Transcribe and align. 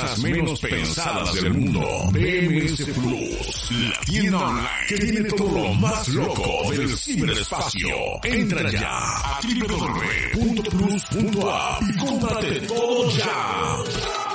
cosas 0.00 0.18
menos 0.20 0.60
pensadas 0.60 1.34
del 1.34 1.52
mundo. 1.54 1.80
BMS 2.12 2.84
Plus, 2.84 3.70
la 3.88 4.00
tienda 4.00 4.38
online 4.38 4.68
que 4.88 4.96
tiene 4.98 5.22
todo 5.30 5.52
lo 5.52 5.74
más 5.74 6.08
loco 6.08 6.70
del 6.70 6.96
ciberespacio. 6.96 7.90
Entra 8.24 8.70
ya 8.70 8.98
a 8.98 9.40
www.plus.app 10.34 11.02
y 11.82 11.98
cómprate 11.98 12.60
todo 12.60 13.10
ya. 13.10 14.29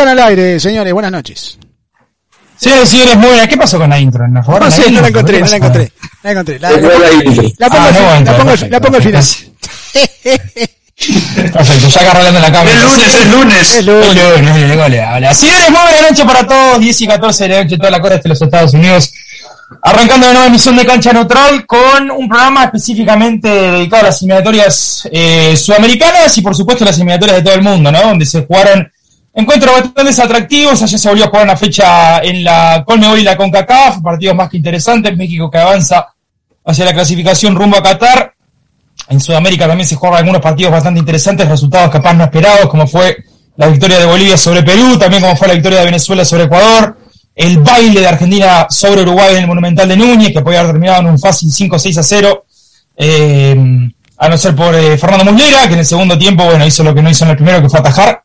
Están 0.00 0.18
al 0.18 0.28
aire, 0.28 0.58
señores, 0.58 0.94
buenas 0.94 1.12
noches. 1.12 1.58
Sí, 2.56 2.70
señores, 2.86 3.16
muy 3.18 3.26
buenas. 3.28 3.46
¿Qué 3.48 3.58
pasó 3.58 3.76
con 3.78 3.90
la 3.90 3.98
intro? 4.00 4.26
¿No, 4.28 4.40
No 4.40 4.70
sé, 4.70 4.90
no 4.90 5.02
la 5.02 5.08
encontré, 5.08 5.40
no 5.40 5.46
la 5.46 5.56
encontré. 5.56 5.92
La 6.22 6.30
encontré. 6.30 6.58
La, 6.58 6.70
la- 6.70 6.76
la 6.78 7.68
pongo, 7.68 7.82
Ah, 7.82 8.16
al 8.16 8.24
no, 8.24 8.30
la 8.30 8.36
pongo 8.38 8.50
al- 8.50 8.58
perfecto, 8.58 8.72
la 8.72 8.80
pongo 8.80 8.96
al 8.96 9.02
final. 9.02 9.24
Perfecto, 11.52 11.88
ya 11.88 12.00
agarrando 12.00 12.40
la 12.40 12.50
cámara. 12.50 12.70
Es 12.70 12.82
lunes, 12.82 13.14
es 13.14 13.26
lunes. 13.30 13.74
Es 13.76 13.84
lunes. 13.84 14.06
Es 14.06 14.14
lunes, 14.16 14.56
es 14.56 14.70
lunes, 14.70 14.90
le 14.90 15.02
habla. 15.02 15.34
Señores, 15.34 15.70
muy 15.70 15.80
buenas 15.82 16.02
noches 16.10 16.24
para 16.24 16.46
todos. 16.46 16.80
10 16.80 17.00
y 17.02 17.06
14 17.06 17.42
de 17.46 17.48
la 17.54 17.62
noche, 17.64 17.76
toda 17.76 17.90
la 17.90 18.00
costa 18.00 18.16
de 18.16 18.28
los 18.30 18.40
Estados 18.40 18.72
Unidos. 18.72 19.12
Arrancando 19.82 20.26
de 20.28 20.32
nueva 20.32 20.46
emisión 20.48 20.76
de 20.76 20.86
Cancha 20.86 21.12
Neutral 21.12 21.66
con 21.66 22.10
un 22.10 22.26
programa 22.26 22.64
específicamente 22.64 23.48
dedicado 23.48 24.04
a 24.04 24.06
las 24.06 24.22
eliminatorias 24.22 25.06
eh, 25.12 25.54
sudamericanas 25.58 26.36
y 26.38 26.40
por 26.40 26.56
supuesto 26.56 26.86
las 26.86 26.96
eliminatorias 26.96 27.36
de 27.36 27.42
todo 27.44 27.54
el 27.54 27.62
mundo, 27.62 27.92
¿no? 27.92 28.00
Donde 28.00 28.24
se 28.24 28.46
jugaron 28.46 28.90
encuentros 29.40 29.74
bastante 29.94 30.22
atractivos. 30.22 30.82
Ayer 30.82 30.98
se 30.98 31.08
volvió 31.08 31.24
a 31.24 31.28
jugar 31.28 31.44
una 31.44 31.56
fecha 31.56 32.20
en 32.20 32.44
la 32.44 32.84
Colmebol 32.86 33.18
y 33.18 33.22
la 33.22 33.36
CONCACAF, 33.36 34.00
partidos 34.02 34.36
más 34.36 34.48
que 34.48 34.56
interesantes. 34.56 35.16
México 35.16 35.50
que 35.50 35.58
avanza 35.58 36.06
hacia 36.64 36.84
la 36.84 36.92
clasificación 36.92 37.54
rumbo 37.54 37.76
a 37.76 37.82
Qatar. 37.82 38.34
En 39.08 39.20
Sudamérica 39.20 39.66
también 39.66 39.88
se 39.88 39.96
juegan 39.96 40.18
algunos 40.18 40.40
partidos 40.40 40.72
bastante 40.72 41.00
interesantes, 41.00 41.48
resultados 41.48 41.90
capaz 41.90 42.14
no 42.14 42.24
esperados, 42.24 42.68
como 42.68 42.86
fue 42.86 43.16
la 43.56 43.66
victoria 43.66 43.98
de 43.98 44.06
Bolivia 44.06 44.36
sobre 44.36 44.62
Perú, 44.62 44.96
también 44.98 45.22
como 45.22 45.36
fue 45.36 45.48
la 45.48 45.54
victoria 45.54 45.80
de 45.80 45.86
Venezuela 45.86 46.24
sobre 46.24 46.44
Ecuador, 46.44 46.96
el 47.34 47.58
baile 47.58 48.00
de 48.00 48.06
Argentina 48.06 48.66
sobre 48.70 49.02
Uruguay 49.02 49.34
en 49.34 49.42
el 49.42 49.46
Monumental 49.46 49.88
de 49.88 49.96
Núñez, 49.96 50.32
que 50.32 50.40
podía 50.42 50.60
haber 50.60 50.72
terminado 50.72 51.00
en 51.00 51.06
un 51.08 51.18
fácil 51.18 51.50
5-6 51.50 51.98
a 51.98 52.02
0, 52.02 52.44
eh, 52.96 53.90
a 54.16 54.28
no 54.28 54.38
ser 54.38 54.54
por 54.54 54.74
eh, 54.74 54.96
Fernando 54.98 55.32
Muslera, 55.32 55.66
que 55.66 55.72
en 55.72 55.80
el 55.80 55.86
segundo 55.86 56.16
tiempo, 56.16 56.44
bueno, 56.44 56.66
hizo 56.66 56.84
lo 56.84 56.94
que 56.94 57.02
no 57.02 57.10
hizo 57.10 57.24
en 57.24 57.30
el 57.30 57.36
primero, 57.36 57.62
que 57.62 57.68
fue 57.68 57.80
atajar. 57.80 58.22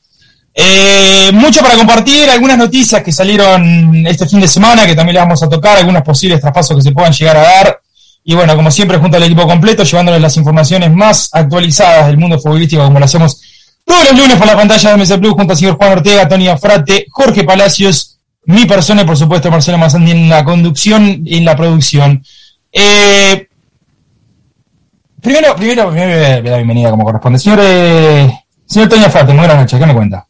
Eh, 0.57 1.31
mucho 1.33 1.61
para 1.61 1.75
compartir, 1.75 2.29
algunas 2.29 2.57
noticias 2.57 3.03
que 3.03 3.11
salieron 3.11 4.07
este 4.07 4.25
fin 4.25 4.39
de 4.39 4.47
semana, 4.47 4.85
que 4.85 4.95
también 4.95 5.15
le 5.15 5.19
vamos 5.19 5.43
a 5.43 5.49
tocar, 5.49 5.77
algunos 5.77 6.01
posibles 6.01 6.39
traspasos 6.39 6.77
que 6.77 6.81
se 6.81 6.91
puedan 6.93 7.11
llegar 7.11 7.35
a 7.35 7.41
dar. 7.41 7.81
Y 8.23 8.33
bueno, 8.33 8.55
como 8.55 8.71
siempre, 8.71 8.97
junto 8.97 9.17
al 9.17 9.23
equipo 9.23 9.45
completo, 9.45 9.83
llevándoles 9.83 10.21
las 10.21 10.37
informaciones 10.37 10.91
más 10.91 11.29
actualizadas 11.33 12.07
del 12.07 12.17
mundo 12.17 12.39
futbolístico, 12.39 12.83
como 12.83 12.99
lo 12.99 13.05
hacemos 13.05 13.41
todos 13.85 14.03
los 14.05 14.17
lunes 14.17 14.37
por 14.37 14.47
la 14.47 14.55
pantalla 14.55 14.95
de 14.95 14.97
MS 14.97 15.17
Plus, 15.17 15.33
junto 15.33 15.53
al 15.53 15.59
señor 15.59 15.77
Juan 15.77 15.91
Ortega, 15.91 16.27
Tony 16.27 16.47
Frate, 16.57 17.05
Jorge 17.11 17.43
Palacios, 17.43 18.17
mi 18.45 18.65
persona 18.65 19.01
y 19.01 19.05
por 19.05 19.17
supuesto 19.17 19.51
Marcelo 19.51 19.77
Mazandi 19.77 20.11
en 20.11 20.29
la 20.29 20.43
conducción 20.43 21.21
y 21.23 21.37
en 21.37 21.45
la 21.45 21.55
producción. 21.55 22.23
Eh, 22.71 23.47
primero, 25.21 25.55
primero, 25.55 25.89
primero 25.91 26.41
la 26.43 26.55
bienvenida 26.57 26.89
como 26.89 27.03
corresponde. 27.03 27.39
Señor, 27.39 27.59
eh, 27.61 28.39
señor 28.65 28.89
Tony 28.89 29.03
Frate, 29.03 29.33
muy 29.33 29.39
buenas 29.39 29.57
noches, 29.57 29.79
¿qué 29.79 29.85
me 29.85 29.93
cuenta? 29.93 30.24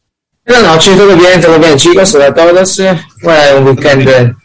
Buenas 0.48 0.64
noches, 0.64 0.96
todo 0.96 1.16
bien, 1.16 1.42
todo 1.42 1.58
bien 1.58 1.76
chicos, 1.76 2.14
hola 2.14 2.28
a 2.28 2.34
todos. 2.34 2.76
Fue 3.20 3.56
un 3.58 3.68
weekend 3.68 4.36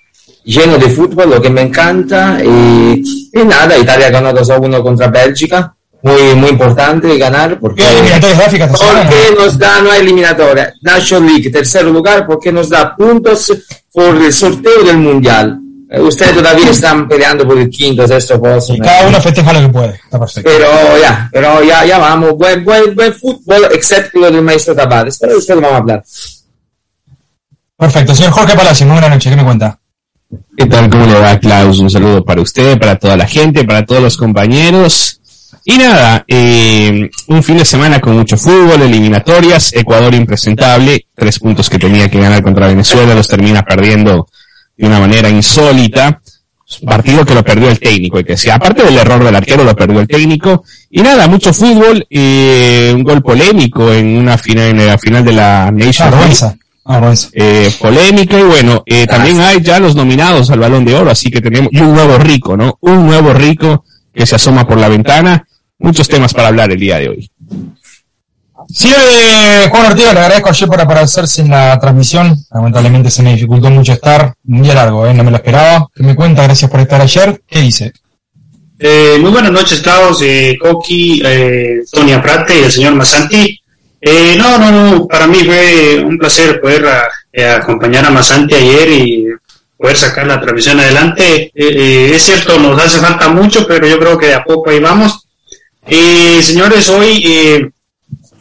lleno 0.45 0.79
de 0.79 0.89
fútbol, 0.89 1.29
lo 1.29 1.43
que 1.43 1.51
me 1.51 1.61
encanta. 1.61 2.39
Y, 2.43 3.31
y 3.35 3.45
nada, 3.45 3.77
Italia 3.77 4.09
ganó 4.09 4.33
2 4.33 4.49
a 4.51 4.59
1 4.59 4.83
contra 4.83 5.09
Bélgica. 5.09 5.75
Muy, 6.03 6.35
muy 6.35 6.49
importante 6.49 7.19
ganar 7.19 7.61
porque, 7.61 7.85
porque 8.71 9.35
nos 9.37 9.59
da, 9.59 9.83
no 9.83 9.91
hay 9.91 10.01
eliminatoria, 10.01 10.73
National 10.81 11.27
League, 11.27 11.51
tercer 11.51 11.85
lugar, 11.85 12.27
porque 12.27 12.51
nos 12.51 12.71
da 12.71 12.97
puntos 12.97 13.53
por 13.93 14.17
el 14.17 14.33
sorteo 14.33 14.83
del 14.83 14.97
Mundial. 14.97 15.60
Eh, 15.93 16.01
ustedes 16.01 16.37
todavía 16.37 16.71
están 16.71 17.09
peleando 17.09 17.45
por 17.45 17.59
el 17.59 17.69
quinto, 17.69 18.07
sexto 18.07 18.41
puesto. 18.41 18.75
Y 18.75 18.79
cada 18.79 19.09
uno 19.09 19.21
festeja 19.21 19.53
lo 19.53 19.61
que 19.61 19.69
puede, 19.71 19.95
está 19.97 20.21
perfecto. 20.21 20.49
Pero 20.49 20.69
ya, 21.03 21.29
pero 21.33 21.65
ya, 21.65 21.85
ya 21.85 21.99
vamos, 21.99 22.35
buen, 22.37 22.65
buen, 22.65 22.95
buen 22.95 23.13
fútbol, 23.13 23.67
excepto 23.73 24.21
lo 24.21 24.31
del 24.31 24.43
maestro 24.43 24.77
Tabares. 24.77 25.19
Pero 25.19 25.35
después 25.35 25.57
lo 25.57 25.63
vamos 25.63 25.75
a 25.75 25.81
hablar. 25.81 26.05
Perfecto, 27.77 28.15
señor 28.15 28.31
Jorge 28.31 28.57
Palacios, 28.57 28.87
muy 28.87 28.95
buenas 28.95 29.11
noches, 29.11 29.31
¿qué 29.31 29.37
me 29.37 29.45
cuenta? 29.45 29.81
¿Qué 30.57 30.67
tal? 30.67 30.89
¿Cómo 30.91 31.07
le 31.07 31.15
va, 31.15 31.41
Klaus? 31.41 31.81
Un 31.81 31.91
saludo 31.91 32.25
para 32.25 32.41
usted, 32.41 32.79
para 32.79 32.97
toda 32.97 33.17
la 33.17 33.27
gente, 33.27 33.65
para 33.65 33.85
todos 33.85 34.01
los 34.01 34.17
compañeros. 34.17 35.21
Y 35.65 35.77
nada, 35.77 36.25
eh, 36.29 37.11
un 37.27 37.43
fin 37.43 37.57
de 37.57 37.65
semana 37.65 38.01
con 38.01 38.17
mucho 38.17 38.37
fútbol, 38.37 38.83
eliminatorias, 38.83 39.73
Ecuador 39.75 40.15
impresentable, 40.15 41.07
tres 41.17 41.41
puntos 41.41 41.69
que 41.69 41.81
tenía 41.81 42.09
que 42.09 42.21
ganar 42.21 42.43
contra 42.43 42.69
Venezuela, 42.69 43.13
los 43.13 43.27
termina 43.27 43.63
perdiendo 43.63 44.29
de 44.81 44.87
una 44.87 45.01
manera 45.01 45.29
insólita. 45.29 46.21
Partido 46.87 47.25
que 47.25 47.35
lo 47.35 47.43
perdió 47.43 47.69
el 47.69 47.81
técnico, 47.81 48.21
y 48.21 48.25
que 48.25 48.37
sea, 48.37 48.55
aparte 48.55 48.85
del 48.85 48.97
error 48.97 49.25
del 49.25 49.35
arquero, 49.35 49.65
lo 49.65 49.75
perdió 49.75 50.01
el 50.01 50.07
técnico. 50.07 50.65
Y 50.89 51.03
nada, 51.03 51.27
mucho 51.27 51.53
fútbol, 51.53 52.07
eh, 52.09 52.93
un 52.95 53.03
gol 53.03 53.23
polémico 53.23 53.93
en 53.93 54.17
una 54.17 54.39
final, 54.39 54.69
en 54.69 54.87
la 54.87 54.97
final 54.97 55.25
de 55.25 55.33
la 55.33 55.71
Nation 55.73 56.11
League 56.13 56.57
eh, 57.33 57.73
polémica 57.79 58.39
y 58.39 58.43
bueno, 58.43 58.83
eh, 58.87 59.07
también 59.07 59.41
hay 59.41 59.61
ya 59.61 59.79
los 59.79 59.95
nominados 59.95 60.51
al 60.51 60.59
Balón 60.59 60.85
de 60.85 60.95
Oro, 60.95 61.11
así 61.11 61.31
que 61.31 61.41
tenemos 61.41 61.71
y 61.73 61.81
un 61.81 61.95
nuevo 61.95 62.19
rico, 62.19 62.57
¿no? 62.57 62.79
Un 62.81 63.07
nuevo 63.07 63.33
rico 63.33 63.85
que 64.13 64.27
se 64.27 64.37
asoma 64.37 64.67
por 64.67 64.79
la 64.79 64.89
ventana. 64.89 65.47
Muchos 65.79 66.09
temas 66.09 66.35
para 66.35 66.49
hablar 66.49 66.71
el 66.73 66.81
día 66.81 66.99
de 66.99 67.09
hoy. 67.09 67.31
Señor 68.73 68.99
eh, 69.01 69.69
Juan 69.71 69.87
Ortega, 69.87 70.13
le 70.13 70.21
agradezco 70.21 70.51
ayer 70.51 70.69
por 70.69 70.81
aparecerse 70.81 71.43
en 71.43 71.51
la 71.51 71.79
transmisión. 71.79 72.37
Lamentablemente 72.53 73.11
se 73.11 73.23
me 73.23 73.33
dificultó 73.35 73.71
mucho 73.71 73.93
estar. 73.93 74.35
Un 74.47 74.63
día 74.63 74.75
largo, 74.75 75.07
¿eh? 75.07 75.15
no 75.15 75.25
me 75.25 75.31
lo 75.31 75.37
esperaba. 75.39 75.89
¿Qué 75.95 76.03
me 76.03 76.15
cuenta? 76.15 76.43
Gracias 76.45 76.71
por 76.71 76.81
estar 76.81 77.01
ayer. 77.01 77.43
¿Qué 77.49 77.61
dice? 77.61 77.93
Eh, 78.79 79.19
muy 79.21 79.31
buenas 79.31 79.53
noches, 79.53 79.81
Klaus, 79.81 80.23
eh, 80.23 80.57
Coqui, 80.59 81.21
eh, 81.25 81.83
Tonia 81.93 82.23
Prate 82.23 82.61
y 82.61 82.63
el 82.63 82.73
señor 82.73 82.95
Masanti. 82.95 83.61
Eh, 84.01 84.35
no, 84.39 84.57
no, 84.57 84.71
no, 84.71 85.07
para 85.07 85.27
mí 85.27 85.45
fue 85.45 86.03
un 86.03 86.17
placer 86.17 86.59
poder 86.61 86.87
ah, 86.87 87.09
eh, 87.31 87.47
acompañar 87.47 88.07
a 88.07 88.11
Masanti 88.11 88.55
ayer 88.55 88.91
y 88.91 89.27
poder 89.77 89.97
sacar 89.97 90.27
la 90.27 90.41
transmisión 90.41 90.81
adelante. 90.81 91.53
Eh, 91.55 92.13
es 92.15 92.23
cierto, 92.23 92.59
nos 92.59 92.81
hace 92.83 92.99
falta 92.99 93.29
mucho, 93.29 93.67
pero 93.67 93.87
yo 93.87 93.99
creo 93.99 94.17
que 94.17 94.29
de 94.29 94.35
a 94.35 94.45
poco 94.45 94.71
ahí 94.71 94.79
vamos. 94.79 95.27
Señores, 95.87 96.89
hoy 96.89 97.71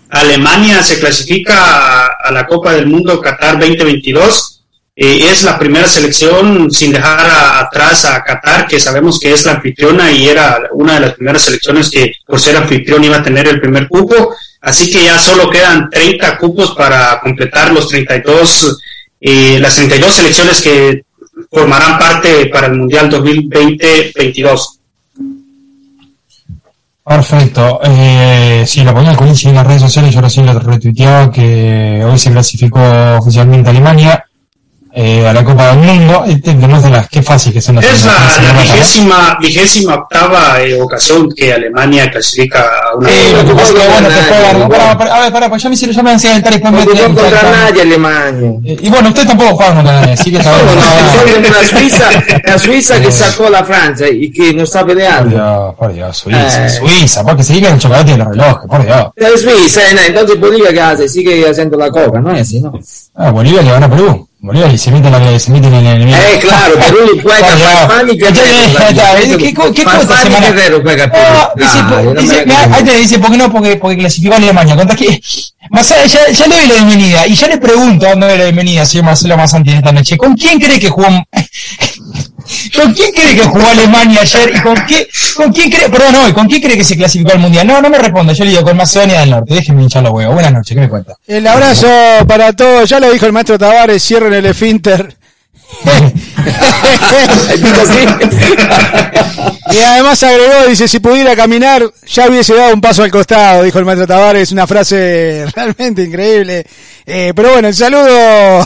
Alemania 0.10 0.82
se 0.82 1.00
clasifica 1.00 2.08
a, 2.08 2.32
la 2.32 2.48
Copa 2.48 2.74
del 2.74 2.88
Mundo 2.88 3.22
Qatar 3.22 3.60
2022. 3.60 4.64
eh, 4.96 5.30
es 5.32 5.44
la 5.44 5.58
primera 5.58 5.88
selección 5.88 6.70
sin 6.72 6.92
dejar 6.92 7.30
atrás 7.64 8.06
a 8.06 8.22
Qatar, 8.24 8.68
que 8.68 8.80
sabemos 8.80 9.20
que 9.20 9.32
es 9.32 9.46
la 9.46 9.54
anfitriona 9.54 10.12
y 10.12 10.28
era 10.28 10.62
una 10.74 10.96
de 10.96 11.00
las 11.02 11.14
primeras 11.14 11.44
selecciones 11.44 11.90
que 11.90 12.12
por 12.26 12.40
ser 12.40 12.58
anfitrión 12.58 13.04
iba 13.04 13.18
a 13.18 13.24
tener 13.24 13.48
el 13.48 13.62
primer 13.62 13.88
cupo. 13.88 14.36
Así 14.62 14.92
que 14.92 15.06
ya 15.06 15.20
solo 15.20 15.50
quedan 15.50 15.90
30 15.90 16.38
cupos 16.38 16.72
para 16.72 17.20
completar 17.22 17.72
los 17.72 17.88
32, 17.88 18.82
eh, 19.22 19.58
las 19.60 19.76
32 19.76 20.14
selecciones 20.14 20.62
que 20.62 21.04
formarán 21.52 21.98
parte 21.98 22.48
para 22.48 22.68
el 22.68 22.74
Mundial 22.74 23.10
2020-22. 23.10 24.79
Perfecto. 27.10 27.80
Eh, 27.84 28.66
sí, 28.68 28.84
lo 28.84 28.94
ponía 28.94 29.10
el 29.10 29.18
en 29.18 29.56
las 29.56 29.66
redes 29.66 29.82
sociales, 29.82 30.14
yo 30.14 30.22
recién 30.22 30.46
lo 30.46 30.60
retuiteaba 30.60 31.32
que 31.32 32.06
hoy 32.06 32.20
se 32.20 32.32
clasificó 32.32 32.80
oficialmente 33.18 33.72
Alemania 33.72 34.29
eh, 34.94 35.28
a 35.28 35.34
la 35.34 35.44
Copa 35.44 35.76
del 35.76 35.80
Mundo. 35.80 36.24
Además 36.26 36.84
de 36.84 36.90
las 36.90 37.10
qué 37.10 37.22
fácil 37.22 37.54
que 37.54 37.62
son 37.62 37.76
las 37.76 37.86
Es 37.86 38.06
la, 38.06 38.62
vigésima, 38.62 39.38
vigésima 39.40 39.96
octava 39.96 40.62
eh, 40.62 40.82
ocasión 40.82 41.30
que 41.36 41.54
Alemania 41.54 42.10
clasifica 42.10 42.60
a 42.60 42.96
una 42.96 43.10
eh, 43.10 43.34
lo 43.34 43.46
que 43.46 43.56
pasa 43.56 43.74
que 43.74 43.88
bueno, 43.88 44.08
te 44.08 44.22
juegan. 44.22 44.70
Para, 44.70 44.98
para, 44.98 45.16
a 45.16 45.20
ver, 45.22 45.32
para, 45.32 45.50
pues 45.50 45.64
ya 45.64 45.70
me 45.70 45.76
hicieron, 45.76 45.96
ya 45.96 46.04
me 46.04 46.12
han 46.12 46.20
sido 46.20 46.34
y 46.34 46.42
después 46.42 46.74
me 46.74 46.86
contra 46.86 47.44
nadie 47.44 47.82
Alemania. 47.82 48.50
Eh, 48.64 48.78
y 48.82 48.90
bueno, 48.90 49.10
usted 49.10 49.28
tampoco 49.28 49.56
juega 49.56 49.76
contra 49.76 49.94
nadie, 49.94 50.14
así 50.14 50.32
que 50.32 50.38
está 50.40 50.52
no, 50.52 50.66
no, 50.66 51.50
la 51.50 51.64
Suiza, 51.68 52.10
la 52.44 52.60
Suiza 52.60 53.02
que 53.02 53.12
sacó 53.12 53.50
la 53.50 53.64
Francia 53.64 54.08
y 54.10 54.32
que 54.32 54.54
no 54.54 54.64
está 54.64 54.86
peleando. 54.86 55.76
Por 55.78 55.94
Dios, 55.94 56.22
por 56.22 56.34
Dios, 56.34 56.50
Suiza, 56.50 56.66
eh. 56.66 56.70
Suiza, 56.70 57.24
porque 57.24 57.44
se 57.44 57.54
diga 57.54 57.70
el 57.70 57.80
chocolate 57.80 58.12
y 58.12 58.14
el 58.16 58.26
reloj, 58.26 58.66
por 58.68 58.86
Dios. 58.86 59.08
Es 59.16 59.42
Suiza, 59.42 59.82
eh, 59.82 60.08
entonces 60.08 60.40
Bolivia 60.40 60.74
qué 60.74 60.82
hace, 60.82 61.10
sigue 61.10 61.48
haciendo 61.48 61.78
la 61.78 61.90
coca, 61.92 62.20
no 62.20 62.34
es 62.34 62.42
así, 62.42 62.62
¿no? 62.62 62.74
Ah, 63.16 63.32
Bolivia 63.32 63.62
le 63.62 63.72
van 63.72 63.84
a 63.84 63.90
Perú. 63.90 64.29
Bolívar 64.42 64.74
y 64.74 64.78
se 64.78 64.90
meten, 64.90 65.12
la, 65.12 65.38
se 65.38 65.52
meten 65.52 65.74
en 65.74 65.86
el 65.86 65.96
enemigo. 65.98 66.18
Eh, 66.18 66.40
claro, 66.40 66.76
Perú 66.80 67.20
juega 67.22 67.46
Farfán 67.46 68.10
y 68.10 68.18
Guerrero. 68.18 69.38
¿Qué 69.38 69.84
cosa 69.84 70.18
semana? 70.24 70.52
Guerrero 70.52 70.82
juega 70.82 71.12
Perú. 71.12 72.14
Dice, 72.18 72.46
ahí 72.72 72.84
te 72.84 72.98
dice, 72.98 73.20
¿por 73.20 73.32
qué 73.32 73.38
no? 73.38 73.52
Porque, 73.52 73.76
porque 73.76 73.98
clasificó 73.98 74.36
a 74.36 74.38
Alemania. 74.38 74.78
¿Contra 74.78 74.96
qué? 74.96 75.22
Más 75.72 75.90
ya, 75.90 76.32
ya 76.32 76.48
le 76.48 76.56
doy 76.56 76.68
la 76.68 76.76
bienvenida. 76.76 77.28
Y 77.28 77.36
ya 77.36 77.48
le 77.48 77.58
pregunto 77.58 78.08
dónde 78.08 78.28
doy 78.28 78.38
la 78.38 78.44
bienvenida, 78.46 78.86
señor 78.86 79.06
Marcelo 79.06 79.36
Mazanti, 79.36 79.72
esta 79.72 79.92
noche. 79.92 80.16
¿Con 80.16 80.36
quién 80.36 80.58
cree 80.58 80.80
que 80.80 80.90
jugó? 80.90 81.08
¿Con 82.75 82.94
quién 82.94 83.12
cree 83.12 83.36
que 83.36 83.44
jugó 83.44 83.68
Alemania 83.68 84.22
ayer? 84.22 84.51
¿Y 84.56 84.62
con, 84.62 84.75
qué, 84.88 85.07
quién 85.54 85.69
cree, 85.69 85.90
perdón, 85.90 86.16
hoy, 86.16 86.34
con 86.34 86.48
quién 86.48 86.62
cree 86.62 86.78
que 86.78 86.84
se 86.84 86.98
clasificó 86.98 87.31
al 87.34 87.40
Mundial? 87.40 87.68
No, 87.68 87.81
no 87.81 87.90
me 87.90 87.98
responda, 87.98 88.34
yo 88.34 88.44
le 88.44 88.51
digo 88.51 88.63
con 88.63 88.75
Macedonia 88.75 89.19
del 89.22 89.30
Norte. 89.30 89.54
Déjeme 89.54 89.84
hinchar 89.84 90.04
los 90.04 90.13
huevos. 90.13 90.34
Buenas 90.34 90.54
noches, 90.54 90.75
¿qué 90.75 90.81
me 90.81 90.90
cuenta? 90.90 91.16
El 91.28 91.46
abrazo 91.46 91.88
para 92.28 92.54
todos, 92.54 92.90
ya 92.90 93.00
lo 93.00 93.12
dijo 93.12 93.25
el 93.25 93.34
maestro 93.34 93.57
Tavares, 93.60 94.04
cierren 94.04 94.34
el 94.34 94.46
esfínter. 94.48 95.16
y 99.72 99.78
además 99.78 100.24
agregó, 100.24 100.66
dice, 100.68 100.88
si 100.88 101.00
pudiera 101.00 101.36
caminar, 101.36 101.84
ya 102.07 102.28
hubiese 102.28 102.56
dado 102.56 102.74
un 102.74 102.81
paso 102.81 103.04
al 103.04 103.12
costado, 103.12 103.62
dijo 103.63 103.78
el 103.78 103.86
maestro 103.86 104.07
Tavares, 104.07 104.52
una 104.52 104.66
frase 104.66 105.45
realmente 105.56 106.04
increíble. 106.04 106.66
Eh, 107.06 107.34
pero 107.36 107.52
bueno, 107.52 107.68
el 107.68 107.75
saludo 107.75 108.66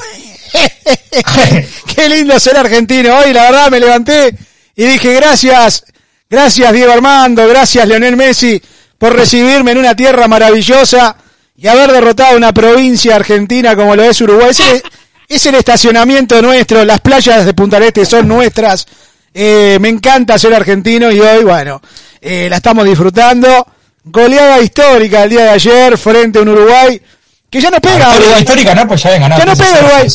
Qué 1.95 2.09
lindo 2.09 2.39
ser 2.39 2.57
argentino. 2.57 3.17
Hoy 3.17 3.33
la 3.33 3.43
verdad 3.43 3.71
me 3.71 3.79
levanté 3.79 4.35
y 4.75 4.85
dije 4.85 5.13
gracias, 5.13 5.85
gracias 6.29 6.73
Diego 6.73 6.91
Armando, 6.91 7.47
gracias 7.47 7.87
Leonel 7.87 8.15
Messi 8.15 8.61
por 8.97 9.15
recibirme 9.15 9.71
en 9.71 9.79
una 9.79 9.95
tierra 9.95 10.27
maravillosa 10.27 11.15
y 11.55 11.67
haber 11.67 11.91
derrotado 11.91 12.37
una 12.37 12.53
provincia 12.53 13.15
argentina 13.15 13.75
como 13.75 13.95
lo 13.95 14.03
es 14.03 14.19
Uruguay. 14.21 14.51
es 15.27 15.45
el 15.45 15.55
estacionamiento 15.55 16.41
nuestro, 16.41 16.83
las 16.85 17.01
playas 17.01 17.45
de 17.45 17.53
Punta 17.53 17.77
Este 17.79 18.05
son 18.05 18.27
nuestras. 18.27 18.85
Eh, 19.33 19.77
me 19.81 19.89
encanta 19.89 20.37
ser 20.37 20.53
argentino 20.53 21.11
y 21.11 21.19
hoy, 21.19 21.43
bueno, 21.43 21.81
eh, 22.21 22.47
la 22.49 22.57
estamos 22.57 22.85
disfrutando. 22.85 23.67
Goleada 24.05 24.61
histórica 24.61 25.23
el 25.23 25.29
día 25.29 25.43
de 25.43 25.49
ayer 25.49 25.97
frente 25.97 26.39
a 26.39 26.41
un 26.41 26.49
Uruguay 26.49 27.01
que 27.53 27.61
ya 27.61 27.69
no 27.69 27.79
pega. 27.79 28.15
Uruguay 28.17 28.39
histórica, 28.39 28.73
¿no? 28.73 28.87
Pues 28.87 29.03
ya 29.03 29.15
Ya 29.15 29.45
no 29.45 29.55
pega 29.55 29.79
Uruguay. 29.79 30.07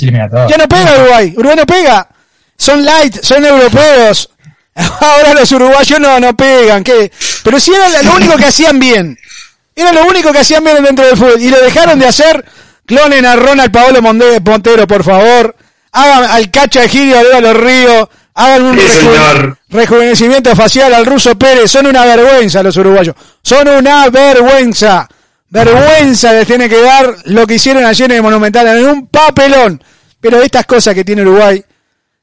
Ya 0.48 0.56
no 0.56 0.68
pega 0.68 0.94
Uruguay. 0.98 1.34
Uruguay 1.36 1.56
no 1.56 1.66
pega. 1.66 2.08
Son 2.56 2.84
light, 2.84 3.22
son 3.22 3.44
europeos. 3.44 4.30
Ahora 4.74 5.34
los 5.34 5.52
uruguayos 5.52 6.00
no, 6.00 6.18
no 6.18 6.36
pegan. 6.36 6.82
¿qué? 6.82 7.12
Pero 7.44 7.60
si 7.60 7.72
era 7.72 8.02
lo 8.02 8.16
único 8.16 8.36
que 8.36 8.46
hacían 8.46 8.80
bien. 8.80 9.16
Era 9.76 9.92
lo 9.92 10.04
único 10.06 10.32
que 10.32 10.40
hacían 10.40 10.64
bien 10.64 10.82
dentro 10.82 11.06
del 11.06 11.16
fútbol. 11.16 11.40
Y 11.40 11.48
lo 11.48 11.60
dejaron 11.60 12.00
de 12.00 12.08
hacer. 12.08 12.44
Clonen 12.84 13.24
a 13.24 13.36
Ronald 13.36 13.70
Paolo 13.70 14.02
Montero, 14.02 14.88
por 14.88 15.04
favor. 15.04 15.54
Hagan 15.92 16.24
al 16.24 16.50
Cacha 16.50 16.82
Egidio 16.82 17.20
a 17.20 17.40
los 17.40 17.56
Ríos. 17.56 18.08
Hagan 18.34 18.62
un 18.64 19.56
rejuvenecimiento 19.68 20.56
facial 20.56 20.92
al 20.92 21.06
ruso 21.06 21.38
Pérez. 21.38 21.70
Son 21.70 21.86
una 21.86 22.04
vergüenza 22.04 22.64
los 22.64 22.76
uruguayos. 22.76 23.14
Son 23.42 23.68
una 23.68 24.08
vergüenza. 24.08 25.08
Vergüenza 25.50 26.32
les 26.32 26.46
tiene 26.46 26.68
que 26.68 26.80
dar 26.80 27.16
lo 27.24 27.46
que 27.46 27.54
hicieron 27.54 27.84
ayer 27.84 28.10
en 28.10 28.18
el 28.18 28.22
Monumental, 28.22 28.66
en 28.66 28.86
un 28.86 29.06
papelón. 29.06 29.82
Pero 30.20 30.42
estas 30.42 30.66
cosas 30.66 30.94
que 30.94 31.04
tiene 31.04 31.22
Uruguay, 31.22 31.64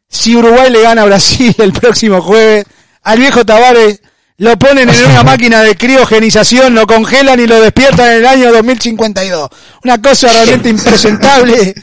si 0.08 0.36
Uruguay 0.36 0.70
le 0.70 0.82
gana 0.82 1.04
a 1.04 1.06
Brasil 1.06 1.56
el 1.60 1.74
próximo 1.74 2.22
jueves, 2.22 2.66
al 3.04 3.20
viejo 3.20 3.46
Tavares 3.46 4.02
lo 4.38 4.60
ponen 4.60 4.90
en 4.90 5.06
una 5.06 5.24
máquina 5.24 5.62
de 5.62 5.76
criogenización, 5.76 6.76
lo 6.76 6.86
congelan 6.86 7.40
y 7.40 7.48
lo 7.48 7.62
despiertan 7.62 8.08
en 8.08 8.18
el 8.18 8.26
año 8.26 8.52
2052. 8.52 9.50
Una 9.84 10.02
cosa 10.02 10.32
realmente 10.32 10.70
impresentable. 10.76 11.74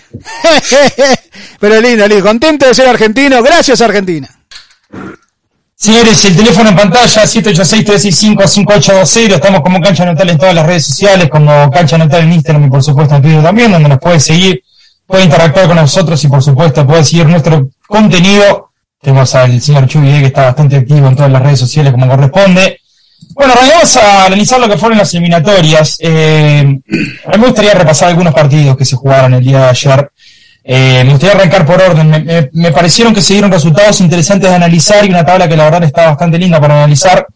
Pero 1.59 1.81
lindo, 1.81 2.06
lindo. 2.06 2.25
Contento 2.25 2.67
de 2.67 2.75
ser 2.75 2.89
argentino. 2.89 3.43
Gracias, 3.43 3.81
Argentina. 3.81 4.29
Señores, 5.82 6.25
el 6.26 6.37
teléfono 6.37 6.69
en 6.69 6.76
pantalla 6.76 7.25
786-365-5820. 7.25 9.34
Estamos 9.34 9.62
como 9.62 9.81
Cancha 9.81 10.05
Neutral 10.05 10.31
en 10.31 10.38
todas 10.38 10.55
las 10.55 10.64
redes 10.64 10.87
sociales, 10.87 11.29
como 11.29 11.69
Cancha 11.73 11.99
Neutral 11.99 12.23
en 12.23 12.34
Instagram 12.34 12.67
y 12.67 12.70
por 12.70 12.84
supuesto 12.84 13.17
en 13.17 13.23
Twitter 13.23 13.43
también, 13.43 13.73
donde 13.73 13.88
nos 13.88 13.99
puede 13.99 14.20
seguir, 14.20 14.62
puede 15.05 15.25
interactuar 15.25 15.67
con 15.67 15.75
nosotros 15.75 16.23
y 16.23 16.29
por 16.29 16.40
supuesto 16.40 16.87
puede 16.87 17.02
seguir 17.02 17.26
nuestro 17.26 17.69
contenido. 17.88 18.70
Tenemos 19.00 19.34
al 19.34 19.61
señor 19.61 19.88
Chubi 19.88 20.20
que 20.20 20.26
está 20.26 20.44
bastante 20.44 20.76
activo 20.76 21.08
en 21.08 21.17
todas 21.17 21.32
las 21.32 21.43
redes 21.43 21.58
sociales 21.58 21.90
como 21.90 22.08
corresponde. 22.08 22.79
Bueno, 23.34 23.52
vamos 23.56 23.96
a 23.96 24.26
analizar 24.26 24.61
lo 24.61 24.69
que 24.69 24.79
fueron 24.79 24.99
las 24.99 25.12
eliminatorias. 25.14 25.96
Eh, 25.99 26.79
a 27.26 27.31
mí 27.31 27.38
me 27.38 27.46
gustaría 27.46 27.75
repasar 27.75 28.11
algunos 28.11 28.32
partidos 28.32 28.76
que 28.76 28.84
se 28.84 28.94
jugaron 28.94 29.34
el 29.34 29.43
día 29.43 29.58
de 29.58 29.70
ayer. 29.70 30.12
Eh, 30.64 31.03
me 31.05 31.11
gustaría 31.11 31.35
arrancar 31.35 31.67
por 31.67 31.81
orden. 31.81 32.50
Me, 32.53 32.73
parecieron 32.73 33.14
que 33.14 33.20
se 33.20 33.35
dieron 33.35 33.50
resultados 33.50 34.00
interesantes 34.00 34.49
de 34.49 34.56
analizar 34.56 35.05
y 35.05 35.09
una 35.09 35.25
tabla 35.25 35.49
que 35.49 35.56
la 35.56 35.64
verdad 35.64 35.85
está 35.85 36.06
bastante 36.06 36.38
linda 36.38 36.61
para 36.61 36.75
analizar. 36.75 37.26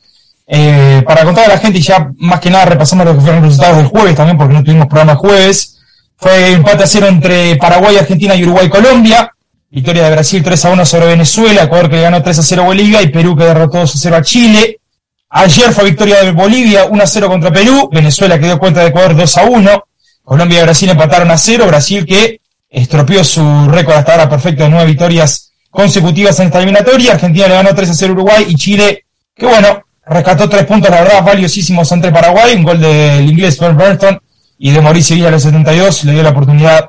Eh, 0.49 1.02
para 1.05 1.25
contar 1.25 1.46
a 1.46 1.55
la 1.55 1.58
gente 1.58 1.78
y 1.78 1.82
ya 1.82 2.08
más 2.19 2.38
que 2.38 2.50
nada 2.50 2.67
repasamos 2.67 3.05
lo 3.05 3.14
que 3.14 3.20
fueron 3.20 3.43
los 3.43 3.50
resultados 3.50 3.78
del 3.78 3.87
jueves 3.87 4.14
también, 4.14 4.38
porque 4.38 4.55
no 4.55 4.62
tuvimos 4.62 4.86
programa 4.86 5.17
jueves. 5.17 5.79
Fue 6.17 6.53
empate 6.53 6.84
a 6.84 6.86
cero 6.86 7.08
entre 7.08 7.56
Paraguay, 7.56 7.96
Argentina 7.96 8.34
y 8.34 8.44
Uruguay, 8.44 8.69
Colombia. 8.69 9.31
Victoria 9.69 10.05
de 10.05 10.10
Brasil 10.12 10.43
3 10.43 10.65
a 10.65 10.70
1 10.70 10.86
sobre 10.86 11.06
Venezuela, 11.06 11.65
Ecuador 11.65 11.91
que 11.91 12.01
ganó 12.01 12.22
3 12.22 12.39
a 12.39 12.43
0 12.43 12.65
Bolivia 12.65 13.03
y 13.03 13.08
Perú 13.08 13.36
que 13.36 13.44
derrotó 13.44 13.79
2 13.79 13.94
a 13.94 13.98
0 13.98 14.17
a 14.17 14.22
Chile. 14.22 14.81
Ayer 15.29 15.72
fue 15.72 15.84
victoria 15.84 16.22
de 16.22 16.31
Bolivia 16.31 16.84
1 16.84 17.03
a 17.03 17.06
0 17.06 17.29
contra 17.29 17.53
Perú, 17.53 17.91
Venezuela 17.93 18.39
que 18.39 18.46
dio 18.46 18.58
cuenta 18.58 18.81
de 18.81 18.86
Ecuador 18.86 19.17
2 19.17 19.36
a 19.36 19.44
1, 19.44 19.84
Colombia 20.22 20.60
y 20.60 20.62
Brasil 20.62 20.89
empataron 20.89 21.31
a 21.31 21.36
0, 21.36 21.67
Brasil 21.67 22.06
que 22.06 22.41
estropeó 22.69 23.25
su 23.25 23.69
récord 23.69 23.96
hasta 23.96 24.13
ahora 24.13 24.29
perfecto 24.29 24.65
de 24.65 24.70
nueve 24.70 24.87
victorias 24.87 25.53
consecutivas 25.70 26.39
en 26.41 26.46
esta 26.46 26.58
eliminatoria. 26.58 27.13
Argentina 27.13 27.49
le 27.49 27.55
ganó 27.55 27.75
3 27.75 27.91
a 27.91 27.94
0 27.94 28.13
Uruguay 28.15 28.46
y 28.49 28.55
Chile, 28.55 29.05
que 29.35 29.46
bueno, 29.46 29.82
rescató 30.06 30.49
tres 30.49 30.65
puntos, 30.65 30.91
la 30.91 31.03
verdad, 31.03 31.25
valiosísimos 31.25 31.91
ante 31.93 32.11
Paraguay. 32.11 32.55
Un 32.55 32.65
gol 32.65 32.81
del 32.81 33.29
inglés 33.29 33.58
Phil 33.58 33.73
Burton 33.73 34.19
y 34.58 34.70
de 34.70 34.81
Mauricio 34.81 35.17
Villa 35.17 35.29
a 35.29 35.32
los 35.32 35.43
72 35.43 36.05
le 36.05 36.13
dio 36.13 36.23
la 36.23 36.31
oportunidad 36.31 36.87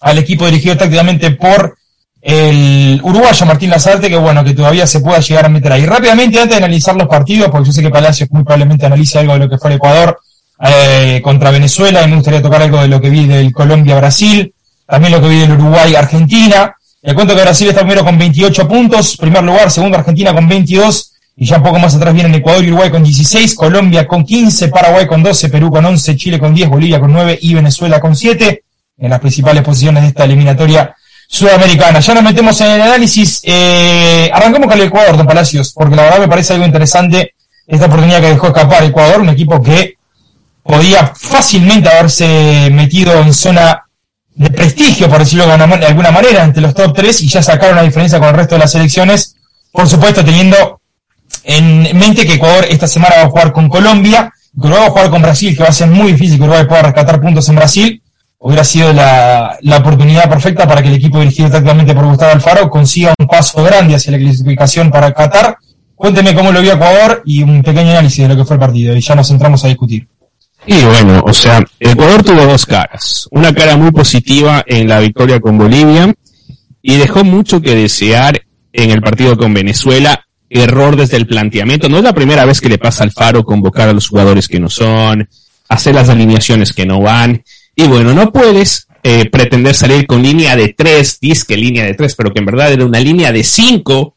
al 0.00 0.18
equipo 0.18 0.46
dirigido 0.46 0.76
tácticamente 0.76 1.32
por 1.32 1.76
el 2.20 3.00
uruguayo 3.02 3.46
Martín 3.46 3.70
Lazarte, 3.70 4.08
que 4.08 4.16
bueno, 4.16 4.44
que 4.44 4.54
todavía 4.54 4.86
se 4.86 5.00
pueda 5.00 5.18
llegar 5.18 5.46
a 5.46 5.48
meter 5.48 5.72
ahí. 5.72 5.84
Rápidamente, 5.84 6.38
antes 6.38 6.56
de 6.56 6.64
analizar 6.64 6.94
los 6.94 7.08
partidos, 7.08 7.50
porque 7.50 7.66
yo 7.66 7.72
sé 7.72 7.82
que 7.82 7.90
Palacios 7.90 8.30
muy 8.30 8.44
probablemente 8.44 8.86
analice 8.86 9.18
algo 9.18 9.32
de 9.32 9.40
lo 9.40 9.48
que 9.48 9.58
fue 9.58 9.70
el 9.70 9.76
Ecuador 9.76 10.20
eh, 10.60 11.20
contra 11.24 11.50
Venezuela, 11.50 12.02
y 12.02 12.08
me 12.08 12.16
gustaría 12.16 12.40
tocar 12.40 12.62
algo 12.62 12.80
de 12.80 12.86
lo 12.86 13.00
que 13.00 13.10
vi 13.10 13.26
del 13.26 13.52
Colombia-Brasil 13.52 14.54
también 14.86 15.12
lo 15.12 15.20
que 15.20 15.28
vive 15.28 15.44
el 15.44 15.52
Uruguay-Argentina. 15.52 16.76
Le 17.02 17.14
cuento 17.14 17.34
que 17.34 17.42
Brasil 17.42 17.68
está 17.68 17.80
primero 17.80 18.04
con 18.04 18.16
28 18.16 18.68
puntos, 18.68 19.16
primer 19.16 19.42
lugar, 19.42 19.70
segundo 19.70 19.98
Argentina 19.98 20.32
con 20.32 20.48
22, 20.48 21.12
y 21.36 21.46
ya 21.46 21.56
un 21.56 21.62
poco 21.62 21.78
más 21.78 21.94
atrás 21.94 22.14
vienen 22.14 22.34
Ecuador 22.34 22.64
y 22.64 22.68
Uruguay 22.68 22.90
con 22.90 23.02
16, 23.02 23.54
Colombia 23.54 24.06
con 24.06 24.24
15, 24.24 24.68
Paraguay 24.68 25.06
con 25.06 25.22
12, 25.22 25.48
Perú 25.48 25.70
con 25.70 25.84
11, 25.84 26.16
Chile 26.16 26.38
con 26.38 26.54
10, 26.54 26.68
Bolivia 26.68 27.00
con 27.00 27.12
9 27.12 27.38
y 27.42 27.54
Venezuela 27.54 28.00
con 28.00 28.14
7, 28.14 28.62
en 28.98 29.10
las 29.10 29.18
principales 29.18 29.62
posiciones 29.62 30.02
de 30.02 30.08
esta 30.10 30.24
eliminatoria 30.24 30.94
sudamericana. 31.26 32.00
Ya 32.00 32.14
nos 32.14 32.22
metemos 32.22 32.60
en 32.60 32.70
el 32.70 32.82
análisis, 32.82 33.40
eh, 33.44 34.30
arrancamos 34.32 34.68
con 34.68 34.78
el 34.78 34.86
Ecuador, 34.86 35.16
don 35.16 35.26
Palacios, 35.26 35.72
porque 35.72 35.96
la 35.96 36.02
verdad 36.02 36.20
me 36.20 36.28
parece 36.28 36.52
algo 36.52 36.66
interesante 36.66 37.34
esta 37.66 37.86
oportunidad 37.86 38.20
que 38.20 38.28
dejó 38.28 38.48
escapar 38.48 38.84
Ecuador, 38.84 39.20
un 39.20 39.30
equipo 39.30 39.62
que 39.62 39.96
podía 40.62 41.12
fácilmente 41.14 41.88
haberse 41.88 42.68
metido 42.70 43.18
en 43.20 43.32
zona 43.32 43.86
de 44.34 44.50
prestigio, 44.50 45.08
por 45.08 45.18
decirlo 45.18 45.46
de 45.46 45.52
alguna 45.52 46.10
manera, 46.10 46.44
entre 46.44 46.62
los 46.62 46.74
top 46.74 46.94
3 46.94 47.22
y 47.22 47.28
ya 47.28 47.42
sacaron 47.42 47.76
la 47.76 47.82
diferencia 47.82 48.18
con 48.18 48.28
el 48.28 48.34
resto 48.34 48.54
de 48.54 48.60
las 48.60 48.72
selecciones. 48.72 49.36
Por 49.70 49.88
supuesto, 49.88 50.24
teniendo 50.24 50.80
en 51.44 51.96
mente 51.98 52.26
que 52.26 52.34
Ecuador 52.34 52.66
esta 52.68 52.86
semana 52.86 53.16
va 53.16 53.22
a 53.22 53.28
jugar 53.28 53.52
con 53.52 53.68
Colombia, 53.68 54.32
que 54.60 54.68
va 54.68 54.86
a 54.86 54.90
jugar 54.90 55.10
con 55.10 55.22
Brasil, 55.22 55.56
que 55.56 55.62
va 55.62 55.70
a 55.70 55.72
ser 55.72 55.88
muy 55.88 56.12
difícil 56.12 56.38
que 56.38 56.44
Uruguay 56.44 56.66
pueda 56.66 56.82
rescatar 56.82 57.20
puntos 57.20 57.48
en 57.48 57.56
Brasil. 57.56 58.02
Hubiera 58.38 58.64
sido 58.64 58.92
la, 58.92 59.56
la 59.60 59.76
oportunidad 59.76 60.28
perfecta 60.28 60.66
para 60.66 60.82
que 60.82 60.88
el 60.88 60.94
equipo 60.94 61.20
dirigido 61.20 61.48
tácticamente 61.48 61.94
por 61.94 62.06
Gustavo 62.06 62.32
Alfaro 62.32 62.68
consiga 62.68 63.14
un 63.18 63.26
paso 63.26 63.62
grande 63.62 63.94
hacia 63.94 64.12
la 64.12 64.18
clasificación 64.18 64.90
para 64.90 65.12
Qatar. 65.12 65.56
Cuénteme 65.94 66.34
cómo 66.34 66.50
lo 66.50 66.60
vio 66.60 66.72
Ecuador 66.72 67.22
y 67.24 67.42
un 67.44 67.62
pequeño 67.62 67.90
análisis 67.90 68.18
de 68.18 68.28
lo 68.28 68.36
que 68.36 68.44
fue 68.44 68.54
el 68.56 68.60
partido 68.60 68.96
y 68.96 69.00
ya 69.00 69.14
nos 69.14 69.30
entramos 69.30 69.64
a 69.64 69.68
discutir. 69.68 70.08
Y 70.66 70.80
bueno, 70.84 71.22
o 71.26 71.32
sea, 71.32 71.64
Ecuador 71.80 72.22
tuvo 72.22 72.46
dos 72.46 72.66
caras. 72.66 73.28
Una 73.30 73.52
cara 73.52 73.76
muy 73.76 73.90
positiva 73.90 74.62
en 74.66 74.88
la 74.88 75.00
victoria 75.00 75.40
con 75.40 75.58
Bolivia 75.58 76.14
y 76.80 76.96
dejó 76.96 77.24
mucho 77.24 77.60
que 77.60 77.74
desear 77.74 78.42
en 78.72 78.90
el 78.90 79.00
partido 79.00 79.36
con 79.36 79.52
Venezuela. 79.52 80.26
Error 80.48 80.96
desde 80.96 81.16
el 81.16 81.26
planteamiento. 81.26 81.88
No 81.88 81.96
es 81.96 82.04
la 82.04 82.14
primera 82.14 82.44
vez 82.44 82.60
que 82.60 82.68
le 82.68 82.78
pasa 82.78 83.04
al 83.04 83.10
Faro 83.10 83.42
convocar 83.42 83.88
a 83.88 83.92
los 83.94 84.06
jugadores 84.06 84.48
que 84.48 84.60
no 84.60 84.68
son, 84.68 85.26
hacer 85.68 85.94
las 85.94 86.10
alineaciones 86.10 86.72
que 86.74 86.84
no 86.84 87.00
van. 87.00 87.42
Y 87.74 87.86
bueno, 87.86 88.12
no 88.12 88.30
puedes 88.30 88.86
eh, 89.02 89.30
pretender 89.30 89.74
salir 89.74 90.06
con 90.06 90.22
línea 90.22 90.54
de 90.54 90.74
tres, 90.76 91.18
disque 91.20 91.56
línea 91.56 91.84
de 91.84 91.94
tres, 91.94 92.14
pero 92.14 92.32
que 92.32 92.40
en 92.40 92.46
verdad 92.46 92.70
era 92.70 92.84
una 92.84 93.00
línea 93.00 93.32
de 93.32 93.42
cinco 93.42 94.16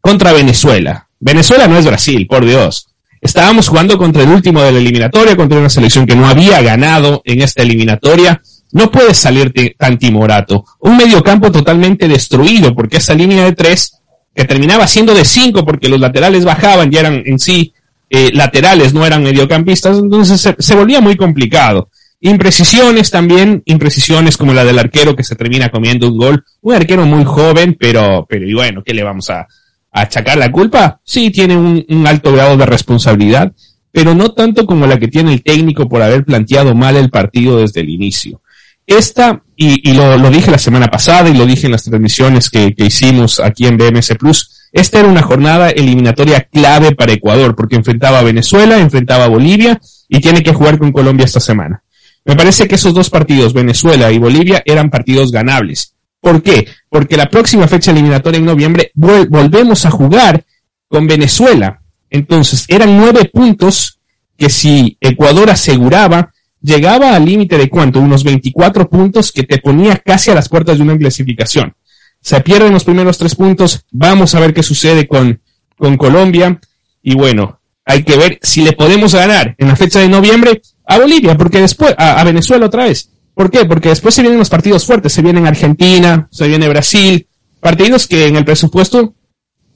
contra 0.00 0.34
Venezuela. 0.34 1.08
Venezuela 1.18 1.66
no 1.66 1.78
es 1.78 1.86
Brasil, 1.86 2.26
por 2.26 2.44
Dios. 2.44 2.89
Estábamos 3.20 3.68
jugando 3.68 3.98
contra 3.98 4.22
el 4.22 4.30
último 4.30 4.62
de 4.62 4.72
la 4.72 4.78
eliminatoria, 4.78 5.36
contra 5.36 5.58
una 5.58 5.68
selección 5.68 6.06
que 6.06 6.16
no 6.16 6.26
había 6.26 6.62
ganado 6.62 7.20
en 7.24 7.42
esta 7.42 7.62
eliminatoria. 7.62 8.40
No 8.72 8.90
puedes 8.90 9.18
salirte 9.18 9.74
tan 9.78 9.98
timorato. 9.98 10.64
Un 10.80 10.96
mediocampo 10.96 11.52
totalmente 11.52 12.08
destruido, 12.08 12.74
porque 12.74 12.96
esa 12.96 13.14
línea 13.14 13.44
de 13.44 13.52
tres, 13.52 14.00
que 14.34 14.44
terminaba 14.44 14.86
siendo 14.86 15.14
de 15.14 15.24
cinco, 15.24 15.66
porque 15.66 15.88
los 15.88 16.00
laterales 16.00 16.44
bajaban 16.44 16.90
y 16.92 16.96
eran 16.96 17.22
en 17.26 17.38
sí 17.38 17.74
eh, 18.08 18.30
laterales, 18.32 18.94
no 18.94 19.04
eran 19.04 19.22
mediocampistas, 19.22 19.98
entonces 19.98 20.40
se, 20.40 20.56
se 20.58 20.74
volvía 20.74 21.00
muy 21.00 21.16
complicado. 21.16 21.90
Imprecisiones 22.22 23.10
también, 23.10 23.62
imprecisiones 23.66 24.36
como 24.36 24.52
la 24.52 24.64
del 24.64 24.78
arquero 24.78 25.16
que 25.16 25.24
se 25.24 25.36
termina 25.36 25.70
comiendo 25.70 26.08
un 26.08 26.18
gol. 26.18 26.44
Un 26.60 26.74
arquero 26.74 27.04
muy 27.06 27.24
joven, 27.24 27.76
pero, 27.78 28.26
pero 28.28 28.46
y 28.46 28.54
bueno, 28.54 28.82
¿qué 28.84 28.94
le 28.94 29.02
vamos 29.02 29.30
a, 29.30 29.46
achacar 29.92 30.38
la 30.38 30.50
culpa, 30.50 31.00
sí 31.04 31.30
tiene 31.30 31.56
un, 31.56 32.06
alto 32.06 32.32
grado 32.32 32.56
de 32.56 32.66
responsabilidad, 32.66 33.52
pero 33.92 34.14
no 34.14 34.32
tanto 34.32 34.66
como 34.66 34.86
la 34.86 34.98
que 34.98 35.08
tiene 35.08 35.32
el 35.32 35.42
técnico 35.42 35.88
por 35.88 36.02
haber 36.02 36.24
planteado 36.24 36.74
mal 36.74 36.96
el 36.96 37.10
partido 37.10 37.58
desde 37.58 37.80
el 37.80 37.88
inicio. 37.88 38.40
Esta, 38.86 39.42
y, 39.56 39.92
lo, 39.92 40.30
dije 40.30 40.50
la 40.50 40.58
semana 40.58 40.88
pasada 40.88 41.28
y 41.28 41.34
lo 41.34 41.46
dije 41.46 41.66
en 41.66 41.72
las 41.72 41.84
transmisiones 41.84 42.50
que, 42.50 42.74
que 42.74 42.86
hicimos 42.86 43.40
aquí 43.40 43.66
en 43.66 43.76
BMS 43.76 44.14
Plus, 44.18 44.60
esta 44.72 45.00
era 45.00 45.08
una 45.08 45.22
jornada 45.22 45.70
eliminatoria 45.70 46.42
clave 46.42 46.94
para 46.94 47.12
Ecuador, 47.12 47.56
porque 47.56 47.76
enfrentaba 47.76 48.20
a 48.20 48.22
Venezuela, 48.22 48.78
enfrentaba 48.78 49.24
a 49.24 49.28
Bolivia 49.28 49.80
y 50.08 50.20
tiene 50.20 50.42
que 50.42 50.52
jugar 50.52 50.78
con 50.78 50.92
Colombia 50.92 51.24
esta 51.24 51.40
semana. 51.40 51.82
Me 52.24 52.36
parece 52.36 52.68
que 52.68 52.76
esos 52.76 52.94
dos 52.94 53.10
partidos, 53.10 53.52
Venezuela 53.52 54.12
y 54.12 54.18
Bolivia, 54.18 54.62
eran 54.64 54.90
partidos 54.90 55.32
ganables. 55.32 55.94
¿Por 56.20 56.42
qué? 56.42 56.66
Porque 56.88 57.16
la 57.16 57.30
próxima 57.30 57.66
fecha 57.66 57.90
eliminatoria 57.90 58.38
en 58.38 58.44
noviembre 58.44 58.92
volvemos 58.94 59.86
a 59.86 59.90
jugar 59.90 60.44
con 60.88 61.06
Venezuela. 61.06 61.80
Entonces, 62.10 62.66
eran 62.68 62.96
nueve 62.96 63.30
puntos 63.32 64.00
que 64.36 64.50
si 64.50 64.98
Ecuador 65.00 65.50
aseguraba, 65.50 66.32
llegaba 66.60 67.14
al 67.14 67.24
límite 67.24 67.56
de 67.56 67.70
cuánto, 67.70 68.00
unos 68.00 68.24
24 68.24 68.88
puntos 68.88 69.32
que 69.32 69.44
te 69.44 69.58
ponía 69.58 69.96
casi 69.96 70.30
a 70.30 70.34
las 70.34 70.48
puertas 70.48 70.76
de 70.76 70.82
una 70.82 70.98
clasificación. 70.98 71.74
Se 72.20 72.40
pierden 72.40 72.72
los 72.72 72.84
primeros 72.84 73.16
tres 73.16 73.34
puntos, 73.34 73.86
vamos 73.90 74.34
a 74.34 74.40
ver 74.40 74.52
qué 74.52 74.62
sucede 74.62 75.06
con, 75.08 75.40
con 75.78 75.96
Colombia. 75.96 76.60
Y 77.02 77.14
bueno, 77.14 77.60
hay 77.86 78.02
que 78.02 78.16
ver 78.16 78.38
si 78.42 78.62
le 78.62 78.72
podemos 78.72 79.14
ganar 79.14 79.54
en 79.56 79.68
la 79.68 79.76
fecha 79.76 80.00
de 80.00 80.08
noviembre 80.08 80.60
a 80.86 80.98
Bolivia, 80.98 81.36
porque 81.36 81.60
después, 81.60 81.94
a 81.96 82.22
Venezuela 82.24 82.66
otra 82.66 82.84
vez. 82.84 83.10
¿Por 83.40 83.50
qué? 83.50 83.64
Porque 83.64 83.88
después 83.88 84.14
se 84.14 84.20
vienen 84.20 84.38
los 84.38 84.50
partidos 84.50 84.84
fuertes, 84.84 85.14
se 85.14 85.22
viene 85.22 85.48
Argentina, 85.48 86.28
se 86.30 86.46
viene 86.46 86.68
Brasil, 86.68 87.26
partidos 87.58 88.06
que 88.06 88.26
en 88.26 88.36
el 88.36 88.44
presupuesto 88.44 89.14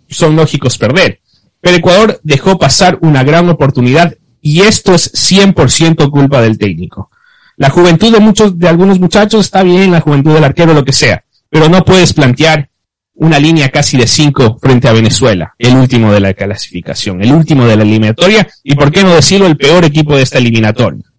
son 0.07 0.37
lógicos 0.37 0.77
perder. 0.77 1.21
Pero 1.63 1.79
Ecuador 1.79 2.21
dejó 2.23 2.59
pasar 2.59 2.99
una 3.01 3.25
gran 3.25 3.49
oportunidad 3.49 4.19
y 4.43 4.61
esto 4.61 4.95
es 4.95 5.11
100% 5.15 6.11
culpa 6.11 6.43
del 6.43 6.59
técnico. 6.59 7.11
La 7.57 7.71
juventud 7.71 8.13
de 8.13 8.21
muchos, 8.21 8.59
de 8.59 8.69
algunos 8.69 9.01
muchachos 9.01 9.47
está 9.47 9.63
bien, 9.63 9.93
la 9.93 10.03
juventud 10.03 10.35
del 10.35 10.45
arquero, 10.45 10.75
lo 10.75 10.85
que 10.85 10.93
sea, 10.93 11.25
pero 11.49 11.71
no 11.71 11.87
puedes 11.87 12.13
plantear 12.13 12.69
una 13.15 13.39
línea 13.39 13.71
casi 13.71 13.97
de 13.97 14.07
5 14.07 14.59
frente 14.61 14.89
a 14.89 14.93
Venezuela, 14.93 15.55
el 15.59 15.75
último 15.75 16.13
de 16.13 16.21
la 16.21 16.35
clasificación, 16.35 17.23
el 17.23 17.33
último 17.33 17.65
de 17.65 17.77
la 17.79 17.83
eliminatoria 17.83 18.47
y, 18.63 18.75
por 18.75 18.93
qué 18.93 19.03
no 19.03 19.15
decirlo, 19.15 19.47
el 19.47 19.57
peor 19.57 19.87
equipo 19.87 20.15
de 20.15 20.23
esta 20.23 20.37
eliminatoria. 20.37 21.14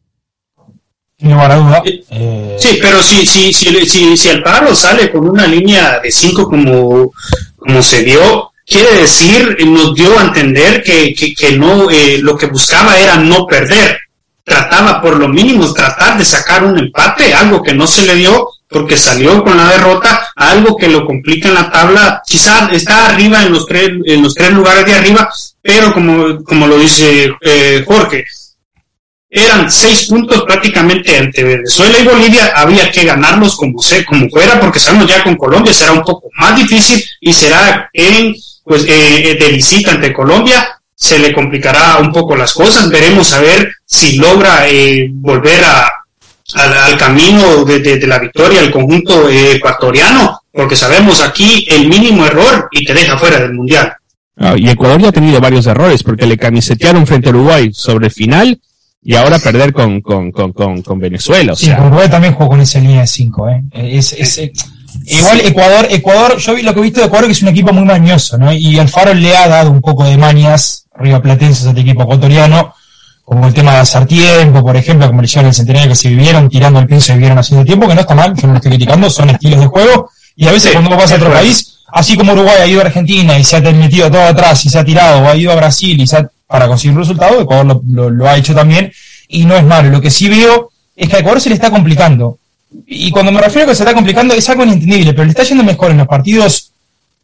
No 1.26 1.38
duda. 1.38 1.82
Eh, 1.86 2.56
sí, 2.60 2.78
pero 2.80 3.02
si, 3.02 3.26
si, 3.26 3.52
si, 3.52 3.86
si, 3.88 4.16
si 4.16 4.30
Alfaro 4.30 4.76
sale 4.76 5.12
con 5.12 5.28
una 5.28 5.48
línea 5.48 6.00
de 6.00 6.12
5 6.12 6.48
como, 6.48 7.12
como 7.58 7.82
se 7.82 8.04
dio, 8.04 8.52
quiere 8.64 9.02
decir, 9.02 9.58
nos 9.66 9.96
dio 9.96 10.20
a 10.20 10.24
entender 10.26 10.84
que, 10.84 11.16
que, 11.16 11.58
no, 11.58 11.90
eh, 11.90 12.20
lo 12.22 12.38
que 12.38 12.46
buscaba 12.46 13.00
era 13.00 13.18
no 13.18 13.48
perder. 13.48 13.98
Trataba 14.44 15.02
por 15.02 15.18
lo 15.18 15.28
mínimo 15.28 15.74
tratar 15.74 16.20
de 16.20 16.26
sacar 16.26 16.64
un 16.64 16.78
empate, 16.78 17.34
algo 17.34 17.64
que 17.64 17.74
no 17.74 17.88
se 17.88 18.06
le 18.06 18.14
dio 18.14 18.48
porque 18.70 18.96
salió 18.96 19.44
con 19.44 19.58
la 19.58 19.70
derrota, 19.70 20.28
algo 20.36 20.78
que 20.78 20.90
lo 20.90 21.08
complica 21.08 21.48
en 21.48 21.56
la 21.56 21.72
tabla. 21.72 22.22
Quizás 22.24 22.72
está 22.72 23.08
arriba 23.08 23.42
en 23.42 23.52
los 23.52 23.66
tres, 23.66 23.90
en 24.06 24.22
los 24.22 24.36
tres 24.36 24.52
lugares 24.52 24.86
de 24.86 24.94
arriba, 24.94 25.28
pero 25.60 25.92
como, 25.92 26.44
como 26.44 26.68
lo 26.68 26.78
dice 26.78 27.32
eh, 27.42 27.84
Jorge, 27.88 28.26
eran 29.36 29.70
seis 29.70 30.06
puntos 30.06 30.44
prácticamente 30.44 31.18
entre 31.18 31.44
Venezuela 31.44 32.00
y 32.00 32.06
Bolivia, 32.06 32.54
había 32.56 32.90
que 32.90 33.04
ganarlos 33.04 33.58
como, 33.58 33.82
se, 33.82 34.06
como 34.06 34.30
fuera, 34.30 34.58
porque 34.62 34.80
sabemos 34.80 35.10
ya 35.10 35.22
con 35.24 35.36
Colombia 35.36 35.74
será 35.74 35.92
un 35.92 36.04
poco 36.04 36.30
más 36.38 36.56
difícil 36.56 37.04
y 37.20 37.34
será 37.34 37.90
en, 37.92 38.34
pues, 38.64 38.86
eh, 38.86 39.32
eh, 39.32 39.36
de 39.36 39.50
visita 39.50 39.92
ante 39.92 40.14
Colombia, 40.14 40.80
se 40.96 41.20
le 41.20 41.34
complicará 41.34 41.98
un 41.98 42.14
poco 42.14 42.38
las 42.38 42.54
cosas, 42.54 42.90
veremos 42.90 43.34
a 43.34 43.42
ver 43.42 43.70
si 43.86 44.16
logra 44.16 44.70
eh, 44.70 45.10
volver 45.12 45.66
a, 45.66 45.92
al, 46.54 46.98
camino 46.98 47.66
de, 47.66 48.08
la 48.08 48.20
victoria 48.20 48.62
el 48.62 48.72
conjunto 48.72 49.30
ecuatoriano, 49.30 50.40
porque 50.50 50.78
sabemos 50.78 51.20
aquí 51.22 51.68
el 51.70 51.90
mínimo 51.90 52.26
error 52.26 52.70
y 52.72 52.86
te 52.86 52.94
deja 52.94 53.18
fuera 53.18 53.40
del 53.40 53.54
Mundial. 53.54 53.94
Ah, 54.38 54.56
y 54.58 54.70
Ecuador 54.70 55.02
ya 55.02 55.10
ha 55.10 55.14
tenido 55.14 55.42
varios 55.42 55.68
errores, 55.68 56.04
porque 56.04 56.26
le 56.26 56.38
camisetearon 56.38 57.06
frente 57.06 57.28
a 57.28 57.32
Uruguay 57.32 57.72
sobre 57.74 58.08
el 58.08 58.14
final, 58.14 58.62
y 59.08 59.14
ahora 59.14 59.38
perder 59.38 59.72
con, 59.72 60.02
con, 60.02 60.32
con, 60.32 60.82
con, 60.82 61.00
Venezuela. 61.00 61.54
O 61.54 61.56
sí, 61.56 61.72
Uruguay 61.72 62.10
también 62.10 62.34
jugó 62.34 62.50
con 62.50 62.62
esa 62.62 62.80
línea 62.80 63.02
de 63.02 63.08
5. 63.08 63.50
¿eh? 63.50 63.64
Es, 63.72 64.14
es, 64.14 64.52
igual 65.06 65.42
Ecuador, 65.42 65.88
Ecuador, 65.92 66.38
yo 66.40 66.56
vi 66.56 66.64
lo 66.64 66.74
que 66.74 66.80
he 66.80 66.84
visto 66.84 67.02
de 67.02 67.06
Ecuador 67.06 67.28
que 67.28 67.34
es 67.34 67.42
un 67.44 67.50
equipo 67.50 67.72
muy 67.72 67.86
mañoso, 67.86 68.40
¿no? 68.40 68.52
Y 68.52 68.80
Alfaro 68.80 69.14
le 69.14 69.38
ha 69.38 69.48
dado 69.48 69.70
un 69.70 69.80
poco 69.80 70.06
de 70.06 70.18
mañas 70.18 70.88
platenses 71.22 71.68
a 71.68 71.70
este 71.70 71.82
equipo 71.82 72.02
ecuatoriano, 72.02 72.74
como 73.24 73.46
el 73.46 73.54
tema 73.54 73.74
de 73.74 73.78
hacer 73.78 74.08
tiempo, 74.08 74.64
por 74.64 74.76
ejemplo, 74.76 75.06
como 75.06 75.22
le 75.22 75.26
hicieron 75.26 75.50
el 75.50 75.54
centenario 75.54 75.90
que 75.90 75.96
se 75.96 76.10
vivieron 76.10 76.50
tirando 76.50 76.80
el 76.80 76.88
piso 76.88 77.12
y 77.12 77.16
vivieron 77.16 77.38
haciendo 77.38 77.64
tiempo, 77.64 77.88
que 77.88 77.94
no 77.94 78.02
está 78.02 78.16
mal, 78.16 78.34
yo 78.36 78.48
no 78.48 78.54
lo 78.54 78.58
estoy 78.58 78.72
criticando, 78.72 79.08
son 79.12 79.30
estilos 79.30 79.60
de 79.60 79.68
juego, 79.68 80.10
y 80.36 80.48
a 80.48 80.52
veces 80.52 80.72
cuando 80.72 80.90
uno 80.90 81.00
pasa 81.00 81.14
a 81.14 81.18
otro 81.18 81.32
país, 81.32 81.78
así 81.94 82.18
como 82.18 82.34
Uruguay 82.34 82.56
ha 82.60 82.66
ido 82.66 82.82
a 82.82 82.86
Argentina 82.86 83.38
y 83.38 83.44
se 83.44 83.58
ha 83.58 83.62
metido 83.62 84.10
todo 84.10 84.24
atrás 84.24 84.66
y 84.66 84.70
se 84.70 84.80
ha 84.80 84.84
tirado, 84.84 85.22
o 85.22 85.28
ha 85.28 85.36
ido 85.36 85.52
a 85.52 85.56
Brasil 85.56 86.02
y 86.02 86.08
se 86.08 86.18
ha 86.18 86.28
para 86.48 86.68
conseguir 86.68 86.92
un 86.92 87.04
resultado, 87.04 87.42
Ecuador 87.42 87.82
lo, 87.86 88.28
ha 88.28 88.38
hecho 88.38 88.54
también, 88.54 88.92
y 89.28 89.46
no 89.46 89.56
es 89.56 89.64
malo. 89.64 89.90
Lo 89.90 90.02
que 90.02 90.12
sí 90.12 90.30
veo 90.30 90.70
es 90.96 91.10
que 91.10 91.16
a 91.16 91.20
Ecuador 91.20 91.42
se 91.42 91.50
le 91.50 91.56
está 91.56 91.72
complicando. 91.72 92.38
Y 92.88 93.10
cuando 93.12 93.32
me 93.32 93.42
refiero 93.42 93.66
a 93.66 93.70
que 93.70 93.76
se 93.76 93.84
está 93.84 93.94
complicando 93.94 94.34
es 94.34 94.50
algo 94.50 94.64
inentendible, 94.64 95.14
pero 95.14 95.24
le 95.24 95.30
está 95.30 95.44
yendo 95.44 95.64
mejor 95.64 95.92
en 95.92 95.98
los 95.98 96.08
partidos 96.08 96.72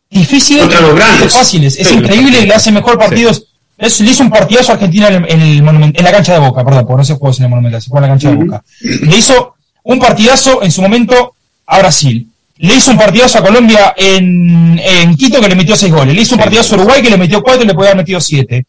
difíciles 0.10 0.68
y 0.68 1.30
fáciles. 1.30 1.78
Es 1.78 1.92
increíble, 1.92 2.46
le 2.46 2.54
hace 2.54 2.72
mejor 2.72 2.98
partidos. 2.98 3.46
Es, 3.78 4.00
le 4.00 4.12
hizo 4.12 4.24
un 4.24 4.30
partidazo 4.30 4.72
a 4.72 4.76
Argentina 4.76 5.08
en, 5.08 5.42
el, 5.42 5.68
en 5.68 6.04
la 6.04 6.12
cancha 6.12 6.34
de 6.34 6.40
Boca, 6.40 6.64
perdón, 6.64 6.86
porque 6.86 7.00
no 7.00 7.06
se 7.06 7.16
juega 7.16 7.38
en 7.38 7.44
el 7.44 7.50
Monumental, 7.50 7.82
se 7.82 7.90
juega 7.90 8.06
en 8.06 8.10
la 8.10 8.16
cancha 8.16 8.30
de 8.30 8.36
Boca. 8.36 8.64
Le 8.82 9.18
hizo 9.18 9.56
un 9.84 10.00
partidazo 10.00 10.62
en 10.62 10.72
su 10.72 10.82
momento 10.82 11.34
a 11.66 11.80
Brasil. 11.80 12.28
Le 12.58 12.76
hizo 12.76 12.92
un 12.92 12.98
partidazo 12.98 13.40
a 13.40 13.42
Colombia 13.42 13.96
en, 13.98 14.80
en 14.80 15.16
Quito 15.18 15.42
que 15.42 15.50
le 15.50 15.56
metió 15.56 15.76
seis 15.76 15.92
goles. 15.92 16.14
Le 16.14 16.22
hizo 16.22 16.36
un 16.36 16.42
partidazo 16.42 16.76
a 16.76 16.78
Uruguay 16.78 17.02
que 17.02 17.10
le 17.10 17.18
metió 17.18 17.42
cuatro 17.42 17.64
y 17.64 17.68
le 17.68 17.74
podía 17.74 17.90
haber 17.90 18.04
metido 18.04 18.22
siete. 18.22 18.68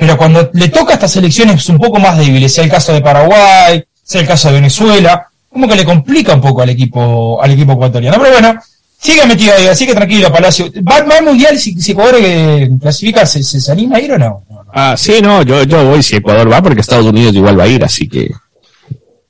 Pero 0.00 0.16
cuando 0.16 0.48
le 0.54 0.68
toca 0.68 0.92
a 0.92 0.94
estas 0.94 1.14
elecciones 1.16 1.68
un 1.68 1.76
poco 1.78 2.00
más 2.00 2.16
débiles, 2.16 2.54
sea 2.54 2.64
el 2.64 2.70
caso 2.70 2.90
de 2.94 3.02
Paraguay, 3.02 3.84
sea 4.02 4.22
el 4.22 4.26
caso 4.26 4.48
de 4.48 4.54
Venezuela, 4.54 5.28
como 5.52 5.68
que 5.68 5.76
le 5.76 5.84
complica 5.84 6.32
un 6.34 6.40
poco 6.40 6.62
al 6.62 6.70
equipo, 6.70 7.38
al 7.42 7.50
equipo 7.50 7.72
ecuatoriano. 7.72 8.16
Pero 8.18 8.32
bueno, 8.32 8.58
sigue 8.98 9.26
metido 9.26 9.52
ahí, 9.54 9.66
así 9.66 9.86
que 9.86 9.92
tranquilo, 9.94 10.32
Palacio. 10.32 10.72
¿Va, 10.90 10.96
al 10.96 11.22
Mundial 11.24 11.58
si, 11.58 11.78
si 11.78 11.92
Ecuador 11.92 12.14
eh, 12.18 12.70
clasifica, 12.80 13.26
¿se, 13.26 13.42
¿se, 13.42 13.70
anima 13.70 13.98
a 13.98 14.00
ir 14.00 14.12
o 14.12 14.18
no? 14.18 14.42
Ah, 14.72 14.94
sí, 14.96 15.20
no, 15.20 15.42
yo, 15.42 15.64
yo 15.64 15.84
voy 15.84 16.02
si 16.02 16.16
Ecuador 16.16 16.50
va, 16.50 16.62
porque 16.62 16.80
Estados 16.80 17.04
Unidos 17.04 17.34
igual 17.34 17.60
va 17.60 17.64
a 17.64 17.68
ir, 17.68 17.84
así 17.84 18.08
que... 18.08 18.30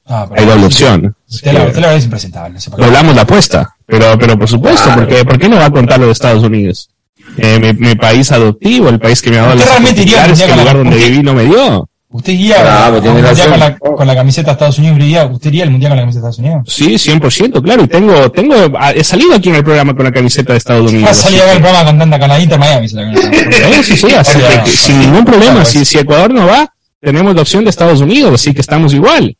Ah, 0.06 0.24
pero- 0.28 0.40
Hay 0.40 0.46
doble 0.46 0.66
opción. 0.66 1.16
Usted 1.28 1.52
la, 1.52 1.64
usted 1.64 1.80
la 1.80 1.94
es 1.94 2.04
impresentable. 2.04 2.54
No 2.54 2.60
sé 2.60 2.70
por 2.70 2.78
qué. 2.78 2.84
Doblamos 2.86 3.16
la 3.16 3.22
apuesta, 3.22 3.74
pero, 3.86 4.16
pero 4.16 4.38
por 4.38 4.48
supuesto, 4.48 4.84
Claro. 4.84 5.00
porque, 5.00 5.24
¿por 5.24 5.36
qué 5.36 5.48
no 5.48 5.56
va 5.56 5.64
a 5.66 5.70
contar 5.70 5.98
lo 5.98 6.06
de 6.06 6.12
Estados 6.12 6.44
Unidos? 6.44 6.90
Eh, 7.36 7.58
mi, 7.58 7.72
mi 7.88 7.94
país 7.94 8.30
adoptivo, 8.32 8.88
el 8.88 8.98
país 8.98 9.22
que 9.22 9.30
me 9.30 9.38
ha 9.38 9.42
dado 9.42 9.54
¿Usted 9.54 9.68
realmente 9.70 10.02
iría 10.02 10.16
que 10.16 10.22
el 10.24 10.28
Mundial 10.30 10.50
lugar 10.50 10.66
con 10.76 10.84
la- 10.84 10.90
donde 10.90 11.08
viví 11.08 11.22
no 11.22 11.34
me 11.34 11.44
dio. 11.44 11.86
¿Usted 12.12 12.32
iría 12.32 12.56
con 12.56 13.60
la, 13.60 13.78
con 13.78 14.06
la 14.06 14.14
camiseta 14.16 14.46
de 14.48 14.52
Estados 14.54 14.78
Unidos? 14.78 14.98
iría- 14.98 15.26
¿Usted 15.26 15.48
iría 15.50 15.62
al 15.62 15.70
mundial 15.70 15.90
con 15.92 15.96
la 15.98 16.02
camiseta 16.02 16.26
de 16.26 16.30
Estados 16.30 16.38
Unidos? 16.38 16.74
Sí, 16.74 16.98
100%, 16.98 17.62
claro, 17.62 17.84
y 17.84 17.86
tengo, 17.86 18.30
tengo, 18.32 18.54
ah, 18.78 18.90
he 18.90 19.04
salido 19.04 19.34
aquí 19.36 19.48
en 19.50 19.54
el 19.56 19.62
programa 19.64 19.94
con 19.94 20.04
la 20.04 20.10
camiseta 20.12 20.52
de 20.52 20.58
Estados 20.58 20.90
Unidos. 20.90 21.06
Va 21.06 21.12
a 21.12 21.14
salir 21.14 21.40
a 21.40 21.44
ver 21.44 21.56
el 21.56 21.62
programa 21.62 21.84
cantando 21.84 22.18
canadita 22.18 22.58
Miami. 22.58 22.88
la- 22.88 23.12
Eh, 23.12 23.82
sí, 23.84 23.96
sí, 23.96 24.12
así 24.12 24.38
que- 24.40 24.62
que 24.64 24.70
sin 24.70 24.98
ningún 24.98 25.24
problema, 25.24 25.64
si, 25.64 25.84
si 25.84 25.98
Ecuador 25.98 26.34
no 26.34 26.46
va, 26.48 26.68
tenemos 27.00 27.32
la 27.34 27.42
opción 27.42 27.62
de 27.62 27.70
Estados 27.70 28.00
Unidos, 28.00 28.34
así 28.34 28.52
que 28.52 28.60
estamos 28.60 28.92
igual. 28.92 29.36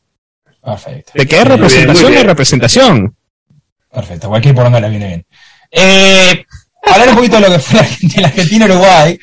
Perfecto. 0.63 1.11
De 1.15 1.27
que 1.27 1.35
muy 1.35 1.43
representación, 1.45 2.13
hay 2.13 2.23
representación. 2.23 3.15
Perfecto, 3.91 4.29
cualquier 4.29 4.55
por 4.55 4.63
donde 4.63 4.79
la 4.79 4.87
viene 4.87 5.07
bien. 5.07 5.25
Eh, 5.71 6.45
hablar 6.81 7.09
un 7.09 7.15
poquito 7.15 7.35
de 7.35 7.41
lo 7.41 7.51
que 7.51 7.59
fue 7.59 7.79
Argentina, 7.79 8.27
Argentina-Uruguay. 8.27 9.19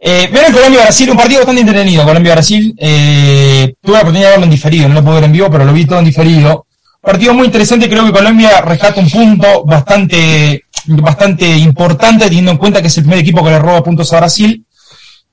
Eh, 0.00 0.28
vieron 0.30 0.52
Colombia-Brasil, 0.52 1.10
un 1.10 1.16
partido 1.16 1.40
bastante 1.40 1.60
entretenido. 1.62 2.04
Colombia-Brasil, 2.04 2.74
eh, 2.78 3.74
tuve 3.82 3.94
la 3.94 4.00
oportunidad 4.00 4.28
de 4.28 4.30
verlo 4.32 4.44
en 4.44 4.50
diferido, 4.50 4.88
no 4.88 4.94
lo 4.94 5.04
pude 5.04 5.14
ver 5.14 5.24
en 5.24 5.32
vivo, 5.32 5.50
pero 5.50 5.64
lo 5.64 5.72
vi 5.72 5.84
todo 5.84 5.98
en 5.98 6.04
diferido. 6.04 6.66
Partido 7.00 7.34
muy 7.34 7.46
interesante, 7.46 7.88
creo 7.88 8.04
que 8.04 8.12
Colombia 8.12 8.60
rescata 8.60 9.00
un 9.00 9.10
punto 9.10 9.64
bastante, 9.64 10.64
bastante 10.86 11.46
importante, 11.56 12.26
teniendo 12.26 12.50
en 12.50 12.58
cuenta 12.58 12.80
que 12.80 12.88
es 12.88 12.96
el 12.98 13.04
primer 13.04 13.20
equipo 13.20 13.42
que 13.42 13.50
le 13.50 13.58
roba 13.58 13.82
puntos 13.82 14.12
a 14.12 14.18
Brasil. 14.18 14.64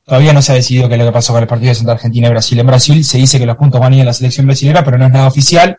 Todavía 0.05 0.33
no 0.33 0.41
se 0.41 0.51
ha 0.51 0.55
decidido 0.55 0.87
qué 0.87 0.93
es 0.93 0.99
lo 0.99 1.05
que 1.07 1.11
pasó 1.11 1.33
con 1.33 1.41
el 1.41 1.47
partido 1.47 1.71
entre 1.71 1.91
Argentina 1.91 2.27
y 2.27 2.29
Brasil. 2.29 2.59
En 2.59 2.67
Brasil 2.67 3.03
se 3.03 3.17
dice 3.17 3.39
que 3.39 3.45
los 3.45 3.57
puntos 3.57 3.81
van 3.81 3.93
a 3.93 3.95
ir 3.95 4.01
a 4.03 4.05
la 4.05 4.13
selección 4.13 4.45
brasileña, 4.45 4.83
pero 4.83 4.97
no 4.97 5.05
es 5.07 5.11
nada 5.11 5.27
oficial. 5.27 5.77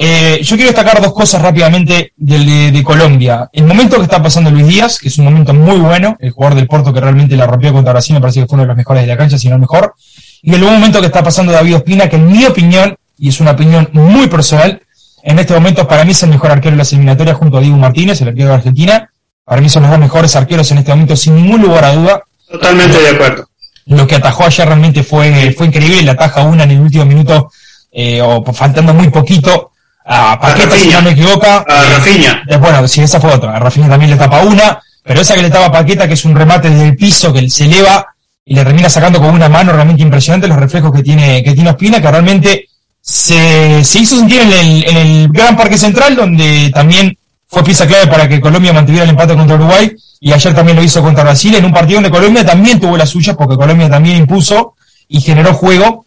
Eh, 0.00 0.38
yo 0.44 0.54
quiero 0.54 0.70
destacar 0.70 1.02
dos 1.02 1.12
cosas 1.12 1.42
rápidamente 1.42 2.12
del- 2.16 2.46
de, 2.46 2.70
de 2.70 2.84
Colombia. 2.84 3.48
El 3.52 3.64
momento 3.64 3.96
que 3.96 4.04
está 4.04 4.22
pasando 4.22 4.48
Luis 4.50 4.66
Díaz, 4.68 4.98
que 5.00 5.08
es 5.08 5.18
un 5.18 5.24
momento 5.24 5.52
muy 5.52 5.76
bueno, 5.76 6.16
el 6.20 6.30
jugador 6.30 6.54
del 6.56 6.68
Porto 6.68 6.92
que 6.92 7.00
realmente 7.00 7.36
la 7.36 7.46
rompió 7.48 7.72
contra 7.72 7.92
Brasil, 7.92 8.14
me 8.14 8.20
parece 8.20 8.40
que 8.40 8.46
fue 8.46 8.54
uno 8.54 8.62
de 8.62 8.68
los 8.68 8.76
mejores 8.76 9.02
de 9.02 9.08
la 9.08 9.16
cancha, 9.16 9.36
si 9.38 9.48
no 9.48 9.54
el 9.56 9.60
mejor. 9.60 9.94
Y 10.42 10.54
el 10.54 10.60
buen 10.62 10.74
momento 10.74 11.00
que 11.00 11.06
está 11.06 11.22
pasando 11.24 11.50
David 11.52 11.76
Ospina, 11.76 12.08
que 12.08 12.14
en 12.14 12.30
mi 12.30 12.44
opinión, 12.46 12.96
y 13.18 13.28
es 13.30 13.40
una 13.40 13.50
opinión 13.50 13.88
muy 13.92 14.28
personal, 14.28 14.80
en 15.24 15.38
este 15.40 15.52
momento 15.52 15.88
para 15.88 16.04
mí 16.04 16.12
es 16.12 16.22
el 16.22 16.30
mejor 16.30 16.52
arquero 16.52 16.70
de 16.72 16.78
las 16.78 16.92
eliminatorias 16.92 17.36
junto 17.36 17.58
a 17.58 17.60
Diego 17.60 17.76
Martínez, 17.76 18.20
el 18.20 18.28
arquero 18.28 18.50
de 18.50 18.54
Argentina. 18.54 19.10
Para 19.44 19.60
mí 19.60 19.68
son 19.68 19.82
los 19.82 19.90
dos 19.90 19.98
mejores 20.00 20.36
arqueros 20.36 20.70
en 20.70 20.78
este 20.78 20.92
momento, 20.92 21.16
sin 21.16 21.34
ningún 21.34 21.60
lugar 21.60 21.84
a 21.84 21.94
duda. 21.94 22.22
Totalmente 22.48 22.98
de 23.02 23.08
acuerdo. 23.08 23.48
Lo 23.86 24.06
que 24.06 24.14
atajó 24.14 24.44
ayer 24.44 24.64
realmente 24.66 25.02
fue, 25.02 25.52
fue 25.58 25.66
increíble. 25.66 26.02
Le 26.04 26.10
ataja 26.12 26.42
una 26.42 26.62
en 26.62 26.70
el 26.70 26.80
último 26.80 27.04
minuto, 27.04 27.50
eh, 27.90 28.20
o 28.22 28.44
faltando 28.52 28.94
muy 28.94 29.08
poquito, 29.08 29.72
a 30.08 30.38
Paqueta, 30.40 30.76
si 30.76 30.88
no 30.88 31.02
me 31.02 31.10
equivoco. 31.10 31.46
A 31.46 31.64
Eh, 31.68 31.94
Rafinha. 31.98 32.42
eh, 32.48 32.56
bueno, 32.56 32.88
sí, 32.88 33.02
esa 33.02 33.20
fue 33.20 33.32
otra. 33.32 33.56
A 33.56 33.58
Rafinha 33.58 33.88
también 33.88 34.10
le 34.12 34.16
tapa 34.16 34.40
una, 34.42 34.80
pero 35.04 35.20
esa 35.20 35.34
que 35.34 35.42
le 35.42 35.50
tapa 35.50 35.66
a 35.66 35.72
Paqueta, 35.72 36.08
que 36.08 36.14
es 36.14 36.24
un 36.24 36.34
remate 36.34 36.70
desde 36.70 36.86
el 36.88 36.96
piso, 36.96 37.32
que 37.32 37.48
se 37.50 37.64
eleva 37.66 38.06
y 38.44 38.54
le 38.54 38.64
termina 38.64 38.88
sacando 38.88 39.20
con 39.20 39.30
una 39.34 39.48
mano 39.48 39.72
realmente 39.72 40.02
impresionante 40.02 40.48
los 40.48 40.56
reflejos 40.58 40.90
que 40.92 41.02
tiene, 41.02 41.42
que 41.42 41.52
tiene 41.52 41.70
Ospina, 41.70 42.00
que 42.00 42.10
realmente 42.10 42.68
se, 43.00 43.84
se 43.84 43.98
hizo 44.00 44.16
sentir 44.16 44.40
en 44.40 44.52
el, 44.52 44.84
en 44.88 44.96
el 44.96 45.28
Gran 45.28 45.56
Parque 45.56 45.76
Central, 45.78 46.16
donde 46.16 46.70
también 46.72 47.16
fue 47.46 47.62
pieza 47.62 47.86
clave 47.86 48.06
para 48.06 48.28
que 48.28 48.40
Colombia 48.40 48.72
mantuviera 48.72 49.04
el 49.04 49.10
empate 49.10 49.34
contra 49.34 49.56
Uruguay, 49.56 49.94
y 50.20 50.32
ayer 50.32 50.54
también 50.54 50.76
lo 50.76 50.82
hizo 50.82 51.02
contra 51.02 51.22
Brasil, 51.24 51.54
en 51.54 51.64
un 51.64 51.72
partido 51.72 51.96
donde 52.00 52.10
Colombia 52.10 52.44
también 52.44 52.80
tuvo 52.80 52.96
las 52.96 53.10
suyas, 53.10 53.36
porque 53.36 53.56
Colombia 53.56 53.88
también 53.88 54.16
impuso 54.16 54.74
y 55.08 55.20
generó 55.20 55.54
juego. 55.54 56.06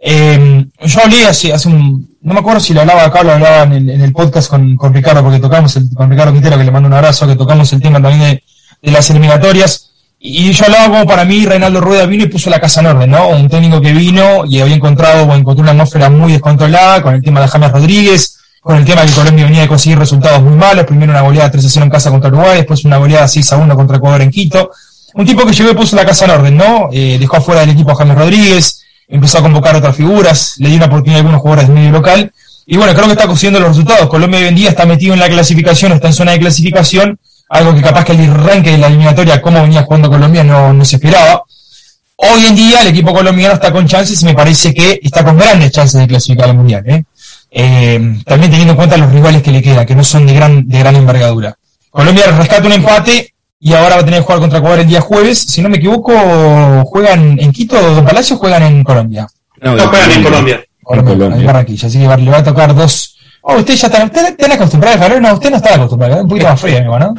Eh, 0.00 0.64
yo 0.80 1.00
hablé 1.02 1.26
hace, 1.26 1.52
hace 1.52 1.68
un, 1.68 2.16
no 2.22 2.34
me 2.34 2.40
acuerdo 2.40 2.60
si 2.60 2.74
lo 2.74 2.80
hablaba 2.80 3.04
acá 3.04 3.20
o 3.20 3.24
lo 3.24 3.32
hablaba 3.32 3.62
en 3.64 3.72
el, 3.72 3.90
en 3.90 4.00
el 4.00 4.12
podcast 4.12 4.48
con, 4.48 4.76
con 4.76 4.92
Ricardo, 4.94 5.22
porque 5.22 5.38
tocamos 5.38 5.74
el, 5.76 5.88
con 5.94 6.10
Ricardo 6.10 6.32
Quintero, 6.32 6.58
que 6.58 6.64
le 6.64 6.70
mando 6.70 6.88
un 6.88 6.94
abrazo, 6.94 7.26
que 7.26 7.36
tocamos 7.36 7.72
el 7.72 7.80
tema 7.80 8.00
también 8.00 8.40
de, 8.82 8.90
las 8.90 9.08
eliminatorias. 9.10 9.90
Y 10.20 10.50
yo 10.52 10.64
hablaba 10.64 10.88
como 10.88 11.06
para 11.06 11.24
mí, 11.24 11.46
Reinaldo 11.46 11.80
Rueda 11.80 12.06
vino 12.06 12.24
y 12.24 12.28
puso 12.28 12.50
la 12.50 12.60
casa 12.60 12.80
en 12.80 12.86
orden, 12.86 13.10
¿no? 13.10 13.28
Un 13.28 13.48
técnico 13.48 13.80
que 13.80 13.92
vino 13.92 14.44
y 14.46 14.60
había 14.60 14.74
encontrado 14.74 15.24
o 15.24 15.34
encontró 15.34 15.62
una 15.62 15.72
atmósfera 15.72 16.10
muy 16.10 16.32
descontrolada 16.32 17.02
con 17.02 17.14
el 17.14 17.22
tema 17.22 17.40
de 17.40 17.48
James 17.48 17.70
Rodríguez, 17.70 18.38
con 18.60 18.76
el 18.76 18.84
tema 18.84 19.02
de 19.02 19.08
que 19.08 19.14
Colombia 19.14 19.44
venía 19.44 19.60
de 19.62 19.68
conseguir 19.68 19.98
resultados 19.98 20.42
muy 20.42 20.56
malos, 20.56 20.86
primero 20.86 21.12
una 21.12 21.20
goleada 21.20 21.50
3 21.50 21.64
a 21.64 21.68
0 21.68 21.84
en 21.84 21.90
casa 21.90 22.10
contra 22.10 22.30
Uruguay, 22.30 22.58
después 22.58 22.84
una 22.84 22.96
goleada 22.96 23.28
6 23.28 23.52
a 23.52 23.56
1 23.58 23.76
contra 23.76 23.96
Ecuador 23.96 24.22
en 24.22 24.30
Quito. 24.30 24.70
Un 25.14 25.24
tipo 25.24 25.46
que 25.46 25.52
llegó 25.52 25.70
y 25.70 25.74
puso 25.74 25.94
la 25.94 26.04
casa 26.04 26.24
en 26.24 26.32
orden, 26.32 26.56
¿no? 26.56 26.88
Eh, 26.92 27.16
dejó 27.18 27.36
afuera 27.36 27.60
del 27.60 27.70
equipo 27.70 27.92
a 27.92 27.94
James 27.94 28.18
Rodríguez, 28.18 28.77
empezó 29.08 29.38
a 29.38 29.42
convocar 29.42 29.74
otras 29.74 29.96
figuras, 29.96 30.54
le 30.58 30.68
dio 30.68 30.76
una 30.76 30.86
oportunidad 30.86 31.16
a 31.16 31.20
algunos 31.20 31.40
jugadores 31.40 31.68
de 31.68 31.74
medio 31.74 31.90
local. 31.90 32.32
Y 32.66 32.76
bueno, 32.76 32.92
creo 32.92 33.06
que 33.06 33.12
está 33.12 33.26
consiguiendo 33.26 33.60
los 33.60 33.70
resultados. 33.70 34.08
Colombia 34.08 34.40
hoy 34.40 34.46
en 34.46 34.54
día 34.54 34.68
está 34.68 34.84
metido 34.84 35.14
en 35.14 35.20
la 35.20 35.28
clasificación, 35.28 35.92
está 35.92 36.08
en 36.08 36.12
zona 36.12 36.32
de 36.32 36.40
clasificación, 36.40 37.18
algo 37.48 37.74
que 37.74 37.80
capaz 37.80 38.04
que 38.04 38.12
el 38.12 38.30
arranque 38.30 38.72
de 38.72 38.78
la 38.78 38.88
eliminatoria, 38.88 39.40
como 39.40 39.62
venía 39.62 39.82
jugando 39.82 40.10
Colombia, 40.10 40.44
no, 40.44 40.72
no 40.74 40.84
se 40.84 40.96
esperaba. 40.96 41.44
Hoy 42.16 42.46
en 42.46 42.56
día 42.56 42.82
el 42.82 42.88
equipo 42.88 43.14
colombiano 43.14 43.54
está 43.54 43.72
con 43.72 43.86
chances 43.86 44.20
y 44.20 44.24
me 44.24 44.34
parece 44.34 44.74
que 44.74 45.00
está 45.02 45.24
con 45.24 45.38
grandes 45.38 45.70
chances 45.72 46.00
de 46.00 46.06
clasificar 46.08 46.50
al 46.50 46.56
Mundial. 46.56 46.82
¿eh? 46.86 47.04
Eh, 47.50 48.20
también 48.26 48.50
teniendo 48.50 48.72
en 48.72 48.76
cuenta 48.76 48.96
los 48.96 49.10
rivales 49.12 49.42
que 49.42 49.52
le 49.52 49.62
queda, 49.62 49.86
que 49.86 49.94
no 49.94 50.04
son 50.04 50.26
de 50.26 50.34
gran, 50.34 50.68
de 50.68 50.78
gran 50.78 50.96
envergadura. 50.96 51.56
Colombia 51.90 52.26
rescata 52.32 52.66
un 52.66 52.72
empate 52.72 53.34
y 53.60 53.72
ahora 53.74 53.96
va 53.96 54.02
a 54.02 54.04
tener 54.04 54.20
que 54.20 54.24
jugar 54.26 54.40
contra 54.40 54.58
Ecuador 54.58 54.78
el 54.80 54.86
día 54.86 55.00
jueves. 55.00 55.38
Si 55.38 55.60
no 55.62 55.68
me 55.68 55.78
equivoco, 55.78 56.12
juegan 56.84 57.38
en 57.40 57.52
Quito, 57.52 57.80
Don 57.94 58.04
Palacio 58.04 58.36
juegan 58.36 58.62
en 58.62 58.84
Colombia. 58.84 59.26
No, 59.60 59.74
No 59.76 59.88
juegan 59.88 60.10
en 60.12 60.22
Colombia. 60.22 60.64
Colombia, 60.82 61.14
Colombia. 61.14 61.40
en 61.40 61.46
Barranquilla, 61.46 61.88
así 61.88 61.98
que 61.98 62.16
le 62.16 62.30
va 62.30 62.38
a 62.38 62.44
tocar 62.44 62.74
dos. 62.74 63.16
Oh, 63.42 63.56
usted 63.56 63.74
ya 63.74 63.86
está, 63.88 64.04
usted 64.04 64.34
está 64.38 64.54
acostumbrado 64.54 64.94
al 64.94 65.00
calor, 65.00 65.22
no, 65.22 65.34
usted 65.34 65.50
no 65.50 65.56
está 65.56 65.74
acostumbrado, 65.74 66.16
es 66.16 66.22
un 66.22 66.28
poquito 66.28 66.48
más 66.48 66.60
frío, 66.60 66.78
amigo, 66.78 66.98
¿no? 66.98 67.14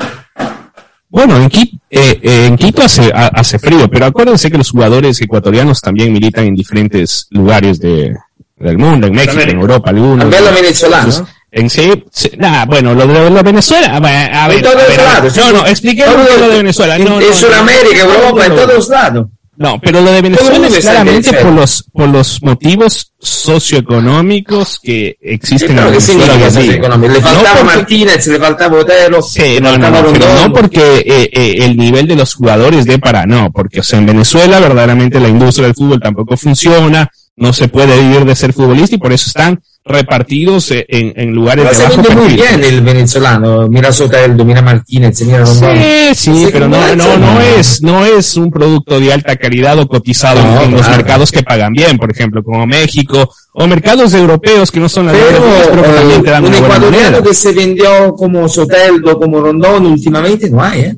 Bueno, 1.09 1.37
en 1.37 1.49
Quito, 1.49 1.77
eh, 1.89 2.19
eh, 2.21 2.45
en 2.47 2.55
Quito 2.57 2.83
hace, 2.83 3.11
ha- 3.13 3.27
hace 3.33 3.57
frío, 3.57 3.89
pero 3.89 4.05
acuérdense 4.05 4.51
que 4.51 4.57
los 4.57 4.69
jugadores 4.69 5.19
ecuatorianos 5.21 5.81
también 5.81 6.13
militan 6.13 6.45
en 6.45 6.55
diferentes 6.55 7.27
lugares 7.31 7.79
de, 7.79 8.15
del 8.57 8.77
mundo, 8.77 9.07
en 9.07 9.13
México, 9.13 9.39
en. 9.41 9.57
Europa, 9.59 9.89
algunos. 9.89 10.19
También 10.19 10.45
los 10.45 10.53
venezolanos. 10.53 11.23
En 11.51 11.69
sí, 11.69 12.03
sí, 12.11 12.29
nah, 12.37 12.65
bueno, 12.65 12.93
lo 12.93 13.07
de, 13.07 13.13
lo 13.29 13.35
de 13.37 13.41
Venezuela, 13.43 13.95
a 13.95 13.99
ver, 13.99 14.31
a 14.33 14.47
ver, 14.47 14.63
lados, 14.63 15.33
sí. 15.33 15.39
no, 15.39 15.51
no, 15.51 15.65
expliquemos 15.67 16.15
lo 16.39 16.47
de 16.49 16.57
Venezuela. 16.57 16.95
En, 16.95 17.03
No, 17.05 17.09
no, 17.11 17.21
en 17.21 17.27
no, 17.29 17.33
Sudamérica, 17.33 18.03
no, 18.03 18.13
Europa, 18.13 18.45
en 18.45 18.49
no, 18.49 18.55
no. 18.55 18.67
todos 18.67 18.89
lados. 18.89 19.27
No, 19.57 19.77
pero 19.81 19.99
lo 19.99 20.11
de 20.11 20.21
Venezuela 20.21 20.67
es 20.67 20.79
claramente 20.79 21.33
por 21.33 21.49
sí. 21.51 21.55
los, 21.57 21.85
por 21.91 22.07
los 22.07 22.41
motivos 22.43 23.11
socioeconómicos 23.19 24.79
que 24.81 25.17
Sí, 25.21 25.27
existen 25.29 25.75
pero 25.75 25.87
en 25.87 25.93
¿qué 25.93 26.13
Venezuela? 26.13 26.97
Le 26.97 27.09
No 27.09 27.21
faltaba 27.21 27.59
porque- 27.59 27.63
Martínez, 27.77 28.27
le 28.27 28.39
faltaba 28.39 28.79
Otero, 28.79 29.21
Sí, 29.21 29.39
le 29.41 29.61
no, 29.61 29.77
no, 29.77 29.83
faltaba 29.83 30.01
no, 30.07 30.13
pero 30.13 30.33
no 30.47 30.53
porque 30.53 30.97
eh, 31.05 31.29
eh, 31.33 31.55
el 31.59 31.77
nivel 31.77 32.07
de 32.07 32.15
los 32.15 32.33
jugadores 32.35 32.85
dé 32.85 32.99
para, 32.99 33.25
no, 33.25 33.51
porque 33.51 33.79
o 33.81 33.83
sea, 33.83 33.99
en 33.99 34.05
Venezuela 34.05 34.59
verdaderamente 34.59 35.19
la 35.19 35.27
industria 35.27 35.65
del 35.67 35.75
fútbol 35.75 35.99
tampoco 35.99 36.37
funciona, 36.37 37.09
no 37.35 37.53
se 37.53 37.67
puede 37.67 37.99
vivir 37.99 38.25
de 38.25 38.35
ser 38.35 38.53
futbolista 38.53 38.95
y 38.95 38.99
por 38.99 39.11
eso 39.13 39.25
están 39.27 39.61
repartidos 39.89 40.71
eh, 40.71 40.85
en, 40.87 41.13
en 41.15 41.31
lugares 41.31 41.65
Pero 41.65 41.77
de 41.77 41.83
se 41.83 41.97
bajo 41.97 42.07
vende 42.09 42.21
muy 42.21 42.33
bien 42.35 42.63
el 42.63 42.81
venezolano. 42.81 43.67
Mira 43.67 43.91
Soteldo, 43.91 44.45
mira 44.45 44.61
Martínez, 44.61 45.21
mira 45.21 45.39
Rondón. 45.39 45.77
Sí, 46.13 46.35
sí, 46.35 46.47
pero 46.51 46.67
no, 46.67 46.95
no, 46.95 47.17
no 47.17 47.41
es, 47.41 47.81
no 47.81 48.05
es 48.05 48.35
un 48.37 48.51
producto 48.51 48.99
de 48.99 49.11
alta 49.13 49.35
calidad 49.35 49.77
o 49.79 49.87
cotizado 49.87 50.41
No, 50.43 50.61
en 50.61 50.71
los 50.71 50.81
claro. 50.81 50.97
mercados 50.97 51.31
que 51.31 51.43
pagan 51.43 51.73
bien, 51.73 51.97
por 51.97 52.11
ejemplo, 52.11 52.43
como 52.43 52.65
México, 52.65 53.29
o 53.53 53.67
mercados 53.67 54.13
europeos 54.13 54.71
que 54.71 54.79
no 54.79 54.87
son 54.87 55.07
las 55.07 55.15
Pero, 55.17 55.41
grandes 55.41 55.67
pero 55.69 55.83
que 55.83 55.89
eh, 55.89 55.93
también 55.93 56.23
te 56.23 56.29
dan 56.31 56.43
un 56.43 56.49
una 56.49 56.59
buena 56.59 56.75
ecuatoriano 56.75 57.23
que 57.23 57.33
se 57.33 57.51
vendió 57.51 58.13
como 58.15 58.47
Soteldo, 58.47 59.19
como 59.19 59.41
Rondón 59.41 59.85
últimamente, 59.87 60.49
no 60.49 60.63
hay, 60.63 60.81
¿eh? 60.81 60.95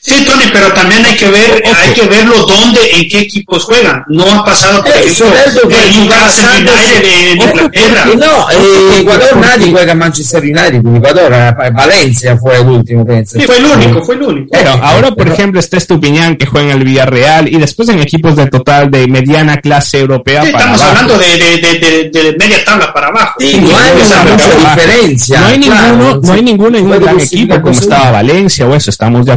Sí, 0.00 0.24
Tony, 0.24 0.44
pero 0.50 0.72
también 0.72 1.04
hay 1.04 1.14
que 1.14 1.28
ver, 1.28 1.62
hay 1.76 1.92
que 1.92 2.06
verlo 2.06 2.46
dónde, 2.46 2.80
en 2.92 3.06
qué 3.08 3.18
equipos 3.20 3.64
juegan. 3.64 4.02
No 4.08 4.24
ha 4.30 4.42
pasado, 4.42 4.82
por 4.82 4.90
Eh, 4.92 5.04
ejemplo, 5.04 5.68
que 5.68 5.76
el 5.78 5.92
United 6.00 7.04
en 7.04 7.42
Inglaterra. 7.42 8.04
no, 8.16 8.50
eh, 8.50 9.00
Ecuador 9.00 9.36
nadie 9.36 9.70
juega 9.70 9.94
Manchester 9.94 10.42
United, 10.42 10.74
en 10.76 10.96
Ecuador, 10.96 11.32
Valencia 11.74 12.36
fue 12.38 12.56
el 12.60 12.66
último, 12.68 13.04
pienso. 13.06 13.38
Sí, 13.38 13.44
fue 13.46 13.58
el 13.58 13.66
único, 13.66 14.02
fue 14.02 14.14
el 14.14 14.22
único. 14.22 14.48
Pero 14.52 14.70
ahora, 14.70 15.08
por 15.08 15.16
pero- 15.18 15.32
ejemplo, 15.34 15.60
está 15.60 15.76
Estupiñán 15.76 16.36
que 16.36 16.46
juega 16.46 16.72
en 16.72 16.78
el 16.78 16.84
Villarreal 16.84 17.48
y 17.52 17.58
después 17.58 17.88
en 17.90 18.00
equipos 18.00 18.36
de 18.36 18.46
total 18.46 18.90
de 18.90 19.06
mediana 19.06 19.58
clase 19.60 19.98
europea 20.00 20.44
Sí, 20.46 20.52
para 20.52 20.64
estamos 20.64 20.80
abajo. 20.80 20.98
hablando 20.98 21.18
de, 21.18 21.36
de, 21.36 21.58
de, 21.78 22.10
de, 22.10 22.22
de 22.32 22.36
media 22.38 22.64
tabla 22.64 22.90
para 22.92 23.08
abajo. 23.08 23.34
Sí, 23.38 23.58
no 23.60 23.76
hay 23.78 23.92
mucha 23.92 24.24
diferencia. 24.56 25.40
No 25.40 25.46
hay 25.46 25.60
claro, 25.60 25.88
ninguno, 25.96 26.20
no 26.22 26.32
hay 26.32 26.42
ninguno 26.42 26.78
en 26.78 26.86
un 26.90 27.00
gran 27.00 27.20
equipo 27.20 27.60
como 27.60 27.72
estaba 27.74 28.10
Valencia 28.12 28.66
o 28.66 28.74
eso, 28.74 28.88
estamos 28.90 29.26
de 29.26 29.32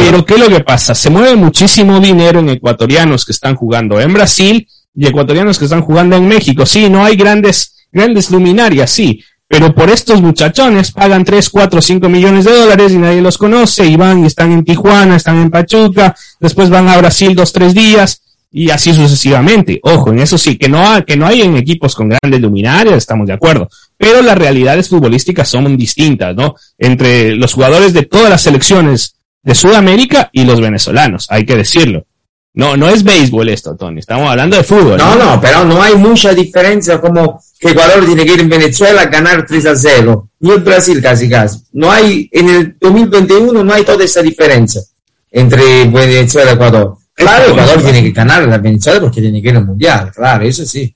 Pero 0.00 0.24
¿qué 0.24 0.34
es 0.34 0.40
lo 0.40 0.48
que 0.48 0.60
pasa? 0.64 0.94
Se 0.94 1.10
mueve 1.10 1.36
muchísimo 1.36 2.00
dinero 2.00 2.40
en 2.40 2.48
ecuatorianos 2.50 3.24
que 3.24 3.32
están 3.32 3.54
jugando 3.56 4.00
en 4.00 4.12
Brasil 4.12 4.66
y 4.94 5.06
ecuatorianos 5.06 5.58
que 5.58 5.64
están 5.64 5.82
jugando 5.82 6.16
en 6.16 6.26
México. 6.28 6.66
Sí, 6.66 6.88
no 6.88 7.04
hay 7.04 7.16
grandes, 7.16 7.86
grandes 7.92 8.30
luminarias, 8.30 8.90
sí. 8.90 9.22
Pero 9.48 9.74
por 9.74 9.90
estos 9.90 10.22
muchachones 10.22 10.92
pagan 10.92 11.24
3, 11.24 11.50
4, 11.50 11.82
5 11.82 12.08
millones 12.08 12.44
de 12.46 12.52
dólares 12.52 12.92
y 12.92 12.96
nadie 12.98 13.20
los 13.20 13.36
conoce 13.36 13.84
y 13.86 13.96
van 13.96 14.24
y 14.24 14.26
están 14.26 14.50
en 14.50 14.64
Tijuana, 14.64 15.16
están 15.16 15.36
en 15.42 15.50
Pachuca, 15.50 16.14
después 16.40 16.70
van 16.70 16.88
a 16.88 16.96
Brasil 16.96 17.34
dos, 17.34 17.52
tres 17.52 17.74
días 17.74 18.22
y 18.50 18.70
así 18.70 18.94
sucesivamente. 18.94 19.78
Ojo, 19.82 20.10
en 20.10 20.20
eso 20.20 20.38
sí, 20.38 20.56
que 20.56 20.70
no, 20.70 20.78
ha- 20.86 21.02
que 21.02 21.16
no 21.18 21.26
hay 21.26 21.42
en 21.42 21.56
equipos 21.56 21.94
con 21.94 22.08
grandes 22.08 22.40
luminarias, 22.40 22.96
estamos 22.96 23.26
de 23.26 23.34
acuerdo. 23.34 23.68
Pero 23.98 24.22
las 24.22 24.38
realidades 24.38 24.88
futbolísticas 24.88 25.48
son 25.50 25.76
distintas, 25.76 26.34
¿no? 26.34 26.54
Entre 26.78 27.34
los 27.36 27.52
jugadores 27.52 27.92
de 27.92 28.02
todas 28.06 28.30
las 28.30 28.40
selecciones 28.42 29.14
de 29.42 29.54
Sudamérica 29.54 30.30
y 30.32 30.44
los 30.44 30.60
venezolanos, 30.60 31.26
hay 31.30 31.44
que 31.44 31.56
decirlo. 31.56 32.06
No, 32.54 32.76
no 32.76 32.88
es 32.88 33.02
béisbol 33.02 33.48
esto, 33.48 33.74
Tony, 33.76 34.00
estamos 34.00 34.28
hablando 34.28 34.56
de 34.56 34.62
fútbol. 34.62 34.98
No, 34.98 35.16
no, 35.16 35.40
pero 35.40 35.64
no 35.64 35.82
hay 35.82 35.96
mucha 35.96 36.34
diferencia 36.34 37.00
como 37.00 37.42
que 37.58 37.70
Ecuador 37.70 38.04
tiene 38.04 38.26
que 38.26 38.34
ir 38.34 38.40
en 38.40 38.48
Venezuela 38.50 39.02
a 39.02 39.06
ganar 39.06 39.46
3 39.46 39.66
a 39.66 39.74
0. 39.76 40.28
Ni 40.40 40.50
el 40.50 40.60
Brasil 40.60 41.00
casi 41.00 41.30
casi. 41.30 41.60
No 41.72 41.90
hay, 41.90 42.28
en 42.30 42.48
el 42.50 42.76
2021 42.78 43.64
no 43.64 43.72
hay 43.72 43.84
toda 43.84 44.04
esa 44.04 44.20
diferencia 44.20 44.82
entre 45.30 45.86
Venezuela 45.86 46.50
y 46.50 46.54
Ecuador. 46.54 46.98
Claro, 47.14 47.52
Ecuador 47.52 47.82
tiene 47.82 48.02
que 48.02 48.10
ganar 48.10 48.52
a 48.52 48.58
Venezuela 48.58 49.00
porque 49.00 49.22
tiene 49.22 49.40
que 49.40 49.48
ir 49.48 49.56
al 49.56 49.64
Mundial, 49.64 50.12
claro, 50.12 50.44
eso 50.44 50.66
sí. 50.66 50.94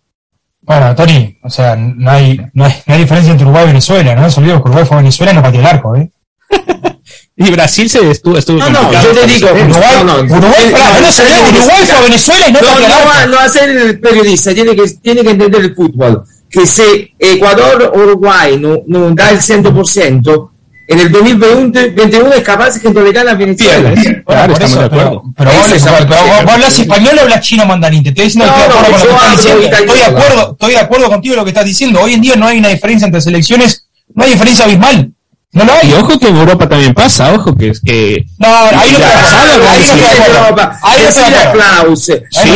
Bueno, 0.61 0.95
Tony, 0.95 1.39
o 1.43 1.49
sea, 1.49 1.77
no 1.77 2.11
hay, 2.11 2.37
no 2.53 2.65
hay, 2.65 2.75
no 2.87 2.95
hay 2.95 3.01
diferencia 3.01 3.31
entre 3.31 3.47
Uruguay 3.47 3.65
y 3.65 3.69
Venezuela, 3.69 4.15
¿no? 4.15 4.29
Se 4.29 4.41
olvidó 4.41 4.57
que 4.57 4.69
Uruguay 4.69 4.85
fue 4.85 4.97
a 4.97 5.01
Venezuela 5.01 5.33
y 5.33 5.37
no 5.37 5.43
pateó 5.43 5.61
el 5.61 5.67
arco, 5.67 5.97
¿eh? 5.97 6.11
Y 7.39 7.51
Brasil 7.51 7.91
se 7.91 8.11
estuvo, 8.11 8.39
estuvo 8.39 8.59
No, 8.59 8.71
no, 8.71 8.91
yo 8.93 9.11
te 9.13 9.27
digo. 9.27 9.49
Uruguay, 9.53 9.97
no, 10.05 10.23
no, 10.23 10.37
Uruguay, 10.37 10.65
eh, 10.65 10.73
no, 10.73 10.79
no 10.79 11.01
no, 11.01 11.01
no, 11.01 11.49
Uruguay 11.51 11.81
no, 11.81 11.87
fue 11.87 11.93
a 11.97 12.01
Venezuela 12.01 12.49
y 12.49 12.53
no 12.53 12.61
No, 12.63 13.27
no, 13.27 13.43
no 13.43 13.49
ser 13.51 13.69
el 13.71 14.01
periodista, 14.01 14.55
tiene 14.55 14.75
que, 14.75 14.89
tiene 15.03 15.23
que 15.23 15.31
entender 15.31 15.61
el 15.61 15.75
fútbol. 15.75 16.25
Que 16.49 16.65
si 16.67 17.13
Ecuador 17.19 17.93
o 17.95 17.99
Uruguay 17.99 18.57
no, 18.59 18.79
no 18.87 19.11
da 19.15 19.31
el 19.31 19.39
100%, 19.41 20.51
en 20.89 21.01
el 21.01 21.11
2021 21.13 22.33
es 22.33 22.43
capaz 22.43 22.79
que 22.81 22.91
no 22.91 23.03
le 23.03 23.13
gana 23.13 23.33
a 23.33 23.35
Venezuela. 23.35 23.91
Bueno, 23.91 24.23
Claro, 24.25 24.53
estamos 24.55 24.73
eso, 24.73 24.83
de 24.83 24.89
pero, 24.89 25.03
acuerdo. 25.03 25.23
pero, 25.37 25.51
vos, 25.51 25.67
pero, 25.69 25.83
pero 26.09 26.23
vos- 26.23 26.43
vos 26.45 26.53
hablas 26.55 26.79
español 26.79 27.19
o 27.19 27.21
hablas 27.23 27.41
chino 27.43 27.67
mandarín. 27.67 28.03
Te 28.03 28.09
estoy 28.11 28.25
diciendo 28.27 28.51
que 28.55 28.59
No, 28.61 28.65
estoy 28.67 28.93
de 28.93 28.97
acuerdo 28.97 29.23
no, 29.27 29.31
diciendo. 29.37 29.63
Estoy 29.67 29.99
de 29.99 30.05
acuerdo, 30.05 30.51
estoy 30.53 30.71
de 30.73 30.79
acuerdo 30.79 31.09
contigo 31.11 31.35
en 31.35 31.39
lo 31.41 31.45
que 31.45 31.51
estás 31.51 31.65
diciendo. 31.67 32.01
Hoy 32.01 32.15
en 32.15 32.21
día 32.23 32.37
no 32.37 32.47
hay 32.47 32.59
una 32.61 32.69
diferencia 32.69 33.05
entre 33.05 33.21
selecciones, 33.21 33.87
no 34.15 34.25
hay 34.25 34.31
diferencia 34.31 34.65
abismal. 34.65 35.13
No 35.65 35.73
hay. 35.73 35.89
Y 35.89 35.93
ojo 35.95 36.19
que 36.19 36.29
en 36.29 36.37
Europa 36.37 36.69
también 36.69 36.93
pasa, 36.93 37.33
ojo 37.33 37.55
que 37.57 37.71
es 37.71 37.81
que 37.81 38.27
No, 38.39 38.49
ahí 38.49 38.93
no 38.93 38.99
de 38.99 39.05
acuerdo. 39.07 39.69
Ahí 39.71 39.97
no 39.97 40.07
acuerdo. 40.07 40.73
Ahí 40.83 41.01
no. 41.47 41.53
Klaus. 41.53 42.05
Sí, 42.05 42.13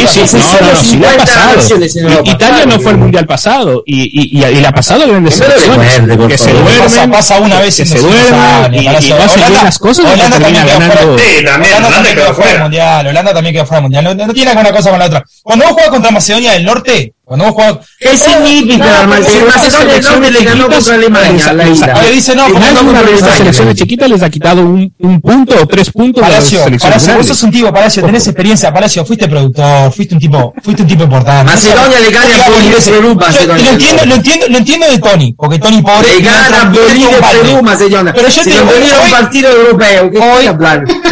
sí, 0.06 0.36
no, 0.36 0.42
no, 0.42 0.60
no, 0.60 0.72
no, 0.72 0.82
sí 0.82 0.96
ha 0.96 1.10
50 1.10 1.16
pasado. 1.16 1.50
Europa, 1.94 2.30
Italia 2.30 2.66
no 2.66 2.80
fue 2.80 2.92
al 2.92 2.98
mundial 2.98 3.26
pasado 3.26 3.82
y, 3.86 4.02
y, 4.02 4.38
y, 4.38 4.44
y 4.44 4.60
le 4.60 4.66
ha 4.66 4.72
pasado 4.72 5.08
grandes 5.08 5.38
No 5.38 5.46
selecciones 5.46 6.28
que 6.28 6.38
se 6.38 6.52
duermen, 6.52 7.10
Pasa, 7.10 7.38
una 7.38 7.60
vez 7.60 7.76
que 7.76 7.82
en 7.82 7.88
se 7.88 7.98
200 7.98 8.30
duermen 8.30 8.74
y, 8.74 8.78
y 8.80 9.10
no 9.10 9.22
hacen 9.22 9.64
las 9.64 9.78
cosas 9.78 10.04
y 10.04 10.30
termina 10.30 10.64
ganando. 10.64 11.14
Holanda 11.14 11.68
Holanda 11.80 11.90
también 11.90 12.16
quedó 12.16 12.34
fuera 12.34 12.50
del 12.52 12.62
mundial. 12.62 13.06
Holanda 13.06 13.34
también 13.34 13.54
quedó 13.54 13.66
fuera 13.66 13.76
del 13.76 13.82
mundial. 13.82 14.04
No, 14.04 14.26
no 14.26 14.34
tiene 14.34 14.50
que 14.50 14.56
ver 14.56 14.66
una 14.66 14.76
cosa 14.76 14.90
con 14.90 14.98
la 14.98 15.06
otra. 15.06 15.24
Cuando 15.42 15.64
vos 15.64 15.74
jugás 15.74 15.88
contra 15.88 16.10
Macedonia 16.10 16.52
del 16.52 16.64
Norte, 16.64 17.14
cuando 17.30 17.44
vos 17.46 17.54
jugás. 17.54 17.86
¿Qué 17.96 18.16
significa? 18.16 19.06
No, 19.06 19.14
porque 19.14 19.44
Macedonia 19.46 19.94
del 19.94 20.02
Norte 20.02 20.30
le 20.32 20.44
ganó 20.44 20.68
contra 20.68 20.94
Alemania, 20.96 21.52
la 21.52 21.68
ida. 21.68 21.94
Dice 22.12 22.34
no, 22.34 22.42
porque 22.48 22.58
no 22.58 22.66
contra 22.66 22.82
contra 22.82 23.00
Esta 23.02 23.26
Alemania. 23.26 23.36
selección 23.52 23.74
chiquita 23.76 24.08
les 24.08 24.22
ha 24.24 24.30
quitado 24.30 24.62
un, 24.62 24.92
un 24.98 25.20
punto 25.20 25.54
o 25.62 25.64
tres 25.68 25.92
puntos 25.92 26.24
a 26.24 26.28
las 26.28 26.38
Palacio, 26.38 26.64
selecciones 26.64 26.82
Palacio, 27.04 27.14
vos 27.18 27.26
sos 27.28 27.42
un 27.44 27.52
tipo, 27.52 27.72
Palacio, 27.72 28.02
tenés 28.04 28.26
experiencia, 28.26 28.72
Palacio, 28.72 29.04
fuiste 29.04 29.28
productor, 29.28 29.92
fuiste 29.92 30.14
un 30.16 30.20
tipo, 30.20 30.52
fuiste 30.60 30.82
un 30.82 30.88
tipo 30.88 31.04
importante. 31.04 31.52
Macedonia 31.52 32.00
le 32.00 32.10
gana 32.10 32.34
a 32.46 32.50
Bolivia 32.50 32.76
Perú, 32.84 33.14
Macedonia 33.14 33.62
Lo 33.64 33.70
entiendo, 33.70 34.04
lo 34.06 34.14
entiendo, 34.16 34.46
lo 34.48 34.58
entiendo 34.58 34.86
de 34.90 34.98
Tony, 34.98 35.32
porque 35.38 35.58
Tony 35.60 35.82
pobre. 35.82 36.08
Le 36.08 36.20
gana 36.22 36.68
otro- 36.68 36.82
Bolivia. 36.82 37.08
Perú, 37.30 37.62
Macedonia. 37.62 38.12
Pero 38.12 38.28
yo 38.28 38.42
si 38.42 38.50
te 38.50 38.56
digo, 38.56 38.70
un 39.04 39.10
partido 39.12 39.50
europeo, 39.52 40.10
¿qué 40.10 40.18
hoy-? 40.18 40.46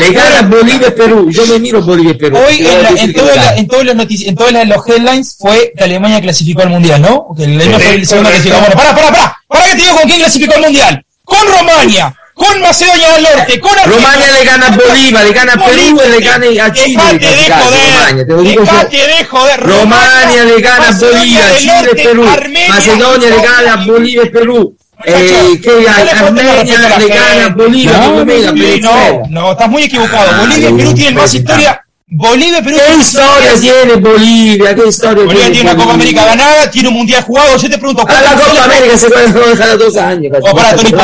Le 0.00 0.10
gana 0.12 0.42
Bolivia 0.48 0.92
Perú. 0.96 1.30
Yo 1.30 1.46
me 1.46 1.60
miro 1.60 1.80
Bolivia 1.80 2.16
Perú. 2.18 2.36
Hoy 2.38 2.58
en, 2.58 3.12
todas 3.12 3.30
le 3.30 3.36
la- 3.36 3.44
gana. 3.44 3.56
en 3.56 4.34
todos 4.36 4.52
los 4.52 4.88
headlines 4.88 5.36
fue 5.38 5.72
que 5.76 5.84
Alemania 5.84 6.07
clasificó 6.20 6.62
al 6.62 6.70
mundial, 6.70 7.02
¿no? 7.02 7.28
Que 7.36 7.44
Alemania 7.44 7.78
fue 7.78 7.94
el 7.94 8.06
segundo 8.06 8.30
clasificado. 8.30 8.62
Bueno, 8.62 8.76
pará, 8.76 8.94
pará, 8.94 9.10
pará. 9.10 9.42
Pará 9.48 9.64
que 9.64 9.76
te 9.76 9.82
digo 9.82 9.94
con 9.94 10.08
quién 10.08 10.18
clasificó 10.18 10.54
al 10.54 10.62
mundial. 10.62 11.04
Con 11.24 11.46
Romania, 11.46 12.16
con 12.34 12.60
Macedonia 12.60 13.10
del 13.14 13.22
Norte, 13.24 13.60
con 13.60 13.78
Argentina. 13.78 13.96
Romania 13.96 14.32
le 14.32 14.44
gana 14.44 14.66
a 14.66 14.70
Bolivia, 14.70 15.24
le 15.24 15.32
gana 15.32 15.52
a 15.52 15.64
Perú 15.64 16.00
le 16.10 16.20
gana 16.20 16.64
a 16.64 16.72
Chile. 16.72 17.02
Dejate 17.18 17.26
de 17.26 17.50
joder. 17.50 18.26
te 18.26 18.32
lo 18.32 18.42
digo 18.42 18.64
yo. 18.64 18.72
Dejate 18.72 18.96
de 18.96 19.24
joder. 19.24 19.60
Romania 19.60 20.44
le 20.44 20.60
gana 20.60 20.88
a 20.88 20.92
del 20.92 21.58
Chile, 21.58 21.90
Perú. 21.94 22.24
Macedonia 22.68 23.30
le 23.30 23.42
gana 23.42 23.72
a 23.74 23.76
Bolivia 23.84 24.22
y 24.24 24.30
Perú. 24.30 24.76
Eh, 25.04 25.60
que 25.62 25.70
le 25.70 25.88
Armenia 25.88 26.64
gana 27.08 27.46
a. 27.46 27.48
Bolivia, 27.50 28.52
No, 28.80 29.22
no, 29.28 29.52
estás 29.52 29.68
muy 29.68 29.82
equivocado. 29.84 30.40
Bolivia 30.40 30.70
y 30.70 30.72
Perú 30.72 30.94
tienen 30.94 31.14
más 31.14 31.34
historia. 31.34 31.84
Bolivia 32.10 32.62
Perú 32.62 32.78
¿Qué 32.86 32.94
historia 32.96 33.52
tiene 33.60 33.94
Bolivia? 33.96 34.74
¿Qué 34.74 34.88
historia 34.88 35.24
Bolivia 35.24 35.52
tiene 35.52 35.70
una 35.72 35.76
Copa 35.76 35.92
América 35.92 36.24
ganada, 36.24 36.70
tiene 36.70 36.88
un 36.88 36.94
mundial 36.94 37.22
jugado. 37.22 37.56
Yo 37.58 37.68
te 37.68 37.76
pregunto, 37.76 38.06
A 38.08 38.22
la 38.22 38.30
Copa 38.32 38.64
América 38.64 38.96
se 38.96 39.10
puede 39.10 39.30
jugar 39.30 39.58
cada 39.58 39.76
dos 39.76 39.96
años. 39.96 40.32
Oh, 40.40 40.56
pará, 40.56 40.74
Tony, 40.74 40.90
pues, 40.90 41.02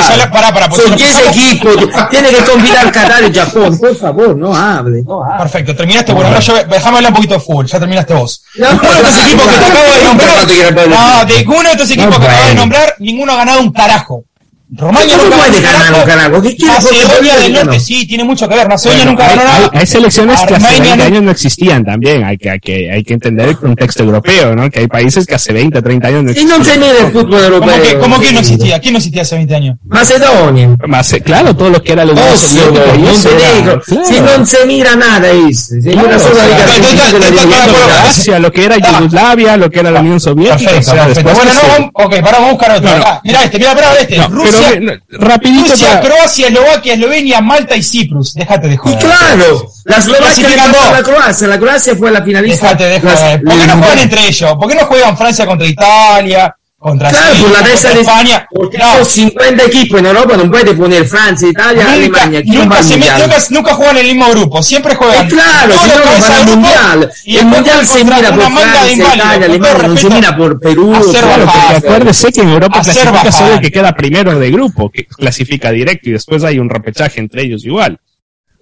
pues, 0.71 0.83
Son 0.83 0.99
si 0.99 1.05
10 1.05 1.13
nos 1.15 1.23
pasamos- 1.27 1.37
equipos. 1.37 2.09
Tiene 2.11 2.29
que 2.31 2.45
combinar 2.45 2.91
Qatar 2.91 3.23
y 3.31 3.35
Japón. 3.35 3.79
Por 3.79 3.97
favor, 3.97 4.35
no 4.37 4.57
hable. 4.57 5.03
No 5.03 5.23
hable. 5.23 5.39
Perfecto, 5.43 5.77
terminaste. 5.77 6.13
Bueno, 6.15 6.29
ahora 6.29 6.41
yo, 6.41 6.55
déjame 6.71 6.97
hablar 6.97 7.11
un 7.13 7.17
poquito 7.17 7.35
de 7.35 7.41
fútbol. 7.41 7.67
Ya 7.67 7.79
terminaste 7.79 8.15
vos. 8.15 8.43
No, 8.55 8.71
Ninguno 8.71 8.91
de 8.91 8.99
estos 9.03 9.19
equipos 9.27 9.45
que 9.47 9.53
te 9.53 9.61
no, 9.61 9.67
acabo 9.67 9.93
de 9.93 10.05
nombrar. 10.05 10.29
no 10.89 11.25
ninguno 11.35 11.63
de 11.63 11.71
estos 11.73 11.91
equipos 11.91 12.19
que 12.19 12.25
acabo 12.27 12.49
de 12.49 12.55
nombrar, 12.55 12.95
ninguno 12.99 13.33
ha 13.33 13.37
ganado 13.37 13.61
un 13.61 13.73
carajo. 13.73 14.25
Romania 14.77 15.17
¿Cómo 15.19 15.31
nunca 15.31 15.37
puede 15.49 15.61
ganar 15.61 16.05
carajo? 16.05 16.43
¿Qué 16.43 16.57
quiere? 16.57 16.75
Macedonia 16.75 17.37
del. 17.37 17.53
Norte, 17.55 17.81
sí, 17.81 18.07
tiene 18.07 18.25
mucho 18.25 18.49
que 18.49 18.55
ver. 18.57 18.69
Macedonia 18.69 19.05
nunca 19.05 19.27
ganó 19.29 19.45
nada. 19.45 19.71
hay- 19.73 19.87
selecciones 19.87 20.39
que 20.41 20.55
hace 20.55 20.67
Armenia 20.67 20.81
20 20.83 20.97
no- 20.97 21.05
años 21.05 21.23
no 21.23 21.31
existían 21.31 21.85
también, 21.85 22.25
hay 22.25 22.37
que, 22.39 22.51
hay 22.51 22.61
que, 22.61 22.91
hay 22.91 23.05
que 23.05 23.15
entender 23.15 23.49
el 23.49 23.57
contexto 23.59 24.03
europeo, 24.03 24.55
¿no? 24.57 24.69
Que 24.71 24.81
hay 24.81 24.87
países 24.89 25.27
que 25.27 25.35
hace 25.35 25.53
20, 25.53 25.81
30 25.83 26.09
años 26.09 26.25
no 26.25 26.31
Y 26.33 26.45
no 26.45 26.57
se 26.57 26.57
existían. 26.57 26.81
mide 26.81 26.99
el 27.07 27.13
fútbol 27.13 27.45
europeo. 27.45 28.01
¿Cómo 28.01 28.21
que, 28.21 28.33
no 28.33 28.41
existía? 28.41 28.81
¿Quién 28.81 28.93
no 28.95 28.99
existía 28.99 29.23
hace 29.23 29.37
20 29.37 29.55
años? 29.55 29.77
Macedonia. 29.85 30.71
Claro, 31.25 31.55
todo 31.55 31.71
lo 31.71 31.83
que 31.83 31.93
era 31.93 32.05
la 32.05 32.13
Unión 32.13 32.37
Soviética 32.37 33.81
si 34.05 34.21
non 34.21 34.47
se 34.47 34.67
mira 34.67 34.97
nada 34.97 35.29
mira 35.31 36.19
Soviética. 36.19 38.03
Asia, 38.09 38.39
lo 38.39 38.51
que 38.53 38.65
era 38.65 38.77
Ah. 38.77 38.99
Yugoslavia, 38.99 39.57
lo 39.57 39.71
que 39.71 39.81
era 39.81 39.91
la 39.91 40.01
Unión 40.01 40.21
Soviética, 40.21 40.71
perfecto. 40.71 41.09
después 41.09 41.37
Bueno, 41.37 41.53
no, 41.95 42.05
ok, 42.05 42.15
pará, 42.21 42.39
vamos 42.39 42.49
a 42.49 42.53
buscar 42.53 42.71
otro. 42.77 42.91
No, 42.91 42.97
no. 42.99 43.03
Acá, 43.05 43.21
mirá 43.25 43.45
este, 43.45 43.59
mirá, 43.59 43.75
mirá 43.75 43.95
este. 43.99 44.17
No, 44.19 44.29
Rusia, 44.29 44.64
pero 44.69 44.81
no, 44.81 44.93
rapidito 45.27 45.71
Rusia, 45.71 45.89
para- 45.89 46.01
Croacia, 46.01 46.49
Eslovaquia, 46.49 46.95
Eslovenia, 46.95 47.41
Malta 47.41 47.77
y 47.77 47.83
Cyprus. 47.83 48.35
Déjate 48.35 48.69
de 48.69 48.75
Y 48.75 48.77
joder. 48.77 48.99
claro, 48.99 49.67
la 49.85 49.97
Eslovaquia 49.97 50.29
le 50.29 50.35
Clasifican 50.35 50.73
ganó 50.73 50.89
a 50.89 50.93
la. 50.93 51.03
Croacia, 51.03 51.49
la 51.49 51.59
Croacia 51.59 51.97
fue 51.97 52.11
la 52.11 52.23
finalista. 52.23 52.75
Déjate 52.75 52.85
de 52.85 53.01
joder. 53.01 53.43
¿Por 53.43 53.59
qué 53.59 53.67
no 53.67 53.77
juegan 53.79 53.99
entre 53.99 54.27
ellos? 54.27 54.53
¿Por 54.59 54.69
qué 54.69 54.75
no 54.75 54.87
juegan 54.87 55.17
Francia 55.17 55.47
contra 55.47 55.67
Italia? 55.67 56.57
Contra 56.85 57.09
Claro, 57.09 57.29
Suiza, 57.29 57.41
por 57.45 57.51
la 57.51 57.57
contra 57.61 57.73
testa 57.73 57.95
de 57.95 58.01
España. 58.03 58.47
Porque 58.51 58.77
No, 58.77 58.93
son 58.97 59.07
50 59.07 59.65
equipos 59.65 60.01
en 60.01 60.05
Europa, 60.07 60.37
no 60.37 60.51
puede 60.51 60.75
poner 60.75 61.07
Francia, 61.07 61.49
Italia, 61.49 61.83
nunca, 61.83 61.93
Alemania. 61.95 62.43
¿Quién 62.43 62.61
va 62.61 62.65
nunca, 62.65 62.83
se 62.83 62.97
met- 62.99 63.19
nunca, 63.23 63.37
nunca 63.49 63.73
juegan 63.75 63.97
en 63.97 64.07
el 64.07 64.15
mismo 64.15 64.31
grupo. 64.33 64.63
Siempre 64.63 64.95
juegan. 64.95 65.25
Eh, 65.25 65.29
claro, 65.31 65.73
si 65.83 65.89
no, 65.89 65.95
van 66.21 66.33
al 66.35 66.45
mundial. 66.47 67.13
y 67.25 67.37
El 67.39 67.47
mundial 67.47 67.87
se 67.87 68.05
mira 68.05 68.35
por 68.35 68.53
Francia. 68.53 68.93
Italia, 68.93 69.31
Alemania, 69.47 69.89
no 69.89 69.97
se 69.97 70.11
mira 70.11 70.37
por 70.37 70.61
Perú. 70.61 70.93
claro. 71.11 71.47
Porque 71.47 71.77
acuérdese 71.87 72.33
que 72.33 72.41
en 72.43 72.49
Europa 72.51 72.83
clasifica 72.83 73.33
solo 73.33 73.55
el 73.55 73.61
que 73.63 73.71
queda 73.73 73.93
primero 73.97 74.39
de 74.39 74.51
grupo, 74.51 74.91
que 74.91 75.07
clasifica 75.07 75.71
directo 75.71 76.11
y 76.11 76.13
después 76.13 76.45
hay 76.45 76.59
un 76.59 76.69
repechaje 76.69 77.19
entre 77.19 77.45
ellos 77.45 77.65
igual. 77.65 77.99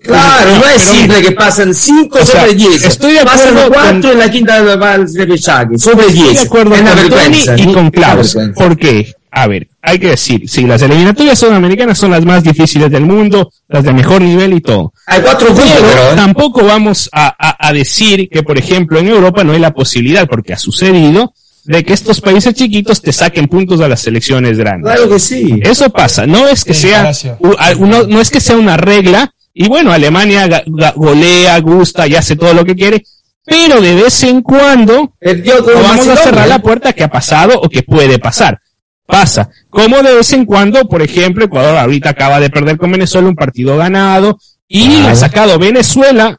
Claro, 0.03 0.51
no 0.57 0.65
es 0.67 0.83
Pero 0.83 0.99
simple 0.99 1.23
que 1.23 1.33
pasan 1.33 1.75
5 1.75 2.19
o 2.21 2.25
sea, 2.25 2.41
sobre 2.43 2.55
10. 2.55 2.83
estoy 2.85 3.13
de 3.15 3.25
Pasan 3.25 3.49
acuerdo 3.51 3.73
4 3.73 4.01
con- 4.03 4.11
en 4.11 4.19
la 4.19 4.31
quinta 4.31 4.77
va 4.77 4.93
al 4.95 5.15
repechaje, 5.15 5.79
sobre 5.79 6.07
10. 6.09 6.19
Estoy 6.27 6.35
de 6.35 6.41
acuerdo 6.43 6.75
es 6.75 6.81
una 6.81 6.91
con 6.93 7.03
vergüenza. 7.11 7.57
Tony 7.57 7.71
y 7.71 7.75
con 7.75 7.91
Klaus. 7.91 8.37
¿Por 8.55 8.77
qué? 8.77 9.13
A 9.35 9.47
ver, 9.47 9.67
hay 9.81 9.99
que 9.99 10.09
decir, 10.11 10.43
sí, 10.47 10.65
las 10.67 10.83
eliminatorias 10.83 11.39
sudamericanas 11.39 11.97
son 11.97 12.11
las 12.11 12.23
más 12.25 12.43
difíciles 12.45 12.91
del 12.91 13.05
mundo, 13.07 13.51
las 13.69 13.83
de 13.83 13.93
mejor 13.95 14.21
nivel 14.21 14.53
y 14.53 14.61
todo. 14.61 14.93
Hay 15.07 15.23
4 15.23 15.47
grupos, 15.55 15.65
Pero 15.73 15.87
pero. 15.89 16.15
tampoco 16.17 16.65
vamos 16.65 17.09
a, 17.13 17.35
a- 17.39 17.69
a 17.69 17.73
decir 17.73 18.29
que, 18.31 18.43
por 18.43 18.59
ejemplo, 18.59 18.99
en 18.99 19.09
Europa 19.09 19.43
no 19.45 19.53
hay 19.53 19.59
la 19.59 19.73
posibilidad, 19.73 20.29
porque 20.29 20.53
ha 20.53 20.59
sucedido, 20.59 21.33
de 21.65 21.85
que 21.85 21.93
estos 21.95 22.21
países 22.21 22.53
chiquitos 22.55 23.01
te 23.01 23.13
saquen 23.13 23.47
puntos 23.49 23.81
a 23.81 23.89
las 23.89 24.01
selecciones 24.01 24.59
grandes. 24.59 24.93
Claro 24.93 25.09
que 25.09 25.19
sí. 25.21 25.61
Eso 25.63 25.89
pasa, 25.91 26.27
no 26.27 26.47
es 26.49 26.65
que 26.65 26.75
Sí, 26.75 26.89
sea 26.89 26.99
Palacio. 26.99 27.37
u- 27.39 27.55
a- 27.57 27.73
uno- 27.79 28.03
no 28.09 28.21
es 28.21 28.29
que 28.31 28.41
sea 28.41 28.57
una 28.57 28.77
regla 28.77 29.33
y 29.55 29.69
bueno, 29.69 29.93
Alemania 29.93 30.65
golea, 30.95 31.59
gusta 31.61 32.07
y 32.07 32.15
hace 32.15 32.37
todo 32.37 32.55
lo 32.55 32.65
que 32.65 32.75
quiere, 32.75 33.05
pero 33.45 33.81
de 33.81 33.95
vez 33.95 34.23
en 34.23 34.43
cuando 34.43 35.15
no 35.21 35.83
vamos 35.83 36.09
a 36.09 36.17
cerrar 36.17 36.49
la 36.49 36.61
puerta 36.61 36.93
que 36.93 37.05
ha 37.05 37.11
pasado 37.11 37.61
o 37.61 37.69
que 37.69 37.83
puede 37.83 38.19
pasar. 38.19 38.59
Pasa. 39.05 39.51
Como 39.69 40.03
de 40.03 40.15
vez 40.15 40.33
en 40.33 40.47
cuando, 40.47 40.89
por 40.89 41.03
ejemplo, 41.03 41.45
Ecuador 41.45 41.77
ahorita 41.77 42.11
acaba 42.11 42.41
de 42.41 42.51
perder 42.51 42.79
con 42.79 42.93
Venezuela 42.93 43.29
un 43.29 43.35
partido 43.35 43.77
ganado 43.77 44.39
y 44.69 45.03
ha 45.03 45.15
sacado 45.15 45.59
Venezuela, 45.59 46.39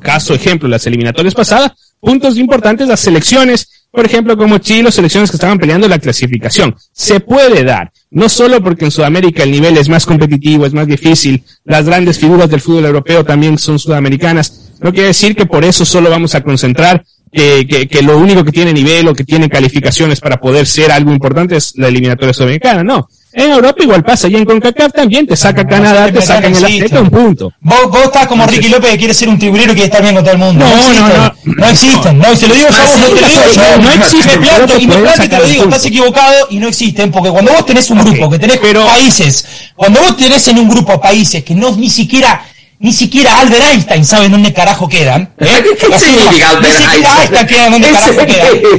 caso 0.00 0.34
ejemplo, 0.34 0.68
las 0.68 0.86
eliminatorias 0.86 1.34
pasadas, 1.34 1.72
puntos 1.98 2.36
importantes 2.36 2.86
las 2.86 3.00
selecciones, 3.00 3.88
por 3.90 4.06
ejemplo, 4.06 4.36
como 4.36 4.58
Chile, 4.58 4.92
selecciones 4.92 5.30
que 5.30 5.36
estaban 5.36 5.58
peleando 5.58 5.88
la 5.88 5.98
clasificación. 5.98 6.76
Se 6.92 7.18
puede 7.18 7.64
dar, 7.64 7.90
no 8.10 8.28
solo 8.28 8.62
porque 8.62 8.84
en 8.84 8.90
Sudamérica 8.90 9.44
el 9.44 9.52
nivel 9.52 9.76
es 9.76 9.88
más 9.88 10.04
competitivo, 10.04 10.66
es 10.66 10.72
más 10.72 10.86
difícil, 10.86 11.44
las 11.64 11.86
grandes 11.86 12.18
figuras 12.18 12.50
del 12.50 12.60
fútbol 12.60 12.86
europeo 12.86 13.24
también 13.24 13.58
son 13.58 13.78
sudamericanas, 13.78 14.72
no 14.80 14.92
quiere 14.92 15.08
decir 15.08 15.36
que 15.36 15.46
por 15.46 15.64
eso 15.64 15.84
solo 15.84 16.10
vamos 16.10 16.34
a 16.34 16.42
concentrar 16.42 17.04
que, 17.32 17.88
que, 17.88 18.02
lo 18.02 18.18
único 18.18 18.44
que 18.44 18.50
tiene 18.50 18.72
nivel 18.72 19.06
o 19.06 19.14
que 19.14 19.24
tiene 19.24 19.48
calificaciones 19.48 20.20
para 20.20 20.40
poder 20.40 20.66
ser 20.66 20.90
algo 20.90 21.12
importante 21.12 21.56
es 21.56 21.72
la 21.76 21.88
eliminatoria 21.88 22.34
sudamericana, 22.34 22.82
no. 22.82 23.08
En 23.32 23.50
Europa 23.50 23.82
igual 23.84 24.02
pasa, 24.02 24.26
y 24.26 24.34
en 24.34 24.44
CONCACAF 24.44 24.92
también 24.92 25.24
te 25.24 25.36
saca 25.36 25.64
Canadá, 25.64 26.10
te 26.12 26.20
saca 26.20 26.48
en 26.48 26.56
el 26.56 26.64
Azteca 26.64 27.00
un 27.00 27.10
punto. 27.10 27.52
Vos, 27.60 27.88
vos 27.88 28.02
estás 28.04 28.26
como 28.26 28.44
Ricky 28.44 28.68
López 28.68 28.90
que 28.90 28.98
quiere 28.98 29.14
ser 29.14 29.28
un 29.28 29.38
tiburero 29.38 29.70
y 29.70 29.74
quiere 29.74 29.84
estar 29.84 30.02
bien 30.02 30.16
con 30.16 30.24
todo 30.24 30.32
el 30.32 30.40
mundo. 30.40 30.64
No, 30.64 30.92
no, 30.92 31.08
no. 31.08 31.34
No 31.44 31.68
existen. 31.68 32.18
No, 32.18 32.32
y 32.32 32.36
te 32.36 32.48
lo 32.48 32.54
digo 32.54 32.68
yo, 32.68 32.82
vos, 32.82 32.98
no 32.98 33.06
te 33.06 33.20
lo 33.20 33.28
digo 33.28 33.42
yo. 33.54 33.82
No 33.82 33.90
existen, 33.92 34.40
Me 34.40 34.46
planto 34.46 34.78
y 34.80 34.86
me 34.86 34.96
planto 34.96 35.24
y 35.24 35.28
te 35.28 35.38
lo 35.38 35.44
digo, 35.44 35.64
estás 35.64 35.84
equivocado 35.84 36.46
y 36.50 36.56
no 36.58 36.66
existen, 36.66 37.12
porque 37.12 37.30
cuando 37.30 37.52
vos 37.52 37.64
tenés 37.64 37.88
un 37.90 37.98
grupo, 38.00 38.30
que 38.30 38.38
tenés 38.38 38.58
países, 38.58 39.46
cuando 39.76 40.00
vos 40.00 40.16
tenés 40.16 40.48
en 40.48 40.58
un 40.58 40.68
grupo 40.68 41.00
países 41.00 41.44
que 41.44 41.54
no 41.54 41.74
ni 41.76 41.88
siquiera 41.88 42.44
ni 42.82 42.92
siquiera 42.94 43.38
Albert 43.40 43.62
Einstein 43.72 44.04
sabe 44.06 44.28
dónde 44.30 44.52
carajo 44.54 44.88
quedan. 44.88 45.30
¿eh? 45.38 45.62
¿Qué 45.78 45.94
Así, 45.94 46.06
significa 46.06 46.46
Ni 46.48 46.56
Albert 46.56 46.72
siquiera 46.72 46.92
Einstein? 46.94 47.20
Einstein 47.20 47.46
queda 47.46 47.70
donde 47.70 47.88
¿En 47.88 47.94
carajo 47.94 48.12
serio? 48.14 48.26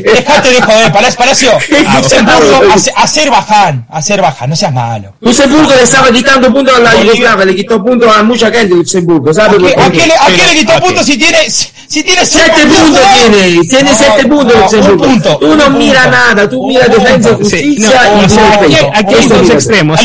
queda. 0.03 0.13
Dejate 0.13 0.49
de 0.51 0.61
joder, 0.61 0.91
Palacio, 0.91 1.17
Palacio. 1.19 1.51
Ah, 1.87 1.97
Luxemburgo, 1.99 2.61
Azerbaiyán, 2.95 3.85
Azerbaiyán, 3.89 4.49
no 4.49 4.55
seas 4.55 4.73
malo. 4.73 5.13
Luxemburgo 5.21 5.75
le 5.75 5.83
estaba 5.83 6.11
quitando 6.11 6.51
puntos 6.51 6.75
a 6.75 6.79
la 6.79 6.95
Yugoslavia, 7.01 7.45
le 7.45 7.55
quitó 7.55 7.83
puntos 7.83 8.15
a 8.15 8.23
mucha 8.23 8.51
gente 8.51 8.75
Luxemburgo, 8.75 9.33
¿sabe 9.33 9.49
¿A 9.57 9.59
por 9.59 9.67
qué, 9.67 9.73
qué? 9.75 9.81
a 9.81 9.89
qué 9.91 10.07
le, 10.07 10.13
a 10.15 10.27
qué 10.27 10.53
le 10.53 10.59
quitó 10.59 10.79
puntos 10.79 11.05
si 11.05 11.17
tiene, 11.17 11.49
si 11.49 12.03
tiene 12.03 12.25
Siete 12.25 12.61
puntos 12.65 13.01
tiene, 13.13 13.61
tiene 13.67 13.91
No, 13.91 13.97
siete 13.97 14.25
puntos 14.27 14.55
no, 14.55 14.61
Luxemburgo. 14.61 15.03
un 15.03 15.09
punto, 15.11 15.37
Tú 15.39 15.55
no 15.55 15.69
miras 15.71 16.03
punto. 16.05 16.17
nada, 16.17 16.49
tú 16.49 16.67
miras 16.67 16.89
defensa, 16.89 17.33
justicia 17.35 18.01
no, 18.09 18.67
y 18.67 18.75
aquí, 18.93 19.13
hay 19.15 19.27
dos 19.27 19.49
extremos. 19.49 19.99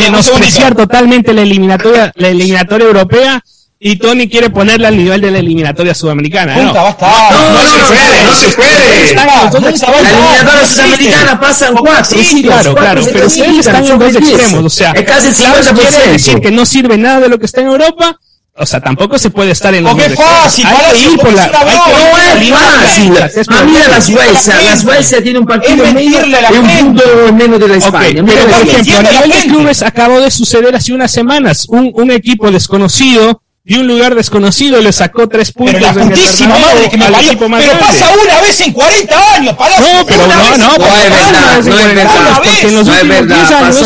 Menospreciar 0.00 0.74
totalmente 0.74 1.32
la 1.32 1.42
eliminatoria, 1.42 2.12
la 2.14 2.28
eliminatoria 2.28 2.86
europea 2.86 3.07
y 3.80 3.96
Tony 3.96 4.28
quiere 4.28 4.50
ponerla 4.50 4.88
al 4.88 4.96
nivel 4.96 5.20
de 5.20 5.30
la 5.30 5.38
eliminatoria 5.38 5.94
sudamericana. 5.94 6.54
Punta, 6.54 6.72
No. 6.72 6.82
basta. 6.84 7.06
No, 7.30 7.52
no, 7.52 7.60
se 7.60 7.78
puede, 7.86 8.24
no 8.24 8.34
se 8.34 8.48
puede. 8.56 9.04
Están 9.10 9.26
los 9.44 9.52
dos 9.52 9.70
extremos. 9.70 10.02
La 10.02 10.10
eliminatoria 10.10 10.66
sudamericana 10.66 11.40
pasan 11.40 11.74
cuatro, 11.76 12.18
Sí, 12.20 12.42
claro, 12.42 12.74
claro, 12.74 13.02
pero 13.12 13.26
ustedes 13.26 13.58
están 13.58 13.84
en 13.86 13.98
dos 13.98 14.14
extremos, 14.16 14.64
o 14.64 14.70
sea, 14.70 14.90
es 14.92 15.04
casi 15.04 15.30
quiere 15.32 16.12
decir 16.12 16.34
50%. 16.34 16.40
que 16.42 16.50
no 16.50 16.66
sirve 16.66 16.98
nada 16.98 17.20
de 17.20 17.28
lo 17.28 17.38
que 17.38 17.46
está 17.46 17.60
en 17.60 17.68
Europa, 17.68 18.18
o 18.58 18.66
sea, 18.66 18.80
tampoco 18.80 19.18
se 19.18 19.30
puede 19.30 19.52
estar 19.52 19.74
en 19.74 19.84
los 19.84 19.94
¡Qué 19.94 20.10
fácil! 20.10 20.66
Hay 20.66 20.92
que 20.92 21.12
ir 21.12 21.18
por 21.18 21.32
la... 21.32 21.46
No 21.46 21.58
es 22.40 22.50
fácil. 22.50 23.12
Ah, 23.48 23.62
mira 23.64 23.88
la 23.88 24.00
Suecia. 24.00 24.54
La 24.62 24.76
Suecia 24.76 25.22
tiene 25.22 25.38
un 25.38 25.46
partido 25.46 25.84
menos, 25.92 26.24
un 26.50 26.66
punto 26.66 27.32
menos 27.34 27.60
de 27.60 27.68
la 27.68 27.76
España. 27.76 28.24
pero, 28.26 28.46
por 28.46 28.68
ejemplo, 28.68 28.98
a 28.98 29.02
nivel 29.02 29.30
de 29.30 29.48
clubes 29.48 29.82
acabó 29.82 30.20
de 30.20 30.30
suceder 30.30 30.74
hace 30.74 30.92
unas 30.92 31.10
semanas. 31.10 31.66
Un, 31.68 31.92
un 31.94 32.10
equipo 32.10 32.50
desconocido 32.50 33.42
de 33.68 33.78
un 33.78 33.86
lugar 33.86 34.14
desconocido 34.14 34.80
le 34.80 34.92
sacó 34.92 35.28
tres 35.28 35.52
puntos 35.52 35.74
Pero 35.74 35.86
la 35.86 35.92
putísima 35.92 36.58
madre 36.58 36.88
que 36.90 36.96
me 36.96 37.04
al 37.04 37.12
parió. 37.12 37.28
equipo 37.32 37.48
más 37.48 37.60
Pero 37.60 37.76
grande. 37.78 37.98
pasa 38.00 38.14
una 38.24 38.40
vez 38.40 38.60
en 38.60 38.72
40 38.72 39.34
años, 39.34 39.54
Palacio. 39.56 39.86
No, 39.94 40.06
pero 40.06 40.24
Una 40.24 40.34
no, 40.36 40.42
no, 40.42 40.48
40 40.48 40.58
No 40.58 40.78
es 40.78 40.78
porque 40.78 41.04
verdad, 41.18 41.42
no 41.42 41.58
es 41.60 41.66
porque 41.66 41.94
verdad. 41.94 42.62
en 42.62 42.74
los 42.74 42.86
No 42.86 42.92
últimos 42.92 43.08
verdad, 43.08 43.36
10 43.36 43.50
años, 43.52 43.76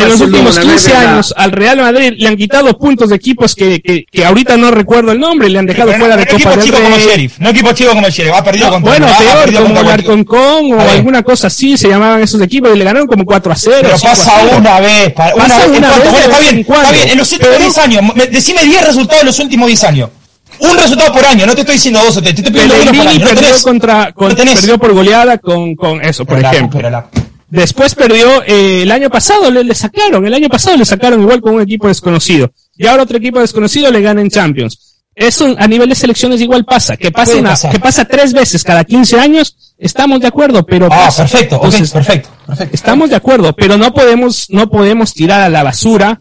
en 0.00 0.08
los 0.08 0.20
últimos 0.20 0.54
no 0.54 0.60
es 0.62 0.66
15 0.68 0.92
verdad. 0.92 1.12
años 1.12 1.34
al 1.36 1.52
Real 1.52 1.76
Madrid 1.80 2.12
le 2.16 2.28
han 2.28 2.36
quitado 2.36 2.78
puntos 2.78 3.08
de 3.10 3.16
equipos 3.16 3.54
que, 3.56 3.80
que, 3.80 4.04
que 4.10 4.24
ahorita 4.24 4.56
no 4.56 4.70
recuerdo 4.70 5.10
el 5.12 5.18
nombre, 5.18 5.48
le 5.48 5.58
han 5.58 5.66
dejado 5.66 5.88
Pero 5.88 5.98
fuera 6.00 6.14
no, 6.16 6.20
de 6.20 6.26
no 6.26 6.30
Copa 6.30 6.36
equipo 6.54 6.56
del 6.56 6.64
chico 6.64 6.82
como. 6.82 6.98
Sheriff. 6.98 7.38
No 7.40 7.48
equipo 7.50 7.72
chico 7.72 7.90
como 7.92 8.06
el 8.06 8.12
Sheriff. 8.12 8.34
Ha 8.34 8.44
perdido 8.44 8.66
No, 8.66 8.72
contra 8.74 8.90
bueno, 8.92 9.06
peor, 9.18 9.38
perdido 9.44 9.62
como 9.64 9.80
el 9.80 9.88
Alconcón 9.88 10.72
o 10.72 10.80
alguna 10.90 11.22
cosa 11.24 11.46
así 11.48 11.76
se 11.76 11.88
llamaban 11.88 12.22
esos 12.22 12.40
equipos 12.40 12.70
y 12.74 12.78
le 12.78 12.84
ganaron 12.84 13.08
como 13.08 13.24
4 13.24 13.52
a 13.52 13.56
0. 13.56 13.76
Pero 13.82 13.98
5 13.98 14.06
a 14.08 14.10
pasa 14.16 14.32
0. 14.42 14.56
una 14.58 14.80
vez. 14.80 15.12
Una 15.16 15.34
Pasa 15.34 15.66
vez. 15.66 15.76
está 15.82 16.38
bien. 16.38 16.58
Está 16.60 16.92
bien. 16.92 17.08
En 17.10 17.18
los 17.18 17.32
últimos 17.32 17.54
Pero- 17.56 17.64
10 17.64 17.78
años. 17.78 18.02
me- 18.14 18.26
Decime 18.26 18.64
10 18.64 18.80
resultados 18.86 18.99
en 19.20 19.26
los 19.26 19.38
últimos 19.38 19.66
10 19.68 19.84
años. 19.84 20.10
Un 20.58 20.76
resultado 20.76 21.12
por 21.12 21.24
año. 21.24 21.46
No 21.46 21.54
te 21.54 21.60
estoy 21.60 21.76
diciendo 21.76 22.00
dos 22.04 22.16
o 22.16 22.22
tres. 22.22 22.34
Te 22.34 22.40
estoy 22.42 22.52
pidiendo 22.52 22.74
uno 22.82 22.92
por. 22.92 23.04
No 23.04 23.20
perdió 23.20 23.34
tenés. 23.34 23.62
contra, 23.62 24.12
con- 24.12 24.28
No 24.30 24.36
tenés. 24.36 24.54
perdió 24.56 24.78
por 24.78 24.92
goleada 24.92 25.38
con, 25.38 25.74
con 25.74 26.02
eso, 26.04 26.24
por 26.24 26.36
Pero 26.38 26.50
ejemplo. 26.50 26.90
la- 26.90 27.08
Después 27.48 27.94
perdió 27.96 28.42
eh, 28.46 28.82
el 28.82 28.90
año 28.92 29.10
pasado, 29.10 29.50
le, 29.50 29.64
le 29.64 29.74
sacaron, 29.74 30.24
el 30.24 30.34
año 30.34 30.48
pasado 30.48 30.76
le 30.76 30.84
sacaron 30.84 31.20
igual 31.20 31.40
con 31.40 31.54
un 31.54 31.62
equipo 31.62 31.88
desconocido. 31.88 32.52
Y 32.76 32.86
ahora 32.86 33.02
otro 33.02 33.16
equipo 33.18 33.40
desconocido 33.40 33.90
le 33.90 34.00
gana 34.02 34.20
en 34.20 34.30
Champions. 34.30 34.78
Eso 35.14 35.54
a 35.58 35.66
nivel 35.66 35.88
de 35.88 35.94
selecciones 35.96 36.40
igual 36.40 36.64
pasa, 36.64 36.96
que 36.96 37.10
pasa, 37.10 37.36
una- 37.36 37.56
que 37.56 37.80
pasa 37.80 38.04
tres 38.04 38.32
veces 38.32 38.62
cada 38.62 38.84
15 38.84 39.18
años, 39.18 39.74
estamos 39.78 40.20
de 40.20 40.28
acuerdo, 40.28 40.64
pero 40.64 40.86
Ah, 40.86 41.06
pasa. 41.06 41.24
perfecto. 41.24 41.56
Entonces, 41.56 41.90
perfecto. 41.90 42.28
Perfecto. 42.46 42.74
Estamos 42.74 43.10
de 43.10 43.16
acuerdo, 43.16 43.52
pero 43.52 43.76
no 43.76 43.92
podemos, 43.92 44.46
no 44.50 44.70
podemos 44.70 45.12
tirar 45.12 45.40
a 45.40 45.48
la 45.48 45.64
basura 45.64 46.20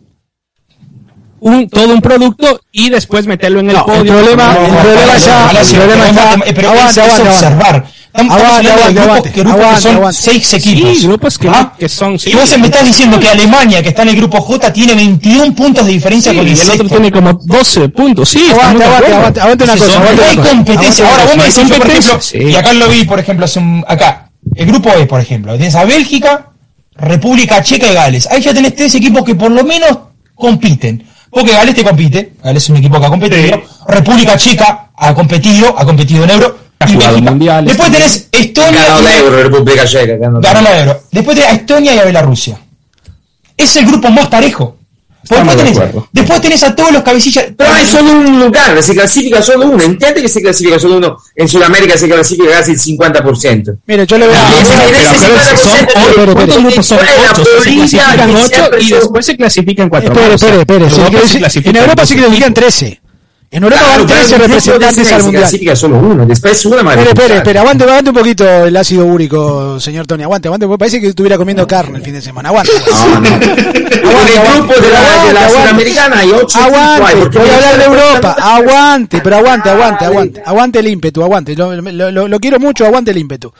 un, 1.41 1.69
todo 1.69 1.93
un 1.93 2.01
producto 2.01 2.61
y 2.71 2.89
después 2.89 3.25
meterlo 3.27 3.59
en 3.59 3.69
el 3.69 3.75
No, 3.75 3.79
el 3.79 3.85
podio. 3.99 4.13
problema- 4.13 4.53
No, 4.53 4.65
el 4.65 4.71
problema 4.75 5.17
ya- 5.17 5.51
el 5.51 5.75
problema 5.75 6.45
Eh, 6.45 6.53
pero 6.53 6.69
Aguante, 6.71 7.01
es, 7.01 7.19
observar. 7.19 7.85
Grupos, 8.11 8.39
aguante. 8.39 9.31
que, 9.31 9.41
grupos 9.43 9.81
son 9.81 10.13
seis 10.13 10.53
equipos. 10.55 10.97
Sí, 10.97 11.07
grupos 11.07 11.37
que, 11.37 11.47
¿Ah? 11.47 11.73
que 11.77 11.87
son... 11.87 12.17
sí. 12.17 12.31
Y 12.31 12.33
vos 12.35 12.57
me 12.57 12.65
estás 12.65 12.83
diciendo 12.83 13.19
que 13.19 13.29
Alemania, 13.29 13.83
que 13.83 13.89
está 13.89 14.01
en 14.01 14.09
el 14.09 14.15
grupo 14.15 14.41
J, 14.41 14.73
tiene 14.73 14.95
21 14.95 15.53
puntos 15.55 15.85
de 15.85 15.91
diferencia 15.91 16.31
Sí, 16.31 16.37
con 16.37 16.47
y 16.47 16.51
el 16.51 16.59
el 16.59 16.69
otro 16.71 16.87
tiene 16.89 17.11
como 17.11 17.33
12 17.33 17.89
puntos. 17.89 18.29
Sí, 18.29 18.47
acuerdo. 18.49 18.83
aguante, 18.83 19.39
aguante 19.39 19.63
una 19.63 19.77
cosa, 19.77 19.99
No 19.99 20.23
hay 20.23 20.37
competencia. 20.37 21.07
Ahora, 21.09 21.25
vos 21.25 21.37
me 21.37 21.43
decís, 21.43 21.69
por 21.77 21.87
ejemplo, 21.87 22.19
y 22.33 22.55
acá 22.55 22.73
lo 22.73 22.89
vi, 22.89 23.03
por 23.05 23.19
ejemplo, 23.19 23.45
hace 23.45 23.59
un, 23.59 23.85
acá, 23.87 24.31
el 24.55 24.65
grupo 24.65 24.89
E, 24.91 25.05
por 25.05 25.21
ejemplo, 25.21 25.55
tienes 25.55 25.75
a 25.75 25.85
Bélgica, 25.85 26.47
República 26.95 27.61
Checa 27.63 27.87
y 27.87 27.93
Gales. 27.93 28.27
Ahí 28.31 28.41
ya 28.41 28.53
tenés 28.53 28.75
tres 28.75 28.93
equipos 28.95 29.23
que 29.23 29.35
por 29.35 29.51
lo 29.51 29.63
menos 29.63 29.97
compiten. 30.35 31.05
Porque 31.29 31.51
Gales 31.51 31.75
te 31.75 31.83
compite, 31.83 32.33
Gales 32.43 32.63
es 32.63 32.69
un 32.69 32.77
equipo 32.77 32.99
que 32.99 33.05
ha 33.05 33.09
competido, 33.09 33.61
República 33.87 34.37
Checa 34.37 34.89
ha 34.95 35.13
competido, 35.13 35.75
ha 35.77 35.85
competido 35.85 36.23
en 36.23 36.29
Euro, 36.31 36.57
Ha 36.79 36.89
y 36.89 36.93
jugado 36.93 37.21
mundiales 37.21 37.67
Después 37.67 37.91
tenés 37.91 38.27
Estonia 38.31 38.85
Ganó 38.85 39.01
la 39.01 39.17
Euro, 39.17 39.43
República 39.43 39.85
Checa. 39.85 40.17
ganó 40.17 40.39
la 40.61 40.79
Euro. 40.79 41.01
Después 41.11 41.35
tenés 41.37 41.51
a 41.51 41.55
Estonia 41.55 41.95
y 41.95 41.99
a 41.99 42.03
Bielorrusia. 42.03 42.59
Es 43.55 43.75
el 43.75 43.85
grupo 43.85 44.09
más 44.09 44.27
parejo. 44.27 44.78
Después 46.11 46.41
tenés, 46.41 46.63
a 46.63 46.75
todos 46.75 46.91
los 46.91 47.03
cabecillas. 47.03 47.47
Pero 47.57 47.73
hay 47.73 47.85
solo 47.85 48.11
un 48.13 48.39
lugar, 48.39 48.81
se 48.81 48.93
clasifica 48.93 49.41
solo 49.41 49.67
uno. 49.67 49.83
Entiende 49.83 50.21
que 50.21 50.29
se 50.29 50.41
clasifica 50.41 50.79
solo 50.79 50.97
uno. 50.97 51.17
En 51.35 51.47
Sudamérica 51.47 51.97
se 51.97 52.07
clasifica 52.07 52.51
casi 52.51 52.71
el 52.71 52.79
50%. 52.79 53.79
Mira, 53.85 54.03
yo 54.05 54.17
le 54.17 54.27
voy 54.27 54.35
a 54.35 54.49
son 56.83 56.99
Se 56.99 57.71
clasifican 57.75 58.35
8 58.35 58.69
y 58.79 58.89
después 58.89 59.25
se 59.25 59.35
clasifican 59.35 59.89
4. 59.89 60.13
En 61.65 61.75
Europa 61.75 62.05
se 62.05 62.15
clasifican 62.15 62.53
13. 62.53 63.01
En 63.51 63.63
Europa 63.63 63.81
Claro, 63.81 63.97
van 64.03 64.07
pero 64.07 64.19
13 64.19 64.35
el 64.35 64.41
grupo 64.41 64.53
representantes 64.53 65.11
al 65.11 65.23
mundial. 65.23 65.41
clasifica 65.41 65.75
solo 65.75 65.97
uno. 65.97 66.25
Después 66.27 66.65
una 66.67 66.83
más. 66.83 66.93
Espere, 66.97 67.09
espere, 67.09 67.37
espere, 67.37 67.59
aguante, 67.59 67.83
aguante 67.83 68.09
un 68.11 68.15
poquito 68.15 68.65
el 68.65 68.77
ácido 68.77 69.05
úrico, 69.05 69.79
señor 69.79 70.05
Tony, 70.05 70.21
aguante, 70.21 70.47
aguante, 70.49 70.67
porque 70.67 70.77
parece 70.77 71.01
que 71.01 71.07
estuviera 71.07 71.35
comiendo 71.35 71.65
carne 71.65 71.97
el 71.97 72.03
fin 72.03 72.13
de 72.13 72.21
semana, 72.21 72.49
aguante. 72.49 72.71
No, 72.91 73.19
no. 73.21 73.27
En 73.27 74.27
el 74.27 74.53
grupo 74.55 74.73
de 74.79 74.89
la, 74.91 75.25
de 75.25 75.33
la 75.33 75.39
aguante. 75.45 75.61
Sudamericana 75.61 76.19
hay 76.19 76.31
ocho. 76.31 76.59
Aguante, 76.59 77.39
voy 77.39 77.49
a 77.49 77.55
hablar 77.55 77.77
de 77.79 77.83
Europa, 77.85 78.35
aguante, 78.39 79.21
pero 79.23 79.35
aguante, 79.37 79.69
aguante, 79.71 80.05
aguante, 80.05 80.43
aguante 80.45 80.79
el 80.79 80.87
ímpetu, 80.87 81.23
aguante, 81.23 81.55
lo, 81.55 81.73
lo- 81.81 82.11
lo- 82.11 82.27
lo 82.27 82.39
quiero 82.39 82.59
mucho, 82.59 82.85
aguante 82.85 83.09
el 83.11 83.17
ímpetu. 83.17 83.51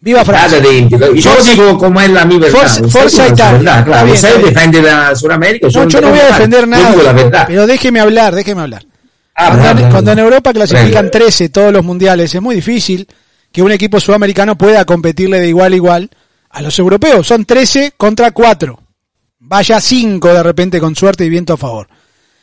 Viva 0.00 0.24
Francia. 0.24 0.60
de. 0.60 0.88
Yo 0.88 0.98
Forza- 1.32 1.50
digo 1.50 1.78
como 1.78 2.00
es 2.00 2.10
la 2.10 2.24
mi 2.24 2.38
verdad. 2.38 2.58
Forza- 2.60 2.88
Forza 2.88 3.26
Italia. 3.28 3.58
verdad, 3.58 3.84
Claro, 3.86 4.04
bien, 4.04 4.16
usted 4.16 4.36
defiende 4.44 4.82
la 4.82 5.14
Sudamérica. 5.16 5.66
No, 5.72 5.88
yo 5.88 6.00
no 6.00 6.08
voy 6.10 6.18
a 6.20 6.26
defender 6.26 6.60
Yo 6.60 6.66
nada, 6.66 7.44
pero 7.46 7.66
déjeme 7.66 7.98
hablar, 8.00 8.34
déjeme 8.36 8.62
hablar. 8.62 8.84
Ah, 9.34 9.74
Cuando, 9.90 10.12
en 10.12 10.18
Europa 10.18 10.52
clasifican 10.52 11.06
Venga. 11.06 11.10
13 11.10 11.48
todos 11.48 11.72
los 11.72 11.84
mundiales, 11.84 12.34
es 12.34 12.42
muy 12.42 12.54
difícil 12.54 13.06
que 13.50 13.62
un 13.62 13.72
equipo 13.72 13.98
sudamericano 14.00 14.56
pueda 14.56 14.84
competirle 14.84 15.40
de 15.40 15.48
igual 15.48 15.72
a 15.72 15.76
igual 15.76 16.10
a 16.50 16.62
los 16.62 16.78
europeos. 16.78 17.26
Son 17.26 17.44
13 17.44 17.94
contra 17.96 18.30
4. 18.32 18.78
Vaya 19.40 19.80
5 19.80 20.28
de 20.32 20.42
repente 20.42 20.80
con 20.80 20.94
suerte 20.94 21.24
y 21.24 21.28
viento 21.28 21.54
a 21.54 21.56
favor. 21.56 21.88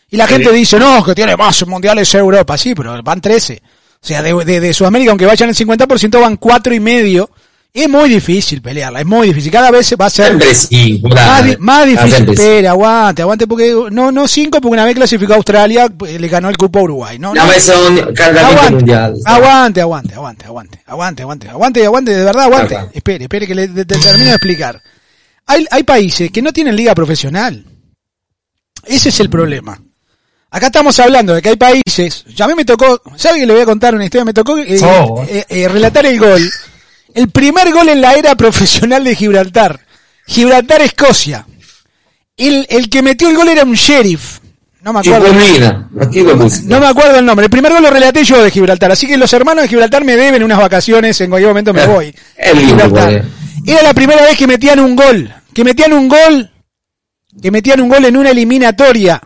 Y 0.10 0.18
la 0.18 0.26
gente 0.28 0.52
dice, 0.52 0.80
no, 0.80 1.04
que 1.04 1.14
tiene 1.16 1.38
más 1.38 1.66
mundiales 1.68 2.14
Europa. 2.16 2.58
Sí, 2.58 2.74
pero 2.74 3.02
van 3.04 3.22
13. 3.22 3.62
O 4.02 4.06
sea, 4.08 4.22
de, 4.24 4.34
de- 4.46 4.60
de 4.60 4.74
Sudamérica, 4.74 5.12
aunque 5.12 5.26
vayan 5.26 5.50
el 5.50 5.56
50%, 5.56 6.20
van 6.20 6.38
cuatro 6.38 6.74
y 6.74 6.80
medio. 6.80 7.30
Es 7.72 7.88
muy 7.88 8.10
difícil 8.10 8.62
pelearla, 8.64 9.02
es 9.02 9.06
muy 9.06 9.28
difícil. 9.28 9.52
Cada 9.52 9.70
vez 9.70 9.94
va 10.00 10.08
a 10.08 10.10
ser 10.10 10.42
sí. 10.56 11.00
más, 11.04 11.12
puta, 11.12 11.42
di- 11.44 11.58
más 11.60 11.86
difícil. 11.86 12.30
Espera, 12.30 12.72
aguante, 12.72 13.22
aguante, 13.22 13.46
porque 13.46 13.72
no, 13.92 14.12
no 14.12 14.28
5, 14.28 14.60
porque 14.60 14.74
una 14.74 14.86
vez 14.86 14.96
clasificó 14.96 15.34
a 15.34 15.36
Australia, 15.36 15.88
pues, 15.88 16.20
le 16.20 16.28
ganó 16.28 16.50
el 16.50 16.58
cupo 16.58 16.80
a 16.80 16.82
Uruguay. 16.84 17.20
No, 17.20 17.34
no. 17.34 17.48
ves, 17.48 17.64
son 17.64 17.96
cargamento 18.16 18.58
Aguante, 18.58 18.72
mundial. 18.76 19.14
aguante, 19.24 19.82
aguante, 19.82 20.14
aguante, 20.16 20.46
aguante, 20.46 20.80
aguante, 20.88 21.22
aguante, 21.22 21.48
aguante, 21.50 21.86
aguante, 21.86 22.12
de 22.16 22.26
verdad, 22.26 22.44
aguante. 22.46 22.78
Espere, 22.94 23.24
espere 23.26 23.46
que 23.46 23.54
le 23.56 23.68
de- 23.68 23.86
de- 23.86 23.98
termino 23.98 24.26
de 24.26 24.32
explicar. 24.36 24.82
Hay, 25.46 25.66
hay 25.70 25.84
países 25.84 26.32
que 26.32 26.42
no 26.42 26.52
tienen 26.52 26.76
liga 26.76 26.96
profesional. 26.96 27.64
Ese 28.84 29.10
es 29.10 29.20
el 29.20 29.30
problema. 29.30 29.80
Acá 30.50 30.66
estamos 30.68 31.00
hablando 31.00 31.36
de 31.36 31.42
que 31.44 31.50
hay 31.50 31.56
países, 31.58 32.26
ya 32.36 32.46
a 32.46 32.48
mí 32.48 32.56
me 32.56 32.66
tocó, 32.66 33.00
¿sabe 33.16 33.40
que 33.40 33.46
le 33.46 33.54
voy 33.54 33.62
a 33.62 33.66
contar 33.66 33.94
una 33.94 34.06
historia? 34.06 34.26
Me 34.26 34.34
tocó 34.34 34.58
eh, 34.58 34.80
Oh. 34.84 35.24
eh, 35.30 35.46
eh, 35.48 35.68
relatar 35.68 36.08
el 36.08 36.20
gol. 36.20 36.42
El 37.14 37.30
primer 37.30 37.72
gol 37.74 37.90
en 37.90 38.02
la 38.02 38.14
era 38.14 38.36
profesional 38.36 39.04
de 39.04 39.16
Gibraltar. 39.16 39.80
Gibraltar-Escocia. 40.28 41.46
El, 42.38 42.66
el 42.70 42.90
que 42.90 43.02
metió 43.02 43.30
el 43.30 43.36
gol 43.36 43.50
era 43.50 43.64
un 43.64 43.74
sheriff. 43.74 44.40
No 44.82 44.94
me 44.94 45.00
acuerdo. 45.00 45.34
No 46.66 46.80
me 46.80 46.86
acuerdo 46.88 47.20
el 47.20 47.26
nombre. 47.26 47.46
El 47.46 47.50
primer 47.50 47.74
gol 47.74 47.82
lo 47.84 47.90
relaté 47.90 48.24
yo 48.24 48.42
de 48.42 48.50
Gibraltar. 48.52 48.92
Así 48.92 49.08
que 49.08 49.18
los 49.18 49.34
hermanos 49.34 49.64
de 49.64 49.68
Gibraltar 49.68 50.04
me 50.06 50.16
deben 50.16 50.42
unas 50.44 50.58
vacaciones. 50.58 51.20
En 51.20 51.30
cualquier 51.30 51.50
momento 51.50 51.74
me 51.74 51.86
voy. 51.88 52.16
Gibraltar. 52.56 53.10
pues. 53.10 53.26
Era 53.66 53.84
la 53.84 53.94
primera 53.94 54.22
vez 54.24 54.38
que 54.38 54.48
metían 54.48 54.80
un 54.80 54.96
gol. 54.96 55.34
Que 55.54 55.64
metían 55.64 55.92
un 55.94 56.08
gol. 56.08 56.50
Que 57.42 57.52
metían 57.52 57.82
un 57.82 57.90
gol 57.90 58.06
en 58.06 58.16
una 58.16 58.30
eliminatoria. 58.30 59.22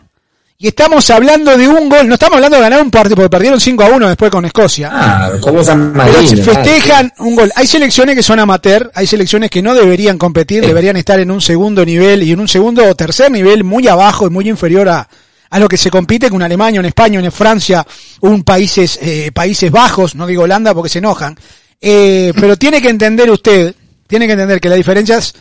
Y 0.64 0.68
estamos 0.68 1.10
hablando 1.10 1.58
de 1.58 1.68
un 1.68 1.90
gol. 1.90 2.08
No 2.08 2.14
estamos 2.14 2.36
hablando 2.36 2.56
de 2.56 2.62
ganar 2.62 2.80
un 2.80 2.90
partido, 2.90 3.16
porque 3.16 3.28
perdieron 3.28 3.60
5 3.60 3.84
a 3.84 3.88
1 3.88 4.08
después 4.08 4.30
con 4.30 4.46
Escocia. 4.46 4.88
Ah, 4.90 5.32
como 5.38 5.62
San 5.62 5.92
Pero 5.92 6.10
Marino. 6.10 6.26
se 6.26 6.36
festejan 6.38 7.12
un 7.18 7.36
gol. 7.36 7.52
Hay 7.54 7.66
selecciones 7.66 8.16
que 8.16 8.22
son 8.22 8.38
amateur, 8.38 8.90
hay 8.94 9.06
selecciones 9.06 9.50
que 9.50 9.60
no 9.60 9.74
deberían 9.74 10.16
competir, 10.16 10.66
deberían 10.66 10.96
estar 10.96 11.20
en 11.20 11.30
un 11.30 11.42
segundo 11.42 11.84
nivel 11.84 12.22
y 12.22 12.32
en 12.32 12.40
un 12.40 12.48
segundo 12.48 12.82
o 12.88 12.94
tercer 12.94 13.30
nivel 13.30 13.62
muy 13.62 13.88
abajo 13.88 14.26
y 14.26 14.30
muy 14.30 14.48
inferior 14.48 14.88
a, 14.88 15.06
a 15.50 15.58
lo 15.58 15.68
que 15.68 15.76
se 15.76 15.90
compite 15.90 16.30
con 16.30 16.40
Alemania, 16.42 16.80
en 16.80 16.86
España, 16.86 17.20
en 17.20 17.30
Francia, 17.30 17.86
un 18.22 18.42
países, 18.42 18.98
eh, 19.02 19.32
países 19.34 19.70
bajos, 19.70 20.14
no 20.14 20.26
digo 20.26 20.44
Holanda 20.44 20.72
porque 20.72 20.88
se 20.88 21.00
enojan. 21.00 21.36
Eh, 21.78 22.32
pero 22.40 22.56
tiene 22.56 22.80
que 22.80 22.88
entender 22.88 23.30
usted, 23.30 23.74
tiene 24.06 24.26
que 24.26 24.32
entender 24.32 24.62
que 24.62 24.70
las 24.70 24.78
diferencias 24.78 25.34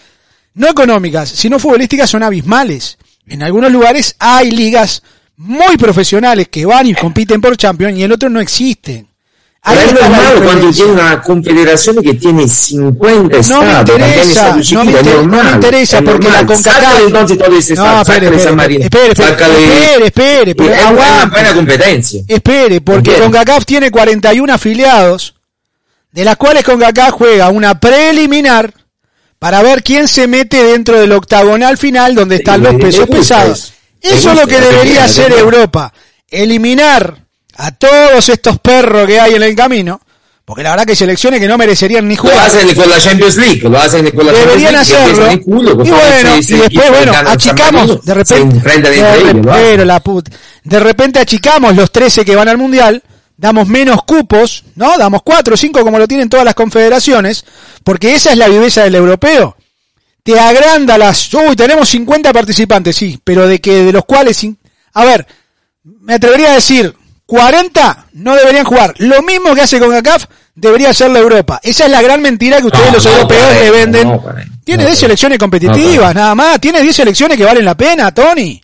no 0.55 0.67
económicas, 0.67 1.29
sino 1.29 1.59
futbolísticas 1.59 2.09
son 2.09 2.23
abismales. 2.23 2.97
En 3.27 3.41
algunos 3.43 3.71
lugares 3.71 4.15
hay 4.19 4.51
ligas 4.51 5.01
muy 5.37 5.77
profesionales 5.77 6.47
que 6.49 6.65
van 6.65 6.87
y 6.87 6.93
compiten 6.93 7.41
por 7.41 7.55
Champions 7.57 7.97
y 7.97 8.03
en 8.03 8.11
otros 8.11 8.31
no 8.31 8.39
existen. 8.39 9.07
Ahí 9.65 9.77
Pero 9.77 9.87
es 9.87 9.93
está 9.93 10.09
la 10.09 10.17
normal 10.17 10.43
cuando 10.43 10.71
tiene 10.71 10.91
una 10.91 11.21
confederación 11.21 12.03
que 12.03 12.13
tiene 12.15 12.47
50 12.49 13.13
No 13.13 13.29
me 13.29 13.39
estados, 13.39 13.85
también 13.85 14.09
interesa, 14.09 14.49
no 14.49 14.55
me, 14.55 14.61
chiquitos, 14.61 14.85
inter- 14.85 15.07
es 15.07 15.15
no 15.15 15.21
me 15.23 15.27
normal, 15.37 15.55
interesa 15.55 15.97
es 15.97 16.03
porque 16.03 16.27
la 16.27 16.33
normal. 16.33 16.45
CONCACAF... 16.55 16.83
Sácale 16.83 17.05
entonces 17.05 17.37
todo 17.37 17.55
ese 17.57 17.75
No, 17.75 18.01
espere, 18.01 18.25
espere, 18.25 18.43
San 18.43 18.55
Marino, 18.57 18.83
espere, 18.83 19.11
espere, 20.51 20.51
Es 20.51 20.91
una 20.91 21.25
buena 21.31 21.53
competencia. 21.53 22.23
Espere, 22.27 22.81
porque. 22.81 23.13
CONCACAF 23.19 23.63
tiene 23.65 23.89
41 23.89 24.53
afiliados, 24.53 25.33
de 26.11 26.25
las 26.25 26.35
cuales 26.35 26.65
CONCACAF 26.65 27.11
juega 27.11 27.47
una 27.49 27.79
preliminar 27.79 28.73
para 29.43 29.61
ver 29.61 29.83
quién 29.83 30.07
se 30.07 30.25
mete 30.25 30.63
dentro 30.63 31.01
del 31.01 31.11
octagonal 31.11 31.77
final 31.77 32.15
donde 32.15 32.37
están 32.37 32.63
los 32.63 32.75
pesos 32.75 33.09
pesados. 33.09 33.73
eso. 33.99 34.31
Es 34.31 34.39
lo 34.39 34.47
que 34.47 34.57
lo 34.57 34.67
debería 34.69 35.03
hacer. 35.03 35.33
Europa. 35.33 35.91
Eliminar 36.29 37.17
a 37.57 37.71
todos 37.71 38.29
estos 38.29 38.57
perros 38.59 39.05
que 39.05 39.19
hay 39.19 39.33
en 39.33 39.43
el 39.43 39.53
camino, 39.53 39.99
porque 40.45 40.63
la 40.63 40.69
verdad 40.69 40.85
que 40.85 40.95
selecciones 40.95 41.41
que 41.41 41.49
no 41.49 41.57
merecerían 41.57 42.07
ni 42.07 42.15
Lo 42.15 42.21
jugar. 42.21 42.37
hacen 42.37 42.73
con 42.73 42.89
la 42.89 42.97
Champions 42.97 43.35
League, 43.35 43.59
lo 43.63 43.77
hacen 43.77 44.11
con 44.11 44.25
la 44.25 44.31
Deberían 44.31 44.75
Champions 44.75 45.17
League, 45.17 45.19
hacerlo. 45.19 45.43
culo, 45.43 45.71
y 45.71 45.89
bueno, 45.89 46.37
y 46.37 46.53
después, 46.53 46.89
bueno, 46.89 47.13
achicamos, 47.27 48.05
de 48.05 48.13
repente, 48.13 48.89
de 48.89 48.97
ellos, 48.97 49.33
lo 49.33 49.51
pero 49.51 49.83
la 49.83 50.01
de 50.63 50.79
repente 50.79 51.19
achicamos 51.19 51.75
los 51.75 51.91
13 51.91 52.23
que 52.23 52.33
van 52.37 52.47
al 52.47 52.57
mundial, 52.57 53.03
damos 53.37 53.67
menos 53.67 54.03
cupos, 54.03 54.63
¿no? 54.75 54.97
Damos 54.97 55.21
4 55.23 55.53
o 55.53 55.57
5 55.57 55.81
como 55.83 55.97
lo 55.99 56.07
tienen 56.07 56.29
todas 56.29 56.45
las 56.45 56.55
confederaciones, 56.55 57.45
porque 57.83 58.15
esa 58.15 58.31
es 58.31 58.37
la 58.37 58.47
viveza 58.47 58.83
del 58.83 58.95
europeo. 58.95 59.55
Te 60.23 60.39
agranda 60.39 60.97
las, 60.97 61.33
uy, 61.33 61.55
tenemos 61.55 61.89
50 61.89 62.31
participantes, 62.31 62.95
sí, 62.95 63.19
pero 63.23 63.47
de 63.47 63.59
que 63.59 63.83
de 63.83 63.91
los 63.91 64.05
cuales, 64.05 64.45
a 64.93 65.03
ver, 65.05 65.27
me 65.83 66.13
atrevería 66.13 66.51
a 66.51 66.55
decir, 66.55 66.95
40 67.25 68.07
no 68.13 68.35
deberían 68.35 68.63
jugar. 68.65 68.93
Lo 68.99 69.21
mismo 69.21 69.53
que 69.53 69.61
hace 69.61 69.79
con 69.79 69.89
CACAF 69.91 70.25
debería 70.55 70.91
hacer 70.91 71.09
la 71.11 71.19
Europa. 71.19 71.59
Esa 71.63 71.85
es 71.85 71.91
la 71.91 72.01
gran 72.01 72.21
mentira 72.21 72.59
que 72.61 72.67
ustedes 72.67 72.85
No, 72.87 72.93
los 72.93 73.05
no, 73.05 73.11
europeos 73.11 73.53
le 73.59 73.71
venden. 73.71 74.07
no. 74.07 74.23
Tiene 74.63 74.83
No, 74.83 74.87
10 74.87 74.95
correcto. 74.95 74.95
selecciones 74.99 75.39
competitivas, 75.39 76.15
nada 76.15 76.35
más. 76.35 76.61
Tiene 76.61 76.81
10 76.81 76.95
selecciones 76.95 77.37
que 77.37 77.43
valen 77.43 77.65
la 77.65 77.75
pena, 77.75 78.13
Tony. 78.13 78.61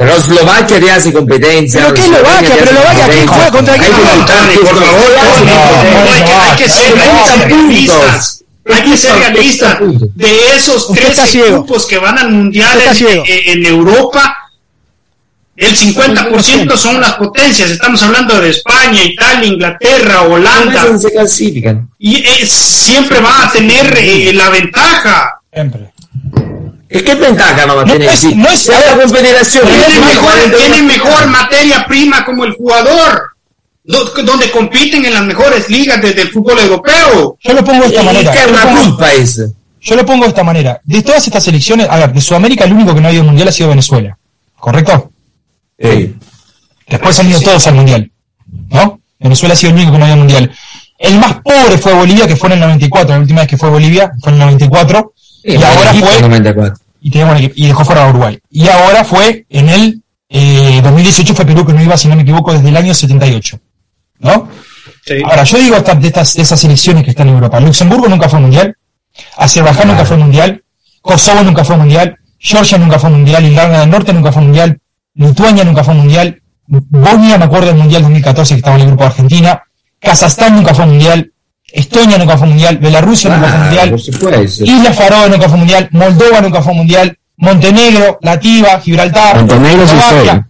Pero 0.00 0.16
Eslovaquia 0.16 0.80
te 0.80 0.90
hace 0.90 1.12
competencia. 1.12 1.80
¿Pero 1.82 1.92
qué 1.94 2.00
Eslovaquia? 2.00 2.50
Pero 2.58 2.64
Eslovaquia, 2.70 3.08
¿quién 3.08 3.26
competencia. 3.26 3.34
juega 3.36 3.50
contra 3.50 3.74
quién 3.74 3.84
Hay 3.84 3.90
que 3.90 3.96
juega? 4.00 4.16
contar, 4.16 4.50
por 4.54 4.82
favor, 4.82 5.12
hay 5.20 6.56
que- 6.56 6.68
ser- 6.70 6.98
hay 6.98 7.12
que 7.12 7.18
ser 7.28 7.48
realistas. 7.48 8.44
Hay 8.72 8.82
que 8.90 8.96
ser 8.96 9.14
realistas. 9.16 9.78
De 10.14 10.56
esos 10.56 10.88
Usted 10.88 11.02
está 11.02 11.22
13 11.24 11.26
ciego. 11.32 11.52
grupos 11.58 11.84
que 11.86 11.98
van 11.98 12.18
al 12.18 12.30
mundial 12.30 12.80
en, 13.26 13.66
Europa, 13.66 14.36
el 15.56 15.76
50% 15.76 16.76
son 16.78 16.98
las 17.00 17.12
potencias. 17.16 17.68
Estamos 17.70 18.02
hablando 18.02 18.40
de 18.40 18.48
España, 18.50 19.02
Italia, 19.04 19.48
Inglaterra, 19.52 20.22
Holanda. 20.22 20.84
No 20.84 20.98
se 20.98 21.10
clasifican. 21.12 21.90
Y 21.98 22.16
eh, 22.26 22.46
siempre 22.46 23.20
van 23.20 23.48
a 23.48 23.52
tener 23.52 23.94
eh, 23.98 24.32
la 24.32 24.48
ventaja. 24.48 25.40
Siempre. 25.52 25.92
¿Y 26.92 27.00
qué 27.02 27.14
ventaja 27.14 27.66
no 27.66 27.76
va 27.76 27.82
a 27.82 27.84
No 27.84 27.92
tener? 27.92 28.08
es- 28.08 28.34
no 28.36 28.48
es- 28.48 28.58
si 28.60 28.72
hay 28.72 28.82
la 28.90 29.02
confederación. 29.02 29.64
Tienen 29.66 29.86
tiene 29.86 30.06
mejor, 30.06 30.22
41 30.24 30.58
tienen 30.58 30.86
mejor 30.86 31.26
materia 31.28 31.86
prima 31.86 32.24
como 32.24 32.44
el 32.44 32.52
jugador. 32.54 33.26
do- 33.82 34.04
Donde 34.22 34.50
compiten 34.52 35.04
en 35.04 35.14
las 35.14 35.22
mejores 35.24 35.68
ligas 35.68 36.00
desde 36.02 36.22
el 36.22 36.28
fútbol 36.30 36.58
europeo. 36.60 37.36
Yo 37.40 37.52
lo 37.54 37.64
pongo 37.64 37.82
de 37.82 37.88
esta 37.88 38.02
¿Y 38.02 38.04
manera. 38.06 38.30
qué 38.32 38.38
es 38.38 38.44
Yo 38.44 38.50
lo 38.50 38.56
una 38.56 38.64
pongo- 38.66 38.82
culpa 38.84 39.12
esa? 39.14 39.42
Yo 39.80 39.96
lo 39.96 40.06
pongo 40.06 40.22
de 40.24 40.28
esta 40.28 40.44
manera. 40.44 40.80
De 40.84 41.02
todas 41.02 41.26
estas 41.26 41.42
selecciones, 41.42 41.88
a 41.90 41.96
ver, 41.96 42.12
de 42.12 42.20
Sudamérica 42.20 42.64
el 42.66 42.72
único 42.74 42.94
que 42.94 43.00
no 43.00 43.08
ha 43.08 43.12
ido 43.12 43.22
al 43.22 43.26
mundial 43.28 43.48
ha 43.48 43.52
sido 43.52 43.70
Venezuela. 43.70 44.16
¿Correcto? 44.58 45.10
Sí. 45.78 46.14
Después 46.88 47.18
han 47.18 47.30
ido 47.30 47.40
todos 47.40 47.66
al 47.66 47.74
mundial. 47.74 48.10
¿No? 48.68 49.00
Venezuela 49.18 49.54
ha 49.54 49.56
sido 49.56 49.70
el 49.70 49.76
único 49.76 49.92
que 49.92 49.98
no 49.98 50.04
ha 50.04 50.08
ido 50.08 50.14
al 50.14 50.20
mundial. 50.20 50.52
El 50.98 51.18
más 51.18 51.34
pobre 51.42 51.78
fue 51.78 51.94
Bolivia, 51.94 52.26
que 52.28 52.36
fue 52.36 52.48
en 52.48 52.52
el 52.54 52.60
94. 52.60 53.14
La 53.14 53.20
última 53.20 53.40
vez 53.40 53.48
que 53.48 53.56
fue 53.56 53.70
Bolivia 53.70 54.12
fue 54.22 54.30
en 54.32 54.34
el 54.34 54.40
94. 54.46 55.14
Sí, 55.16 55.40
y 55.52 55.56
ahora 55.56 55.94
fue. 55.94 56.20
94. 56.20 56.74
Y, 57.00 57.10
equipo- 57.10 57.52
y 57.56 57.66
dejó 57.66 57.84
fuera 57.84 58.04
a 58.04 58.10
Uruguay. 58.10 58.38
Y 58.50 58.68
ahora 58.68 59.04
fue 59.04 59.46
en 59.48 59.68
el 59.68 60.02
eh, 60.28 60.80
2018 60.82 61.34
fue 61.34 61.44
Perú 61.44 61.66
que 61.66 61.72
no 61.72 61.82
iba, 61.82 61.96
si 61.96 62.06
no 62.08 62.14
me 62.16 62.22
equivoco, 62.22 62.52
desde 62.52 62.68
el 62.68 62.76
año 62.76 62.94
78. 62.94 63.58
¿No? 64.20 64.48
Ahora, 65.24 65.42
yo 65.44 65.58
digo 65.58 65.76
de, 65.80 66.06
estas, 66.06 66.34
de 66.34 66.42
esas 66.42 66.60
selecciones 66.60 67.02
que 67.04 67.10
están 67.10 67.28
en 67.28 67.34
Europa. 67.34 67.58
Luxemburgo 67.58 68.08
nunca 68.08 68.28
fue 68.28 68.36
al 68.38 68.42
mundial. 68.42 68.76
Azerbaiyán 69.36 69.88
nunca 69.88 70.04
fue 70.04 70.16
al 70.16 70.22
mundial. 70.22 70.62
Kosovo 71.02 71.42
nunca 71.42 71.64
fue 71.64 71.74
al 71.74 71.80
mundial. 71.80 72.16
Georgia 72.38 72.78
nunca 72.78 72.98
fue 72.98 73.08
al 73.08 73.16
mundial. 73.16 73.44
Irlanda 73.44 73.80
del 73.80 73.90
Norte 73.90 74.12
nunca 74.12 74.30
fue 74.30 74.40
al 74.42 74.46
mundial. 74.48 74.78
Lituania 75.14 75.64
nunca 75.64 75.82
fue 75.82 75.94
al 75.94 76.00
mundial. 76.00 76.42
Bosnia, 76.66 77.38
me 77.38 77.44
acuerdo 77.46 77.66
del 77.68 77.76
mundial 77.76 78.02
2014 78.02 78.54
que 78.54 78.58
estaba 78.58 78.76
en 78.76 78.82
el 78.82 78.86
grupo 78.88 79.02
de 79.04 79.08
Argentina. 79.08 79.62
Kazajstán 79.98 80.54
nunca 80.54 80.74
fue 80.74 80.84
al 80.84 80.90
mundial. 80.90 81.32
Estonia 81.72 82.18
nunca 82.18 82.36
fue 82.36 82.44
al 82.46 82.50
mundial. 82.50 82.78
Bielorrusia 82.78 83.30
nunca 83.30 83.48
fue 83.48 83.56
al 83.56 83.62
Ah, 83.62 83.64
mundial. 83.64 83.94
Islas 84.68 84.96
Faroe 84.96 85.28
nunca 85.28 85.44
fue 85.44 85.52
al 85.54 85.58
mundial. 85.58 85.88
Moldova 85.92 86.40
nunca 86.40 86.62
fue 86.62 86.72
al 86.72 86.76
mundial. 86.78 87.16
Montenegro, 87.36 88.18
Lativa, 88.20 88.78
Gibraltar. 88.80 89.36
Montenegro 89.36 89.86
sí 89.86 89.96
fue. 89.96 90.44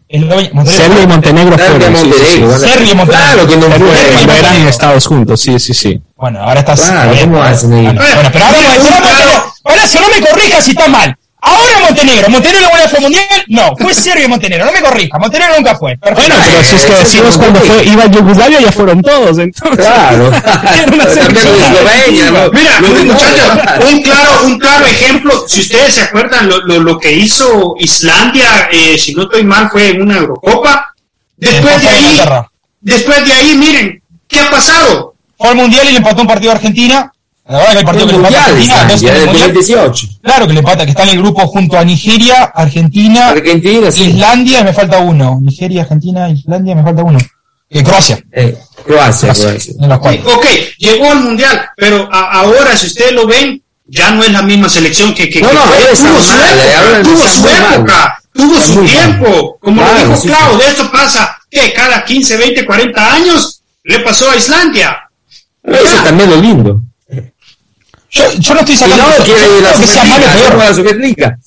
Serbia 0.66 1.02
y 1.02 1.06
Montenegro 1.06 1.56
Serbia, 1.56 1.90
fueron. 1.92 2.12
Serbia 2.58 2.92
y 2.92 2.94
Montenegro. 2.96 3.06
Claro 3.06 3.46
que 3.46 3.56
no 3.56 3.62
Serbia- 3.62 3.78
fue. 3.78 3.86
Cuando 3.86 4.32
eran 4.32 4.42
Montenegro. 4.42 4.68
estados 4.70 5.06
juntos, 5.06 5.40
sí, 5.40 5.58
sí, 5.60 5.72
sí. 5.72 6.02
Bueno, 6.16 6.40
ahora 6.42 6.60
estás. 6.60 6.80
Claro, 6.80 7.12
eh, 7.12 7.20
¿cómo 7.22 7.42
ahí? 7.42 7.54
Bueno, 7.62 7.82
bueno, 8.14 8.30
pero 8.32 8.44
ahora, 8.44 8.58
ahora 8.58 9.00
claro- 9.00 9.52
ahora, 9.64 9.86
si 9.86 9.98
no 10.00 10.08
me 10.08 10.20
corrijas 10.26 10.64
si 10.64 10.70
está 10.72 10.88
mal. 10.88 11.16
Ahora 11.42 11.80
Montenegro. 11.86 12.30
¿Montenegro 12.30 12.70
fue 12.90 13.00
mundial? 13.00 13.24
No, 13.48 13.76
fue 13.76 13.94
Serbia 13.94 14.24
y 14.24 14.28
Montenegro. 14.28 14.66
No 14.66 14.72
me 14.72 14.80
corrija. 14.80 15.18
Montenegro 15.18 15.56
nunca 15.56 15.76
fue. 15.76 15.96
Perfecto. 15.96 16.28
Bueno, 16.28 16.44
pero 16.44 16.64
si 16.64 16.76
es 16.76 16.84
que 16.84 16.94
decimos 16.94 17.34
sí, 17.34 17.38
cuando 17.38 17.60
fue, 17.60 17.84
iba 17.84 18.06
Yugoslavia, 18.06 18.60
ya 18.60 18.72
fueron 18.72 19.02
todos, 19.02 19.38
entonces. 19.38 19.86
Claro. 19.86 20.30
Mira, 22.52 22.80
muchachos, 22.80 23.90
un 23.90 24.02
claro, 24.02 24.30
un 24.44 24.58
claro 24.58 24.86
ejemplo, 24.86 25.44
si 25.46 25.60
ustedes 25.60 25.94
se 25.94 26.02
acuerdan 26.02 26.48
lo, 26.48 26.58
lo, 26.60 26.80
lo 26.80 26.98
que 26.98 27.12
hizo 27.12 27.74
Islandia, 27.78 28.68
eh, 28.72 28.98
si 28.98 29.14
no 29.14 29.22
estoy 29.22 29.44
mal, 29.44 29.70
fue 29.70 29.90
en 29.90 30.02
una 30.02 30.16
Eurocopa. 30.16 30.94
Después 31.36 31.80
de 31.80 31.88
ahí, 31.88 32.20
después 32.80 33.24
de 33.24 33.32
ahí, 33.32 33.56
miren, 33.56 34.02
¿qué 34.28 34.40
ha 34.40 34.50
pasado? 34.50 35.14
Fue 35.38 35.48
al 35.48 35.56
mundial 35.56 35.86
y 35.88 35.92
le 35.92 35.98
empató 35.98 36.22
un 36.22 36.28
partido 36.28 36.52
a 36.52 36.56
Argentina. 36.56 37.12
La 37.50 37.58
verdad 37.58 37.72
que 37.72 37.78
el 37.80 37.84
partido 37.84 38.06
que 38.06 38.12
le 38.12 38.18
empata 38.18 38.44
a 38.44 38.48
Mundial, 38.48 38.50
Argentina. 38.50 38.74
Islandia, 38.74 38.82
entonces, 38.82 39.02
en 39.02 39.14
el 39.14 39.20
del 39.20 39.26
mundial- 39.28 39.54
2018. 39.54 40.06
Claro 40.22 40.46
que 40.46 40.52
le 40.52 40.58
empata, 40.60 40.84
que 40.84 40.90
está 40.90 41.02
en 41.02 41.08
el 41.10 41.18
grupo 41.18 41.46
junto 41.48 41.76
a 41.78 41.84
Nigeria, 41.84 42.44
Argentina, 42.54 43.28
Argentina, 43.30 43.90
sí. 43.90 44.04
Islandia 44.04 44.60
y 44.60 44.64
me 44.64 44.72
falta 44.72 44.98
uno. 44.98 45.38
Nigeria, 45.42 45.82
Argentina, 45.82 46.28
Islandia, 46.30 46.74
me 46.76 46.82
falta 46.84 47.02
uno. 47.02 47.18
Eh, 47.68 47.82
Croacia. 47.82 48.18
Eh, 48.32 48.56
Croacia, 48.86 49.32
Croacia. 49.34 49.74
Cuatro. 49.78 50.34
Ok, 50.36 50.46
llegó 50.78 51.10
al 51.10 51.20
Mundial, 51.20 51.60
pero 51.76 52.08
a- 52.12 52.40
ahora, 52.40 52.76
si 52.76 52.86
ustedes 52.86 53.12
lo 53.12 53.26
ven, 53.26 53.62
ya 53.86 54.10
no 54.12 54.22
es 54.22 54.30
la 54.30 54.42
misma 54.42 54.68
selección 54.68 55.12
que, 55.14 55.28
que, 55.28 55.40
No, 55.40 55.48
que 55.48 55.54
no, 55.56 55.60
tuvo 55.62 55.96
su 55.96 56.04
mal, 56.04 56.58
época, 56.60 57.02
tuvo 57.02 57.28
su 57.28 57.48
época, 57.48 58.22
tuvo 58.32 58.60
su 58.60 58.84
tiempo. 58.84 59.58
Como 59.60 59.82
Claro, 59.82 59.98
lo 59.98 60.04
dijo 60.08 60.20
sí, 60.20 60.28
Clau, 60.28 60.56
de 60.58 60.66
esto 60.68 60.90
pasa, 60.92 61.36
que 61.50 61.72
cada 61.72 62.04
15, 62.04 62.36
20, 62.36 62.64
40 62.64 63.12
años 63.12 63.62
le 63.82 63.98
pasó 64.00 64.30
a 64.30 64.36
Islandia. 64.36 64.96
Eso 65.64 65.96
también 66.04 66.30
es 66.30 66.36
lo 66.36 66.42
lindo. 66.42 66.82
Yo, 68.10 68.24
yo 68.38 68.54
no 68.54 68.60
estoy 68.60 68.74
Y 68.74 68.78
sacando 68.78 69.04
no 69.04 69.16
yo 69.18 69.24
quiere 69.24 69.40
no 69.40 69.60
la 69.60 69.68
creo 69.70 69.80
que 69.80 69.86
sea 69.86 70.04
malo 70.04 70.24
o 70.26 70.28
Superliga, 70.28 70.64
la 70.68 70.74
Superliga. 70.74 71.38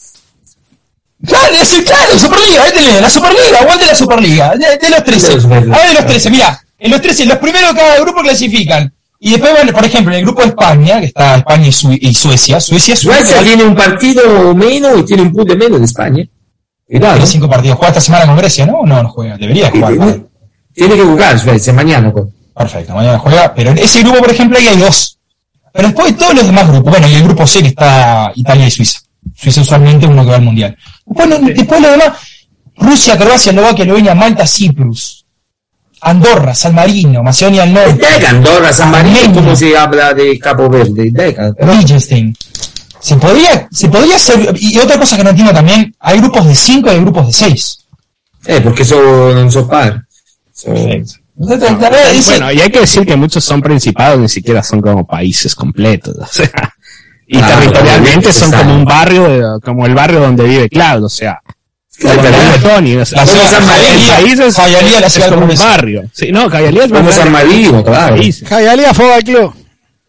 Claro, 1.25 1.53
es, 1.61 1.69
claro, 1.85 2.19
Superliga, 2.19 2.63
ahí 2.63 2.71
tenés, 2.73 3.01
la 3.01 3.09
Superliga, 3.09 3.59
aguante 3.61 3.85
la 3.85 3.95
Superliga, 3.95 4.53
de, 4.55 4.77
de 4.77 4.89
los 4.89 5.03
13. 5.03 5.27
De 5.29 5.35
la 5.35 5.41
Superliga. 5.41 5.75
A 5.75 5.79
ver, 5.79 5.87
de 5.89 5.93
los 5.95 6.05
13, 6.05 6.29
mira, 6.29 6.61
en 6.79 6.91
los 6.91 7.01
13, 7.01 7.25
los 7.25 7.37
primeros 7.37 7.73
de 7.73 7.79
cada 7.79 7.99
grupo 8.01 8.21
clasifican. 8.21 8.93
Y 9.19 9.31
después, 9.31 9.53
bueno, 9.53 9.71
por 9.71 9.85
ejemplo, 9.85 10.11
en 10.13 10.19
el 10.19 10.25
grupo 10.25 10.41
de 10.41 10.49
España, 10.49 10.99
que 10.99 11.05
está 11.05 11.35
España 11.37 11.67
y, 11.67 11.71
Su- 11.71 11.93
y 11.93 12.13
Suecia, 12.13 12.59
Suecia 12.59 12.93
Suecia 12.97 13.41
tiene 13.41 13.63
un 13.63 13.73
partido 13.73 14.53
menos 14.53 14.99
y 14.99 15.03
tiene 15.03 15.21
un 15.23 15.31
punto 15.31 15.55
menos 15.55 15.79
de 15.79 15.85
España. 15.85 16.25
Tiene 16.85 17.25
cinco 17.25 17.49
partidos. 17.49 17.77
Juega 17.77 17.89
esta 17.91 18.01
semana 18.01 18.25
con 18.25 18.35
Grecia, 18.35 18.65
¿no? 18.65 18.81
No, 18.85 19.01
no 19.01 19.09
juega. 19.09 19.37
Debería 19.37 19.71
jugar. 19.71 19.93
tiene, 19.93 20.25
tiene 20.73 20.95
que 20.95 21.01
jugar, 21.03 21.39
Svezia, 21.39 21.71
mañana. 21.71 22.11
pues. 22.11 22.25
Perfecto, 22.53 22.93
mañana 22.93 23.17
juega. 23.17 23.53
Pero 23.55 23.71
en 23.71 23.77
ese 23.77 24.01
grupo, 24.01 24.17
por 24.19 24.29
ejemplo, 24.31 24.57
ahí 24.59 24.67
hay 24.67 24.77
dos. 24.77 25.12
Pero 25.73 25.87
después 25.87 26.07
de 26.07 26.13
todos 26.19 26.35
los 26.35 26.45
demás 26.45 26.67
grupos, 26.67 26.91
bueno, 26.91 27.07
y 27.07 27.15
el 27.15 27.23
grupo 27.23 27.47
C 27.47 27.61
que 27.61 27.69
está 27.69 28.31
Italia 28.35 28.67
y 28.67 28.71
Suiza. 28.71 28.99
Suiza 29.35 29.61
usualmente 29.61 30.05
uno 30.05 30.23
que 30.23 30.29
va 30.29 30.35
al 30.35 30.43
Mundial. 30.43 30.77
Después, 31.05 31.27
no- 31.29 31.39
después 31.39 31.81
lo 31.81 31.89
demás, 31.91 32.07
Rusia, 32.77 33.17
Croacia, 33.17 33.49
Eslovaquia, 33.51 33.83
Eslovenia, 33.83 34.13
Malta, 34.15 34.45
Cyprus, 34.45 35.25
Andorra, 36.01 36.53
San 36.53 36.75
Marino, 36.75 37.23
Macedonia 37.23 37.61
del 37.65 37.73
Norte, 37.73 37.93
Deca, 38.07 38.29
Andorra, 38.29 38.71
San 38.73 38.91
Marino, 38.91 39.17
Armenia, 39.19 39.33
¿cómo 39.41 39.55
se 39.55 39.75
habla 39.77 40.13
de 40.13 40.37
Capo 40.37 40.69
Verde? 40.69 41.09
Deca. 41.11 41.51
Liechtenstein. 41.59 42.35
Se 42.99 43.15
podría, 43.17 43.67
se 43.71 43.89
podría 43.89 44.15
hacer, 44.17 44.55
y 44.59 44.77
otra 44.79 44.97
cosa 44.99 45.17
que 45.17 45.23
no 45.23 45.29
entiendo 45.31 45.53
también, 45.53 45.93
hay 45.99 46.19
grupos 46.19 46.45
de 46.45 46.55
5 46.55 46.87
y 46.89 46.91
hay 46.95 46.99
grupos 47.01 47.27
de 47.27 47.33
6. 47.33 47.79
Eh, 48.45 48.61
porque 48.61 48.83
son, 48.85 48.99
non 49.35 49.49
so 49.51 49.67
par. 49.67 50.03
Bueno, 51.35 52.51
y 52.51 52.61
hay 52.61 52.69
que 52.69 52.81
decir 52.81 53.05
que 53.05 53.15
muchos 53.15 53.43
son 53.43 53.61
principados, 53.61 54.19
ni 54.19 54.29
siquiera 54.29 54.61
son 54.61 54.81
como 54.81 55.05
países 55.05 55.55
completos. 55.55 56.15
O 56.17 56.25
sea, 56.27 56.75
y 57.27 57.37
Ah, 57.37 57.47
territorialmente 57.47 58.31
son 58.31 58.51
como 58.51 58.75
un 58.75 58.85
barrio, 58.85 59.59
como 59.63 59.85
el 59.85 59.95
barrio 59.95 60.19
donde 60.19 60.43
vive 60.43 60.69
Claudio, 60.69 61.05
o 61.05 61.09
sea. 61.09 61.41
Claro, 61.97 62.21
Tony, 62.61 62.95
o 62.97 63.05
sea, 63.05 63.19
La 63.19 63.25
ciudad 63.27 63.43
de 63.43 63.49
San 63.51 63.65
Marino, 63.65 63.93
el 63.93 64.09
país 64.09 64.39
es, 64.39 64.55
Jayalía, 64.55 64.99
la 64.99 65.07
es 65.07 65.13
ciudad 65.13 65.29
como 65.29 65.45
un 65.45 65.57
barrio. 65.57 66.03
Sí, 66.11 66.31
no, 66.31 66.49
Cayalía 66.49 66.85
es 66.85 66.91
Como 66.91 67.11
San 67.11 67.31
muchos 67.31 67.83
claro. 67.83 68.17
Football 68.93 69.23
Club. 69.23 69.53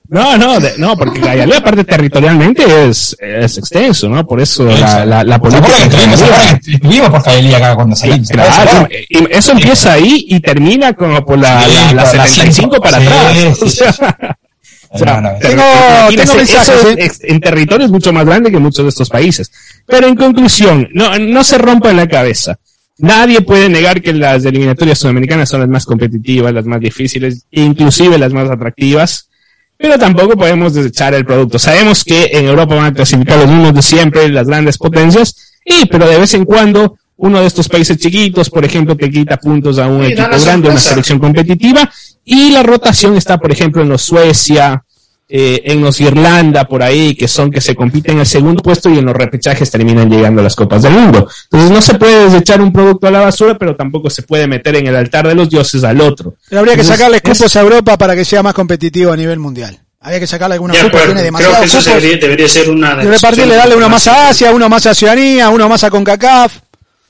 No, 0.08 0.36
no, 0.36 0.60
de- 0.60 0.74
no, 0.76 0.96
porque 0.98 1.18
Cayalía 1.20 1.58
aparte 1.58 1.82
territorialmente 1.84 2.62
es, 2.88 3.16
es 3.18 3.56
extenso, 3.56 4.08
¿no? 4.08 4.26
Por 4.26 4.40
eso 4.40 4.64
la, 4.64 5.04
la, 5.06 5.24
la 5.24 5.24
¿Se 5.24 5.34
acuerdan 5.34 5.62
política 5.62 6.58
estuvimos 6.62 7.10
por 7.10 7.22
Jaelía 7.22 7.56
acá 7.56 7.74
cuando 7.74 7.96
salimos? 7.96 8.28
Claro, 8.28 8.86
y 9.08 9.32
eso 9.34 9.52
empieza 9.52 9.94
ahí 9.94 10.26
y 10.28 10.40
termina 10.40 10.92
como 10.92 11.24
por 11.24 11.38
la, 11.38 11.62
Sí, 11.62 11.70
la, 11.72 11.92
la 11.94 12.04
por 12.04 12.16
la 12.16 12.26
75 12.26 12.80
para 12.82 13.00
sí, 13.00 13.06
atrás. 13.06 13.58
sí, 13.58 13.64
O 13.66 13.68
sea, 13.70 14.36
o 14.90 14.98
sea, 14.98 15.20
No, 15.20 15.20
no, 15.32 15.38
te- 15.38 15.48
tengo- 15.48 15.62
tengo 16.16 16.34
mensajes, 16.36 16.68
eso 16.68 16.88
es 16.90 17.20
eh. 17.20 17.26
en 17.28 17.40
territorio 17.40 17.86
es 17.86 17.90
mucho 17.90 18.12
más 18.12 18.26
grande 18.26 18.50
que 18.52 18.58
muchos 18.58 18.84
de 18.84 18.90
estos 18.90 19.08
países. 19.08 19.50
Pero 19.86 20.06
en 20.06 20.14
conclusión, 20.16 20.88
no, 20.92 21.18
no 21.18 21.42
se 21.42 21.56
rompa 21.58 21.90
en 21.90 21.96
la 21.96 22.06
cabeza. 22.06 22.58
Nadie 22.98 23.40
puede 23.40 23.68
negar 23.70 24.00
que 24.02 24.12
las 24.12 24.44
eliminatorias 24.44 24.98
sudamericanas 24.98 25.48
son 25.48 25.60
las 25.60 25.68
más 25.68 25.84
competitivas, 25.86 26.52
las 26.54 26.66
más 26.66 26.78
difíciles, 26.78 27.46
inclusive 27.50 28.18
las 28.18 28.32
más 28.32 28.48
atractivas. 28.50 29.30
Pero 29.76 29.98
tampoco 29.98 30.36
podemos 30.36 30.72
desechar 30.74 31.14
el 31.14 31.24
producto. 31.24 31.58
Sabemos 31.58 32.04
que 32.04 32.30
en 32.32 32.46
Europa 32.46 32.74
van 32.76 32.86
a 32.86 32.94
clasificar 32.94 33.38
los 33.38 33.48
mismos 33.48 33.74
de 33.74 33.82
siempre, 33.82 34.28
las 34.28 34.46
grandes 34.46 34.78
potencias, 34.78 35.34
y 35.64 35.86
pero 35.86 36.08
de 36.08 36.18
vez 36.18 36.34
en 36.34 36.44
cuando 36.44 36.96
uno 37.16 37.40
de 37.40 37.46
estos 37.46 37.68
países 37.68 37.96
chiquitos, 37.98 38.50
por 38.50 38.64
ejemplo, 38.64 38.96
que 38.96 39.10
quita 39.10 39.36
puntos 39.36 39.78
a 39.78 39.86
un 39.86 40.04
Sí, 40.04 40.12
equipo 40.12 40.28
grande, 40.44 40.68
una 40.68 40.78
selección 40.78 41.18
competitiva, 41.18 41.90
y 42.24 42.50
la 42.50 42.62
rotación 42.62 43.16
está, 43.16 43.38
por 43.38 43.50
ejemplo, 43.52 43.82
en 43.82 43.88
los 43.88 44.02
Suecia, 44.02 44.83
eh, 45.36 45.62
en 45.64 45.80
los 45.80 46.00
Irlanda, 46.00 46.68
por 46.68 46.80
ahí, 46.80 47.16
que 47.16 47.26
son 47.26 47.50
que 47.50 47.60
se 47.60 47.74
compiten 47.74 48.12
en 48.14 48.20
el 48.20 48.26
segundo 48.26 48.62
puesto 48.62 48.88
y 48.88 48.98
en 48.98 49.04
los 49.04 49.16
repechajes 49.16 49.68
terminan 49.68 50.08
llegando 50.08 50.40
a 50.40 50.44
las 50.44 50.54
Copas 50.54 50.82
del 50.82 50.92
Mundo. 50.92 51.28
Entonces 51.50 51.70
no 51.72 51.82
se 51.82 51.94
puede 51.94 52.26
desechar 52.30 52.60
un 52.60 52.72
producto 52.72 53.08
a 53.08 53.10
la 53.10 53.18
basura, 53.18 53.58
pero 53.58 53.74
tampoco 53.74 54.08
se 54.10 54.22
puede 54.22 54.46
meter 54.46 54.76
en 54.76 54.86
el 54.86 54.94
altar 54.94 55.26
de 55.26 55.34
los 55.34 55.50
dioses 55.50 55.82
al 55.82 56.00
otro. 56.00 56.36
Pero 56.48 56.60
habría 56.60 56.76
que 56.76 56.84
sacarle 56.84 57.16
es- 57.16 57.22
cupos 57.24 57.56
a 57.56 57.60
Europa 57.60 57.98
para 57.98 58.14
que 58.14 58.24
sea 58.24 58.44
más 58.44 58.54
competitivo 58.54 59.10
a 59.10 59.16
nivel 59.16 59.40
mundial. 59.40 59.76
Habría 60.00 60.20
que 60.20 60.26
sacarle 60.28 60.54
algunos 60.54 60.76
cupos, 60.76 61.02
tiene 61.02 61.32
creo 61.32 61.50
que 61.58 61.64
eso 61.64 61.82
debería, 61.82 62.16
debería 62.18 62.48
ser 62.48 62.70
una 62.70 62.94
de 62.94 63.04
repartirle, 63.10 63.56
darle 63.56 63.74
uno 63.74 63.88
más 63.88 64.06
a 64.06 64.28
Asia, 64.28 64.52
uno 64.52 64.68
más 64.68 64.86
a 64.86 64.90
Oceanía, 64.92 65.48
uno 65.50 65.68
más 65.68 65.82
a 65.82 65.90
CONCACAF. 65.90 66.58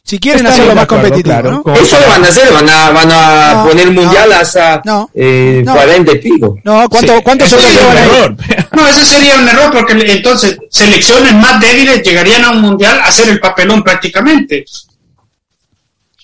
Si 0.07 0.18
quieren 0.18 0.46
hacerlo 0.46 0.74
más 0.74 0.84
acuerdo, 0.84 1.05
competitivo, 1.05 1.34
claro, 1.34 1.50
¿no? 1.50 1.62
con- 1.62 1.74
Eso 1.76 1.98
lo 1.98 2.07
van 2.09 2.22
a 2.24 2.28
hacer, 2.28 2.52
van 2.52 2.68
a, 2.68 2.90
van 2.90 3.11
a 3.11 3.55
No, 3.55 3.68
poner 3.68 3.90
mundial 3.90 4.28
no, 4.28 4.36
hasta 4.36 4.82
no, 4.84 5.11
eh, 5.14 5.62
no. 5.64 5.74
40 5.74 6.12
y 6.12 6.18
pico. 6.18 6.59
No, 6.62 6.88
¿cuánto, 6.90 7.16
Sí, 7.16 7.22
¿cuántos 7.24 7.48
eso 7.48 7.59
sería 7.59 7.86
un 7.88 7.96
error. 7.96 8.36
No, 8.72 8.86
ese 8.86 9.05
sería 9.07 9.36
un 9.36 9.48
error 9.48 9.70
porque 9.72 9.92
entonces 10.12 10.59
selecciones 10.70 11.32
más 11.34 11.59
débiles 11.59 12.02
llegarían 12.02 12.44
a 12.44 12.50
un 12.50 12.61
mundial 12.61 13.00
a 13.00 13.05
hacer 13.05 13.30
el 13.30 13.40
papelón 13.40 13.82
prácticamente. 13.82 14.66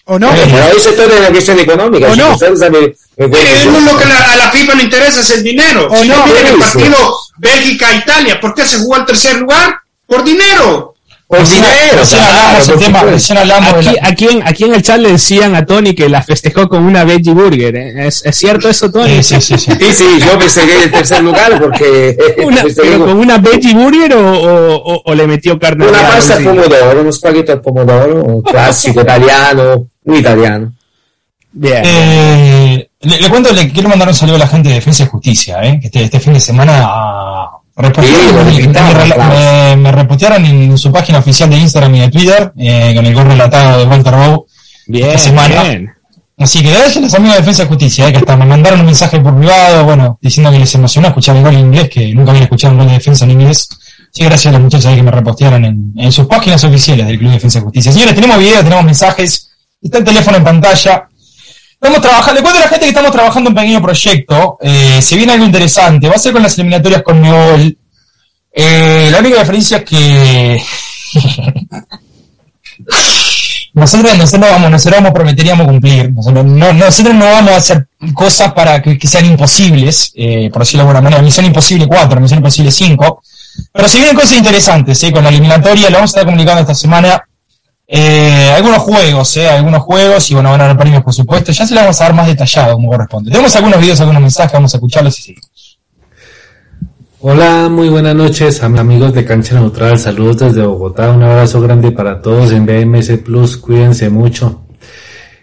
¿O 0.04 0.18
no? 0.18 0.28
Pero 0.30 0.76
eso 0.76 0.90
es 0.90 0.96
toda 0.96 1.16
una 1.18 1.28
cuestión 1.30 1.58
económica. 1.60 2.08
O 2.08 2.16
no. 2.16 2.36
lo 2.36 3.98
que 3.98 4.04
la- 4.04 4.24
a 4.32 4.36
la 4.36 4.50
FIFA 4.50 4.74
le 4.74 4.82
interesa 4.82 5.20
es 5.20 5.30
el 5.30 5.42
dinero. 5.42 5.88
O 5.90 6.02
si 6.02 6.08
no, 6.08 6.26
miren 6.26 6.46
el 6.48 6.56
partido 6.58 7.18
Bélgica-Italia, 7.38 8.38
¿por 8.40 8.54
qué 8.54 8.66
se 8.66 8.78
jugó 8.78 8.96
al 8.96 9.06
tercer 9.06 9.36
lugar? 9.36 9.74
Por 10.06 10.22
dinero. 10.22 10.89
Por 11.30 11.38
Recién- 11.38 11.62
dinero, 11.62 11.96
recién 12.00 12.18
claro, 12.22 12.34
hablamos 12.40 12.68
el 12.68 12.74
por 12.74 12.82
tema, 12.82 12.98
supuesto. 12.98 13.10
recién 13.14 13.38
hablamos 13.38 13.72
de 13.72 13.78
Aquí, 13.90 13.98
la- 14.02 14.08
aquí, 14.08 14.24
en, 14.28 14.48
aquí 14.48 14.64
en 14.64 14.74
el 14.74 14.82
chat 14.82 14.98
le 15.00 15.12
decían 15.12 15.54
a 15.54 15.64
Tony 15.64 15.94
que 15.94 16.08
la 16.08 16.22
festejó 16.24 16.68
con 16.68 16.82
una 16.82 17.04
veggie 17.04 17.32
burger. 17.32 17.76
¿eh? 17.76 18.06
¿Es, 18.08 18.26
es 18.26 18.36
cierto 18.36 18.68
eso, 18.68 18.90
Tony? 18.90 19.22
Sí, 19.22 19.40
sí, 19.40 19.56
sí, 19.56 19.58
sí. 19.58 19.70
Sí, 19.78 19.92
sí, 19.92 20.04
yo 20.26 20.36
me 20.36 20.48
seguí 20.48 20.72
el 20.82 20.90
tercer 20.90 21.22
lugar 21.22 21.56
porque 21.60 22.16
Una- 22.44 22.64
¿Pero 22.76 23.04
con 23.06 23.16
una 23.16 23.38
veggie 23.38 23.72
burger 23.74 24.12
o, 24.16 24.32
o, 24.40 24.74
o- 24.94 25.02
o 25.04 25.14
le 25.14 25.26
metió 25.28 25.56
carne 25.56 25.86
una 25.86 26.00
pasta 26.02 26.34
al 26.34 26.40
encima? 26.44 26.62
pomodoro, 26.64 27.00
uno 27.00 27.12
spaghetto 27.12 27.52
al 27.52 27.60
pomodoro, 27.60 28.24
un 28.24 28.42
classico 28.42 29.00
italiano, 29.00 29.86
muy 30.04 30.18
italiano. 30.18 30.72
Bien. 31.52 31.82
Eh, 31.84 32.88
le, 33.02 33.20
le 33.20 33.28
cuento, 33.30 33.52
le 33.52 33.70
quiero 33.72 33.88
mandar 33.88 34.08
un 34.08 34.14
saludo 34.14 34.34
a 34.34 34.40
la 34.40 34.48
gente 34.48 34.68
de 34.68 34.74
Defensa 34.76 35.04
y 35.04 35.06
Justicia, 35.06 35.60
eh, 35.62 35.78
que 35.80 35.86
este, 35.86 36.02
este 36.02 36.18
fin 36.18 36.32
de 36.32 36.40
semana 36.40 36.80
ah, 36.84 37.50
Sí, 38.54 38.66
me, 38.68 39.76
me- 39.76 39.92
repostearon 39.92 40.44
en 40.44 40.78
su 40.78 40.92
página 40.92 41.18
oficial 41.18 41.48
de 41.50 41.56
Instagram 41.56 41.94
y 41.94 42.00
de 42.00 42.08
Twitter, 42.10 42.52
eh, 42.56 42.92
con 42.94 43.06
el 43.06 43.14
gol 43.14 43.26
relatado 43.26 43.78
de 43.78 43.84
Walter 43.86 44.14
Bow. 44.14 44.46
bien, 44.86 45.18
semana. 45.18 45.62
bien. 45.62 45.90
Así 46.38 46.62
que 46.62 46.70
gracias 46.70 46.96
a 46.96 47.00
los 47.00 47.14
amigos 47.14 47.34
de 47.34 47.40
Defensa 47.42 47.62
y 47.64 47.66
Justicia, 47.66 48.08
eh, 48.08 48.12
que 48.12 48.18
hasta 48.18 48.36
me 48.36 48.46
mandaron 48.46 48.80
un 48.80 48.86
mensaje 48.86 49.20
por 49.20 49.36
privado, 49.36 49.84
bueno, 49.84 50.18
diciendo 50.22 50.50
que 50.50 50.58
les 50.58 50.74
emocionó 50.74 51.08
escuchar 51.08 51.36
el 51.36 51.42
gol 51.42 51.54
en 51.54 51.60
inglés, 51.60 51.90
que 51.90 52.14
nunca 52.14 52.30
habían 52.30 52.44
escuchado 52.44 52.72
un 52.72 52.78
gol 52.78 52.88
de 52.88 52.94
defensa 52.94 53.24
en 53.26 53.32
inglés. 53.32 53.68
Sí, 54.10 54.24
gracias 54.24 54.46
a 54.46 54.52
los 54.52 54.62
muchachos 54.62 54.86
ahí 54.86 54.96
que 54.96 55.02
me 55.02 55.10
repostearon 55.10 55.64
en, 55.64 55.92
en 55.96 56.10
sus 56.10 56.26
páginas 56.26 56.64
oficiales 56.64 57.06
del 57.06 57.18
Club 57.18 57.28
de 57.28 57.34
Defensa 57.34 57.58
y 57.58 57.62
Justicia. 57.62 57.92
Señores, 57.92 58.14
tenemos 58.14 58.38
videos, 58.38 58.62
tenemos 58.64 58.84
mensajes, 58.84 59.50
está 59.82 59.98
el 59.98 60.04
teléfono 60.04 60.36
en 60.38 60.44
pantalla. 60.44 61.08
Estamos 61.82 62.02
trabajando, 62.02 62.34
le 62.34 62.42
cuento 62.42 62.58
a 62.58 62.64
la 62.64 62.68
gente 62.68 62.84
que 62.84 62.90
estamos 62.90 63.10
trabajando 63.10 63.48
un 63.48 63.56
pequeño 63.56 63.80
proyecto, 63.80 64.58
eh, 64.60 65.00
se 65.00 65.16
viene 65.16 65.32
algo 65.32 65.46
interesante, 65.46 66.08
va 66.08 66.16
a 66.16 66.18
ser 66.18 66.34
con 66.34 66.42
las 66.42 66.52
eliminatorias 66.58 67.02
con 67.02 67.22
Neol. 67.22 67.74
Eh, 68.52 69.08
la 69.10 69.20
única 69.20 69.38
diferencia 69.38 69.78
es 69.78 69.84
que 69.84 70.62
nosotros, 73.72 74.18
nosotros 74.18 74.50
vamos, 74.50 74.70
nosotros 74.70 75.00
vamos, 75.00 75.14
prometeríamos 75.14 75.66
cumplir. 75.66 76.12
Nosotros 76.12 76.44
no, 76.44 76.70
nosotros 76.74 77.14
no 77.14 77.24
vamos 77.24 77.52
a 77.52 77.56
hacer 77.56 77.88
cosas 78.12 78.52
para 78.52 78.82
que, 78.82 78.98
sean 79.06 79.24
imposibles, 79.24 80.12
eh, 80.16 80.50
por 80.52 80.60
decirlo 80.60 80.84
de 80.84 80.90
alguna 80.90 81.00
manera. 81.00 81.22
Misión 81.22 81.46
imposible 81.46 81.86
4, 81.86 82.20
misión 82.20 82.40
imposible 82.40 82.70
5. 82.70 83.22
Pero 83.72 83.88
si 83.88 83.96
vienen 83.96 84.16
cosas 84.16 84.36
interesantes, 84.36 85.02
eh, 85.02 85.12
con 85.12 85.22
la 85.22 85.30
eliminatoria, 85.30 85.88
lo 85.88 85.96
vamos 85.96 86.10
a 86.10 86.12
estar 86.12 86.24
comunicando 86.24 86.60
esta 86.60 86.74
semana. 86.74 87.24
Eh, 87.92 88.52
algunos 88.56 88.78
juegos, 88.78 89.36
eh, 89.36 89.48
algunos 89.48 89.82
juegos, 89.82 90.30
y 90.30 90.34
bueno, 90.34 90.50
van 90.52 90.60
a 90.60 90.64
haber 90.66 90.76
premios 90.76 91.02
por 91.02 91.12
supuesto. 91.12 91.50
Ya 91.50 91.66
se 91.66 91.74
los 91.74 91.82
vamos 91.82 92.00
a 92.00 92.04
dar 92.04 92.14
más 92.14 92.26
detallado 92.28 92.74
como 92.74 92.88
corresponde. 92.88 93.30
Tenemos 93.32 93.56
algunos 93.56 93.80
videos, 93.80 94.00
algunos 94.00 94.22
mensajes, 94.22 94.52
vamos 94.52 94.72
a 94.72 94.76
escucharlos 94.76 95.18
y 95.18 95.22
seguimos. 95.22 95.78
Hola, 97.22 97.68
muy 97.68 97.88
buenas 97.88 98.14
noches 98.14 98.62
am- 98.62 98.78
amigos 98.78 99.12
de 99.12 99.24
Cancha 99.24 99.54
Neutral, 99.56 99.98
saludos 99.98 100.38
desde 100.38 100.62
Bogotá, 100.64 101.10
un 101.10 101.22
abrazo 101.22 101.60
grande 101.60 101.90
para 101.90 102.22
todos 102.22 102.50
en 102.52 102.64
BMS 102.64 103.18
Plus, 103.18 103.56
cuídense 103.58 104.08
mucho. 104.08 104.62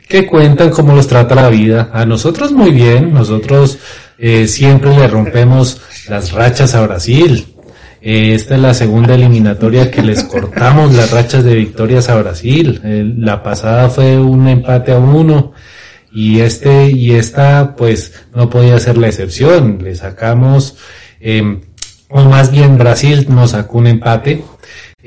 ¿Qué 0.08 0.26
cuentan 0.26 0.70
cómo 0.70 0.94
los 0.94 1.06
trata 1.06 1.36
la 1.36 1.50
vida? 1.50 1.90
A 1.94 2.06
nosotros 2.06 2.52
muy 2.54 2.72
bien, 2.72 3.14
nosotros 3.14 3.78
eh, 4.18 4.48
siempre 4.48 4.98
le 4.98 5.08
rompemos 5.08 5.82
las 6.08 6.32
rachas 6.32 6.74
a 6.76 6.82
Brasil. 6.82 7.46
Eh, 8.02 8.34
esta 8.34 8.56
es 8.56 8.62
la 8.62 8.74
segunda 8.74 9.16
eliminatoria 9.16 9.90
que 9.92 10.02
les 10.02 10.24
cortamos 10.24 10.94
las 10.94 11.12
rachas 11.12 11.44
de 11.44 11.56
victorias 11.56 12.10
a 12.10 12.16
Brasil. 12.16 12.82
La 13.18 13.44
pasada 13.44 13.90
fue 13.90 14.18
un 14.18 14.48
empate 14.48 14.92
a 14.92 15.00
uno 15.00 15.54
y 16.12 16.40
este 16.40 16.90
y 16.92 17.12
esta 17.12 17.76
pues 17.76 18.14
no 18.34 18.50
podía 18.50 18.80
ser 18.80 18.98
la 18.98 19.08
excepción. 19.08 19.80
Le 19.84 19.96
sacamos 19.96 20.78
eh, 21.20 21.62
o 22.10 22.24
más 22.24 22.52
bien 22.52 22.78
Brasil 22.78 23.26
nos 23.30 23.52
sacó 23.52 23.80
un 23.80 23.88
empate 23.88 24.44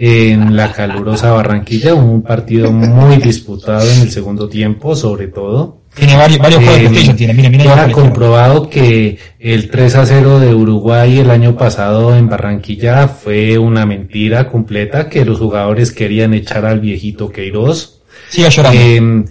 en 0.03 0.57
la 0.57 0.73
calurosa 0.73 1.31
Barranquilla, 1.33 1.93
un 1.93 2.23
partido 2.23 2.73
muy 2.73 3.17
disputado 3.19 3.83
en 3.91 4.01
el 4.01 4.11
segundo 4.11 4.49
tiempo, 4.49 4.97
sobre 4.97 5.29
todo. 5.29 5.83
Tiene 5.95 6.17
varios, 6.17 6.39
varios 6.39 6.65
juegos 6.65 6.97
Eh, 7.09 7.15
tiene, 7.15 7.35
mira, 7.35 7.51
mira. 7.51 7.65
ahí 7.65 7.69
abajo, 7.71 8.01
comprobado 8.01 8.71
que 8.71 9.19
el 9.39 9.69
3 9.69 9.97
a 9.97 10.07
0 10.07 10.41
de 10.41 10.55
Uruguay 10.55 11.19
el 11.19 11.31
año 11.31 11.55
pasado 11.57 12.17
en 12.17 12.29
Barranquilla 12.31 13.09
fue 13.09 13.59
una 13.59 13.85
mentira 13.85 14.49
completa 14.49 15.09
que 15.11 15.25
los 15.27 15.39
jugadores 15.39 15.93
querían 15.93 16.33
echar 16.33 16.65
al 16.65 16.81
viejito 16.81 17.29
Queiroz. 17.29 18.01
Siga 18.31 18.49
llorando. 18.49 18.81
Eh, 18.81 19.25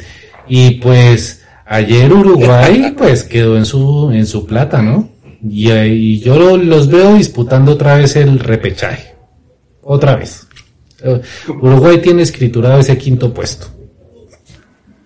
y 0.50 0.72
pues 0.76 1.44
ayer 1.66 2.12
Uruguay 2.14 2.94
pues 2.96 3.24
quedó 3.24 3.58
en 3.58 3.66
su 3.66 4.12
en 4.12 4.28
su 4.28 4.46
plata, 4.46 4.82
¿no? 4.84 5.10
Y, 5.50 5.72
eh, 5.72 5.88
y 5.88 6.20
yo 6.20 6.38
lo- 6.38 6.58
los 6.58 6.90
veo 6.90 7.16
disputando 7.16 7.72
otra 7.72 7.96
vez 7.96 8.16
el 8.18 8.38
repechaje. 8.38 9.16
Otra 9.82 10.18
vez. 10.18 10.46
Eh, 11.04 11.22
Uruguay 11.62 12.00
tiene 12.02 12.22
escriturado 12.24 12.80
ese 12.80 12.98
quinto 12.98 13.34
puesto. 13.34 13.68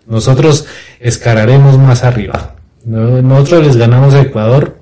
Nosotros 0.08 0.66
escalaremos 1.00 1.78
más 1.78 2.04
arriba. 2.04 2.56
No- 2.86 3.22
Nosotros 3.22 3.68
les 3.68 3.78
ganamos 3.78 4.14
a 4.14 4.22
Ecuador 4.22 4.78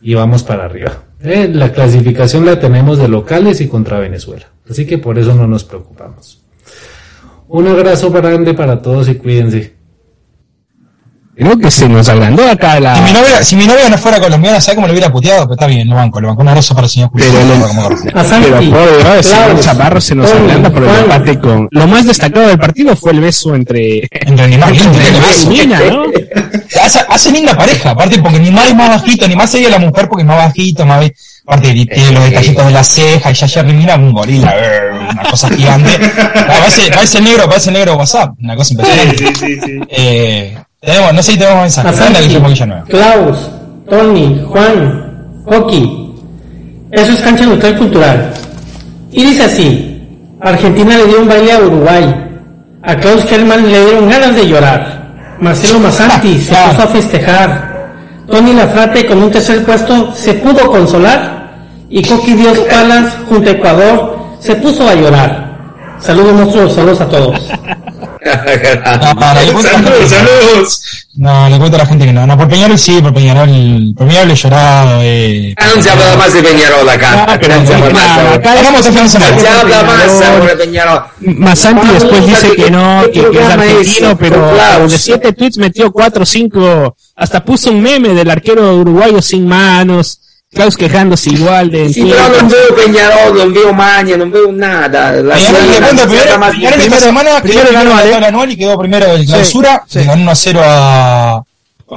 y 0.00 0.14
vamos 0.14 0.42
para 0.42 0.64
arriba. 0.64 1.04
Eh, 1.22 1.48
la 1.52 1.72
clasificación 1.72 2.46
la 2.46 2.58
tenemos 2.58 2.98
de 2.98 3.08
locales 3.08 3.60
y 3.60 3.68
contra 3.68 3.98
Venezuela. 3.98 4.46
Así 4.68 4.86
que 4.86 4.98
por 4.98 5.18
eso 5.18 5.34
no 5.34 5.46
nos 5.46 5.64
preocupamos. 5.64 6.42
Un 7.48 7.66
abrazo 7.66 8.10
grande 8.10 8.54
para 8.54 8.80
todos 8.80 9.08
y 9.08 9.16
cuídense. 9.16 9.74
Creo 11.40 11.58
que 11.58 11.70
se 11.70 11.88
nos 11.88 12.06
agrandó 12.06 12.46
acá 12.46 12.78
la. 12.78 12.96
Si 12.96 13.02
mi, 13.02 13.12
novia, 13.14 13.42
si 13.42 13.56
mi 13.56 13.66
novia 13.66 13.88
no 13.88 13.96
fuera 13.96 14.20
colombiana, 14.20 14.60
¿sabes 14.60 14.74
cómo 14.74 14.86
le 14.86 14.92
hubiera 14.92 15.10
puteado? 15.10 15.44
Pero 15.44 15.54
está 15.54 15.66
bien, 15.66 15.88
lo 15.88 15.96
banco, 15.96 16.20
lo 16.20 16.28
banco. 16.28 16.42
Un 16.42 16.48
abrazo 16.48 16.74
para 16.74 16.84
el 16.84 16.90
señor 16.90 17.08
Julio. 17.08 17.26
Pero 17.32 17.66
Como. 17.66 17.88
Pero 17.88 18.70
por 18.70 19.24
señor 19.24 19.60
Chaparro 19.60 20.00
se 20.02 20.14
nos 20.14 20.30
agranda 20.30 20.68
por 20.68 20.82
el 20.82 20.90
Juan. 20.90 21.00
empate 21.00 21.38
con. 21.38 21.68
Lo 21.70 21.86
más 21.86 22.04
destacado 22.04 22.46
del 22.46 22.58
partido 22.58 22.94
fue 22.94 23.12
el 23.12 23.20
beso 23.20 23.54
entre. 23.54 24.06
Entre 24.10 24.48
Neymar 24.48 24.74
y 24.74 25.46
Mina, 25.46 25.80
¿no? 25.80 26.04
Hace, 26.82 27.00
hace 27.08 27.32
linda 27.32 27.56
pareja, 27.56 27.90
aparte 27.90 28.18
porque 28.20 28.38
Neymar 28.38 28.68
es 28.68 28.74
más 28.74 28.90
bajito, 28.90 29.26
Neymar 29.26 29.48
sería 29.48 29.70
la 29.70 29.78
mujer 29.78 30.08
porque 30.08 30.22
es 30.22 30.28
más 30.28 30.36
bajito, 30.36 30.86
más 30.86 31.10
aparte 31.44 31.72
tiene 31.72 32.12
los 32.12 32.24
detallitos 32.24 32.64
de 32.64 32.70
la 32.70 32.84
ceja 32.84 33.30
y 33.30 33.34
ya 33.34 33.48
Jerry 33.48 33.72
Mina 33.72 33.96
un 33.96 34.12
gorila, 34.12 34.54
una 35.10 35.22
cosa 35.22 35.48
gigante. 35.50 35.90
Parece, 36.46 36.90
parece 36.92 37.18
el 37.18 37.24
negro, 37.24 37.48
parece 37.48 37.70
el 37.70 37.74
negro 37.74 37.96
WhatsApp, 37.96 38.34
una 38.40 38.54
cosa 38.54 38.74
impresionante. 38.74 39.16
Sí, 39.18 39.34
sí, 39.34 39.60
sí. 39.60 39.80
Eh, 39.88 40.56
tenemos, 40.80 41.12
no 41.12 41.22
sé 41.22 41.32
si 41.32 41.38
tenemos 41.38 41.60
mensajes, 41.62 42.66
nueva. 42.66 42.84
Klaus, 42.84 43.50
Tony, 43.88 44.42
Juan, 44.48 45.42
Coqui. 45.44 46.14
Eso 46.90 47.12
es 47.12 47.20
cancha 47.20 47.44
neutral 47.44 47.76
cultural. 47.76 48.32
Y 49.12 49.24
dice 49.24 49.44
así, 49.44 50.08
Argentina 50.40 50.96
le 50.96 51.06
dio 51.06 51.20
un 51.20 51.28
baile 51.28 51.52
a 51.52 51.58
Uruguay. 51.58 52.26
A 52.82 52.96
Klaus 52.96 53.24
Kellman 53.26 53.70
le 53.70 53.84
dieron 53.84 54.08
ganas 54.08 54.34
de 54.34 54.48
llorar. 54.48 55.36
Marcelo 55.38 55.80
Massanti 55.80 56.38
se 56.38 56.54
puso 56.54 56.82
a 56.82 56.86
festejar. 56.86 57.70
Tony 58.26 58.54
Lafrate 58.54 59.06
con 59.06 59.22
un 59.22 59.30
tercer 59.30 59.64
puesto 59.64 60.14
se 60.14 60.34
pudo 60.34 60.70
consolar. 60.70 61.50
Y 61.90 62.02
Coqui 62.02 62.32
Dios 62.34 62.58
Palas 62.60 63.16
junto 63.28 63.50
a 63.50 63.52
Ecuador 63.52 64.18
se 64.38 64.54
puso 64.56 64.88
a 64.88 64.94
llorar. 64.94 65.49
Saludos 66.02 66.32
monstruos, 66.34 66.74
saludos 66.74 67.00
a 67.00 67.08
todos. 67.08 67.40
No, 68.22 69.14
no, 69.14 69.20
a 69.24 69.34
Saludos, 69.34 69.64
no. 69.64 70.08
saludos. 70.08 70.82
No, 71.14 71.48
le 71.48 71.56
cuento 71.58 71.76
a 71.76 71.78
la 71.80 71.86
gente 71.86 72.04
que 72.04 72.12
no. 72.12 72.26
No, 72.26 72.36
por 72.36 72.48
Peñarol 72.48 72.78
sí, 72.78 73.00
por 73.00 73.14
Peñarol, 73.14 73.94
por 73.96 74.06
Peñarol 74.06 74.30
he 74.30 74.34
llorado. 74.34 75.00
Eh, 75.02 75.54
Ah, 75.56 75.64
habla 75.92 76.16
más 76.16 76.32
de 76.34 76.42
Peñarol 76.42 76.88
acá. 76.88 77.26
Ah, 77.28 77.38
pero 77.40 77.54
habla 77.54 77.78
no, 77.78 77.90
más 77.92 78.34
acá 78.34 78.52
Hagamos 78.52 78.86
fin 78.86 78.94
de 79.02 79.08
semana. 79.08 79.30
Non 79.30 79.40
si 79.40 79.46
habla 79.46 79.82
más 79.84 80.20
de 80.46 80.56
Peñarol. 80.56 81.02
Masanti 81.20 81.86
después 81.94 82.26
dice 82.26 82.50
¿qué- 82.50 82.64
que 82.64 82.70
no, 82.70 83.02
que, 83.12 83.30
que 83.30 83.38
es 83.40 83.48
argentino, 83.48 84.18
pero 84.18 84.52
de 84.86 84.98
siete 84.98 85.32
tweets 85.32 85.56
metió 85.56 85.90
cuatro 85.90 86.22
o 86.24 86.26
cinco, 86.26 86.94
hasta 87.16 87.42
puso 87.42 87.70
un 87.70 87.80
meme 87.80 88.10
del 88.10 88.30
arquero 88.30 88.76
uruguayo 88.76 89.22
sin 89.22 89.48
manos, 89.48 90.20
Klaus 90.52 90.76
quejándose 90.76 91.30
igual 91.30 91.70
de 91.70 91.88
Sì, 91.92 92.02
però 92.02 92.26
non 92.28 92.48
vedo 92.48 92.74
Peñarol, 92.74 93.36
non 93.38 93.52
vedo 93.52 93.72
Magna, 93.72 94.16
non 94.16 94.30
vedo 94.30 94.50
nada. 94.50 95.22
La 95.22 95.36
si 95.36 95.46
habla 95.46 95.60
primero, 96.06 96.38
más 96.40 96.54
esta 96.54 96.76
Peñarol. 96.76 96.98
semana 96.98 97.30
quedó 97.30 97.42
primero 97.42 97.68
primero 97.68 97.72
ganó, 97.72 97.94
la 97.94 98.10
tabla 98.10 98.26
anual 98.26 98.50
y 98.50 98.56
quedó 98.56 98.78
primero 98.78 99.16
de 99.16 99.24
clausura. 99.26 99.84
sí. 99.86 100.02
Ganó 100.02 100.22
1 100.22 100.30
a 100.30 100.34
0 100.34 100.60
a 100.64 101.42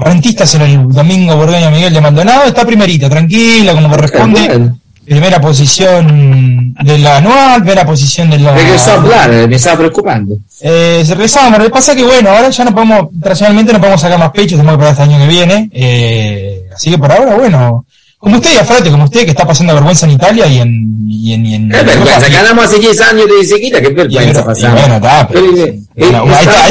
Rentistas 0.06 0.54
en 0.56 0.62
el 0.62 0.90
domingo 0.90 1.36
Borgoña 1.36 1.72
Miguel 1.72 1.94
de 1.94 2.02
Maldonado. 2.02 2.44
Está 2.46 2.64
primerita, 2.64 3.10
tranquila, 3.10 3.74
como 3.74 3.90
corresponde. 3.90 4.72
Primera 5.04 5.42
posición 5.42 6.76
de 6.76 6.98
la 7.00 7.18
anual, 7.18 7.60
primera 7.62 7.86
posición 7.86 8.30
de 8.30 8.38
la. 8.38 8.54
Regresó 8.54 8.92
a 8.92 8.94
hablar, 8.94 9.48
me 9.50 9.56
estaba 9.56 9.78
preocupando. 9.80 10.38
Eh, 10.62 11.02
se 11.04 11.16
regresamos, 11.16 11.58
lo 11.58 11.66
que 11.66 11.72
pasa 11.72 11.96
que 11.96 12.04
bueno, 12.04 12.30
ahora 12.30 12.50
ya 12.52 12.64
no 12.64 12.74
podemos, 12.74 13.08
tradicionalmente 13.22 13.74
no 13.74 13.80
podemos 13.80 14.00
sacar 14.00 14.20
más 14.20 14.30
pechos, 14.30 14.60
tenemos 14.60 14.78
que 14.78 14.84
esperar 14.84 14.92
hasta 14.92 15.04
el 15.04 15.10
año 15.10 15.20
que 15.20 15.28
viene, 15.28 15.70
eh, 15.74 16.64
así 16.74 16.92
que 16.92 16.98
por 16.98 17.12
ahora, 17.12 17.36
bueno, 17.36 17.86
como 18.24 18.38
usted, 18.38 18.58
Afrate, 18.58 18.90
como 18.90 19.04
usted 19.04 19.26
que 19.26 19.32
está 19.32 19.46
pasando 19.46 19.74
vergüenza 19.74 20.06
en 20.06 20.14
Italia 20.14 20.48
y 20.48 20.60
en, 20.60 21.06
y 21.10 21.34
en, 21.34 21.46
y 21.46 21.56
en 21.56 21.72
Eh, 21.76 21.84
vergüenza, 21.84 22.30
ganamos 22.30 22.66
hace 22.66 22.80
10 22.80 23.02
años 23.02 23.26
de 23.28 23.48
che 23.48 23.68
y 23.68 23.72
vergüenza 23.72 24.46
pasamos. 24.46 24.80
bueno, 24.80 24.96
está, 24.96 25.28
pero- 25.28 25.42
Eh, 25.58 25.80
eh, 25.98 26.16
ahí 26.16 26.46
está, 26.46 26.66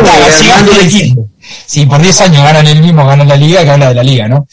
ahí. 0.80 1.14
Sí, 1.66 1.86
por 1.86 2.00
10 2.00 2.20
años 2.22 2.42
ganan 2.42 2.66
el 2.66 2.80
mismo, 2.80 3.04
ganan 3.06 3.28
la 3.28 3.36
liga, 3.36 3.62
que 3.64 3.70
habla 3.70 3.88
de 3.90 3.94
la 3.94 4.02
liga, 4.02 4.28
¿no? 4.28 4.46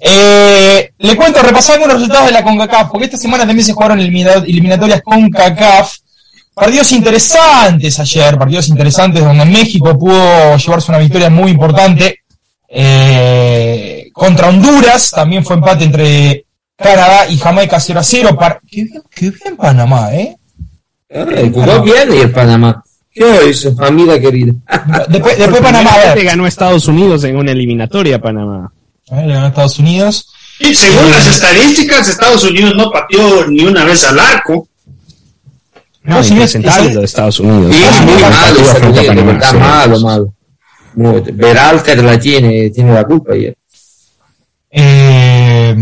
Eh, 0.00 0.90
le 0.98 1.16
cuento, 1.16 1.42
repasar 1.42 1.74
algunos 1.76 1.96
resultados 1.96 2.26
de 2.26 2.32
la 2.32 2.42
CONCACAF, 2.42 2.90
porque 2.90 3.04
esta 3.06 3.18
semana 3.18 3.46
también 3.46 3.64
se 3.64 3.72
jugaron 3.72 3.98
elimina- 4.00 4.42
eliminatorias 4.46 5.02
CONCACAF. 5.02 5.92
Partidos 6.54 6.90
interesantes 6.92 7.98
ayer, 8.00 8.38
partidos 8.38 8.68
interesantes 8.68 9.22
donde 9.22 9.44
México 9.44 9.98
pudo 9.98 10.56
llevarse 10.56 10.90
una 10.90 10.98
victoria 10.98 11.28
muy 11.28 11.50
importante 11.50 12.20
eh, 12.68 14.08
contra 14.12 14.48
Honduras, 14.48 15.10
también 15.10 15.44
fue 15.44 15.56
empate 15.56 15.84
entre 15.84 16.45
Canadá 16.76 17.26
y 17.28 17.38
Jamaica 17.38 17.80
0 17.80 18.00
a 18.00 18.04
0. 18.04 18.36
Par- 18.38 18.60
qué, 18.70 18.84
bien, 18.84 19.02
qué 19.14 19.30
bien 19.30 19.56
Panamá, 19.56 20.12
¿eh? 20.14 20.36
Eh, 21.08 21.50
jugó 21.52 21.82
bien 21.82 22.12
y 22.12 22.18
el 22.18 22.30
Panamá. 22.30 22.82
¿Qué 23.10 23.48
es 23.48 23.64
eso, 23.64 23.74
amiga 23.82 24.18
querida? 24.20 24.52
Después, 25.08 25.38
después 25.38 25.62
Panamá, 25.62 25.90
a 25.90 26.14
ver, 26.14 26.24
ganó 26.24 26.46
Estados 26.46 26.86
Unidos 26.86 27.24
en 27.24 27.36
una 27.36 27.52
eliminatoria 27.52 28.20
Panamá. 28.20 28.70
a 29.10 29.16
ver, 29.16 29.26
le 29.26 29.32
ganó 29.34 29.46
a 29.46 29.48
Estados 29.48 29.78
Unidos. 29.78 30.28
Y 30.58 30.74
según 30.74 31.10
las 31.10 31.26
estadísticas, 31.26 32.08
Estados 32.08 32.44
Unidos 32.44 32.74
no 32.76 32.90
pateó 32.90 33.46
ni 33.46 33.64
una 33.64 33.84
vez 33.84 34.04
al 34.04 34.18
arco. 34.18 34.68
No, 36.02 36.22
sí, 36.22 36.32
impresentable 36.34 36.88
es- 36.88 36.94
lo 36.94 37.00
de 37.00 37.06
Estados 37.06 37.40
Unidos. 37.40 37.74
Sí, 37.74 37.82
Ah, 37.90 38.02
muy 38.04 38.14
malo 38.14 39.06
Panamá, 39.06 39.32
verdad, 39.32 39.50
sí. 39.50 39.56
malo, 39.58 40.00
malo. 40.00 40.32
Berhalter 41.32 42.02
la 42.04 42.18
tiene, 42.18 42.70
tiene 42.70 42.92
la 42.94 43.04
culpa 43.04 43.32
ayer. 43.32 43.56
Eh, 44.70 45.74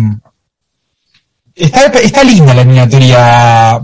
está, 1.55 1.87
está 2.01 2.25
linda 2.25 2.55
la 2.55 2.63
eliminatoria 2.63 3.81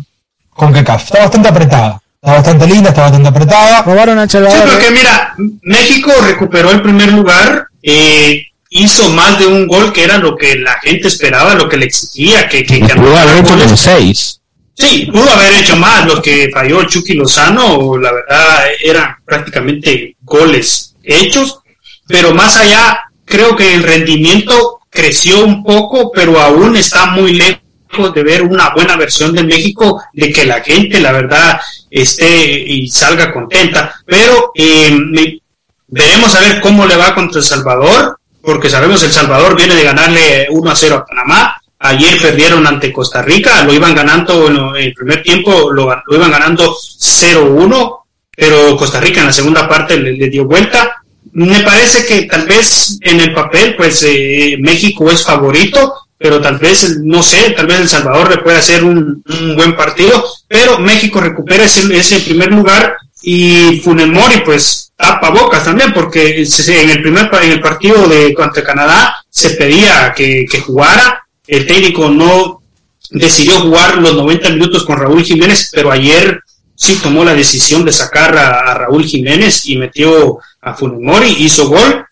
con 0.51 0.73
CACAF, 0.73 1.05
está 1.05 1.21
bastante 1.21 1.49
apretada. 1.49 2.01
Está 2.23 2.35
bastante 2.35 2.67
linda, 2.67 2.91
está 2.91 3.03
bastante 3.03 3.29
apretada. 3.29 3.83
Robaron 3.83 4.19
a 4.19 4.25
El 4.25 4.29
Sí, 4.29 4.33
Salvador. 4.35 4.69
porque 4.69 4.89
¿eh? 4.89 4.91
mira, 4.91 5.35
México 5.63 6.13
recuperó 6.23 6.71
el 6.71 6.83
primer 6.83 7.13
lugar, 7.13 7.69
eh, 7.83 8.43
hizo 8.69 9.09
más 9.11 9.39
de 9.39 9.47
un 9.47 9.67
gol 9.67 9.91
que 9.93 10.05
era 10.05 10.19
lo 10.19 10.37
que 10.37 10.57
la 10.57 10.79
gente 10.83 11.09
esperaba, 11.09 11.55
lo 11.55 11.67
que 11.69 11.79
le 11.79 11.87
exigía, 11.87 12.47
que, 12.47 12.63
que, 12.65 12.81
que 12.81 12.95
Pudo 12.95 13.17
haber 13.17 13.39
hecho 13.39 13.57
como 13.57 13.77
seis. 13.77 14.41
Sí, 14.75 15.09
pudo 15.13 15.31
haber 15.31 15.55
hecho 15.55 15.77
más. 15.77 16.07
Lo 16.07 16.21
que 16.21 16.51
falló 16.53 16.85
Chucky 16.85 17.15
Lozano, 17.15 17.97
la 17.97 18.13
verdad, 18.13 18.65
eran 18.83 19.17
prácticamente 19.25 20.17
goles 20.23 20.95
hechos. 21.03 21.61
Pero 22.07 22.35
más 22.35 22.57
allá, 22.57 23.01
creo 23.25 23.57
que 23.57 23.75
el 23.75 23.83
rendimiento 23.83 24.81
creció 24.91 25.45
un 25.45 25.63
poco, 25.65 26.11
pero 26.13 26.39
aún 26.41 26.77
está 26.77 27.07
muy 27.07 27.35
lejos 27.35 27.60
de 28.15 28.23
ver 28.23 28.43
una 28.43 28.71
buena 28.71 28.97
versión 28.97 29.35
de 29.35 29.43
México, 29.43 30.03
de 30.13 30.33
que 30.33 30.47
la 30.47 30.61
gente, 30.61 31.01
la 31.01 31.13
verdad, 31.13 31.61
esté 31.91 32.65
y 32.67 32.89
salga 32.89 33.33
contenta. 33.33 33.95
Pero 34.07 34.53
eh, 34.55 34.97
veremos 35.89 36.35
a 36.35 36.41
ver 36.41 36.61
cómo 36.61 36.87
le 36.87 36.97
va 36.97 37.15
contra 37.15 37.41
El 37.41 37.45
Salvador, 37.45 38.19
porque 38.43 38.71
sabemos 38.71 39.03
El 39.03 39.13
Salvador 39.13 39.57
viene 39.57 39.75
de 39.75 39.85
ganarle 39.85 40.47
1 40.51 40.71
a 40.71 40.77
0 40.77 40.97
a 40.97 41.05
Panamá. 41.05 41.57
Ayer 41.81 42.21
perdieron 42.21 42.67
ante 42.67 42.93
Costa 42.93 43.23
Rica, 43.23 43.65
lo 43.65 43.73
iban 43.73 43.95
ganando 43.95 44.49
en 44.49 44.83
el 44.85 44.93
primer 44.93 45.23
tiempo, 45.23 45.71
lo, 45.73 45.91
lo 46.07 46.17
iban 46.17 46.31
ganando 46.31 46.77
0-1, 46.77 47.97
pero 48.37 48.77
Costa 48.77 49.01
Rica 49.01 49.21
en 49.21 49.27
la 49.27 49.33
segunda 49.33 49.67
parte 49.67 49.99
le, 49.99 50.13
le 50.13 50.29
dio 50.29 50.45
vuelta. 50.45 51.03
Me 51.33 51.61
parece 51.61 52.07
que 52.07 52.23
tal 52.23 52.47
vez 52.47 52.99
en 53.01 53.21
el 53.21 53.33
papel, 53.33 53.77
pues 53.77 54.03
eh, 54.07 54.57
México 54.61 55.11
es 55.11 55.25
favorito, 55.25 55.95
pero 56.23 56.39
tal 56.39 56.59
vez, 56.59 56.99
no 57.03 57.23
sé, 57.23 57.55
tal 57.57 57.67
vez 57.67 57.81
El 57.81 57.89
Salvador 57.89 58.29
le 58.29 58.43
puede 58.43 58.59
hacer 58.59 58.85
un, 58.85 59.25
un 59.27 59.57
buen 59.57 59.75
partido, 59.75 60.23
pero 60.47 60.79
México 60.79 61.19
recupera 61.19 61.65
ese, 61.65 61.97
ese 61.97 62.21
primer 62.21 62.53
lugar 62.53 62.95
y 63.23 63.81
Funes 63.83 64.07
Mori 64.07 64.43
pues 64.45 64.93
tapa 64.97 65.31
bocas 65.31 65.65
también 65.65 65.95
porque 65.95 66.43
en 66.43 66.91
el 66.91 67.01
primer 67.01 67.31
en 67.43 67.53
el 67.53 67.61
partido 67.63 68.07
de 68.07 68.35
contra 68.35 68.63
Canadá 68.63 69.25
se 69.31 69.51
pedía 69.51 70.13
que, 70.15 70.45
que 70.45 70.61
jugara. 70.61 71.27
El 71.47 71.67
técnico 71.67 72.11
no 72.11 72.61
decidió 73.11 73.55
jugar 73.61 73.97
los 73.97 74.15
90 74.15 74.51
minutos 74.51 74.85
con 74.85 74.99
Raúl 74.99 75.25
Jiménez 75.25 75.71
pero 75.73 75.91
ayer 75.91 76.43
sí 76.75 76.99
tomó 77.03 77.25
la 77.25 77.35
decisión 77.35 77.83
de 77.83 77.93
sacar 77.93 78.37
a, 78.37 78.71
a 78.71 78.75
Raúl 78.75 79.07
Jiménez 79.07 79.67
y 79.67 79.79
metió 79.79 80.39
a 80.61 80.75
Funes 80.75 81.01
Mori 81.01 81.35
hizo 81.39 81.67
gol 81.67 82.05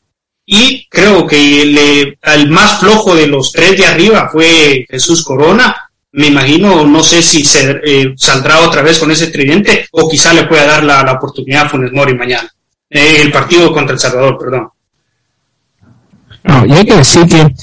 y 0.51 0.86
creo 0.88 1.26
que 1.26 1.66
le, 1.66 2.18
al 2.22 2.49
más 2.49 2.80
flojo 2.80 3.14
de 3.14 3.26
los 3.26 3.53
tres 3.53 3.76
de 3.76 3.84
arriba 3.84 4.30
fue 4.32 4.86
Jesús 4.88 5.22
Corona. 5.22 5.76
Me 6.12 6.28
imagino, 6.28 6.86
no 6.86 7.03
sé 7.03 7.20
si 7.20 7.44
se, 7.44 7.78
eh, 7.84 8.14
saldrá 8.16 8.61
otra 8.61 8.80
vez 8.80 8.99
con 8.99 9.11
ese 9.11 9.26
tridente 9.26 9.86
o 9.92 10.09
quizá 10.09 10.32
le 10.32 10.44
pueda 10.44 10.64
dar 10.64 10.84
la, 10.84 11.12
oportunidad 11.12 11.66
a 11.66 11.68
Funes 11.68 11.92
Mori 11.92 12.14
mañana. 12.14 12.51
Eh, 12.88 13.18
el 13.20 13.30
partido 13.30 13.70
contra 13.74 13.92
El 13.92 14.01
Salvador, 14.01 14.38
perdón. 14.38 14.70
Y 16.66 16.72
hay 16.72 16.86
que 16.86 16.96
decir 16.96 17.26
que 17.26 17.55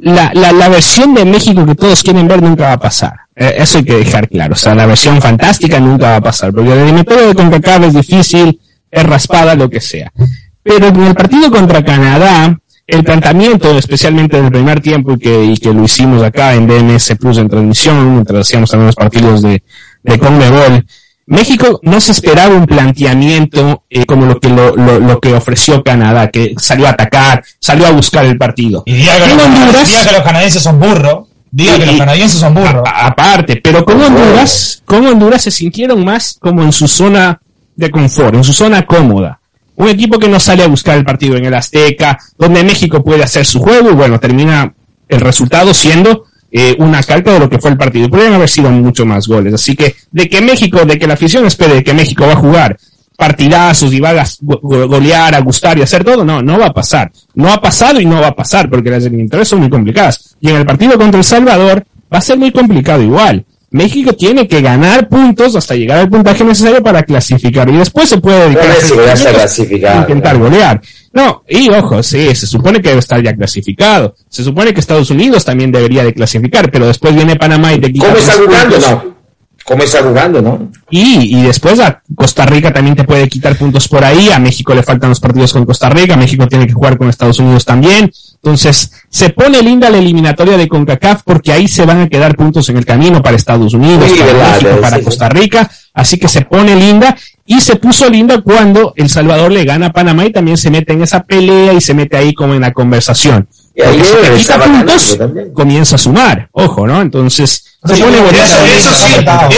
la, 0.00 0.32
la, 0.32 0.52
la 0.52 0.68
versión 0.70 1.12
de 1.12 1.26
México 1.26 1.66
que 1.66 1.74
todos 1.74 2.02
quieren 2.02 2.26
ver 2.28 2.40
nunca 2.40 2.64
va 2.64 2.72
a 2.72 2.80
pasar. 2.80 3.12
Eh, 3.36 3.56
eso 3.58 3.76
hay 3.76 3.84
que 3.84 3.96
dejar 3.96 4.26
claro. 4.26 4.54
O 4.54 4.56
sea, 4.56 4.74
la 4.74 4.86
versión 4.86 5.20
fantástica 5.20 5.78
nunca 5.78 6.12
va 6.12 6.16
a 6.16 6.22
pasar, 6.22 6.50
porque 6.50 6.72
el 6.72 6.78
eliminatorio 6.78 7.28
de 7.28 7.34
CONCACAF 7.34 7.84
es 7.84 7.92
difícil, 7.92 8.58
es 8.90 9.02
raspada, 9.02 9.54
lo 9.54 9.68
que 9.68 9.82
sea. 9.82 10.10
Pero 10.62 10.88
en 10.88 11.02
el 11.02 11.14
partido 11.14 11.50
contra 11.50 11.84
Canadá, 11.84 12.58
el 12.86 13.04
planteamiento, 13.04 13.76
especialmente 13.78 14.38
en 14.38 14.46
el 14.46 14.52
primer 14.52 14.80
tiempo, 14.80 15.12
y 15.12 15.18
que, 15.18 15.44
y 15.44 15.56
que 15.56 15.72
lo 15.72 15.84
hicimos 15.84 16.22
acá 16.22 16.54
en 16.54 16.66
DMS 16.66 17.14
Plus 17.18 17.38
en 17.38 17.48
transmisión, 17.48 18.12
mientras 18.12 18.40
hacíamos 18.40 18.70
también 18.70 18.86
los 18.86 18.96
partidos 18.96 19.42
de, 19.42 19.62
de 20.02 20.18
Conmebol, 20.18 20.84
México 21.30 21.78
no 21.84 22.00
se 22.00 22.10
esperaba 22.10 22.56
un 22.56 22.66
planteamiento 22.66 23.84
eh, 23.88 24.04
como 24.04 24.26
lo 24.26 24.40
que 24.40 24.48
lo, 24.48 24.74
lo, 24.74 24.98
lo, 24.98 25.20
que 25.20 25.32
ofreció 25.32 25.84
Canadá, 25.84 26.28
que 26.28 26.54
salió 26.58 26.88
a 26.88 26.90
atacar, 26.90 27.44
salió 27.60 27.86
a 27.86 27.92
buscar 27.92 28.24
el 28.24 28.36
partido. 28.36 28.82
Y 28.84 28.94
diga 28.94 29.14
que, 29.16 29.34
los, 29.36 29.44
Honduras, 29.44 29.86
diga 29.88 30.06
que 30.06 30.12
los 30.12 30.22
canadienses 30.22 30.62
son 30.62 30.80
burros. 30.80 31.28
Diga 31.52 31.78
que 31.78 31.86
los 31.86 31.96
canadienses 31.96 32.40
son 32.40 32.54
burros. 32.54 32.82
aparte, 32.84 33.60
pero 33.62 33.84
con 33.84 34.00
Honduras, 34.00 34.82
con 34.84 35.06
Honduras 35.06 35.42
se 35.42 35.52
sintieron 35.52 36.04
más 36.04 36.36
como 36.40 36.64
en 36.64 36.72
su 36.72 36.88
zona 36.88 37.40
de 37.76 37.90
confort, 37.92 38.34
en 38.34 38.42
su 38.42 38.52
zona 38.52 38.84
cómoda. 38.84 39.39
Un 39.80 39.88
equipo 39.88 40.18
que 40.18 40.28
no 40.28 40.38
sale 40.38 40.62
a 40.62 40.68
buscar 40.68 40.98
el 40.98 41.06
partido 41.06 41.38
en 41.38 41.46
el 41.46 41.54
Azteca, 41.54 42.18
donde 42.36 42.62
México 42.62 43.02
puede 43.02 43.22
hacer 43.22 43.46
su 43.46 43.60
juego 43.60 43.90
y 43.90 43.94
bueno, 43.94 44.20
termina 44.20 44.74
el 45.08 45.20
resultado 45.20 45.72
siendo 45.72 46.26
eh, 46.52 46.76
una 46.78 47.02
calca 47.02 47.32
de 47.32 47.38
lo 47.38 47.48
que 47.48 47.58
fue 47.58 47.70
el 47.70 47.78
partido. 47.78 48.10
Podrían 48.10 48.34
haber 48.34 48.50
sido 48.50 48.70
mucho 48.70 49.06
más 49.06 49.26
goles. 49.26 49.54
Así 49.54 49.74
que 49.74 49.96
de 50.10 50.28
que 50.28 50.42
México, 50.42 50.84
de 50.84 50.98
que 50.98 51.06
la 51.06 51.14
afición 51.14 51.46
espere 51.46 51.82
que 51.82 51.94
México 51.94 52.26
va 52.26 52.34
a 52.34 52.36
jugar 52.36 52.76
partidazos 53.16 53.90
y 53.94 54.00
va 54.00 54.10
a 54.10 54.26
golear, 54.42 55.34
a 55.34 55.40
gustar 55.40 55.78
y 55.78 55.82
hacer 55.82 56.04
todo, 56.04 56.26
no, 56.26 56.42
no 56.42 56.58
va 56.58 56.66
a 56.66 56.74
pasar. 56.74 57.10
No 57.34 57.50
ha 57.50 57.58
pasado 57.58 58.02
y 58.02 58.04
no 58.04 58.20
va 58.20 58.26
a 58.28 58.36
pasar 58.36 58.68
porque 58.68 58.90
las 58.90 59.06
eliminatorias 59.06 59.48
son 59.48 59.60
muy 59.60 59.70
complicadas. 59.70 60.36
Y 60.42 60.50
en 60.50 60.56
el 60.56 60.66
partido 60.66 60.98
contra 60.98 61.20
El 61.20 61.24
Salvador 61.24 61.86
va 62.12 62.18
a 62.18 62.20
ser 62.20 62.38
muy 62.38 62.52
complicado 62.52 63.02
igual. 63.02 63.46
México 63.70 64.12
tiene 64.14 64.48
que 64.48 64.60
ganar 64.60 65.08
puntos 65.08 65.54
hasta 65.54 65.76
llegar 65.76 65.98
al 65.98 66.08
puntaje 66.08 66.42
necesario 66.42 66.82
para 66.82 67.04
clasificar 67.04 67.68
y 67.68 67.76
después 67.76 68.08
se 68.08 68.18
puede 68.18 68.48
dedicar 68.48 68.70
a, 68.70 70.00
intentar 70.00 70.38
golear. 70.38 70.80
No, 71.12 71.44
y 71.48 71.70
ojo, 71.70 72.02
sí, 72.02 72.34
se 72.34 72.46
supone 72.46 72.80
que 72.80 72.88
debe 72.88 73.00
estar 73.00 73.22
ya 73.22 73.34
clasificado. 73.34 74.14
Se 74.28 74.42
supone 74.42 74.72
que 74.72 74.80
Estados 74.80 75.10
Unidos 75.10 75.44
también 75.44 75.70
debería 75.70 76.04
de 76.04 76.12
clasificar, 76.12 76.70
pero 76.70 76.86
después 76.86 77.14
viene 77.14 77.36
Panamá 77.36 77.72
y 77.72 77.80
te 77.80 77.92
quita 77.92 78.06
¿Cómo 78.06 78.18
está 78.18 78.32
jugando, 78.34 78.78
no? 78.78 79.19
¿Cómo 79.64 79.82
está 79.84 80.02
jugando, 80.02 80.42
no? 80.42 80.70
Y, 80.90 81.38
y 81.38 81.42
después 81.42 81.78
a 81.80 82.02
Costa 82.14 82.44
Rica 82.44 82.72
también 82.72 82.96
te 82.96 83.04
puede 83.04 83.28
quitar 83.28 83.56
puntos 83.56 83.86
por 83.86 84.04
ahí. 84.04 84.30
A 84.30 84.38
México 84.38 84.74
le 84.74 84.82
faltan 84.82 85.10
los 85.10 85.20
partidos 85.20 85.52
con 85.52 85.64
Costa 85.64 85.88
Rica. 85.88 86.16
México 86.16 86.48
tiene 86.48 86.66
que 86.66 86.72
jugar 86.72 86.98
con 86.98 87.08
Estados 87.08 87.38
Unidos 87.38 87.64
también. 87.64 88.10
Entonces, 88.42 88.90
se 89.08 89.30
pone 89.30 89.62
linda 89.62 89.90
la 89.90 89.98
eliminatoria 89.98 90.56
de 90.56 90.66
CONCACAF 90.66 91.22
porque 91.24 91.52
ahí 91.52 91.68
se 91.68 91.84
van 91.84 92.00
a 92.00 92.08
quedar 92.08 92.36
puntos 92.36 92.68
en 92.70 92.78
el 92.78 92.86
camino 92.86 93.22
para 93.22 93.36
Estados 93.36 93.74
Unidos, 93.74 94.10
para 94.10 94.52
México, 94.52 94.80
para 94.80 95.00
Costa 95.02 95.28
Rica. 95.28 95.70
Así 95.92 96.18
que 96.18 96.26
se 96.26 96.42
pone 96.42 96.74
linda 96.74 97.16
y 97.44 97.60
se 97.60 97.76
puso 97.76 98.08
linda 98.08 98.40
cuando 98.40 98.94
El 98.96 99.08
Salvador 99.08 99.52
le 99.52 99.64
gana 99.64 99.86
a 99.86 99.92
Panamá 99.92 100.24
y 100.24 100.32
también 100.32 100.56
se 100.56 100.70
mete 100.70 100.94
en 100.94 101.02
esa 101.02 101.22
pelea 101.22 101.74
y 101.74 101.80
se 101.80 101.94
mete 101.94 102.16
ahí 102.16 102.32
como 102.32 102.54
en 102.54 102.62
la 102.62 102.72
conversación. 102.72 103.46
Y 103.74 103.82
ahí 103.82 104.00
si 104.02 104.38
quita 104.38 104.58
puntos, 104.58 105.18
comienza 105.52 105.96
a 105.96 105.98
sumar. 105.98 106.48
Ojo, 106.52 106.86
¿no? 106.86 107.02
Entonces, 107.02 107.69
se 107.82 107.96
pone 108.02 108.18
eso, 108.18 108.64
eso, 108.66 108.94
sí, 108.94 109.06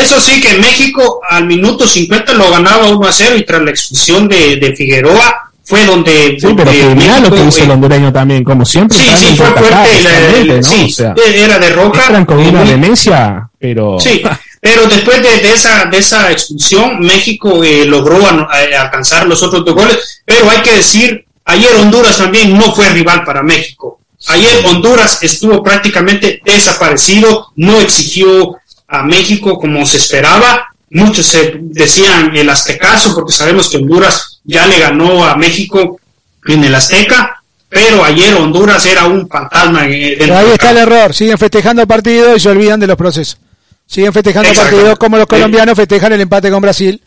eso 0.00 0.20
sí 0.20 0.40
que 0.40 0.56
México 0.58 1.20
al 1.28 1.46
minuto 1.46 1.86
50 1.86 2.34
lo 2.34 2.50
ganaba 2.50 2.88
1 2.88 3.06
a 3.08 3.12
0 3.12 3.36
y 3.36 3.44
tras 3.44 3.62
la 3.62 3.70
expulsión 3.70 4.28
de, 4.28 4.56
de 4.56 4.76
Figueroa 4.76 5.50
fue 5.64 5.84
donde... 5.86 6.36
Sí, 6.38 6.48
pero 6.56 6.70
que 6.70 6.94
mira 6.94 7.20
lo 7.20 7.30
que 7.30 7.44
hizo 7.44 7.64
el 7.64 7.70
hondureño 7.70 8.12
también, 8.12 8.44
como 8.44 8.64
siempre. 8.64 8.98
Sí, 8.98 9.10
sí, 9.16 9.36
fue 9.36 9.46
fuerte. 9.46 10.56
¿no? 10.56 10.62
sí, 10.62 10.84
o 10.84 10.88
sea, 10.88 11.14
era 11.34 11.58
de 11.58 11.70
roca. 11.70 12.24
con 12.26 12.38
una 12.38 13.48
pero... 13.58 13.98
Sí, 13.98 14.22
pero 14.60 14.86
después 14.86 15.22
de, 15.22 15.38
de, 15.38 15.52
esa, 15.52 15.86
de 15.86 15.98
esa 15.98 16.30
expulsión, 16.30 17.00
México 17.00 17.64
eh, 17.64 17.84
logró 17.84 18.20
eh, 18.20 18.76
alcanzar 18.76 19.26
los 19.26 19.42
otros 19.42 19.64
dos 19.64 19.74
goles, 19.74 20.22
pero 20.24 20.48
hay 20.48 20.60
que 20.62 20.74
decir, 20.74 21.26
ayer 21.44 21.74
Honduras 21.76 22.18
también 22.18 22.56
no 22.56 22.72
fue 22.72 22.88
rival 22.90 23.24
para 23.24 23.42
México. 23.42 24.01
Ayer 24.28 24.64
Honduras 24.66 25.18
estuvo 25.22 25.62
prácticamente 25.62 26.40
desaparecido, 26.44 27.48
no 27.56 27.80
exigió 27.80 28.56
a 28.88 29.02
México 29.02 29.58
como 29.58 29.84
se 29.86 29.96
esperaba. 29.96 30.68
Muchos 30.90 31.26
se 31.26 31.54
decían 31.60 32.36
el 32.36 32.48
aztecaso, 32.50 33.14
porque 33.14 33.32
sabemos 33.32 33.68
que 33.68 33.78
Honduras 33.78 34.40
ya 34.44 34.66
le 34.66 34.78
ganó 34.78 35.24
a 35.24 35.36
México 35.36 35.98
en 36.46 36.64
el 36.64 36.74
Azteca, 36.74 37.42
pero 37.68 38.04
ayer 38.04 38.34
Honduras 38.34 38.84
era 38.84 39.06
un 39.06 39.28
fantasma. 39.28 39.82
ahí 39.82 40.16
está 40.52 40.70
el 40.70 40.78
error, 40.78 41.14
siguen 41.14 41.38
festejando 41.38 41.82
el 41.82 41.88
partido 41.88 42.36
y 42.36 42.40
se 42.40 42.50
olvidan 42.50 42.78
de 42.78 42.86
los 42.86 42.96
procesos. 42.96 43.38
Siguen 43.86 44.12
festejando 44.12 44.50
el 44.50 44.56
partido 44.56 44.96
como 44.96 45.16
los 45.16 45.26
colombianos 45.26 45.76
festejan 45.76 46.12
el 46.12 46.20
empate 46.20 46.50
con 46.50 46.60
Brasil. 46.60 47.00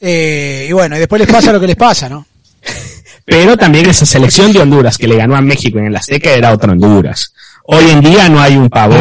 Eh, 0.00 0.66
y 0.68 0.72
bueno, 0.72 0.96
y 0.96 0.98
después 1.00 1.20
les 1.20 1.30
pasa 1.30 1.52
lo 1.52 1.60
que 1.60 1.66
les 1.66 1.76
pasa, 1.76 2.08
¿no? 2.08 2.26
Pero 3.26 3.56
también 3.56 3.86
esa 3.86 4.06
selección 4.06 4.52
de 4.52 4.60
Honduras 4.60 4.96
que 4.96 5.08
le 5.08 5.16
ganó 5.16 5.34
a 5.36 5.40
México 5.40 5.78
en 5.78 5.86
el 5.86 5.96
Azteca 5.96 6.30
era 6.30 6.52
otra 6.52 6.72
Honduras. 6.72 7.32
Hoy 7.64 7.90
en 7.90 8.00
día 8.00 8.28
no 8.28 8.40
hay 8.40 8.56
un 8.56 8.70
pavón. 8.70 8.96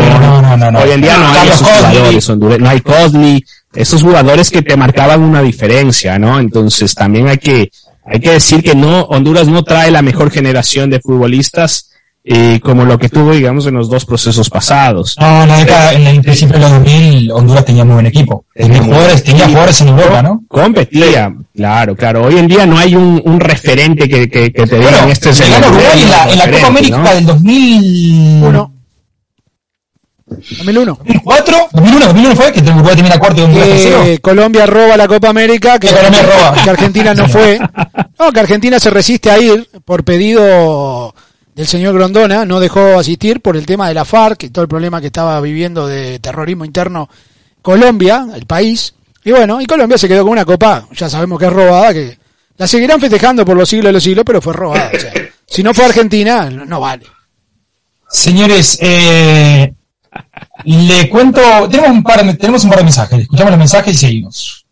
Hoy 0.76 0.92
en 0.92 1.02
día 1.02 1.18
no, 1.18 1.28
hay 1.28 1.48
esos 1.48 1.68
jugadores 1.68 2.30
hondureños. 2.30 2.62
No 2.62 2.70
hay 2.70 2.82
Cosly. 2.82 3.46
Esos 3.76 4.02
jugadores 4.02 4.50
que 4.50 4.64
te 4.64 4.76
marcaban 4.76 5.22
una 5.22 5.42
diferencia, 5.42 6.18
¿no? 6.18 6.40
Entonces 6.40 6.96
también 6.96 7.28
hay 7.28 7.38
que, 7.38 7.70
hay 8.04 8.20
que 8.20 8.32
decir 8.32 8.64
que 8.64 8.74
no, 8.74 9.02
Honduras 9.04 9.48
no 9.48 9.64
trae 9.64 9.92
la 9.92 10.02
mejor 10.02 10.32
generación 10.32 10.90
de 10.90 11.00
futbolistas 11.00 11.92
eh, 12.28 12.60
como 12.60 12.86
lo 12.86 12.98
que 12.98 13.08
tuvo, 13.08 13.34
digamos, 13.34 13.68
en 13.68 13.76
los 13.76 13.88
dos 13.88 14.04
procesos 14.04 14.50
pasados. 14.50 15.16
No, 15.20 15.44
en, 15.44 15.50
la 15.50 15.94
en 15.94 16.08
el 16.08 16.22
principio 16.22 16.56
de 16.56 16.62
los 16.62 16.72
2000, 16.72 17.32
Honduras 17.32 17.64
tenía 17.64 17.86
muy 17.86 17.94
buen 17.94 18.08
equipo. 18.08 18.46
Tenía 18.52 18.82
jugadores, 18.82 19.24
tenía 19.24 19.46
jugadores 19.46 19.82
en 19.82 19.90
Europa, 19.90 20.24
¿no? 20.24 20.44
Competía, 20.48 21.32
claro, 21.54 21.96
claro. 21.96 22.24
Hoy 22.24 22.40
en 22.40 22.48
día 22.48 22.66
no 22.66 22.80
hay 22.80 22.96
un, 22.96 23.22
un 23.24 23.40
referente 23.40 24.10
que, 24.10 24.28
que, 24.28 24.52
que 24.52 24.66
te 24.66 24.80
diga 24.80 25.08
este 25.08 25.30
es 25.30 25.40
el 25.40 25.54
en 25.54 26.10
la, 26.10 26.32
en 26.32 26.38
la 26.40 26.52
Copa 26.52 26.68
América 26.68 27.14
del 27.14 27.26
2001. 27.28 28.72
2001. 30.26 30.98
2004, 31.06 31.68
2001, 31.74 32.06
2001 32.08 32.36
fue 32.36 32.52
que 32.52 32.60
Uruguay 32.62 32.96
termina 32.96 33.20
cuarto 33.20 33.42
y 33.42 33.44
Honduras 33.44 33.68
eh, 33.70 34.20
Colombia 34.20 34.66
roba 34.66 34.98
la 34.98 35.08
Copa 35.08 35.30
América, 35.30 35.78
que, 35.78 35.90
Colombia 35.90 36.24
roba. 36.24 36.64
que 36.64 36.70
Argentina 36.72 37.14
no 37.14 37.28
fue. 37.28 37.60
No, 38.18 38.32
que 38.32 38.40
Argentina 38.40 38.80
se 38.80 38.90
resiste 38.90 39.30
a 39.30 39.38
ir 39.38 39.68
por 39.84 40.06
pedido 40.06 41.14
del 41.56 41.68
señor 41.68 41.94
Grondona, 41.94 42.44
no 42.44 42.60
dejó 42.60 43.00
asistir 43.00 43.42
por 43.42 43.56
el 43.56 43.66
tema 43.66 43.88
de 43.88 43.94
la 43.94 44.04
FARC 44.04 44.44
y 44.44 44.50
todo 44.50 44.64
el 44.64 44.68
problema 44.68 45.00
que 45.00 45.08
estaba 45.08 45.40
viviendo 45.40 45.88
de 45.88 46.20
terrorismo 46.20 46.66
interno 46.66 47.10
Colombia, 47.62 48.28
el 48.36 48.46
país. 48.46 48.94
Y 49.24 49.32
bueno, 49.32 49.62
y 49.62 49.66
Colombia 49.66 49.98
se 49.98 50.10
quedó 50.10 50.24
con 50.24 50.34
una 50.34 50.46
copa, 50.46 50.86
ya 50.92 51.10
sabemos 51.10 51.40
que 51.40 51.46
es 51.46 51.54
robada, 51.54 51.94
que 51.94 52.20
la 52.58 52.68
seguirán 52.68 53.00
festejando 53.00 53.46
por 53.46 53.56
los 53.56 53.70
siglos 53.70 53.88
de 53.88 53.94
los 53.94 54.04
siglos, 54.04 54.26
pero 54.26 54.42
fue 54.42 54.54
robada. 54.54 54.92
si 55.48 55.64
no 55.64 55.74
fue 55.74 55.86
Argentina, 55.86 56.50
no 56.50 56.82
vale. 56.82 57.06
Señores, 58.10 58.78
eh, 58.82 59.74
le 60.66 61.10
cuento, 61.10 61.42
tenemos 61.70 61.92
un, 61.92 62.04
par 62.04 62.26
de, 62.26 62.34
tenemos 62.34 62.64
un 62.66 62.70
par 62.70 62.80
de 62.80 62.84
mensajes, 62.84 63.20
escuchamos 63.20 63.52
los 63.52 63.60
mensajes 63.60 63.96
y 63.96 63.98
seguimos. 63.98 64.66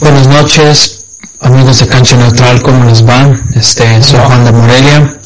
Buenas 0.00 0.28
noches, 0.28 1.18
amigos 1.40 1.80
de 1.80 1.88
Cancha 1.88 2.16
Neutral, 2.16 2.62
¿cómo 2.62 2.84
les 2.84 3.06
va? 3.06 3.36
Este, 3.56 4.00
soy 4.00 4.20
Juan 4.20 4.44
de 4.44 4.52
Morelia. 4.52 5.19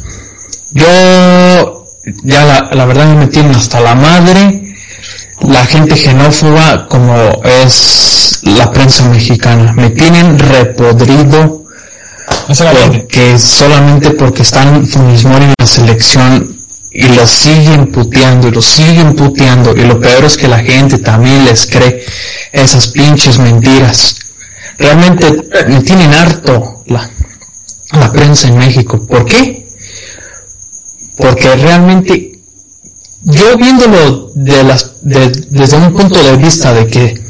Yo, 0.75 1.87
ya 2.25 2.45
la, 2.45 2.71
la 2.73 2.85
verdad 2.85 3.07
me 3.15 3.27
tiene 3.29 3.51
hasta 3.51 3.81
la 3.81 3.95
madre 3.95 4.65
la 5.49 5.65
gente 5.67 5.97
xenófoba 5.97 6.87
como 6.89 7.43
es 7.45 8.41
la 8.43 8.71
prensa 8.71 9.09
mexicana. 9.09 9.73
Me 9.73 9.91
tienen 9.91 10.39
repodrido 10.39 11.65
porque 12.47 13.39
solamente 13.39 14.11
porque 14.13 14.43
están 14.43 14.87
Funes 14.87 15.25
en 15.25 15.55
la 15.59 15.67
selección 15.67 16.57
y 16.91 17.09
lo 17.09 17.27
siguen 17.27 17.91
puteando 17.91 18.49
y 18.49 18.53
lo 18.53 18.63
siguen 18.63 19.15
puteando 19.15 19.75
y 19.77 19.83
lo 19.83 20.01
peor 20.01 20.25
es 20.25 20.37
que 20.37 20.49
la 20.49 20.59
gente 20.59 20.99
también 20.99 21.45
les 21.45 21.67
cree 21.67 22.05
esas 22.53 22.89
pinches 22.89 23.39
mentiras. 23.39 24.17
Realmente 24.79 25.27
me 25.69 25.81
tienen 25.83 26.15
harto 26.15 26.85
la, 26.87 27.09
la 27.93 28.13
prensa 28.13 28.49
en 28.49 28.59
México. 28.59 29.05
¿Por 29.07 29.25
qué? 29.25 29.64
Porque 31.17 31.55
realmente 31.57 32.41
yo 33.23 33.57
viéndolo 33.57 34.31
de 34.35 34.65
las, 34.65 34.97
desde 35.03 35.77
un 35.77 35.93
punto 35.93 36.23
de 36.23 36.37
vista 36.37 36.73
de 36.75 36.87
que 36.87 37.23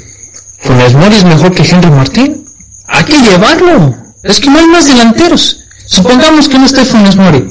Funes 0.59 0.95
Mori 0.95 1.17
es 1.17 1.25
mejor 1.25 1.55
que 1.55 1.63
Henry 1.63 1.91
Martín, 1.91 2.45
hay 2.87 3.05
que 3.05 3.21
llevarlo. 3.21 3.95
Es 4.23 4.41
que 4.41 4.51
no 4.51 4.59
hay 4.59 4.67
más 4.67 4.87
delanteros. 4.87 5.61
Supongamos 5.87 6.49
que 6.49 6.59
no 6.59 6.67
esté 6.67 6.85
Funes 6.85 7.17
Mori. 7.17 7.45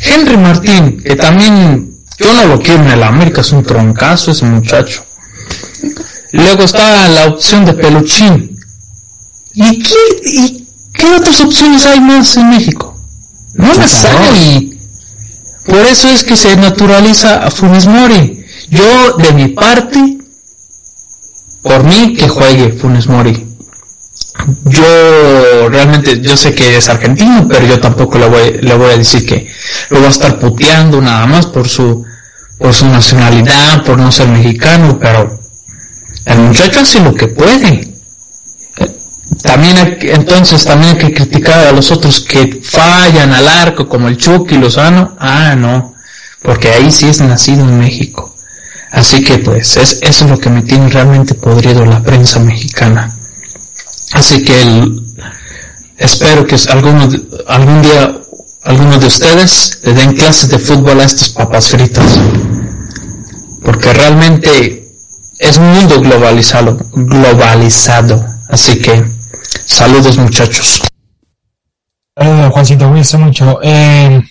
Henry 0.00 0.36
Martín, 0.36 1.02
que 1.02 1.16
también 1.16 1.92
yo 2.18 2.32
no 2.32 2.46
lo 2.46 2.60
quiero 2.60 2.82
en 2.82 2.90
el 2.90 3.02
América, 3.02 3.42
es 3.42 3.52
un 3.52 3.62
troncazo 3.62 4.30
ese 4.30 4.46
muchacho. 4.46 5.04
Luego 6.32 6.62
está 6.64 7.08
la 7.08 7.26
opción 7.26 7.64
de 7.64 7.74
Peluchín. 7.74 8.58
¿Y 9.52 9.82
qué, 9.82 9.94
y 10.24 10.66
qué 10.92 11.06
otras 11.14 11.40
opciones 11.40 11.86
hay 11.86 12.00
más 12.00 12.36
en 12.36 12.50
México? 12.50 12.98
No 13.54 13.72
las 13.74 14.04
hay. 14.04 14.75
Por 15.66 15.84
eso 15.86 16.08
es 16.08 16.24
que 16.24 16.36
se 16.36 16.56
naturaliza 16.56 17.44
a 17.44 17.50
Funes 17.50 17.86
Mori. 17.86 18.44
Yo, 18.70 19.16
de 19.18 19.32
mi 19.32 19.48
parte, 19.48 20.18
por 21.62 21.84
mí 21.84 22.14
que 22.14 22.28
juegue 22.28 22.72
Funes 22.72 23.08
Mori. 23.08 23.46
Yo 24.64 25.68
realmente, 25.68 26.20
yo 26.20 26.36
sé 26.36 26.54
que 26.54 26.76
es 26.76 26.88
argentino, 26.88 27.46
pero 27.48 27.66
yo 27.66 27.80
tampoco 27.80 28.18
le 28.18 28.28
voy, 28.28 28.58
le 28.60 28.74
voy 28.76 28.90
a 28.92 28.96
decir 28.96 29.26
que 29.26 29.50
lo 29.90 30.00
va 30.00 30.06
a 30.06 30.10
estar 30.10 30.38
puteando 30.38 31.00
nada 31.00 31.26
más 31.26 31.46
por 31.46 31.68
su, 31.68 32.04
por 32.58 32.74
su 32.74 32.86
nacionalidad, 32.86 33.84
por 33.84 33.98
no 33.98 34.12
ser 34.12 34.28
mexicano, 34.28 34.98
pero 35.00 35.40
el 36.26 36.38
muchacho 36.38 36.80
hace 36.80 37.00
lo 37.00 37.14
que 37.14 37.28
puede. 37.28 37.95
También 39.42 39.98
entonces 40.00 40.64
también 40.64 40.92
hay 40.92 40.98
que 40.98 41.12
criticar 41.14 41.66
a 41.66 41.72
los 41.72 41.90
otros 41.90 42.20
que 42.20 42.60
fallan 42.62 43.32
al 43.32 43.48
arco, 43.48 43.88
como 43.88 44.08
el 44.08 44.16
Chucky 44.16 44.56
Lozano. 44.56 45.16
Ah, 45.18 45.54
no, 45.56 45.94
porque 46.42 46.68
ahí 46.70 46.90
sí 46.90 47.08
es 47.08 47.20
nacido 47.20 47.60
en 47.64 47.78
México. 47.78 48.34
Así 48.92 49.22
que 49.22 49.38
pues 49.38 49.76
es, 49.76 49.98
eso 50.02 50.24
es 50.24 50.30
lo 50.30 50.38
que 50.38 50.48
me 50.48 50.62
tiene 50.62 50.88
realmente 50.88 51.34
podrido 51.34 51.84
la 51.84 52.02
prensa 52.02 52.38
mexicana. 52.40 53.16
Así 54.12 54.42
que 54.44 54.62
el- 54.62 55.02
espero 55.98 56.46
que 56.46 56.56
alguno, 56.68 57.08
algún 57.48 57.82
día 57.82 58.16
algunos 58.62 59.00
de 59.00 59.06
ustedes 59.06 59.80
le 59.82 59.92
den 59.94 60.14
clases 60.14 60.48
de 60.48 60.58
fútbol 60.58 61.00
a 61.00 61.04
estos 61.04 61.28
papas 61.30 61.68
fritas. 61.68 62.20
Porque 63.64 63.92
realmente 63.92 64.88
es 65.38 65.56
un 65.58 65.70
mundo 65.72 66.00
globalizado, 66.00 66.78
globalizado. 66.92 68.24
Así 68.48 68.78
que 68.78 69.15
saludos 69.64 70.16
muchachos. 70.18 70.82
Saludos, 72.16 72.52
Juancito, 72.52 72.88
cuídense 72.88 73.18
mucho. 73.18 73.58
Eh, 73.62 74.22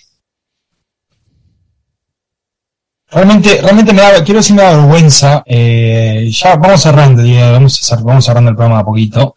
realmente, 3.12 3.62
realmente 3.62 3.94
me 3.94 4.02
da, 4.02 4.24
quiero 4.24 4.40
decir, 4.40 4.56
me 4.56 4.64
da 4.64 4.76
vergüenza. 4.76 5.44
Eh, 5.46 6.30
ya 6.32 6.56
vamos 6.56 6.82
cerrando, 6.82 7.24
vamos, 7.24 7.92
a 7.92 7.96
vamos 7.98 8.26
cerrando 8.26 8.50
el 8.50 8.56
programa 8.56 8.80
a 8.80 8.86
poquito. 8.86 9.36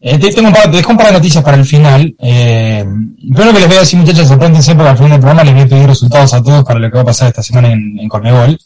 Eh, 0.00 0.18
te, 0.18 0.32
tengo 0.32 0.48
un 0.48 0.54
par, 0.54 0.70
te 0.70 0.76
dejo 0.76 0.90
un 0.90 0.98
par 0.98 1.06
de 1.06 1.12
noticias 1.14 1.42
para 1.42 1.56
el 1.56 1.64
final. 1.64 2.14
Eh, 2.18 2.84
que 3.34 3.44
les 3.44 3.66
voy 3.66 3.76
a 3.76 3.80
decir, 3.80 3.98
muchachos, 3.98 4.28
sorpréndense 4.28 4.74
porque 4.74 4.90
al 4.90 4.96
final 4.96 5.12
del 5.12 5.20
programa 5.20 5.44
les 5.44 5.54
voy 5.54 5.62
a 5.62 5.68
pedir 5.68 5.86
resultados 5.86 6.34
a 6.34 6.42
todos 6.42 6.64
para 6.64 6.78
lo 6.78 6.90
que 6.90 6.96
va 6.96 7.02
a 7.02 7.06
pasar 7.06 7.28
esta 7.28 7.42
semana 7.42 7.72
en, 7.72 7.98
en 7.98 8.08
Conmebol. 8.08 8.58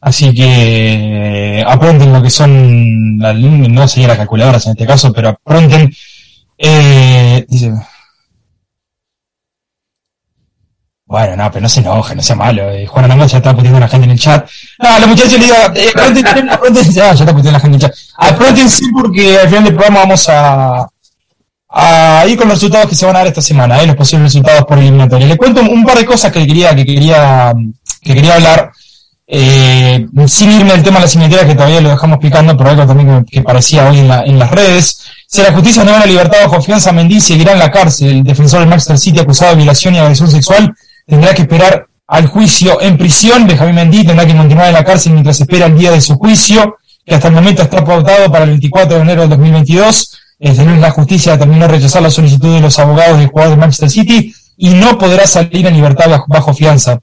Así 0.00 0.32
que 0.32 1.60
eh, 1.60 1.64
apronten 1.66 2.12
lo 2.12 2.22
que 2.22 2.30
son, 2.30 3.18
no 3.18 3.88
sería 3.88 4.08
las 4.08 4.18
calculadoras 4.18 4.64
en 4.66 4.72
este 4.72 4.86
caso, 4.86 5.12
pero 5.12 5.30
apronten. 5.30 5.92
Eh, 6.56 7.44
dice, 7.48 7.72
Bueno, 11.08 11.36
no, 11.36 11.50
pero 11.50 11.62
no 11.62 11.68
se 11.70 11.80
enoje, 11.80 12.14
no 12.14 12.22
sea 12.22 12.36
malo. 12.36 12.70
Eh, 12.70 12.86
Juan 12.86 13.06
Arangón 13.06 13.26
ya 13.28 13.38
está 13.38 13.54
poniendo 13.54 13.78
a 13.78 13.80
la 13.80 13.88
gente 13.88 14.04
en 14.04 14.10
el 14.10 14.18
chat. 14.18 14.46
No, 14.78 14.98
los 14.98 15.08
muchachos 15.08 15.32
le 15.32 15.46
digo, 15.46 15.56
eh, 15.74 15.88
apróntense, 15.88 16.50
apróntense, 16.50 16.92
ya, 16.92 17.12
está 17.12 17.24
poniendo 17.24 17.52
la 17.52 17.60
gente 17.60 17.76
en 17.78 17.82
el 17.82 17.88
chat. 17.88 17.94
Apróntense 18.18 18.84
porque 18.92 19.38
al 19.38 19.48
final 19.48 19.64
del 19.64 19.74
programa 19.74 20.00
vamos 20.00 20.28
a, 20.28 20.86
a 21.70 22.26
ir 22.26 22.36
con 22.36 22.48
los 22.48 22.58
resultados 22.58 22.90
que 22.90 22.94
se 22.94 23.06
van 23.06 23.16
a 23.16 23.20
dar 23.20 23.28
esta 23.28 23.40
semana, 23.40 23.82
eh, 23.82 23.86
los 23.86 23.96
posibles 23.96 24.24
resultados 24.24 24.66
por 24.66 24.78
eliminatoria. 24.78 25.26
Le 25.26 25.38
cuento 25.38 25.62
un 25.62 25.82
par 25.82 25.96
de 25.96 26.04
cosas 26.04 26.30
que 26.30 26.46
quería, 26.46 26.76
que 26.76 26.84
quería, 26.84 27.54
que 28.02 28.14
quería 28.14 28.34
hablar, 28.34 28.70
eh, 29.30 30.06
sin 30.26 30.50
irme 30.52 30.72
al 30.72 30.82
tema 30.82 30.96
de 31.00 31.02
la 31.04 31.08
simetría 31.08 31.46
que 31.46 31.54
todavía 31.54 31.82
lo 31.82 31.90
dejamos 31.90 32.18
picando, 32.18 32.56
pero 32.56 32.70
algo 32.70 32.86
también 32.86 33.24
que, 33.30 33.42
parecía 33.42 33.88
hoy 33.88 33.98
en, 33.98 34.08
la- 34.08 34.22
en 34.24 34.38
las 34.38 34.50
redes. 34.50 35.02
Si 35.26 35.42
la 35.42 35.52
justicia 35.52 35.84
no 35.84 35.92
da 35.92 35.98
la 36.00 36.06
libertad 36.06 36.38
bajo 36.44 36.62
fianza, 36.62 36.90
Mendy 36.92 37.20
seguirá 37.20 37.52
en 37.52 37.58
la 37.58 37.70
cárcel. 37.70 38.08
El 38.08 38.22
defensor 38.24 38.60
del 38.60 38.68
Manchester 38.70 38.98
City 38.98 39.18
acusado 39.20 39.50
de 39.50 39.58
violación 39.58 39.94
y 39.94 39.98
agresión 39.98 40.30
sexual 40.30 40.74
tendrá 41.06 41.34
que 41.34 41.42
esperar 41.42 41.86
al 42.06 42.26
juicio 42.26 42.80
en 42.80 42.96
prisión. 42.96 43.46
Benjamín 43.46 43.74
Mendy 43.74 44.04
tendrá 44.06 44.24
que 44.26 44.34
continuar 44.34 44.68
en 44.68 44.72
la 44.74 44.84
cárcel 44.84 45.12
mientras 45.12 45.38
espera 45.38 45.66
el 45.66 45.76
día 45.76 45.90
de 45.90 46.00
su 46.00 46.14
juicio, 46.16 46.76
que 47.04 47.14
hasta 47.14 47.28
el 47.28 47.34
momento 47.34 47.62
está 47.62 47.84
pautado 47.84 48.32
para 48.32 48.44
el 48.44 48.50
24 48.50 48.96
de 48.96 49.02
enero 49.02 49.20
del 49.22 49.30
2022. 49.30 50.18
El 50.40 50.56
lunes 50.56 50.80
la 50.80 50.90
justicia 50.92 51.32
determinó 51.32 51.68
rechazar 51.68 52.00
la 52.00 52.10
solicitud 52.10 52.54
de 52.54 52.60
los 52.60 52.78
abogados 52.78 53.18
del 53.18 53.26
jugador 53.28 53.50
de 53.54 53.60
Manchester 53.60 53.90
City 53.90 54.32
y 54.56 54.70
no 54.70 54.96
podrá 54.96 55.26
salir 55.26 55.66
en 55.66 55.74
libertad 55.74 56.06
bajo 56.28 56.54
fianza. 56.54 56.98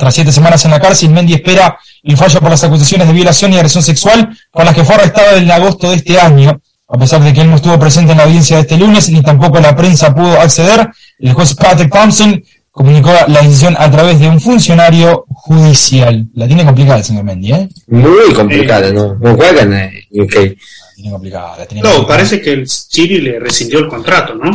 Tras 0.00 0.14
siete 0.14 0.32
semanas 0.32 0.64
en 0.64 0.70
la 0.70 0.80
cárcel, 0.80 1.10
Mendy 1.10 1.34
espera 1.34 1.78
el 2.02 2.16
fallo 2.16 2.40
por 2.40 2.48
las 2.48 2.64
acusaciones 2.64 3.06
de 3.06 3.12
violación 3.12 3.52
y 3.52 3.56
agresión 3.56 3.82
sexual 3.82 4.34
con 4.50 4.64
las 4.64 4.74
que 4.74 4.82
fue 4.82 4.94
arrestado 4.94 5.36
en 5.36 5.50
agosto 5.50 5.90
de 5.90 5.96
este 5.96 6.18
año. 6.18 6.58
A 6.88 6.96
pesar 6.96 7.22
de 7.22 7.34
que 7.34 7.42
él 7.42 7.50
no 7.50 7.56
estuvo 7.56 7.78
presente 7.78 8.12
en 8.12 8.16
la 8.18 8.24
audiencia 8.24 8.56
de 8.56 8.62
este 8.62 8.78
lunes, 8.78 9.10
ni 9.10 9.20
tampoco 9.22 9.60
la 9.60 9.76
prensa 9.76 10.14
pudo 10.14 10.40
acceder, 10.40 10.88
el 11.18 11.34
juez 11.34 11.54
Patrick 11.54 11.92
Thompson 11.92 12.42
comunicó 12.70 13.12
la 13.28 13.42
decisión 13.42 13.76
a 13.78 13.90
través 13.90 14.18
de 14.18 14.26
un 14.28 14.40
funcionario 14.40 15.26
judicial. 15.28 16.26
La 16.32 16.46
tiene 16.46 16.64
complicada 16.64 16.96
el 16.96 17.04
señor 17.04 17.24
Mendy, 17.24 17.52
¿eh? 17.52 17.68
Muy 17.88 18.32
complicada, 18.34 18.90
¿no? 18.92 19.16
No 19.20 19.36
juegan 19.36 19.70
en 19.74 19.90
UK. 20.18 20.34
La 20.34 20.94
tiene 20.96 21.10
complicada, 21.10 21.58
la 21.58 21.66
tiene 21.66 21.82
No, 21.82 21.90
complicada. 21.90 22.06
parece 22.16 22.40
que 22.40 22.52
el 22.52 22.66
City 22.66 23.20
le 23.20 23.38
rescindió 23.38 23.80
el 23.80 23.88
contrato, 23.88 24.34
¿no? 24.34 24.50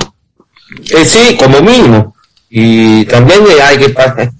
Eh, 0.90 1.06
sí, 1.06 1.38
como 1.38 1.62
mínimo. 1.62 2.16
Y 2.50 3.06
también 3.06 3.42
eh, 3.44 3.62
hay 3.62 3.78
que 3.78 3.90
pagar, 3.90 4.32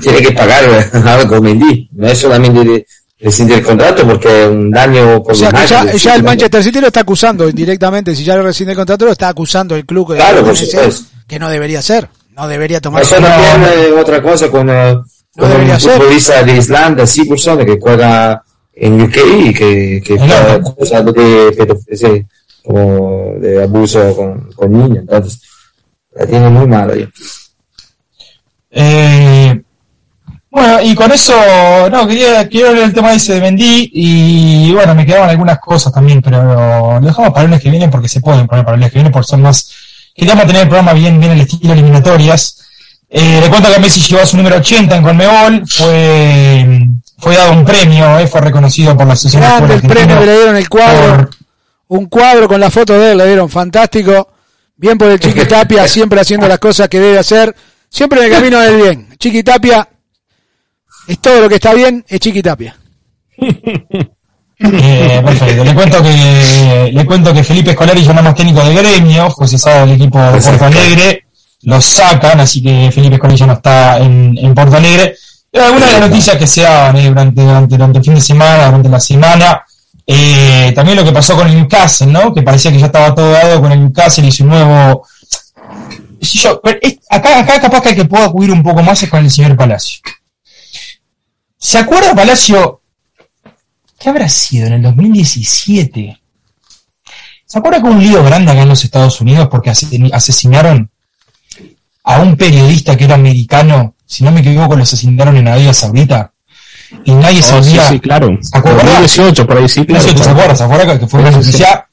tiene 0.00 0.22
que 0.22 0.32
pagar 0.32 0.64
algo 1.06 1.40
Mendy. 1.40 1.88
No 1.92 2.06
es 2.06 2.18
solamente 2.18 2.86
rescindir 3.18 3.56
el 3.58 3.64
contrato 3.64 4.06
porque 4.06 4.44
es 4.44 4.48
un 4.50 4.70
daño 4.70 5.22
por 5.22 5.32
O 5.32 5.34
sea 5.34 5.50
que 5.50 5.66
ya, 5.66 5.92
ya 5.92 6.14
el 6.16 6.22
¿no? 6.22 6.28
Manchester 6.28 6.62
City 6.62 6.80
lo 6.80 6.86
está 6.88 7.00
acusando 7.00 7.48
indirectamente. 7.48 8.14
Si 8.14 8.24
ya 8.24 8.36
le 8.36 8.42
rescinde 8.42 8.72
el 8.72 8.76
contrato, 8.76 9.04
lo 9.06 9.12
está 9.12 9.28
acusando 9.28 9.74
el 9.74 9.84
club 9.86 10.14
Claro, 10.14 10.44
por 10.44 10.56
supuesto. 10.56 11.06
que 11.26 11.38
no 11.38 11.48
debería 11.48 11.82
ser. 11.82 12.08
No 12.36 12.46
debería 12.46 12.80
tomar. 12.80 13.02
Eso 13.02 13.18
no 13.20 13.26
tiene 13.26 13.92
otra 14.00 14.22
cosa 14.22 14.50
con, 14.50 14.68
eh, 14.68 14.94
con 15.36 15.48
debería 15.48 15.74
un 15.74 15.80
ser. 15.80 15.92
futbolista 15.92 16.42
de 16.42 16.56
Islanda, 16.58 17.06
sí, 17.06 17.24
persona 17.24 17.64
que 17.64 17.78
juega 17.80 18.42
en 18.74 19.00
UK 19.00 19.16
y 19.46 19.54
que, 19.54 20.02
que 20.04 20.18
fue 20.18 20.34
acusado 20.34 21.12
de, 21.12 22.26
como 22.62 23.34
de 23.40 23.62
abuso 23.62 24.14
con, 24.14 24.52
con 24.52 24.70
niños. 24.70 24.98
Entonces, 24.98 25.40
la 26.14 26.26
tiene 26.26 26.50
muy 26.50 26.66
mala. 26.66 26.94
Eh, 28.78 29.62
bueno, 30.50 30.82
y 30.82 30.94
con 30.94 31.10
eso, 31.10 31.34
no, 31.90 32.06
quería, 32.06 32.46
quiero 32.46 32.74
ver 32.74 32.82
el 32.84 32.92
tema 32.92 33.14
ese 33.14 33.34
de 33.34 33.40
Mendy 33.40 33.90
y 33.90 34.72
bueno, 34.72 34.94
me 34.94 35.06
quedaban 35.06 35.30
algunas 35.30 35.58
cosas 35.58 35.94
también, 35.94 36.20
pero 36.20 37.00
lo 37.00 37.06
dejamos 37.06 37.30
para 37.30 37.42
el 37.42 37.46
lunes 37.46 37.62
que 37.62 37.70
viene 37.70 37.88
porque 37.88 38.08
se 38.08 38.20
pueden 38.20 38.46
poner 38.46 38.66
para 38.66 38.74
el 38.74 38.80
lunes 38.80 38.92
que 38.92 38.98
viene 38.98 39.10
por 39.10 39.24
ser 39.24 39.38
más, 39.38 39.70
queríamos 40.14 40.46
tener 40.46 40.62
el 40.62 40.68
programa 40.68 40.92
bien, 40.92 41.18
bien 41.18 41.32
el 41.32 41.40
estilo 41.40 41.72
eliminatorias. 41.72 42.58
Eh, 43.08 43.40
le 43.40 43.48
cuento 43.48 43.72
que 43.72 43.80
Messi 43.80 44.00
llegó 44.00 44.22
a 44.22 44.26
su 44.26 44.36
número 44.36 44.56
80 44.56 44.96
en 44.96 45.02
Conmebol, 45.02 45.66
fue, 45.66 46.86
fue 47.18 47.36
dado 47.36 47.52
un 47.52 47.64
premio, 47.64 48.18
eh, 48.18 48.26
fue 48.26 48.42
reconocido 48.42 48.94
por 48.94 49.06
la 49.06 49.14
Asociación 49.14 49.42
de 49.42 49.48
Grande 49.48 49.74
el 49.74 49.82
premio 49.82 50.18
que 50.18 50.26
le 50.26 50.36
dieron 50.36 50.56
el 50.56 50.68
cuadro. 50.68 51.30
Un 51.88 52.06
cuadro 52.06 52.46
con 52.46 52.60
la 52.60 52.70
foto 52.70 52.98
de 52.98 53.12
él, 53.12 53.18
le 53.18 53.26
dieron 53.26 53.48
fantástico. 53.48 54.28
Bien 54.76 54.98
por 54.98 55.10
el 55.10 55.18
Chiqui 55.18 55.44
Tapia, 55.48 55.88
siempre 55.88 56.20
haciendo 56.20 56.46
las 56.46 56.58
cosas 56.58 56.88
que 56.88 57.00
debe 57.00 57.18
hacer. 57.18 57.54
Siempre 57.88 58.20
en 58.20 58.26
el 58.26 58.32
camino 58.32 58.60
del 58.60 58.76
bien. 58.76 59.08
Chiqui 59.18 59.42
Tapia 59.42 59.88
es 61.06 61.18
todo 61.20 61.40
lo 61.42 61.48
que 61.48 61.56
está 61.56 61.72
bien, 61.74 62.04
es 62.08 62.20
Chiqui 62.20 62.42
Tapia. 62.42 62.76
Eh, 64.58 65.22
perfecto. 65.22 65.64
Le 65.64 65.74
cuento 65.74 66.02
que 66.02 66.90
le 66.90 67.04
cuento 67.04 67.34
que 67.34 67.44
Felipe 67.44 67.72
Escolari 67.72 68.02
ya 68.02 68.14
no 68.14 68.22
más 68.22 68.34
técnico 68.34 68.64
de 68.64 68.74
gremio, 68.74 69.30
fue 69.30 69.46
cesado 69.46 69.84
del 69.84 69.96
equipo 69.96 70.18
de 70.18 70.40
Porto 70.40 70.64
Alegre, 70.64 71.26
lo 71.64 71.78
sacan, 71.78 72.40
así 72.40 72.62
que 72.62 72.90
Felipe 72.90 73.16
Escolari 73.16 73.38
ya 73.38 73.46
no 73.46 73.52
está 73.52 73.98
en, 73.98 74.34
en 74.38 74.54
Porto 74.54 74.78
Alegre. 74.78 75.14
Pero 75.50 75.64
algunas 75.66 75.92
de 75.92 76.00
las 76.00 76.08
noticias 76.08 76.36
que 76.36 76.46
se 76.46 76.62
daban 76.62 76.96
eh, 76.96 77.08
durante, 77.08 77.42
durante, 77.42 77.76
durante 77.76 77.98
el 77.98 78.04
fin 78.04 78.14
de 78.14 78.20
semana, 78.20 78.66
durante 78.66 78.88
la 78.88 79.00
semana, 79.00 79.62
eh, 80.06 80.72
también 80.74 80.96
lo 80.96 81.04
que 81.04 81.12
pasó 81.12 81.36
con 81.36 81.48
el 81.48 81.56
Newcastle, 81.56 82.06
¿no? 82.06 82.32
Que 82.32 82.42
parecía 82.42 82.70
que 82.70 82.78
ya 82.78 82.86
estaba 82.86 83.14
todo 83.14 83.32
dado 83.32 83.60
con 83.60 83.72
el 83.72 83.80
Newcastle 83.80 84.26
y 84.26 84.32
su 84.32 84.46
nuevo. 84.46 85.06
Sí, 86.26 86.38
yo, 86.38 86.60
pero 86.60 86.78
es- 86.82 86.98
acá, 87.10 87.38
acá 87.40 87.60
capaz 87.60 87.80
que 87.82 87.88
el 87.90 87.94
que 87.96 88.04
puedo 88.04 88.24
acudir 88.24 88.50
un 88.50 88.62
poco 88.62 88.82
más 88.82 89.02
es 89.02 89.08
con 89.10 89.24
el 89.24 89.30
señor 89.30 89.56
Palacio. 89.56 90.00
¿Se 91.58 91.78
acuerda 91.78 92.14
Palacio 92.14 92.80
¿Qué 93.98 94.10
habrá 94.10 94.28
sido 94.28 94.66
en 94.66 94.74
el 94.74 94.82
2017? 94.82 96.20
¿Se 97.46 97.58
acuerda 97.58 97.78
que 97.80 97.84
hubo 97.86 97.94
un 97.94 98.00
lío 98.02 98.22
grande 98.22 98.52
acá 98.52 98.62
en 98.62 98.68
los 98.68 98.84
Estados 98.84 99.20
Unidos 99.22 99.48
porque 99.50 99.70
ase- 99.70 100.10
asesinaron 100.12 100.90
a 102.04 102.20
un 102.20 102.36
periodista 102.36 102.94
que 102.96 103.04
era 103.04 103.14
americano? 103.14 103.94
Si 104.04 104.22
no 104.22 104.32
me 104.32 104.40
equivoco, 104.40 104.76
lo 104.76 104.82
asesinaron 104.82 105.36
en 105.38 105.48
Arabia 105.48 105.72
Saudita. 105.72 106.32
Y 107.04 107.12
nadie 107.12 107.40
Oh, 107.40 107.42
sabía. 107.42 107.86
sí, 107.88 107.94
sí, 107.94 108.00
claro. 108.00 108.38
¿Se 108.42 108.56
acuerda? 108.56 108.82
2018, 108.84 109.46
por 109.46 109.58
ahí 109.58 109.68
sí, 109.68 109.84
claro. 109.86 110.02
2018, 110.04 110.24
¿se 110.24 110.30
acuerda? 110.30 110.56
¿Se 110.56 110.64
acuerda 110.64 110.98
que 111.00 111.06
fue 111.06 111.20
una 111.20 111.30
noticia 111.30 111.85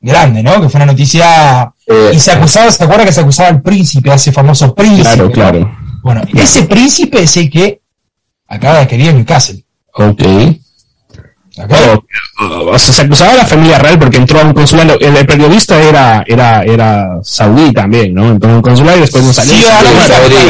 grande, 0.00 0.42
¿no? 0.42 0.60
Que 0.60 0.68
fue 0.68 0.78
una 0.78 0.86
noticia... 0.86 1.72
Y 2.12 2.18
se 2.18 2.32
acusaba, 2.32 2.70
¿se 2.70 2.84
acuerda 2.84 3.04
que 3.04 3.12
se 3.12 3.20
acusaba 3.20 3.48
al 3.48 3.62
príncipe, 3.62 4.10
a 4.10 4.14
ese 4.14 4.32
famoso 4.32 4.74
príncipe? 4.74 5.02
Claro, 5.02 5.24
¿no? 5.24 5.32
claro. 5.32 5.76
Bueno, 6.02 6.22
ese 6.34 6.62
príncipe 6.62 7.22
es 7.22 7.36
el 7.36 7.50
que 7.50 7.80
acaba 8.46 8.78
de 8.78 8.86
querer 8.86 9.14
Newcastle. 9.14 9.64
Ok. 9.94 10.22
Bueno, 11.68 12.04
o 12.72 12.78
sea, 12.78 12.92
se 12.92 13.02
acusaba 13.02 13.32
a 13.32 13.36
la 13.36 13.44
familia 13.46 13.78
real 13.78 13.98
porque 13.98 14.16
entró 14.16 14.40
a 14.40 14.44
un 14.44 14.54
consulado. 14.54 14.98
El, 15.00 15.16
el 15.16 15.26
periodista 15.26 15.82
era, 15.82 16.24
era, 16.26 16.62
era 16.62 17.18
saudí 17.22 17.72
también, 17.72 18.14
¿no? 18.14 18.30
Entró 18.30 18.50
a 18.50 18.54
un 18.54 18.62
consulado 18.62 18.98
y 18.98 19.00
después 19.00 19.24
no 19.24 19.32
salió. 19.32 19.52
Ciudadano 19.52 19.88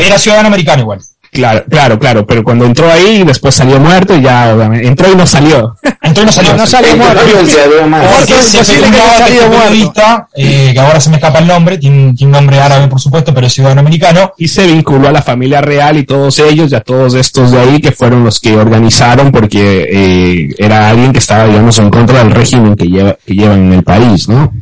era 0.04 0.18
ciudadano 0.18 0.48
americano 0.48 0.82
igual. 0.82 1.00
Claro, 1.32 1.64
claro, 1.70 1.98
claro, 1.98 2.26
pero 2.26 2.42
cuando 2.42 2.64
entró 2.64 2.90
ahí, 2.90 3.22
después 3.22 3.54
salió 3.54 3.78
muerto 3.78 4.16
y 4.16 4.22
ya, 4.22 4.52
obviamente, 4.52 4.88
entró 4.88 5.12
y 5.12 5.14
no 5.14 5.24
salió. 5.26 5.76
Entró 6.02 6.24
y 6.24 6.26
no 6.26 6.32
salió. 6.32 6.56
No 6.56 6.66
salió 6.66 6.96
muerto. 6.96 7.20
Porque 7.20 8.34
Es 8.40 8.46
se 8.48 8.64
salido 8.64 9.48
muerto. 9.48 10.02
eh, 10.34 10.70
que 10.72 10.80
ahora 10.80 10.98
se 11.00 11.08
me 11.08 11.16
escapa 11.16 11.38
el 11.38 11.46
nombre, 11.46 11.78
tiene, 11.78 12.14
tiene 12.14 12.32
un 12.32 12.32
nombre 12.32 12.58
árabe 12.58 12.88
por 12.88 13.00
supuesto, 13.00 13.32
pero 13.32 13.46
es 13.46 13.52
ciudadano 13.52 13.80
americano. 13.80 14.32
Y 14.38 14.48
se 14.48 14.66
vinculó 14.66 15.06
a 15.08 15.12
la 15.12 15.22
familia 15.22 15.60
real 15.60 15.98
y 15.98 16.04
todos 16.04 16.36
ellos, 16.40 16.72
y 16.72 16.74
a 16.74 16.80
todos 16.80 17.14
estos 17.14 17.52
de 17.52 17.60
ahí 17.60 17.80
que 17.80 17.92
fueron 17.92 18.24
los 18.24 18.40
que 18.40 18.56
organizaron 18.56 19.30
porque 19.30 19.86
eh, 19.88 20.48
era 20.58 20.88
alguien 20.88 21.12
que 21.12 21.20
estaba, 21.20 21.46
digamos, 21.46 21.78
en 21.78 21.90
contra 21.90 22.18
del 22.24 22.32
régimen 22.32 22.74
que, 22.74 22.86
lleva, 22.86 23.16
que 23.24 23.34
llevan 23.34 23.66
en 23.66 23.72
el 23.74 23.84
país, 23.84 24.28
¿no? 24.28 24.52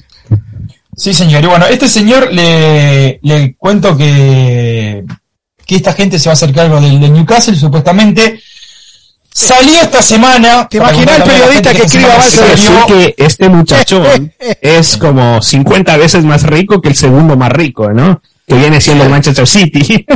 Sí, 0.95 1.15
señor. 1.15 1.43
Y 1.45 1.47
bueno, 1.47 1.65
este 1.67 1.89
señor 1.89 2.29
le, 2.33 3.21
le 3.23 3.55
cuento 3.57 3.97
que, 3.97 5.05
que 5.69 5.77
esta 5.77 5.93
gente 5.93 6.19
se 6.19 6.31
va 6.31 6.33
a 6.33 6.33
hacer 6.33 6.51
cargo 6.55 6.81
del, 6.81 6.99
del 6.99 7.13
Newcastle, 7.13 7.55
supuestamente. 7.55 8.41
Salió 9.31 9.83
esta 9.83 10.01
semana. 10.01 10.67
¿Te 10.67 10.79
imaginas 10.79 11.19
el 11.19 11.23
periodista 11.25 11.75
que 11.75 11.83
escriba 11.83 12.17
mal 12.17 12.31
sobre 12.31 12.51
Decir 12.53 12.73
que 12.87 13.15
este 13.19 13.49
muchachón 13.51 14.33
es 14.63 14.97
como 14.97 15.43
50 15.43 15.97
veces 15.99 16.25
más 16.25 16.43
rico 16.45 16.81
que 16.81 16.89
el 16.89 16.97
segundo 16.97 17.37
más 17.37 17.53
rico, 17.53 17.93
¿no? 17.93 18.23
Que 18.47 18.55
viene 18.55 18.81
siendo 18.81 19.05
el 19.05 19.11
Manchester 19.11 19.47
City. 19.47 20.07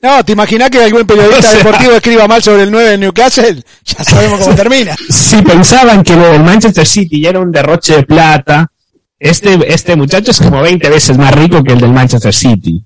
No, 0.00 0.24
¿te 0.24 0.30
imaginas 0.32 0.70
que 0.70 0.78
algún 0.84 1.04
periodista 1.04 1.38
O 1.40 1.42
sea- 1.42 1.58
deportivo 1.58 1.92
escriba 1.92 2.28
mal 2.28 2.40
sobre 2.40 2.62
el 2.62 2.70
9 2.70 2.90
de 2.90 2.98
Newcastle? 2.98 3.64
Ya 3.84 4.04
sabemos 4.04 4.40
cómo 4.40 4.54
termina. 4.62 4.94
si 5.10 5.42
pensaban 5.42 6.04
que 6.04 6.14
del 6.14 6.44
Manchester 6.44 6.86
City 6.86 7.20
ya 7.20 7.30
era 7.30 7.40
un 7.40 7.50
derroche 7.50 7.96
de 7.96 8.02
plata, 8.04 8.70
este, 9.18 9.58
este 9.74 9.96
muchacho 9.96 10.30
es 10.30 10.38
como 10.38 10.62
20 10.62 10.88
veces 10.88 11.18
más 11.18 11.34
rico 11.34 11.64
que 11.64 11.72
el 11.72 11.80
del 11.80 11.92
Manchester 11.92 12.32
City. 12.32 12.80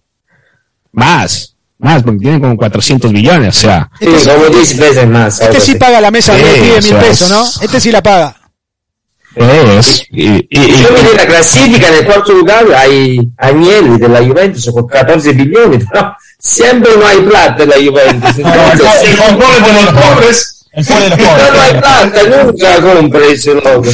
Más, 0.93 1.55
más, 1.79 2.03
porque 2.03 2.19
tiene 2.21 2.41
como 2.41 2.57
400 2.57 3.13
billones, 3.13 3.57
o 3.57 3.61
sea. 3.61 3.91
Sí, 4.01 4.07
como 4.07 4.47
10 4.47 4.77
veces 4.79 5.07
más. 5.09 5.41
Este 5.41 5.61
sí 5.61 5.75
paga 5.77 6.01
la 6.01 6.11
mesa 6.11 6.35
Sí, 6.37 6.43
de 6.43 6.51
pide 6.55 6.73
o 6.73 6.75
mil 6.75 6.83
sea, 6.83 7.01
pesos, 7.01 7.23
es- 7.23 7.29
¿no? 7.31 7.49
Este 7.65 7.81
sí 7.81 7.93
la 7.93 8.03
paga. 8.03 8.35
Es, 9.37 10.03
y, 10.11 10.27
y- 10.27 10.49
y- 10.51 10.83
Yo 10.83 10.89
miré 10.91 11.15
la 11.15 11.27
clasifica, 11.27 11.91
nel 11.91 12.05
quarto 12.07 12.33
lugar 12.33 12.65
hai 12.75 13.21
Agnelli 13.37 13.97
della 13.99 14.19
Juventus 14.27 14.67
con 14.73 14.85
14 14.87 15.33
milioni, 15.33 15.79
però 15.79 16.11
sempre 16.41 16.97
no 16.97 17.07
hay 17.07 17.21
plata 17.23 17.65
la 17.65 17.77
Juventus. 17.77 18.35
No, 18.43 18.51
el, 18.51 18.81
el, 18.81 19.79
el 19.79 19.95
pobres. 19.95 20.67
El 20.73 20.85
pobre 20.89 21.05
de 21.05 21.11
los 21.11 21.19
No, 21.19 21.31
hay 21.31 21.71
pobres. 21.71 21.83
plata, 21.83 22.45
nunca 22.45 22.81
compra 22.83 23.21
ese 23.27 23.55
loco. 23.55 23.91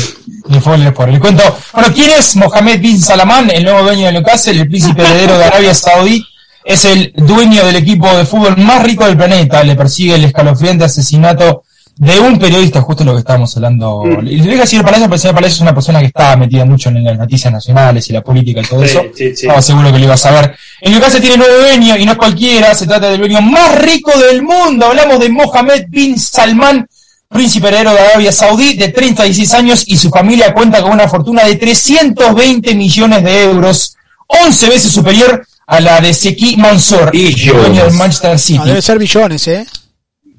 El 0.51 0.61
pobre 0.63 0.79
de 0.79 0.85
los 0.85 0.95
pobres. 0.95 1.13
Le 1.15 1.21
cuento. 1.21 1.59
Bueno, 1.75 1.89
¿quién 1.95 2.11
es 2.11 2.37
Mohamed 2.37 2.81
bin 2.81 3.03
Salman, 3.03 3.51
el 3.51 3.65
nuevo 3.65 3.83
dueño 3.83 4.07
de 4.07 4.13
Newcastle, 4.13 4.59
el 4.59 4.69
príncipe 4.69 5.03
heredero 5.03 5.37
de 5.37 5.45
Arabia 5.45 5.75
Saudí? 5.75 6.25
Es 6.65 6.85
el 6.87 7.13
dueño 7.17 7.65
del 7.67 7.77
equipo 7.77 8.09
de 8.17 8.25
fútbol 8.25 8.57
más 8.57 8.83
rico 8.83 9.05
del 9.05 9.17
planeta. 9.17 9.63
Le 9.63 9.77
persigue 9.77 10.15
el 10.15 10.25
escalofriante 10.25 10.85
asesinato 10.85 11.65
de 11.97 12.19
un 12.19 12.39
periodista, 12.39 12.81
justo 12.81 13.05
lo 13.05 13.13
que 13.13 13.19
estábamos 13.21 13.55
hablando. 13.57 14.03
Y 14.23 14.39
le 14.39 14.47
dejo 14.47 14.63
decir 14.63 14.83
Palacio, 14.83 15.09
porque 15.09 15.29
Palacio 15.33 15.55
es 15.57 15.61
una 15.61 15.75
persona 15.75 16.01
que 16.01 16.07
está 16.07 16.37
metida 16.37 16.65
mucho 16.65 16.89
en 16.89 17.05
las 17.05 17.17
noticias 17.19 17.53
nacionales 17.53 18.09
y 18.09 18.13
la 18.15 18.23
política 18.23 18.63
y 18.63 18.65
todo 18.65 18.81
Sí, 18.81 18.87
eso. 18.87 19.03
sí, 19.15 19.25
sí. 19.37 19.47
Estaba 19.47 19.63
seguro 19.63 19.93
que 19.93 19.99
lo 19.99 20.05
iba 20.07 20.15
a 20.15 20.17
saber. 20.17 20.57
El 20.81 20.93
Newcastle 20.93 21.21
tiene 21.21 21.37
nueve 21.37 21.55
dueños 21.61 21.99
y 22.01 22.05
no 22.05 22.13
es 22.13 22.19
cualquiera, 22.19 22.75
se 22.75 22.87
trata 22.87 23.11
del 23.11 23.19
dueño 23.21 23.41
más 23.43 23.79
rico 23.81 24.11
del 24.19 24.43
mundo. 24.43 24.87
Hablamos 24.87 25.21
de 25.21 25.29
Mohamed 25.29 25.85
bin 25.89 26.19
Salman, 26.19 26.89
príncipe 27.29 27.69
heredero 27.69 27.93
de 27.93 28.01
Arabia 28.01 28.33
Saudí, 28.33 28.75
de 28.75 28.89
36 28.89 29.53
años 29.55 29.85
y 29.87 29.97
su 29.97 30.11
familia 30.11 30.53
cuenta 30.53 30.83
con 30.83 30.93
una 30.93 31.07
fortuna 31.09 31.45
de 31.45 31.55
320 31.57 32.75
millones 32.75 33.23
de 33.23 33.43
euros, 33.45 33.97
11 34.27 34.69
veces 34.69 34.91
superior 34.91 35.47
a 35.67 35.81
la 35.81 36.01
de 36.01 36.13
Seki 36.15 36.57
Mansour, 36.57 37.11
Billones. 37.11 37.63
dueño 37.65 37.85
del 37.85 37.95
Manchester 37.95 38.33
No, 38.33 38.39
City. 38.39 38.61
debe 38.65 38.83
ser 38.83 38.99
billones, 38.99 39.49
¿eh? 39.49 39.67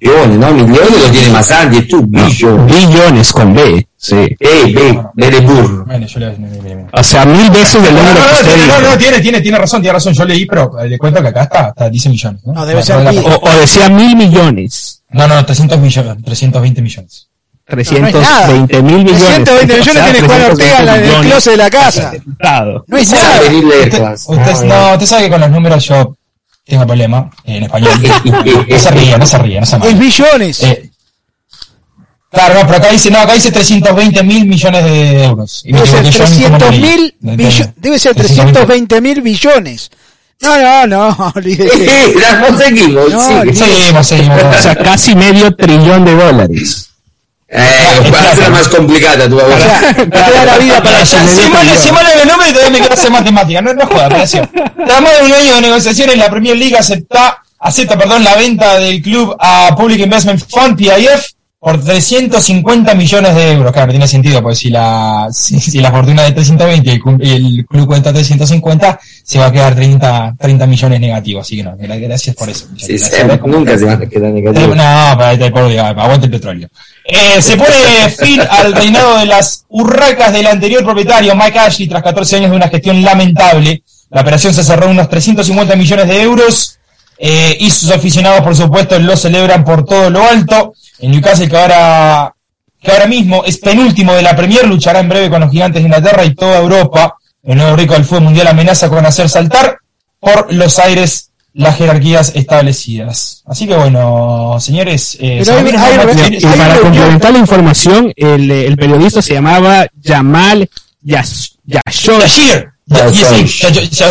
Milioni, 0.01 0.37
no? 0.37 0.51
Milioni 0.51 0.97
lo 0.99 1.09
tiene 1.11 1.29
Massanti 1.29 1.77
e 1.77 1.81
tu, 1.83 2.01
billion. 2.03 2.67
billones 2.67 3.31
con 3.31 3.53
B, 3.55 3.87
sí. 3.97 4.15
Burro. 4.15 5.85
Yo 6.07 6.19
le- 6.19 6.37
mire, 6.37 6.61
mire, 6.61 6.75
mire. 6.75 6.87
O 6.93 7.03
sea, 7.03 7.25
mil 7.25 7.49
veces 7.49 7.81
del 7.81 7.95
No, 7.95 8.03
no, 8.03 8.09
número 8.09 8.37
que 8.37 8.43
no, 8.43 8.55
no, 8.67 8.79
dijo. 8.79 8.91
no, 8.91 8.97
tiene, 8.97 9.19
tiene, 9.21 9.41
tiene 9.41 9.57
razón, 9.57 9.81
tiene 9.81 9.93
razón. 9.93 10.13
Yo 10.13 10.25
leí, 10.25 10.45
pero 10.45 10.79
eh, 10.79 10.89
le 10.89 10.97
cuento 10.97 11.21
que 11.21 11.29
acá 11.29 11.43
está, 11.43 11.69
está 11.69 11.89
dice 11.89 12.09
millones. 12.09 12.41
No, 12.45 12.53
No, 12.53 12.65
debe 12.65 12.81
No, 12.81 12.85
ser 12.85 12.97
no, 13.03 13.11
no, 13.11 13.35
o 13.41 13.49
decía 13.59 13.89
mil 13.89 14.15
millones. 14.15 15.01
No, 15.11 15.27
no, 15.27 15.45
300 15.45 15.79
millones, 15.79 16.23
320 16.23 16.81
millones. 16.81 17.27
320 17.67 18.81
mil 18.83 18.97
millones. 19.03 19.43
320 19.43 19.77
millones 19.77 20.03
tiene 20.03 20.27
Juan 20.27 20.41
Ortega 20.51 20.79
en 20.79 20.87
el 20.87 20.95
320 20.95 21.27
closet 21.29 21.51
de 21.51 21.57
la 21.57 21.69
casa. 21.69 22.11
No 22.87 22.97
es 22.97 23.11
nada. 23.11 23.41
Usted, 24.27 24.63
no, 24.65 24.93
usted 24.93 25.05
sabe 25.05 25.23
que 25.23 25.29
con 25.31 25.41
los 25.41 25.49
números 25.49 25.83
yo 25.85 26.15
tengo 26.65 26.85
problema 26.85 27.29
en 27.43 27.63
español. 27.63 27.91
No 28.69 28.79
se 28.79 28.91
ríe, 28.91 29.17
no 29.17 29.25
se 29.25 29.37
ríe, 29.39 29.59
no 29.59 29.65
se 29.65 29.75
Es 29.77 29.81
ríe. 29.83 29.93
billones. 29.93 30.63
Eh, 30.63 30.89
claro, 32.31 32.55
no, 32.55 32.61
pero 32.67 32.77
acá 32.77 32.89
dice, 32.91 33.09
no, 33.09 33.19
acá 33.19 33.33
dice 33.33 33.51
320 33.51 34.23
mil 34.23 34.45
millones 34.45 34.83
de 34.83 35.23
euros. 35.23 35.61
Y 35.65 35.73
me 35.73 35.79
Debe 35.81 35.89
ser 35.91 36.05
equivoqué 36.05 36.17
yo 36.17 36.47
en 36.47 36.57
300 36.57 36.59
cómo 36.67 36.71
leí. 36.71 36.81
mil 36.81 37.15
Debe 37.19 37.99
ser 37.99 38.15
320. 38.15 38.53
320 38.53 39.01
mil 39.01 39.21
billones. 39.21 39.91
No, 40.41 40.57
no, 40.61 40.87
no, 40.87 41.31
olvídese. 41.35 42.13
No. 43.09 43.53
Seguimos, 43.53 44.07
seguimos. 44.07 44.43
O 44.43 44.61
sea, 44.61 44.75
casi 44.75 45.15
medio 45.15 45.55
trillón 45.55 46.03
de 46.05 46.15
dólares. 46.15 46.89
Eh, 47.57 48.11
va 48.13 48.31
a 48.31 48.35
ser 48.35 48.51
más 48.51 48.67
complicata 48.67 49.29
tu 49.29 49.37
O 49.37 49.57
sea, 49.57 49.93
te 49.95 50.05
da 50.07 50.45
la 50.45 50.57
vida 50.57 50.83
para 50.83 51.03
Ya, 51.03 51.03
eso. 51.03 51.17
si 51.43 51.49
mal, 51.49 51.67
si 51.77 51.91
mal 51.91 52.05
el 52.21 52.27
nombre, 52.27 52.49
todavía 52.51 52.71
me 52.71 52.81
queda 52.81 52.93
hacer 52.93 53.11
matemática. 53.11 53.61
No, 53.61 53.73
no 53.73 53.85
joda, 53.87 54.07
operación. 54.07 54.49
Tras 54.53 54.99
de 55.01 55.25
un 55.25 55.33
año 55.33 55.55
de 55.55 55.61
negociaciones, 55.61 56.17
la 56.17 56.29
Premier 56.29 56.57
League 56.57 56.77
acepta, 56.77 57.41
acepta 57.59 57.97
perdón, 57.97 58.23
la 58.23 58.35
venta 58.35 58.77
del 58.79 59.01
club 59.01 59.35
a 59.39 59.73
Public 59.75 59.99
Investment 60.01 60.43
Fund, 60.49 60.77
PIF, 60.77 61.31
por 61.65 61.83
350 61.83 62.93
millones 62.93 63.33
de 63.33 63.51
euros. 63.53 63.71
Claro, 63.71 63.89
tiene 63.91 64.07
sentido, 64.07 64.39
porque 64.43 64.55
si 64.55 64.69
la, 64.69 65.29
si, 65.31 65.59
si 65.59 65.79
la 65.79 65.89
fortuna 65.91 66.21
de 66.21 66.31
320 66.31 66.87
y 66.87 66.93
el, 66.93 67.01
club- 67.01 67.19
y 67.23 67.31
el 67.59 67.65
club 67.65 67.87
cuenta 67.87 68.13
350, 68.13 68.99
se 69.23 69.39
va 69.39 69.47
a 69.47 69.51
quedar 69.51 69.73
30, 69.73 70.35
30 70.39 70.67
millones 70.67 70.99
negativos. 70.99 71.41
Así 71.41 71.55
que 71.57 71.63
no, 71.63 71.75
gra- 71.75 71.99
gracias 71.99 72.35
por 72.35 72.49
eso. 72.49 72.67
Sì, 72.77 72.89
gracias. 72.97 73.11
sempre, 73.11 73.39
nunca 73.47 73.75
si 73.79 73.83
va 73.85 73.93
a 73.93 73.99
quedare 73.99 74.29
Eh, 74.29 74.33
negativo. 74.33 74.75
No, 74.75 74.83
para 74.83 75.29
ahí 75.29 75.49
por 75.49 75.67
Dios, 75.67 75.83
aguante 75.83 76.25
el 76.27 76.31
petróleo. 76.31 76.67
Eh, 77.03 77.41
se 77.41 77.57
pone 77.57 78.09
fin 78.15 78.41
al 78.47 78.71
reinado 78.71 79.17
de 79.17 79.25
las 79.25 79.65
urracas 79.69 80.33
del 80.33 80.45
anterior 80.45 80.83
propietario, 80.83 81.33
Mike 81.35 81.57
Ashley, 81.57 81.87
tras 81.87 82.03
14 82.03 82.35
años 82.35 82.51
de 82.51 82.57
una 82.57 82.67
gestión 82.69 83.01
lamentable. 83.01 83.81
La 84.11 84.21
operación 84.21 84.53
se 84.53 84.63
cerró 84.63 84.87
unos 84.87 85.09
350 85.09 85.75
millones 85.75 86.07
de 86.07 86.21
euros 86.21 86.77
eh, 87.17 87.57
y 87.59 87.71
sus 87.71 87.89
aficionados, 87.89 88.41
por 88.41 88.55
supuesto, 88.55 88.99
lo 88.99 89.17
celebran 89.17 89.63
por 89.63 89.83
todo 89.83 90.11
lo 90.11 90.23
alto. 90.23 90.73
En 90.99 91.11
Newcastle, 91.11 91.47
que 91.49 91.57
ahora, 91.57 92.33
que 92.81 92.91
ahora 92.91 93.07
mismo 93.07 93.43
es 93.45 93.57
penúltimo 93.57 94.13
de 94.13 94.21
la 94.21 94.35
Premier, 94.35 94.67
luchará 94.67 94.99
en 94.99 95.09
breve 95.09 95.29
con 95.29 95.41
los 95.41 95.51
gigantes 95.51 95.81
de 95.81 95.87
Inglaterra 95.87 96.23
y 96.25 96.33
toda 96.35 96.59
Europa. 96.59 97.15
El 97.43 97.57
nuevo 97.57 97.75
rico 97.75 97.93
del 97.93 98.05
fútbol 98.05 98.23
mundial 98.23 98.47
amenaza 98.47 98.89
con 98.89 99.05
hacer 99.05 99.29
saltar 99.29 99.77
por 100.19 100.51
los 100.53 100.79
aires 100.79 101.31
las 101.53 101.77
jerarquías 101.77 102.31
establecidas. 102.35 103.43
Así 103.45 103.65
que 103.67 103.75
bueno, 103.75 104.57
señores, 104.59 105.15
eh, 105.21 105.41
Pero 105.45 105.57
hay- 105.57 105.71
¿saben 105.71 105.79
hay- 105.79 106.05
más? 106.05 106.17
hay- 106.17 106.37
Y 106.37 106.41
para 106.41 106.79
complementar 106.79 107.31
la 107.33 107.39
información, 107.39 108.13
el, 108.15 108.51
eh, 108.51 108.67
el 108.67 108.75
periodista 108.75 109.21
se 109.21 109.35
llamaba 109.35 109.85
Jamal 110.03 110.67
Yash-. 111.03 111.51
Yashir. 111.65 112.69
Ya 112.87 113.09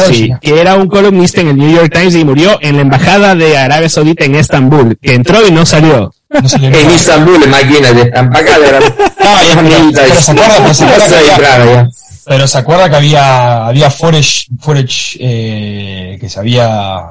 Sí, 0.09 0.31
que 0.41 0.61
era 0.61 0.75
un 0.77 0.89
columnista 0.89 1.41
en 1.41 1.49
el 1.49 1.57
New 1.57 1.71
York 1.77 1.93
Times 1.93 2.15
y 2.15 2.25
murió 2.25 2.59
en 2.63 2.77
la 2.77 2.83
embajada 2.83 3.35
de 3.35 3.57
Arabia 3.59 3.89
Saudita 3.89 4.25
en 4.25 4.37
Estambul, 4.37 4.97
que 5.01 5.15
entró 5.15 5.47
y 5.47 5.51
no 5.51 5.67
salió. 5.67 6.14
E 6.35 6.83
in 6.83 6.91
Istanbul 6.91 7.41
ya, 9.95 10.03
pero- 10.03 10.21
se 10.21 10.33
acuerda, 10.33 11.91
pero 12.27 12.49
se 12.49 12.59
acuerda 12.59 12.91
que 12.91 12.97
había- 12.97 13.67
había, 13.67 13.91
forage, 13.91 14.47
forage 14.59 15.17
eh, 15.21 16.19
que 16.21 16.29
se 16.29 16.41
había 16.41 17.11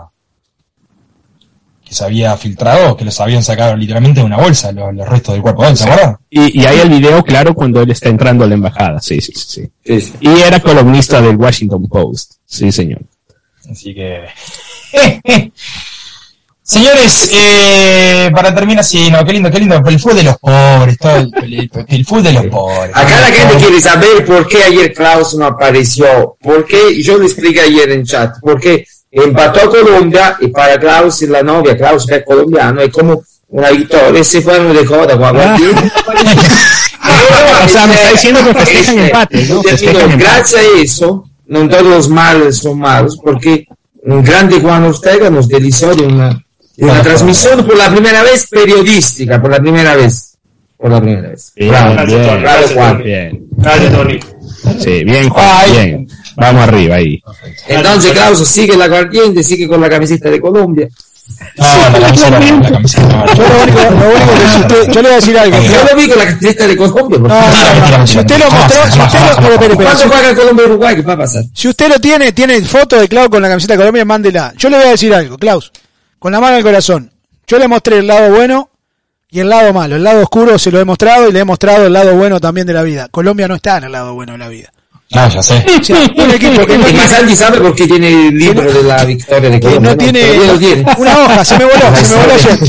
que 1.86 1.94
se 1.94 2.06
había 2.06 2.36
filtrado, 2.38 2.98
que 2.98 3.06
los 3.06 3.20
habían 3.20 3.44
sacado 3.44 3.76
literalmente 3.76 4.20
de 4.22 4.26
una 4.26 4.38
bolsa 4.38 4.72
los, 4.72 4.94
los 4.96 5.08
restos 5.08 5.34
del 5.36 5.42
cuerpo 5.44 5.64
de 5.64 5.70
él, 5.70 5.78
¿se 5.78 5.84
acuerda? 5.84 6.20
Y, 6.30 6.62
y 6.62 6.66
hay 6.66 6.80
el 6.80 6.90
video 6.90 7.24
claro 7.24 7.54
cuando 7.54 7.82
él 7.82 7.92
está 7.92 8.10
entrando 8.10 8.44
a 8.44 8.48
la 8.48 8.56
embajada, 8.56 9.00
sí, 9.00 9.22
sí, 9.22 9.32
sí. 9.36 9.70
sí. 9.86 10.02
Sì. 10.02 10.14
Y 10.22 10.42
era 10.42 10.60
columnista 10.60 11.22
del 11.22 11.36
Washington 11.36 11.88
Post, 11.88 12.34
sí, 12.46 12.72
señor. 12.72 13.02
Así 13.70 13.94
que. 13.94 14.24
Señores, 16.66 17.30
eh, 17.34 18.32
para 18.34 18.56
terminar, 18.56 18.86
sí, 18.86 19.12
no, 19.12 19.26
qué 19.26 19.34
lindo, 19.34 19.52
qué 19.52 19.60
lindo. 19.60 19.84
El 19.86 20.00
fútbol 20.00 20.16
de 20.16 20.24
los 20.24 20.38
pobres, 20.38 20.98
todo 20.98 21.18
el, 21.18 21.32
el, 21.44 21.70
el 21.90 22.06
fútbol 22.06 22.24
de 22.24 22.32
los 22.32 22.46
pobres. 22.46 22.92
Acá 22.96 23.20
la 23.20 23.28
gente 23.28 23.58
quiere 23.58 23.82
saber 23.82 24.26
por 24.26 24.48
qué 24.48 24.64
ayer 24.64 24.94
Klaus 24.94 25.36
no 25.36 25.46
apareció. 25.46 26.38
Porque 26.42 27.04
yo 27.04 27.18
le 27.18 27.26
expliqué 27.26 27.62
ayer 27.62 27.92
en 27.92 28.06
chat. 28.06 28.36
Porque 28.42 28.86
empató 29.12 29.70
Colombia 29.70 30.38
y 30.40 30.48
para 30.48 30.80
Klaus 30.80 31.22
y 31.22 31.28
la 31.28 31.44
novia, 31.44 31.78
Klaus 31.78 32.06
que 32.06 32.16
es 32.16 32.26
colombiano, 32.26 32.80
es 32.80 32.94
como 32.94 33.22
una 33.50 33.70
victoria. 33.70 34.24
Se 34.24 34.42
fueron 34.42 34.74
de 34.74 34.86
joda 34.86 35.14
Aguantino. 35.14 35.82
O 37.66 37.70
sea, 37.70 37.86
me 37.86 37.96
está 37.96 38.12
diciendo 38.12 38.40
que 38.46 38.54
festejan 38.54 39.00
empate, 39.00 39.46
¿no? 39.48 39.62
Festejan 39.62 40.12
empate. 40.12 40.24
Gracias 40.24 40.62
a 40.62 40.82
eso, 40.82 41.30
no 41.48 41.68
todos 41.68 41.84
los 41.84 42.10
males 42.10 42.58
son 42.58 42.80
malos, 42.80 43.20
porque 43.22 43.68
un 44.04 44.24
grande 44.24 44.60
Juan 44.60 44.86
Ortega 44.86 45.30
nos 45.30 45.48
delizó 45.48 45.94
de 45.94 46.04
una 46.04 46.44
una 46.78 47.02
transmisión 47.02 47.66
por 47.66 47.78
la 47.78 47.90
primera 47.90 48.24
vez 48.24 48.48
periodística, 48.50 49.42
por 49.42 49.52
la 49.52 49.60
primera 49.60 49.96
vez. 49.96 50.38
Por 50.78 50.92
la 50.92 51.02
primera 51.02 51.30
vez. 51.30 51.54
Bien, 51.56 51.70
Bravo, 51.70 52.06
bien, 52.06 52.24
bravo, 52.24 52.42
gracias, 52.42 52.72
Juan. 52.74 53.04
Bien. 53.04 53.48
Gracias, 53.52 53.94
Tony. 53.94 54.20
Sí, 54.80 55.04
bien, 55.04 55.30
Juan, 55.30 55.72
bien. 55.72 56.08
Vamos 56.36 56.64
arriba 56.64 56.96
ahí. 56.96 57.22
Entonces, 57.68 58.12
Clauso, 58.12 58.46
sigue 58.46 58.76
la 58.76 58.90
corriente, 58.90 59.44
sigue 59.44 59.68
con 59.68 59.80
la 59.80 59.90
camiseta 59.90 60.30
de 60.30 60.42
Colombia. 60.42 60.90
No, 61.58 61.66
la 61.66 62.02
camiseta, 62.02 62.40
la 62.40 62.72
camiseta 62.72 63.08
no. 63.08 63.34
Yo 63.34 63.48
lo 63.48 63.64
único, 63.64 63.80
lo 63.80 64.10
único 64.10 64.34
que 64.34 64.48
si 64.50 64.60
usted, 64.60 64.88
yo 64.88 65.02
le 65.02 65.02
voy 65.02 65.12
a 65.12 65.16
decir 65.16 65.38
algo. 65.38 65.58
Yo 65.62 65.84
lo 65.90 65.96
vi 65.96 66.10
con 66.10 66.18
la 66.20 66.26
camiseta 66.26 66.68
de 66.68 66.78
Colombia. 66.78 67.20
No, 67.20 67.28
no, 67.28 67.98
no, 67.98 68.08
Si 68.08 68.20
usted 68.20 68.40
lo 68.40 68.52
mostró, 68.52 68.92
si 68.92 69.00
usted 69.00 69.20
lo, 69.20 69.32
espere, 69.32 69.54
espere, 69.54 69.74
espere. 69.74 69.86
¿Cuándo 69.86 70.04
juega 70.10 70.36
Colombia 70.36 70.64
y 70.64 70.70
Uruguay? 70.70 70.96
¿Qué 70.96 71.02
va 71.04 71.14
a 71.14 71.18
pasar? 71.18 71.44
Si 71.54 71.68
usted 71.68 71.90
lo 71.90 72.00
tiene, 72.00 72.32
tiene 72.32 72.62
foto 72.62 73.00
de 73.00 73.08
Klaus 73.08 73.30
con 73.30 73.42
la 73.42 73.48
camiseta 73.48 73.74
de 73.74 73.78
Colombia, 73.78 74.04
mándela. 74.04 74.54
Yo 74.58 74.70
le 74.70 74.78
voy 74.78 74.88
a 74.88 74.90
decir 74.90 75.14
algo, 75.14 75.38
Klaus, 75.38 75.72
con 76.24 76.32
la 76.32 76.40
mano 76.40 76.56
al 76.56 76.64
corazón. 76.64 77.12
Yo 77.46 77.60
le 77.60 77.68
mostré 77.68 77.98
el 77.98 78.08
lado 78.08 78.34
bueno 78.34 78.70
y 79.30 79.42
el 79.42 79.50
lado 79.50 79.74
malo. 79.74 79.98
El 79.98 80.06
lado 80.06 80.22
oscuro 80.22 80.58
se 80.58 80.72
lo 80.72 80.80
he 80.80 80.86
mostrado 80.86 81.28
y 81.28 81.34
le 81.34 81.40
he 81.40 81.44
mostrado 81.44 81.86
el 81.86 81.92
lado 81.92 82.16
bueno 82.16 82.40
también 82.40 82.66
de 82.66 82.72
la 82.72 82.82
vida. 82.82 83.10
Colombia 83.10 83.50
no 83.50 83.56
está 83.56 83.80
en 83.80 83.84
el 83.84 83.92
lado 83.92 84.14
bueno 84.14 84.32
de 84.32 84.38
la 84.38 84.48
vida. 84.48 84.72
No, 85.12 85.30
ya 85.30 85.44
sé. 85.44 85.64
O 85.80 85.84
sea, 85.84 85.96
un 86.16 86.32
equipo 86.32 86.66
que 86.66 86.78
no 86.78 86.88
Y 86.88 86.92
tiene, 86.92 87.04
Masanti 87.08 87.36
sabe 87.36 87.60
por 87.60 87.76
qué 87.76 87.86
tiene 87.88 88.28
el 88.30 88.36
libro 88.38 88.72
de 88.74 88.82
la 88.84 89.06
victoria 89.06 89.50
de 89.50 89.60
Colombia. 89.60 89.92
no 89.92 89.98
tiene 89.98 90.86
una 90.98 91.18
hoja, 91.20 91.46
se 91.46 91.58
me 91.60 91.66
voló, 91.66 91.96
se 91.96 92.08
me 92.08 92.16
voló 92.16 92.34
ayer. 92.34 92.60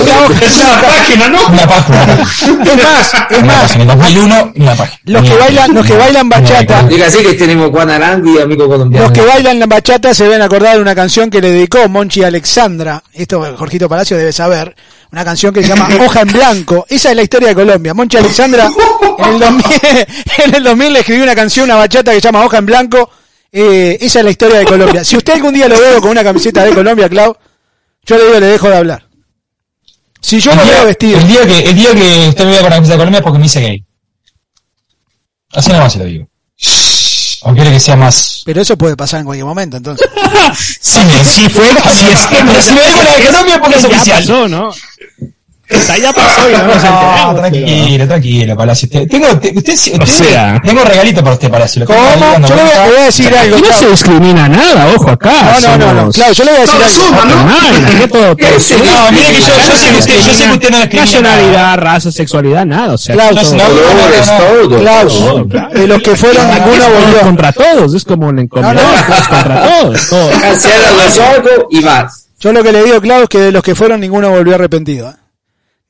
Una 0.00 0.20
hoja. 0.22 0.44
Es 0.46 0.58
una 0.60 0.80
página, 0.80 1.28
¿no? 1.28 1.46
Una 1.48 1.66
página. 1.66 2.22
Es 2.64 2.76
más, 2.76 3.14
es 3.30 3.44
más. 3.44 3.76
En 3.76 3.86
2001, 3.88 4.52
una 4.54 4.74
página. 4.76 5.00
los 5.04 5.22
que 5.28 5.34
bailan, 5.36 5.74
los 5.74 5.86
que 5.86 5.96
bailan 5.96 6.28
bachata, 6.28 6.82
Diga 6.84 7.06
así 7.06 7.22
que 7.24 7.34
tenemos 7.34 7.70
Juan 7.70 7.90
Arango 7.90 8.38
y 8.38 8.38
amigo 8.40 8.68
colombiano. 8.68 9.08
Los 9.08 9.12
que 9.18 9.26
bailan 9.26 9.58
la 9.58 9.66
bachata 9.66 10.14
se 10.14 10.24
deben 10.24 10.42
acordar 10.42 10.76
de 10.76 10.82
una 10.82 10.94
canción 10.94 11.28
que 11.28 11.40
le 11.40 11.50
dedicó 11.50 11.88
Monchi 11.88 12.22
Alexandra, 12.22 13.02
esto 13.12 13.44
Jorgito 13.58 13.88
Palacio 13.88 14.16
debe 14.16 14.32
saber, 14.32 14.76
una 15.12 15.24
canción 15.24 15.52
que 15.52 15.62
se 15.62 15.68
llama 15.68 15.88
Hoja 16.00 16.20
en 16.22 16.28
Blanco. 16.28 16.86
Esa 16.88 17.10
es 17.10 17.16
la 17.16 17.22
historia 17.22 17.48
de 17.48 17.54
Colombia. 17.54 17.94
Monchi 17.94 18.16
Alexandra 18.16 18.70
en 19.18 19.34
el 19.34 19.38
2000, 19.40 19.64
en 20.44 20.54
el 20.54 20.62
2000 20.62 20.92
le 20.92 20.98
escribió 21.00 21.24
una 21.24 21.34
canción, 21.34 21.64
una 21.64 21.76
bachata 21.76 22.12
que 22.12 22.16
se 22.18 22.22
llama 22.22 22.44
Hoja 22.44 22.58
en 22.58 22.66
Blanco. 22.66 23.10
Eh, 23.52 23.98
esa 24.00 24.20
es 24.20 24.24
la 24.24 24.30
historia 24.30 24.58
de 24.58 24.64
Colombia. 24.64 25.04
Si 25.04 25.16
usted 25.16 25.34
algún 25.34 25.54
día 25.54 25.68
lo 25.68 25.78
veo 25.78 26.00
con 26.00 26.10
una 26.10 26.22
camiseta 26.22 26.64
de 26.64 26.72
Colombia, 26.72 27.08
Clau, 27.08 27.36
yo 28.06 28.16
le 28.16 28.24
digo, 28.24 28.40
le 28.40 28.46
dejo 28.46 28.68
de 28.68 28.76
hablar. 28.76 29.06
Si 30.20 30.38
yo 30.38 30.54
lo 30.54 30.62
el, 30.62 30.68
veo 30.68 30.84
vestido, 30.84 31.18
el 31.18 31.26
día 31.26 31.46
que 31.46 31.58
el 31.70 31.74
día 31.74 31.94
que 31.94 32.28
usted 32.28 32.44
me 32.44 32.50
vea 32.50 32.60
con 32.60 32.70
la 32.70 32.76
camiseta 32.76 32.94
de 32.94 32.98
Colombia 32.98 33.18
es 33.18 33.24
porque 33.24 33.38
me 33.38 33.46
hice 33.46 33.60
gay. 33.60 33.84
Así 35.52 35.70
nada 35.70 35.82
más 35.84 35.92
se 35.92 35.98
lo 35.98 36.04
digo. 36.04 36.28
O 37.42 37.54
quiere 37.54 37.70
que 37.70 37.80
sea 37.80 37.96
más. 37.96 38.42
pero 38.44 38.60
eso 38.60 38.76
puede 38.76 38.96
pasar 38.96 39.20
en 39.20 39.26
cualquier 39.26 39.46
momento, 39.46 39.76
entonces. 39.76 40.08
Sí, 40.80 40.98
sí 41.24 41.48
fue. 41.48 41.64
Si 41.94 42.04
es 42.04 42.44
me 42.44 42.62
si 42.62 42.72
me 42.72 42.80
veo 42.80 42.96
con 42.96 43.04
la 43.04 43.16
de 43.16 43.24
Colombia 43.24 43.60
porque 43.60 43.78
es 43.78 43.84
oficial. 43.84 44.18
pasó, 44.18 44.48
¿no? 44.48 44.70
Esta 45.70 45.96
ya 45.98 46.12
pasó 46.12 46.48
y 46.50 46.52
no 46.52 46.58
nos 46.64 46.66
No, 46.66 46.90
enteramos. 46.90 47.36
tranquilo, 47.36 48.08
tranquilo, 48.08 48.56
Palacio. 48.56 48.88
Te- 48.88 49.06
Tengo, 49.06 49.26
te- 49.38 49.52
usted, 49.56 49.76
sea. 49.76 50.60
tengo 50.64 50.82
regalito 50.84 51.22
para 51.22 51.34
usted, 51.34 51.48
Palacio. 51.50 51.84
¿Cómo? 51.86 51.98
Yo 52.48 52.56
le 52.56 52.62
voy, 52.62 52.96
a 52.98 53.04
decir 53.04 53.32
algo, 53.34 53.56
Aquí 53.56 53.66
no 53.68 53.74
se 53.78 53.88
discrimina 53.90 54.48
nada, 54.48 54.88
ojo 54.96 55.10
acá. 55.10 55.58
No, 55.62 55.76
no, 55.78 55.92
no, 55.94 56.04
no. 56.06 56.10
Claro, 56.12 56.32
yo 56.32 56.44
le 56.44 56.50
voy 56.50 56.58
a 56.58 56.62
decir 56.62 56.82
algo. 56.82 57.06
suma, 57.06 57.24
¿no? 57.24 57.36
No, 57.44 59.10
mire 59.10 59.32
que 59.32 59.40
yo, 59.40 59.48
yo 59.48 59.76
sé 59.76 59.90
que 59.92 59.98
usted, 59.98 60.14
yo 60.26 60.34
sé 60.34 60.44
que 60.46 60.52
usted 60.52 60.70
no 60.70 60.76
discrimina 60.78 61.00
Nacionalidad, 61.04 61.78
raza, 61.78 62.10
sexualidad, 62.12 62.66
nada. 62.66 62.94
O 62.94 62.98
sea, 62.98 63.14
Klaus. 63.14 63.54
Klaus, 64.68 65.14
de 65.72 65.86
los 65.86 66.02
que 66.02 66.16
fueron, 66.16 66.46
ninguno 66.48 66.84
volvió. 66.90 67.20
contra 67.20 67.52
todos, 67.52 67.94
es 67.94 68.04
como 68.04 68.30
en 68.30 68.48
comedor, 68.48 68.74
No, 68.74 68.82
no. 68.82 68.88
todos 69.06 69.28
contra 69.28 69.62
todos. 69.62 70.00
Cierra 70.58 70.92
los 71.04 71.18
ojos 71.18 71.66
y 71.70 71.80
vas. 71.82 72.26
Yo 72.40 72.52
lo 72.52 72.62
que 72.62 72.72
le 72.72 72.82
digo, 72.82 73.00
claro, 73.00 73.24
es 73.24 73.28
que 73.28 73.38
de 73.38 73.52
los 73.52 73.62
que 73.62 73.74
fueron, 73.74 74.00
ninguno 74.00 74.30
volvió 74.30 74.54
arrepentido. 74.54 75.14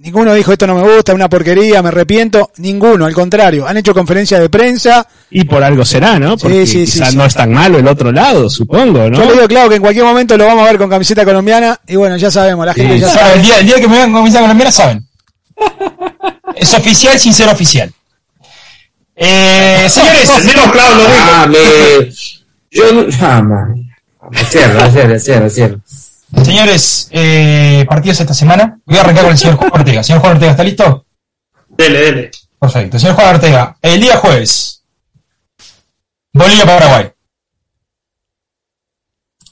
Ninguno 0.03 0.33
dijo 0.33 0.51
esto 0.51 0.67
no 0.67 0.77
me 0.77 0.83
gusta, 0.83 1.13
es 1.13 1.17
una 1.17 1.29
porquería, 1.29 1.83
me 1.83 1.89
arrepiento. 1.89 2.51
Ninguno, 2.57 3.05
al 3.05 3.13
contrario. 3.13 3.69
Han 3.69 3.77
hecho 3.77 3.93
conferencias 3.93 4.41
de 4.41 4.49
prensa. 4.49 5.07
Y 5.31 5.45
por 5.45 5.63
algo 5.63 5.85
será, 5.85 6.19
¿no? 6.19 6.39
Porque 6.39 6.67
sí, 6.67 6.87
sí, 6.87 6.93
quizás 6.93 7.11
sí. 7.11 7.17
no 7.19 7.27
es 7.27 7.35
tan 7.35 7.53
malo 7.53 7.79
el 7.79 7.87
otro 7.87 8.11
lado, 8.11 8.49
supongo, 8.49 9.11
¿no? 9.11 9.19
Yo 9.19 9.27
le 9.27 9.33
digo, 9.35 9.47
claro, 9.47 9.69
que 9.69 9.75
en 9.75 9.83
cualquier 9.83 10.07
momento 10.07 10.39
lo 10.39 10.47
vamos 10.47 10.63
a 10.65 10.71
ver 10.71 10.79
con 10.79 10.89
camiseta 10.89 11.23
colombiana. 11.23 11.79
Y 11.87 11.97
bueno, 11.97 12.17
ya 12.17 12.31
sabemos, 12.31 12.65
la 12.65 12.73
gente 12.73 12.95
Sí, 12.95 13.01
ya 13.01 13.09
sabe, 13.11 13.35
el, 13.35 13.43
día, 13.43 13.59
el 13.59 13.67
día 13.67 13.75
que 13.77 13.89
me 13.89 13.97
vean 13.97 14.11
con 14.11 14.23
camiseta 14.23 14.41
colombiana 14.41 14.73
saben. 14.73 15.07
Es 16.57 16.75
oficial 16.75 17.19
sin 17.21 17.35
ser 17.35 17.49
oficial. 17.51 17.93
Eh, 19.15 19.87
señores, 19.91 20.31
Tenemos 20.35 20.73
Clau, 20.73 20.95
lo 20.95 21.03
digo. 21.03 21.15
Ah, 21.19 21.47
me... 21.47 22.11
Yo 22.71 22.93
no... 22.93 23.07
Ah, 23.21 23.43
man. 23.43 23.75
Cierra, 24.49 24.91
cierra, 24.91 25.19
cierra, 25.19 25.51
cierra. 25.51 25.77
Señores, 26.45 27.09
eh, 27.13 27.85
partidos 27.89 28.21
esta 28.21 28.35
semana. 28.35 28.79
Voy 28.85 28.97
a 28.99 29.01
arrancar 29.01 29.25
con 29.25 29.33
el 29.33 29.39
señor 29.39 29.57
Juan 29.57 29.71
Ortega. 29.73 30.03
Señor 30.03 30.21
Juan 30.21 30.33
Ortega, 30.35 30.51
¿está 30.53 30.65
listo? 30.65 31.07
Dele, 31.69 31.99
dele. 32.01 32.31
Perfecto. 32.59 32.99
Señor 32.99 33.15
Juan 33.17 33.35
Ortega, 33.35 33.77
el 33.83 34.01
día 34.01 34.17
jueves. 34.19 34.83
Bolivia-Paraguay. 36.33 37.11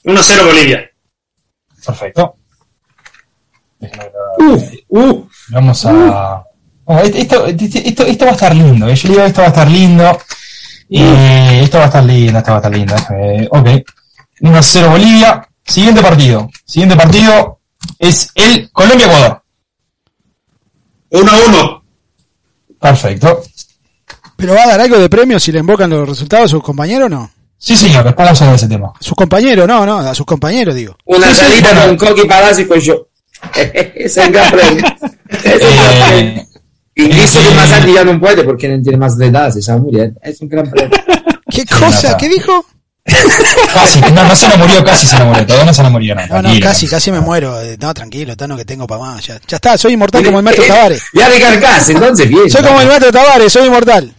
1-0 0.05 0.45
Bolivia. 0.45 0.89
Perfecto. 1.85 2.35
Uh, 4.37 4.61
uh. 4.89 5.29
Vamos 5.49 5.85
a. 5.85 6.43
Bueno, 6.85 7.01
esto, 7.01 7.45
esto, 7.45 7.65
esto, 7.77 8.03
esto 8.05 8.25
va 8.25 8.31
a 8.31 8.33
estar 8.33 8.55
lindo. 8.55 8.87
¿eh? 8.87 8.95
Yo 8.95 9.09
digo 9.09 9.23
esto 9.23 9.41
va 9.41 9.47
a 9.47 9.49
estar 9.49 9.69
lindo. 9.69 10.19
Y 10.89 11.03
esto 11.03 11.77
va 11.77 11.83
a 11.83 11.87
estar 11.87 12.03
lindo, 12.03 12.39
esto 12.39 12.51
va 12.51 12.57
a 12.57 12.59
estar 12.59 12.71
lindo. 12.75 12.95
déjame- 12.95 13.47
ok. 13.51 13.67
1-0 14.41 14.89
Bolivia. 14.89 15.47
Siguiente 15.69 16.01
partido. 16.01 16.49
Siguiente 16.65 16.95
partido 16.95 17.59
es 17.99 18.31
el 18.35 18.69
Colombia-Ecuador. 18.71 19.41
1-1. 21.11 21.81
Perfecto. 22.79 23.43
¿Pero 24.35 24.53
va 24.53 24.63
a 24.63 24.67
dar 24.67 24.81
algo 24.81 24.97
de 24.97 25.09
premio 25.09 25.39
si 25.39 25.51
le 25.51 25.59
invocan 25.59 25.89
los 25.89 26.07
resultados 26.07 26.45
a 26.45 26.49
sus 26.49 26.63
compañeros 26.63 27.07
o 27.07 27.09
no? 27.09 27.31
Sí, 27.57 27.75
señor, 27.75 28.05
después 28.05 28.25
vamos 28.25 28.41
a 28.41 28.45
ver 28.45 28.55
ese 28.55 28.67
tema. 28.69 28.87
A 28.97 29.03
sus 29.03 29.13
compañeros, 29.15 29.67
no, 29.67 29.85
no, 29.85 29.99
a 29.99 30.15
sus 30.15 30.25
compañeros, 30.25 30.73
digo. 30.75 30.95
Una 31.05 31.27
Sí, 31.27 31.33
sí, 31.33 31.39
salita 31.61 31.73
bueno. 31.73 31.97
con 31.97 32.07
Coqui 32.07 32.27
Palacio 32.27 32.63
y 32.63 32.67
con 32.67 32.79
yo. 32.79 33.07
Ese 33.55 33.91
es 34.05 34.17
el 34.17 34.31
gran 34.31 34.51
premio. 34.51 34.85
Ese 35.29 35.55
es 35.55 35.61
el 35.61 35.75
gran 35.75 36.09
premio. 36.09 36.41
Eh, 36.41 36.45
Y 36.95 37.03
dice 37.07 37.39
que 37.41 37.51
eh, 37.51 37.55
Masanti 37.55 37.93
ya 37.93 38.03
no 38.05 38.19
puede 38.19 38.43
porque 38.43 38.67
no 38.69 38.81
tiene 38.81 38.97
más 38.97 39.17
de 39.17 39.27
edad, 39.27 39.51
se 39.51 39.61
sabe. 39.61 40.13
Es 40.21 40.39
un 40.41 40.47
gran 40.49 40.69
premio. 40.69 40.97
¿Qué 41.49 41.65
cosa? 41.65 42.15
¿Qué 42.17 42.29
dijo? 42.29 42.65
Casi, 43.73 43.99
no, 44.01 44.23
no 44.23 44.35
se 44.35 44.47
nos 44.47 44.57
murió, 44.57 44.83
casi 44.83 45.07
se 45.07 45.17
nos 45.17 45.27
murió. 45.27 45.45
Todavía 45.45 45.65
no 45.65 45.73
se 45.73 45.83
nos 45.83 45.91
murió, 45.91 46.15
no. 46.15 46.27
No, 46.27 46.41
no, 46.41 46.59
casi, 46.61 46.87
casi 46.87 47.11
me 47.11 47.19
muero. 47.19 47.61
Eh, 47.61 47.77
No, 47.79 47.93
tranquilo, 47.93 48.35
Tano, 48.35 48.55
que 48.57 48.65
tengo 48.65 48.87
para 48.87 49.01
más. 49.01 49.25
Ya, 49.25 49.39
ya 49.47 49.57
está, 49.57 49.77
soy 49.77 49.93
inmortal 49.93 50.23
como 50.23 50.37
el 50.39 50.43
maestro 50.43 50.65
Tavares. 50.67 51.01
Ya 51.13 51.29
de 51.29 51.39
carcasa, 51.39 51.91
entonces 51.91 52.27
bien. 52.29 52.49
Soy 52.49 52.63
como 52.63 52.81
el 52.81 52.87
maestro 52.87 53.11
Tavares, 53.11 53.51
soy 53.51 53.67
inmortal. 53.67 54.13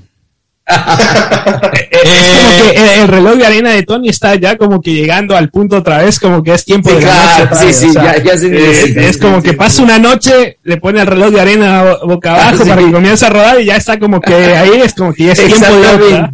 Es 0.71 1.49
como 1.49 2.73
que 2.73 2.77
el, 2.77 3.01
el 3.03 3.09
reloj 3.09 3.35
de 3.37 3.47
arena 3.47 3.71
de 3.71 3.83
Tony 3.83 4.09
está 4.09 4.35
ya 4.37 4.57
como 4.57 4.81
que 4.81 4.93
llegando 4.95 5.37
al 5.37 5.51
punto 5.51 5.79
otra 5.79 5.99
vez, 5.99 6.19
como 6.21 6.43
que 6.43 6.53
es 6.55 6.65
tiempo 6.65 6.91
Sí, 6.91 6.97
de 6.97 7.03
la 7.03 7.39
noche. 7.51 7.73
sí, 7.73 7.75
sí, 7.75 7.89
o 7.89 7.93
sea, 7.93 8.17
ya- 8.17 8.23
ya 8.25 8.39
se 8.39 8.47
eh, 8.47 8.51
necesita, 8.51 9.01
es 9.03 9.19
como 9.19 9.37
sí, 9.39 9.43
que 9.43 9.51
sí. 9.51 9.57
pasa 9.57 9.83
una 9.83 9.99
noche, 9.99 10.59
le 10.63 10.77
pone 10.77 11.01
el 11.01 11.07
reloj 11.07 11.31
de 11.33 11.41
arena 11.41 11.83
bo- 11.83 12.07
boca 12.15 12.35
abajo 12.35 12.63
Sí. 12.65 12.69
para 12.71 12.83
que 12.83 12.93
comience 12.93 13.27
a 13.27 13.31
rodar 13.31 13.61
y 13.61 13.65
ya 13.67 13.77
está 13.77 13.99
como 13.99 14.21
que 14.21 14.35
ahí 14.35 14.71
es 14.83 14.95
como 14.95 15.13
que 15.13 15.25
ya 15.25 15.33
es 15.33 15.45
tiempo 15.47 15.67
de 15.67 15.89
otra. 15.89 16.33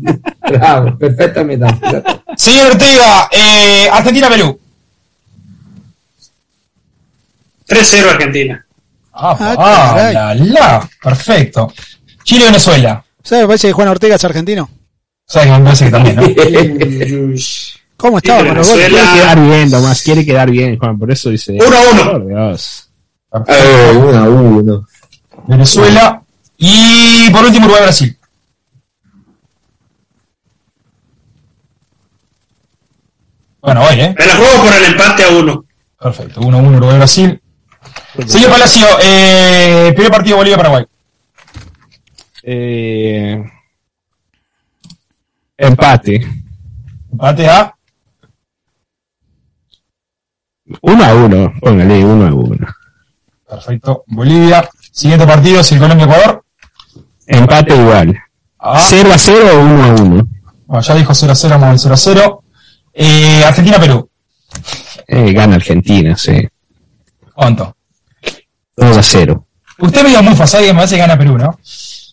Bravo, 0.48 0.98
perfectamente. 0.98 1.66
Señor 2.36 2.66
Ortega, 2.72 3.28
eh, 3.32 3.88
Argentina-Perú. 3.92 4.60
3-0 7.68 8.10
Argentina. 8.10 8.64
Ah, 9.12 9.36
Ah, 9.40 9.54
ah, 9.58 10.10
la, 10.12 10.34
la. 10.34 10.88
Perfecto. 11.02 11.72
Chile-Venezuela. 12.22 13.02
¿Sabes? 13.26 13.42
Me 13.42 13.48
parece 13.48 13.66
que 13.66 13.72
Juan 13.72 13.88
Ortega 13.88 14.14
es 14.14 14.24
argentino. 14.24 14.70
Que 15.28 15.46
me 15.46 15.60
parece 15.60 15.86
que 15.86 15.90
también, 15.90 16.14
¿no? 16.14 16.22
¿Cómo 17.96 18.18
estaba? 18.18 18.42
Venezuela. 18.42 18.88
Quiere 18.88 19.12
quedar 19.14 19.40
bien, 19.40 19.70
Tomás, 19.70 20.02
quiere 20.02 20.24
quedar 20.24 20.50
bien, 20.50 20.78
Juan, 20.78 20.96
por 20.96 21.10
eso 21.10 21.30
dice. 21.30 21.54
1-1. 21.54 22.10
Por 22.12 22.26
Dios. 22.28 22.88
Eh, 23.48 23.92
uno 23.96 24.16
a 24.16 24.28
uno. 24.28 24.86
Venezuela. 25.48 26.22
Y 26.56 27.28
por 27.30 27.44
último, 27.44 27.64
Uruguay-Brasil. 27.64 28.16
Bueno, 33.60 33.82
hoy, 33.82 34.00
¿eh? 34.02 34.14
Me 34.16 34.26
la 34.26 34.36
juego 34.36 34.62
por 34.62 34.72
el 34.72 34.84
empate 34.84 35.24
a 35.24 35.28
1. 35.30 35.64
Perfecto. 35.98 36.40
1-1 36.42 36.76
Uruguay-Brasil. 36.76 37.42
Señor 38.24 38.50
Palacio, 38.50 38.86
eh, 39.02 39.92
primer 39.96 40.12
partido 40.12 40.36
Bolivia-Paraguay. 40.36 40.86
Eh, 42.48 43.44
empate. 45.56 46.20
Empate 47.10 47.48
a 47.48 47.74
Uno 50.82 51.04
a 51.04 51.14
uno, 51.14 51.52
póngale 51.60 52.04
uno 52.04 52.26
a 52.26 52.34
uno. 52.34 52.66
Perfecto. 53.48 54.04
Bolivia. 54.06 54.68
Siguiente 54.92 55.26
partido 55.26 55.60
el 55.60 55.78
Colombia-Ecuador. 55.78 56.44
Empate 57.26 57.74
igual. 57.74 58.16
Ah, 58.58 58.80
0 58.80 59.10
a 59.12 59.18
0 59.18 59.48
o 59.52 59.60
1 59.60 59.84
a 59.84 59.88
1. 60.02 60.28
bueno, 60.66 60.82
ya 60.82 60.94
dijo 60.94 61.12
0-0, 61.12 61.48
vamos 61.50 61.84
al 61.84 61.92
0-0. 61.92 62.42
Eh, 62.94 63.44
Argentina-Perú. 63.44 64.08
Eh, 65.08 65.32
gana 65.32 65.56
Argentina, 65.56 66.16
sí. 66.16 66.48
¿Cuánto? 67.34 67.76
2 68.76 68.96
a 68.96 69.02
0. 69.02 69.46
Usted 69.78 70.02
me 70.02 70.08
dio 70.10 70.22
muy 70.22 70.34
fácil 70.34 70.64
y 70.64 70.68
me 70.68 70.74
parece 70.74 70.94
que 70.94 71.00
gana 71.00 71.18
Perú, 71.18 71.36
¿no? 71.38 71.58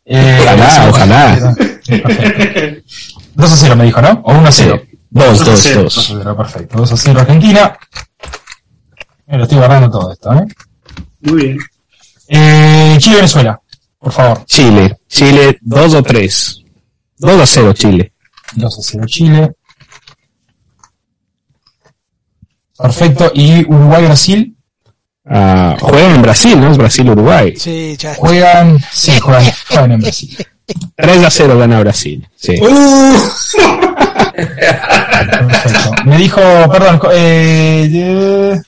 Eh, 0.06 0.40
Ojalá, 0.42 0.90
ojalá. 0.90 1.56
Sí, 1.82 1.98
perfecto. 1.98 2.82
2 3.36 3.52
a 3.52 3.58
0 3.58 3.76
me 3.76 3.86
dijo, 3.86 4.02
¿no? 4.02 4.22
O 4.26 4.34
1 4.34 4.48
a 4.48 4.52
0. 4.52 4.82
2, 5.10 5.40
2, 5.40 5.46
2 5.46 5.66
a 5.66 5.82
2. 5.84 6.06
0, 6.08 6.38
perfecto. 6.38 6.78
2 6.78 6.92
a 6.92 6.98
0 6.98 7.20
Argentina. 7.22 7.78
Me 9.28 9.38
lo 9.38 9.44
estoy 9.44 9.58
guardando 9.58 9.90
todo 9.90 10.12
esto, 10.12 10.34
¿eh? 10.34 10.46
Muy 11.22 11.42
bien. 11.46 11.58
eh 12.28 12.96
Chile-Venezuela, 13.00 13.60
por 13.98 14.12
favor. 14.12 14.46
Chile. 14.46 14.98
Chile 15.08 15.58
2 15.62 15.94
o 15.96 16.04
3. 16.04 16.64
2 17.18 17.42
a 17.42 17.46
0 17.46 17.74
Chile. 17.74 18.14
2 18.56 18.78
a 18.80 18.82
0 18.82 19.04
Chile. 19.08 19.52
Perfecto. 22.78 23.32
¿Y 23.34 23.64
Uruguay-Brasil? 23.66 24.58
Ah, 25.26 25.78
juegan 25.80 26.16
en 26.16 26.22
Brasil, 26.22 26.60
¿no? 26.60 26.72
Es 26.72 26.78
Brasil-Uruguay. 26.78 27.54
Sí, 27.56 27.96
ya. 27.98 28.16
Juegan, 28.16 28.80
sí, 28.92 29.20
juegan, 29.22 29.46
juegan 29.70 29.92
en 29.94 30.02
Brasil. 30.02 30.38
3 30.96 31.24
a 31.24 31.30
0 31.30 31.58
gana 31.58 31.80
Brasil. 31.80 32.28
Sí. 32.36 32.56
Uh. 32.62 33.16
Perfecto. 34.34 35.92
Me 36.06 36.18
dijo, 36.18 36.42
perdón, 36.72 37.00
eh, 37.14 37.90
eh, 37.94 38.62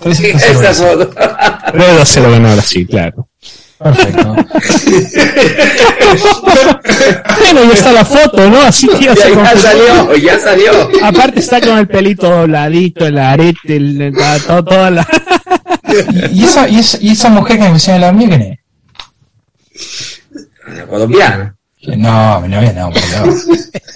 3 0.00 0.20
a 0.20 0.38
0. 0.38 0.38
Esta 0.38 0.74
foto. 0.74 1.10
3 1.72 2.00
a 2.00 2.04
0 2.04 2.30
gana 2.30 2.52
Brasil, 2.54 2.86
claro. 2.88 3.28
Perfecto. 3.82 4.36
Bueno, 7.42 7.64
ya 7.68 7.72
está 7.74 7.92
la 7.92 8.04
foto, 8.04 8.48
¿no? 8.50 8.60
Así 8.62 8.86
que 8.88 9.04
ya 9.06 9.14
Ya, 9.14 9.22
se 9.22 9.34
ya 9.34 9.56
salió, 9.56 10.16
ya 10.16 10.38
salió. 10.38 10.90
Aparte 11.02 11.40
está 11.40 11.60
con 11.60 11.78
el 11.78 11.88
pelito 11.88 12.28
dobladito, 12.30 13.06
el 13.06 13.18
arete, 13.18 13.76
el, 13.76 14.12
la- 14.12 14.38
to- 14.38 14.64
toda 14.64 14.90
la... 14.90 15.06
¿Y 16.32 16.44
esa, 16.44 16.68
y, 16.68 16.78
esa, 16.78 16.98
y 17.00 17.10
esa 17.10 17.28
mujer 17.30 17.58
que 17.58 17.64
me 17.64 17.72
decía 17.74 17.98
la 17.98 18.12
es? 18.12 18.58
Una 20.68 20.86
colombiana. 20.86 21.54
No, 21.96 22.40
mi 22.40 22.48
novia 22.48 22.72
no, 22.72 22.90
por 22.90 23.02
Dios. 23.02 23.46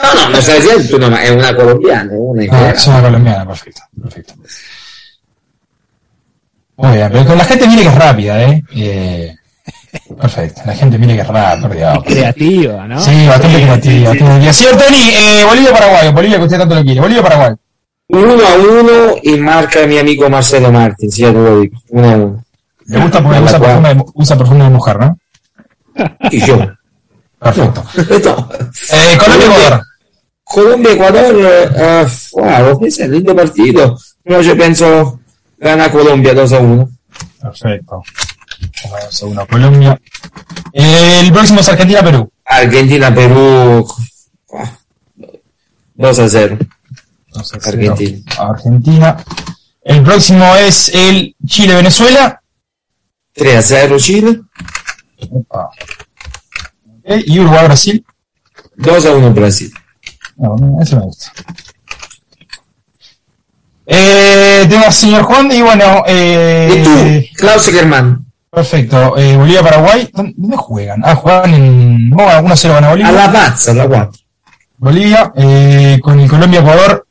No, 0.02 0.14
no, 0.14 0.28
no 0.30 0.42
sé 0.42 0.60
si 0.60 0.88
tu 0.88 0.98
nombre, 0.98 1.22
è 1.24 1.28
una 1.30 1.54
colombiana, 1.54 2.10
una 2.12 2.42
Ah, 2.50 2.70
es 2.74 2.86
una 2.88 3.00
colombiana, 3.02 3.46
perfecto, 3.46 3.82
perfecto. 4.02 4.34
Muy 6.78 6.92
bien, 6.96 7.08
pero 7.12 7.34
la 7.36 7.44
gente 7.44 7.66
mire 7.68 7.82
que 7.82 7.88
es 7.88 7.94
rápida, 7.94 8.42
¿eh? 8.42 8.62
Eh, 8.74 9.35
perfecto, 10.20 10.62
la 10.64 10.74
gente 10.74 10.98
mire 10.98 11.14
que 11.14 11.20
es 11.22 11.26
rápida, 11.26 11.68
por 11.68 11.76
Dios. 11.76 12.04
Creativa, 12.04 12.86
¿no? 12.86 13.00
Sí, 13.00 13.26
bastante 13.26 13.62
creativa. 13.62 14.10
creativa. 14.12 14.52
Señor 14.52 14.76
Tony, 14.76 15.10
eh, 15.14 15.44
Bolivia-Paraguay, 15.48 16.12
Bolivia 16.12 16.38
que 16.38 16.44
usted 16.44 16.58
tanto 16.58 16.74
lo 16.74 16.82
quiere, 16.82 17.00
Bolivia-Paraguay. 17.00 17.54
Uno 18.08 18.32
a 18.32 18.54
uno 18.54 19.16
y 19.22 19.36
marca 19.36 19.84
mi 19.86 19.98
amico 19.98 20.30
Marcelo 20.30 20.70
Martins, 20.70 21.16
ya 21.16 21.32
te 21.32 21.38
lo 21.38 21.60
digo. 21.60 21.76
Uno 21.90 22.08
a 22.08 22.14
uno. 22.14 22.44
Le 22.86 23.00
gusta 23.00 23.22
porque 23.22 23.40
usa 23.40 23.58
perfume, 23.58 23.94
de, 23.94 24.04
usa 24.14 24.38
perfume 24.38 24.64
de 24.64 24.70
mujer, 24.70 24.98
¿no? 24.98 25.18
Y 26.30 26.40
yo. 26.40 26.58
Perfecto. 27.38 27.84
No. 27.96 28.48
Eh, 28.92 29.18
Colombia-Ecuador. 29.18 29.82
Colombia-Ecuador, 30.44 31.72
eh, 31.76 32.06
wow, 32.32 32.84
ese 32.84 33.02
è 33.02 33.06
un 33.06 33.12
lindo 33.12 33.34
partito. 33.34 33.98
Però 34.22 34.40
io 34.40 34.54
penso 34.54 35.20
gana 35.56 35.90
Colombia 35.90 36.32
2 36.32 36.56
a 36.56 36.58
1. 36.60 36.88
Perfecto. 37.40 38.02
Uno, 39.22 39.46
Colombia. 39.46 40.00
El 40.72 41.32
próximo 41.32 41.60
es 41.60 41.68
Argentina-Perú. 41.68 42.30
Argentina-Perù 42.44 43.86
2 45.94 46.18
a 46.18 46.28
0. 46.28 46.58
Argentina. 47.64 48.22
Argentina. 48.38 49.24
El 49.82 50.02
próximo 50.02 50.54
es 50.56 50.88
el 50.94 51.34
Chile-Venezuela. 51.46 52.40
3 53.32 53.56
a 53.56 53.62
0 53.62 53.96
Chile. 53.98 54.40
Opa. 55.30 55.70
Ok, 57.04 57.22
Y 57.26 57.38
Uruguay-Brasil. 57.40 58.04
2 58.76 59.06
a 59.06 59.12
1 59.12 59.32
Brasil. 59.32 59.72
No, 60.36 60.56
ese 60.82 60.96
me 60.96 61.02
gusta. 61.02 61.32
Eh, 63.86 64.66
tengo 64.68 64.84
al 64.84 64.92
señor 64.92 65.22
Juan 65.22 65.50
y 65.52 65.62
bueno, 65.62 66.02
eh, 66.06 66.68
¿Y 66.76 66.82
tú? 66.82 67.36
Klaus 67.36 67.66
Germán. 67.70 68.25
Perfecto. 68.56 69.16
Eh, 69.18 69.36
Bolivia-Paraguay. 69.36 70.10
¿Dónde 70.14 70.32
dónde 70.36 70.56
juegan? 70.56 71.02
Ah, 71.04 71.14
juegan 71.14 71.54
en. 71.54 72.10
No, 72.10 72.16
1-0 72.16 72.72
gana 72.72 72.88
Bolivia. 72.88 73.08
A 73.10 73.12
la 73.12 73.32
pazza, 73.32 73.74
la 73.74 73.86
4. 73.86 74.20
Bolivia, 74.78 75.32
eh, 75.36 75.98
con 76.02 76.18
el 76.18 76.28
Colombia-Ecuador. 76.28 77.06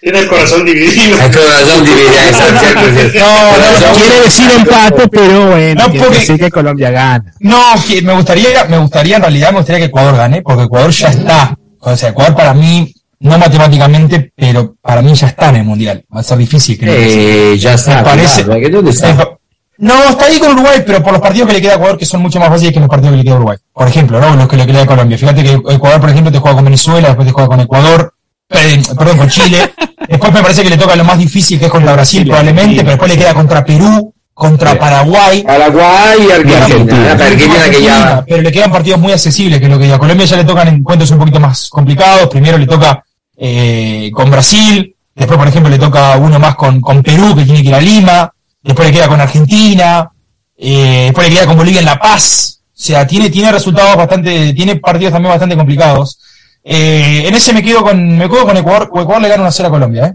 Tiene 0.00 0.20
el 0.20 0.28
corazón 0.28 0.64
dividido. 0.64 1.16
El 1.20 1.30
corazón 1.32 1.86
cierto, 2.60 2.80
cierto. 2.94 3.18
No, 3.18 3.90
no. 3.90 3.94
Quiere 3.94 4.20
decir 4.22 4.50
empate, 4.52 5.08
pero 5.08 5.46
bueno, 5.50 5.82
No, 5.88 5.92
porque- 5.92 6.18
decir 6.18 6.38
que 6.38 6.50
Colombia 6.50 6.90
gana. 6.90 7.34
No, 7.40 7.60
que 7.86 8.00
me 8.02 8.14
gustaría, 8.14 8.64
me 8.64 8.78
gustaría 8.78 9.16
en 9.16 9.22
realidad, 9.22 9.50
me 9.50 9.58
gustaría 9.58 9.80
que 9.80 9.86
Ecuador 9.86 10.16
gane, 10.16 10.42
porque 10.42 10.62
Ecuador 10.64 10.90
ya 10.90 11.08
está. 11.08 11.56
O 11.80 11.96
sea, 11.96 12.10
Ecuador 12.10 12.34
para 12.34 12.54
mí, 12.54 12.94
no 13.20 13.38
matemáticamente, 13.38 14.32
pero 14.34 14.76
para 14.80 15.02
mí 15.02 15.14
ya 15.14 15.28
está 15.28 15.50
en 15.50 15.56
el 15.56 15.64
Mundial. 15.64 16.04
Va 16.14 16.20
a 16.20 16.22
ser 16.22 16.38
difícil 16.38 16.78
no. 16.82 16.92
Eh, 16.92 17.56
ya 17.58 17.74
está, 17.74 17.96
Me 17.96 18.02
parece. 18.02 18.44
cuidado, 18.44 18.60
¿que 18.60 18.70
dónde 18.70 18.90
está? 18.90 19.38
No, 19.78 19.94
está 20.10 20.26
ahí 20.26 20.38
con 20.38 20.52
Uruguay, 20.52 20.82
pero 20.84 21.02
por 21.02 21.12
los 21.12 21.22
partidos 21.22 21.48
que 21.48 21.54
le 21.54 21.60
queda 21.62 21.72
a 21.72 21.76
Ecuador, 21.76 21.98
que 21.98 22.04
son 22.04 22.20
mucho 22.20 22.38
más 22.38 22.48
fáciles 22.48 22.72
que 22.72 22.80
los 22.80 22.88
partidos 22.88 23.12
que 23.12 23.18
le 23.18 23.24
queda 23.24 23.34
a 23.34 23.36
Uruguay. 23.36 23.58
Por 23.72 23.88
ejemplo, 23.88 24.20
¿no? 24.20 24.36
Los 24.36 24.48
que 24.48 24.56
le 24.56 24.66
queda 24.66 24.82
a 24.82 24.86
Colombia. 24.86 25.16
Fíjate 25.16 25.42
que 25.42 25.52
Ecuador, 25.52 26.00
por 26.00 26.10
ejemplo, 26.10 26.32
te 26.32 26.38
juega 26.38 26.54
con 26.56 26.64
Venezuela, 26.64 27.08
después 27.08 27.26
te 27.26 27.32
juega 27.32 27.48
con 27.48 27.60
Ecuador, 27.60 28.14
eh, 28.50 28.82
perdón, 28.98 29.18
con 29.18 29.28
Chile. 29.28 29.72
Después 30.08 30.32
me 30.32 30.42
parece 30.42 30.62
que 30.62 30.70
le 30.70 30.76
toca 30.76 30.96
lo 30.96 31.04
más 31.04 31.18
difícil, 31.18 31.58
que 31.58 31.66
es 31.66 31.70
contra 31.70 31.92
Brasil, 31.92 32.26
probablemente, 32.26 32.76
pero 32.76 32.90
después 32.90 33.10
le 33.10 33.16
queda 33.18 33.32
contra 33.32 33.64
Perú, 33.64 34.12
contra 34.34 34.78
Paraguay. 34.78 35.42
Paraguay 35.44 36.18
y 36.26 36.30
Argentina. 36.30 36.64
Argentina. 36.64 37.12
Argentina 37.12 37.70
que 37.70 37.82
ya... 37.82 38.24
Pero 38.26 38.42
le 38.42 38.52
quedan 38.52 38.72
partidos 38.72 39.00
muy 39.00 39.12
accesibles, 39.12 39.60
que 39.60 39.66
es 39.66 39.70
lo 39.70 39.78
que 39.78 39.92
a 39.92 39.98
Colombia 39.98 40.26
ya 40.26 40.36
le 40.36 40.44
tocan 40.44 40.68
encuentros 40.68 41.10
un 41.10 41.18
poquito 41.18 41.40
más 41.40 41.68
complicados. 41.68 42.28
Primero 42.28 42.58
le 42.58 42.66
toca 42.66 43.02
eh, 43.42 44.10
con 44.12 44.30
Brasil, 44.30 44.94
después, 45.14 45.38
por 45.38 45.48
ejemplo, 45.48 45.70
le 45.70 45.78
toca 45.78 46.18
uno 46.18 46.38
más 46.38 46.56
con, 46.56 46.78
con 46.78 47.02
Perú, 47.02 47.34
que 47.34 47.44
tiene 47.44 47.62
que 47.62 47.68
ir 47.68 47.74
a 47.74 47.80
Lima, 47.80 48.30
después 48.62 48.88
le 48.88 48.94
queda 48.94 49.08
con 49.08 49.18
Argentina, 49.18 50.10
eh, 50.58 51.04
después 51.06 51.26
le 51.26 51.34
queda 51.34 51.46
con 51.46 51.56
Bolivia 51.56 51.80
en 51.80 51.86
La 51.86 51.98
Paz. 51.98 52.60
O 52.66 52.82
sea, 52.82 53.06
tiene, 53.06 53.30
tiene 53.30 53.50
resultados 53.50 53.96
bastante, 53.96 54.52
tiene 54.52 54.76
partidos 54.76 55.14
también 55.14 55.30
bastante 55.30 55.56
complicados. 55.56 56.20
Eh, 56.62 57.24
en 57.26 57.34
ese 57.34 57.54
me 57.54 57.62
quedo 57.62 57.82
con, 57.82 58.18
me 58.18 58.28
quedo 58.28 58.44
con 58.44 58.56
Ecuador, 58.58 58.90
Ecuador 58.94 59.22
le 59.22 59.28
gana 59.28 59.42
una 59.42 59.52
0 59.52 59.68
a 59.68 59.72
Colombia, 59.72 60.06
eh. 60.06 60.14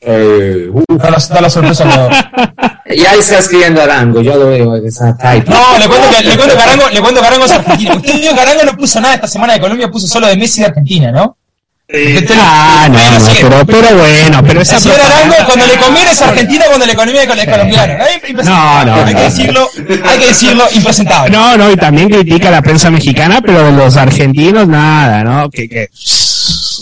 Eh, 0.00 0.68
uh, 0.72 0.96
Da 0.96 1.10
la, 1.10 1.18
da 1.18 1.40
la 1.40 1.50
sorpresa 1.50 1.84
ya 2.96 3.14
está 3.14 3.38
escribiendo 3.38 3.82
Arango, 3.82 4.20
yo 4.20 4.36
lo 4.36 4.46
veo 4.46 4.80
type. 4.80 5.50
No, 5.50 5.78
le 5.78 5.86
cuento 5.88 6.08
que, 6.10 6.22
le 6.24 6.36
cuento 6.36 6.56
que 6.56 6.62
Arango, 6.62 6.88
le 6.88 7.00
cuento 7.00 7.20
que 7.20 7.26
Arango 7.26 7.44
es 7.44 7.50
argentino. 7.52 7.96
Usted 7.96 8.20
dijo 8.20 8.34
que 8.34 8.40
Arango 8.40 8.64
no 8.64 8.76
puso 8.76 9.00
nada 9.00 9.14
esta 9.14 9.26
semana 9.26 9.54
de 9.54 9.60
Colombia, 9.60 9.90
puso 9.90 10.06
solo 10.06 10.26
de 10.26 10.36
Messi 10.36 10.60
de 10.60 10.66
Argentina, 10.66 11.12
¿no? 11.12 11.36
Usted- 11.94 12.34
Ah, 12.40 12.88
no, 12.90 12.98
no, 12.98 13.26
pero, 13.40 13.66
pero 13.66 13.96
bueno, 13.96 14.42
pero 14.46 14.60
esa 14.60 14.78
propaganda- 14.80 15.44
cuando 15.46 15.66
le 15.66 15.76
conviene 15.78 16.10
es 16.10 16.22
argentino, 16.22 16.64
cuando 16.68 16.86
le 16.86 16.94
conviene 16.94 17.22
es 17.22 17.48
colombiano. 17.48 17.94
¿no? 17.98 18.04
Impresentable. 18.28 18.90
No, 18.90 18.96
no, 18.96 19.04
Hay 19.06 19.14
que 19.14 19.20
decirlo, 19.22 19.70
hay 20.04 20.18
que 20.18 20.26
decirlo, 20.26 20.64
impresentable. 20.72 21.30
No, 21.30 21.56
no, 21.56 21.70
y 21.70 21.76
también 21.76 22.08
critica 22.10 22.48
a 22.48 22.52
la 22.52 22.62
prensa 22.62 22.90
mexicana, 22.90 23.40
pero 23.40 23.64
de 23.64 23.72
los 23.72 23.96
argentinos 23.96 24.66
nada, 24.68 25.22
¿no? 25.24 25.50
Que, 25.50 25.68
que... 25.68 25.88
Es 26.44 26.78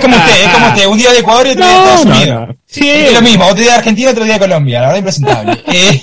como 0.00 0.16
usted, 0.16 0.44
es 0.44 0.48
como 0.52 0.66
usted, 0.68 0.86
un 0.86 0.98
día 0.98 1.12
de 1.12 1.18
Ecuador 1.18 1.46
y 1.46 1.50
otro 1.50 1.64
día 1.64 1.72
de 1.74 1.78
Estados 1.84 2.04
Unidos. 2.04 2.48
no. 2.48 2.54
Sí. 2.66 2.88
Es 2.90 3.12
lo 3.14 3.22
mismo, 3.22 3.44
otro 3.44 3.56
día 3.62 3.72
de 3.72 3.78
Argentina, 3.78 4.10
otro 4.10 4.24
día 4.24 4.34
de 4.34 4.38
Colombia, 4.40 4.80
la 4.80 4.86
verdad 4.88 4.98
impresentable. 4.98 5.62
Eh, 5.66 6.02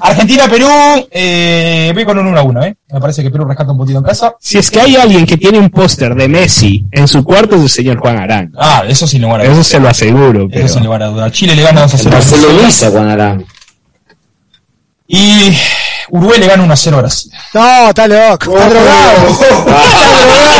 Argentina, 0.00 0.48
Perú, 0.48 0.68
eh, 1.10 1.90
voy 1.94 2.04
con 2.04 2.18
un 2.18 2.26
1 2.28 2.38
a 2.38 2.42
1, 2.42 2.64
¿eh? 2.64 2.76
Me 2.92 3.00
parece 3.00 3.22
que 3.22 3.30
Perú 3.30 3.44
rescata 3.44 3.72
un 3.72 3.78
poquito 3.78 3.98
en 3.98 4.04
casa. 4.04 4.34
Si 4.40 4.58
es 4.58 4.70
que 4.70 4.80
hay 4.80 4.96
alguien 4.96 5.26
que 5.26 5.36
tiene 5.36 5.58
un 5.58 5.70
póster 5.70 6.14
de 6.14 6.28
Messi 6.28 6.84
en 6.92 7.08
su 7.08 7.24
cuarto 7.24 7.56
es 7.56 7.62
el 7.62 7.70
señor 7.70 7.98
Juan 7.98 8.18
Arango. 8.18 8.56
Ah, 8.60 8.84
eso 8.86 9.06
sin 9.06 9.22
lugar 9.22 9.40
a 9.40 9.44
Eso 9.44 9.52
dudas. 9.54 9.66
se 9.66 9.80
lo 9.80 9.88
aseguro, 9.88 10.40
Eso 10.42 10.48
pero... 10.52 10.68
sin 10.68 10.84
lugar 10.84 11.02
a 11.02 11.06
dudas. 11.08 11.32
Chile 11.32 11.54
le 11.56 11.62
gana 11.62 11.82
2 11.82 11.92
a 11.92 11.96
El 11.96 12.02
0. 12.02 12.16
a 12.16 12.20
Venezuela. 12.20 12.44
barcelonista 12.46 12.90
Juan 12.90 13.08
Arango. 13.08 13.44
Y 15.08 15.56
Uruguay 16.10 16.38
le 16.40 16.46
gana 16.46 16.62
1 16.62 16.72
a 16.72 16.76
0 16.76 16.96
a 16.96 17.00
Brasil. 17.00 17.32
No, 17.54 17.88
está 17.88 18.06
loco. 18.08 18.56
Está 18.56 18.68
drogado. 18.68 19.38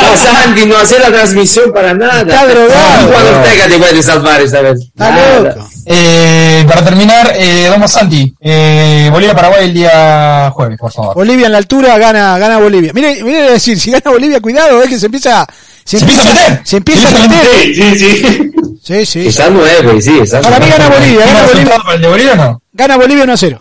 No, 0.00 0.16
Santi, 0.16 0.66
no 0.66 0.76
hace 0.76 0.98
la 0.98 1.06
transmisión 1.08 1.72
para 1.72 1.94
nada. 1.94 2.20
Está 2.22 2.46
drogado. 2.46 3.12
Juan 3.12 3.26
Ortega 3.36 3.68
te 3.68 3.78
puede 3.78 4.02
salvar 4.02 4.40
esta 4.40 4.60
vez. 4.60 4.80
Está 4.80 5.38
loco. 5.40 5.68
Eh, 5.86 6.64
para 6.66 6.84
terminar, 6.84 7.32
eh, 7.36 7.68
Domo 7.70 7.86
Santi, 7.88 8.34
eh, 8.40 9.08
Bolivia-Paraguay 9.12 9.64
el 9.66 9.74
día 9.74 10.50
jueves, 10.52 10.78
por 10.78 10.92
favor. 10.92 11.14
Bolivia 11.14 11.46
en 11.46 11.52
la 11.52 11.58
altura 11.58 11.96
gana, 11.98 12.36
gana 12.38 12.58
Bolivia. 12.58 12.92
Mire, 12.92 13.22
mire 13.22 13.52
decir, 13.52 13.78
si 13.78 13.90
gana 13.90 14.10
Bolivia, 14.10 14.40
cuidado, 14.40 14.82
es 14.82 14.88
que 14.88 14.98
se 14.98 15.06
empieza, 15.06 15.46
se 15.84 15.98
Se 15.98 16.04
empieza 16.04 16.22
a 16.22 16.24
meter. 16.34 16.60
se 16.64 16.76
empieza 16.78 17.08
a 17.08 17.12
meter. 17.12 17.74
Sí, 17.74 17.74
sí, 17.74 18.16
sí. 18.24 18.50
Sí, 18.82 19.06
sí. 19.06 19.26
Está 19.28 19.48
nuevo, 19.50 20.00
sí, 20.00 20.18
está 20.22 20.40
Para 20.40 20.58
mí 20.58 20.66
gana 20.68 20.88
Bolivia, 20.88 21.22
¿Tiene 21.24 21.32
gana 21.32 21.46
Bolivia, 21.46 21.76
para 21.76 21.94
el 21.94 22.00
de 22.02 22.08
Bolivia 22.08 22.32
o 22.32 22.36
no? 22.36 22.62
gana 22.72 22.96
Bolivia 22.96 23.24
1 23.24 23.32
a 23.32 23.36
0. 23.36 23.60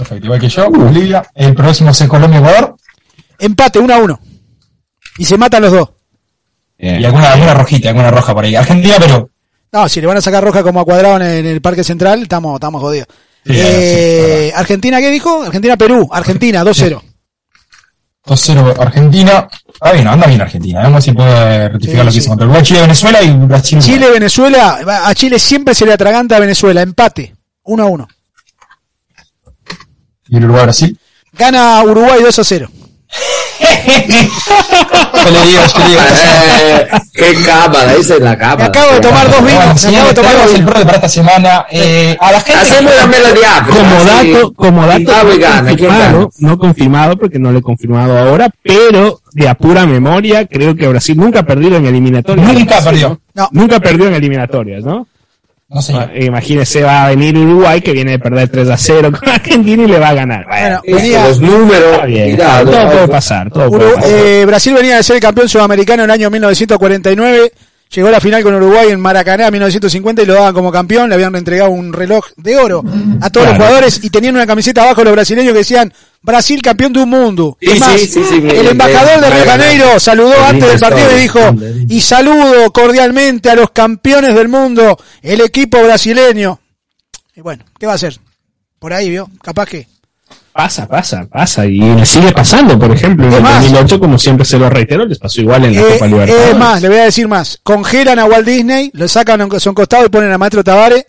Perfecto, 0.00 0.24
igual 0.26 0.40
que 0.40 0.48
yo, 0.48 0.70
Bolivia. 0.70 1.22
El 1.34 1.54
próximo 1.54 1.90
es 1.90 2.02
Colombia-Ecuador. 2.04 2.74
Empate 3.38 3.78
1 3.78 3.94
a 3.94 3.98
1. 3.98 4.20
Y 5.18 5.24
se 5.26 5.36
matan 5.36 5.62
los 5.62 5.72
dos. 5.72 5.90
Y 6.78 7.04
alguna, 7.04 7.32
alguna 7.34 7.52
rojita, 7.52 7.90
alguna 7.90 8.10
roja 8.10 8.32
por 8.34 8.44
ahí. 8.44 8.54
Argentina, 8.56 8.94
pero 8.98 9.28
No, 9.72 9.86
si 9.90 10.00
le 10.00 10.06
van 10.06 10.16
a 10.16 10.20
sacar 10.22 10.42
roja 10.42 10.62
como 10.62 10.80
a 10.80 10.84
cuadrado 10.86 11.16
en 11.16 11.22
el, 11.22 11.38
en 11.40 11.46
el 11.46 11.60
Parque 11.60 11.84
Central, 11.84 12.22
estamos, 12.22 12.54
estamos 12.54 12.80
jodidos. 12.80 13.08
Sí, 13.44 13.52
Eh, 13.54 14.52
Argentina, 14.56 14.98
¿qué 15.00 15.10
dijo? 15.10 15.42
Argentina-Perú. 15.42 16.08
Argentina, 16.10 16.64
2-0. 16.64 17.02
2-0 18.24 18.78
Argentina. 18.78 19.48
Está 19.72 19.92
bien, 19.92 20.06
anda 20.08 20.26
bien 20.26 20.40
Argentina. 20.40 20.82
Vamos 20.82 20.92
a 20.92 20.96
ver 20.96 21.02
si 21.02 21.12
puede 21.12 21.68
rectificar 21.68 22.00
Sí, 22.00 22.04
lo 22.04 22.04
que 22.06 22.12
sí. 22.12 22.18
hizo 22.18 22.28
contra 22.28 22.46
Uruguay, 22.46 22.62
Chile, 22.62 22.80
Venezuela 22.82 23.22
y 23.22 23.30
Brasil. 23.32 23.78
Chile, 23.80 24.10
Venezuela. 24.10 24.78
A 25.06 25.14
Chile 25.14 25.38
siempre 25.38 25.74
se 25.74 25.84
le 25.86 25.92
atraganta 25.92 26.36
a 26.36 26.40
Venezuela. 26.40 26.82
Empate. 26.82 27.34
1-1. 27.64 28.06
Y 30.30 30.36
el 30.36 30.44
Uruguay, 30.44 30.64
Brasil. 30.64 30.98
Gana 31.32 31.82
Uruguay 31.82 32.20
2-0. 32.20 32.68
Yo 33.60 33.66
le 35.30 35.46
digo, 35.46 35.62
yo 35.66 35.84
le 35.84 35.90
digo. 35.90 36.02
Eh, 36.62 36.88
qué 37.12 37.30
esa 37.30 38.14
es 38.14 38.20
la 38.20 38.38
cábala. 38.38 38.56
Me 38.56 38.64
acabo 38.64 38.92
de 38.94 39.00
tomar 39.00 39.28
dos 39.28 39.44
vinos. 39.44 39.64
Bueno, 39.64 39.74
Me 39.82 39.96
acabo 39.96 40.08
de 40.08 40.14
tomar 40.14 40.36
dos 40.36 40.54
el 40.54 40.64
para 40.64 40.92
esta 40.92 41.08
semana. 41.08 41.66
Eh, 41.70 42.16
a 42.20 42.32
la 42.32 42.40
gente. 42.40 42.60
Hacemos 42.60 42.92
la 42.96 43.06
melodía. 43.06 43.66
Como 43.68 43.96
así, 43.96 44.32
dato, 44.32 44.52
como 44.54 44.86
dato 44.86 45.12
no 45.12 45.66
confirmado, 45.66 46.30
no 46.38 46.58
confirmado 46.58 47.16
porque 47.16 47.38
no 47.40 47.50
lo 47.50 47.58
he 47.58 47.62
confirmado 47.62 48.16
ahora, 48.16 48.48
pero 48.62 49.20
de 49.32 49.48
a 49.48 49.54
pura 49.54 49.86
memoria 49.86 50.46
creo 50.46 50.76
que 50.76 50.86
Brasil 50.86 51.16
nunca 51.16 51.40
ha 51.40 51.44
perdido 51.44 51.76
en 51.76 51.86
eliminatorias. 51.86 52.52
Nunca 52.52 52.80
perdió. 52.80 53.20
No. 53.34 53.48
Nunca 53.50 53.80
perdió 53.80 54.06
en 54.06 54.14
eliminatorias, 54.14 54.84
¿no? 54.84 55.08
No 55.70 55.80
sé. 55.80 55.94
Ah, 55.94 56.10
Imagínese, 56.18 56.82
va 56.82 57.04
a 57.04 57.08
venir 57.10 57.36
Uruguay 57.38 57.80
que 57.80 57.92
viene 57.92 58.12
de 58.12 58.18
perder 58.18 58.48
3 58.48 58.68
a 58.70 58.76
0 58.76 59.12
con 59.18 59.28
Argentina 59.28 59.84
y 59.84 59.86
le 59.86 59.98
va 60.00 60.08
a 60.08 60.14
ganar. 60.14 60.44
Bueno, 60.48 60.80
venía, 60.84 61.28
Los 61.28 61.40
números, 61.40 62.06
bien, 62.06 62.34
cuidado. 62.36 62.70
todo 62.70 62.90
puede 62.90 63.08
pasar, 63.08 63.50
todo 63.52 63.70
puede 63.70 63.84
Uru- 63.84 63.94
pasar. 63.94 64.10
eh, 64.12 64.44
Brasil 64.46 64.74
venía 64.74 64.96
de 64.96 65.02
ser 65.04 65.16
el 65.16 65.22
campeón 65.22 65.48
sudamericano 65.48 66.02
en 66.02 66.10
el 66.10 66.14
año 66.14 66.28
1949. 66.30 67.52
Llegó 67.92 68.06
a 68.06 68.12
la 68.12 68.20
final 68.20 68.42
con 68.44 68.54
Uruguay 68.54 68.88
en 68.90 69.00
Maracaná 69.00 69.46
en 69.46 69.52
1950 69.52 70.22
y 70.22 70.26
lo 70.26 70.34
daban 70.34 70.54
como 70.54 70.70
campeón. 70.70 71.08
Le 71.08 71.16
habían 71.16 71.34
entregado 71.34 71.70
un 71.70 71.92
reloj 71.92 72.24
de 72.36 72.56
oro 72.56 72.84
a 73.20 73.30
todos 73.30 73.48
los 73.48 73.56
jugadores 73.56 73.98
y 74.04 74.10
tenían 74.10 74.36
una 74.36 74.46
camiseta 74.46 74.82
abajo 74.84 75.02
los 75.02 75.12
brasileños 75.12 75.52
que 75.52 75.58
decían 75.58 75.92
Brasil 76.22 76.62
campeón 76.62 76.92
de 76.92 77.00
un 77.02 77.10
mundo. 77.10 77.56
Sí, 77.60 77.70
es 77.72 77.80
más, 77.80 78.00
sí, 78.00 78.06
sí, 78.28 78.42
el 78.48 78.68
embajador 78.68 79.20
me- 79.20 79.26
de 79.26 79.30
Río 79.34 79.44
Janeiro 79.44 79.98
saludó 79.98 80.34
antes 80.44 80.68
del 80.68 80.78
partido 80.78 81.16
y 81.16 81.20
dijo 81.20 81.40
y 81.88 82.00
saludo 82.00 82.70
cordialmente 82.72 83.50
a 83.50 83.56
los 83.56 83.70
campeones 83.72 84.34
del 84.36 84.48
mundo, 84.48 84.96
el 85.22 85.40
equipo 85.40 85.82
brasileño. 85.82 86.60
Y 87.34 87.40
bueno, 87.40 87.64
¿qué 87.78 87.86
va 87.86 87.92
a 87.92 87.96
hacer? 87.96 88.16
Por 88.78 88.92
ahí, 88.92 89.10
¿vio? 89.10 89.28
Capaz 89.42 89.66
que... 89.66 89.88
Pasa, 90.60 90.86
pasa, 90.86 91.26
pasa. 91.26 91.64
Y 91.64 91.78
le 91.78 92.04
sigue 92.04 92.32
pasando, 92.32 92.78
por 92.78 92.92
ejemplo, 92.92 93.26
en 93.26 93.32
el 93.32 93.40
más. 93.40 93.62
2008, 93.62 93.98
como 93.98 94.18
siempre 94.18 94.44
se 94.44 94.58
lo 94.58 94.68
reitero, 94.68 95.06
les 95.06 95.18
pasó 95.18 95.40
igual 95.40 95.64
en 95.64 95.74
la 95.74 95.80
Eh, 95.80 95.84
Copa 95.94 96.06
Libertadores. 96.06 96.50
es 96.50 96.58
más, 96.58 96.82
le 96.82 96.88
voy 96.90 96.98
a 96.98 97.04
decir 97.04 97.28
más. 97.28 97.58
Congelan 97.62 98.18
a 98.18 98.26
Walt 98.26 98.46
Disney, 98.46 98.90
lo 98.92 99.08
sacan 99.08 99.40
a 99.40 99.58
su 99.58 99.72
costado 99.72 100.04
y 100.04 100.10
ponen 100.10 100.30
a 100.32 100.36
Maestro 100.36 100.62
Tavares 100.62 101.06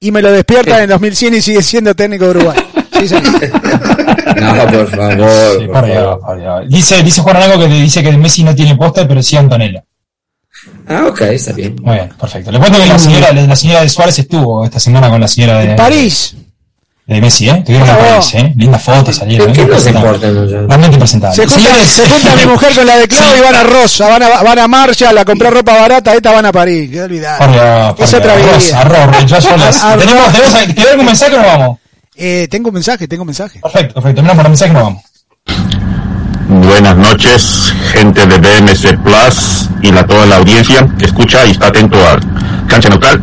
y 0.00 0.10
me 0.10 0.22
lo 0.22 0.32
despiertan 0.32 0.84
en 0.84 0.88
2100 0.88 1.34
y 1.34 1.42
sigue 1.42 1.62
siendo 1.62 1.94
técnico 1.94 2.24
de 2.24 2.30
Uruguay. 2.30 2.58
Sí. 2.94 3.14
No, 4.40 4.66
por 4.70 4.88
favor. 4.90 5.58
Sí, 5.58 5.66
por 5.66 5.72
por 5.72 5.84
Dios, 5.86 6.20
favor. 6.22 6.40
Dios. 6.40 6.68
Dice, 6.70 7.02
dice 7.02 7.20
Juan 7.20 7.36
algo 7.36 7.58
que 7.58 7.68
te 7.68 7.74
dice 7.74 8.02
que 8.02 8.12
Messi 8.16 8.42
no 8.44 8.54
tiene 8.54 8.74
póster, 8.76 9.06
pero 9.06 9.22
sí 9.22 9.36
Antonella. 9.36 9.84
Ah, 10.88 11.06
ok, 11.08 11.20
está 11.22 11.52
bien. 11.52 11.76
Muy 11.82 11.94
bien, 11.96 12.08
perfecto. 12.18 12.50
Le 12.50 12.58
cuento 12.58 12.78
que 12.78 12.86
la 12.86 12.98
señora, 12.98 13.32
la 13.32 13.56
señora 13.56 13.82
de 13.82 13.88
Suárez 13.90 14.18
estuvo 14.20 14.64
esta 14.64 14.80
semana 14.80 15.10
con 15.10 15.20
la 15.20 15.28
señora 15.28 15.58
de, 15.58 15.74
París. 15.74 16.34
De 17.06 17.20
Messi, 17.20 17.48
¿eh? 17.48 17.62
Tuvieron. 17.64 17.86
París, 17.86 18.34
¿eh? 18.34 18.52
Linda 18.56 18.78
foto 18.78 19.12
salieron. 19.12 19.52
¿Qué 19.52 19.62
¿eh? 19.62 19.66
nos. 19.66 19.84
Realmente 19.84 20.94
impresentable. 20.94 21.36
Se 21.36 21.46
junta, 21.46 21.86
se 21.86 22.08
junta 22.08 22.36
mi 22.36 22.46
mujer 22.46 22.74
con 22.74 22.86
la 22.86 22.96
de 22.96 23.08
Claudio 23.08 23.36
y 23.36 23.40
van 23.42 23.54
a 23.54 23.62
Rosa, 23.62 24.08
van 24.08 24.22
a, 24.22 24.42
van 24.42 24.58
a 24.58 24.68
Marshall 24.68 25.18
a 25.18 25.24
comprar 25.24 25.52
ropa 25.52 25.74
barata, 25.74 26.14
esta 26.14 26.32
van 26.32 26.46
a 26.46 26.52
París. 26.52 26.90
Qué 26.90 27.02
olvidar. 27.02 27.94
Es 27.98 28.14
otra 28.14 28.32
Arroz, 28.32 28.64
vida. 28.64 28.80
arroz. 28.80 29.32
Arroz. 29.32 29.98
¿Tenemos, 29.98 30.32
tenemos, 30.32 30.74
¿Querés 30.74 30.90
algún 30.90 31.06
mensaje 31.06 31.34
o 31.34 31.38
no 31.38 31.46
vamos? 31.46 31.78
Eh, 32.16 32.48
tengo 32.50 32.68
un 32.68 32.74
mensaje, 32.74 33.06
tengo 33.06 33.22
un 33.22 33.28
mensaje. 33.28 33.60
Perfecto, 33.60 33.94
perfecto. 33.94 34.22
Por 34.22 34.44
el 34.44 34.48
mensaje 34.48 34.70
y 34.70 34.74
no 34.74 34.82
vamos. 34.82 35.02
Buenas 36.48 36.96
noches, 36.96 37.72
gente 37.92 38.26
de 38.26 38.38
BMC 38.38 39.02
Plus 39.02 39.68
y 39.82 39.90
la, 39.90 40.06
toda 40.06 40.24
la 40.26 40.36
audiencia 40.36 40.86
que 40.98 41.06
escucha 41.06 41.44
y 41.44 41.50
está 41.50 41.66
atento 41.66 41.98
a 41.98 42.18
Cancha 42.68 42.88
Neutral. 42.88 43.20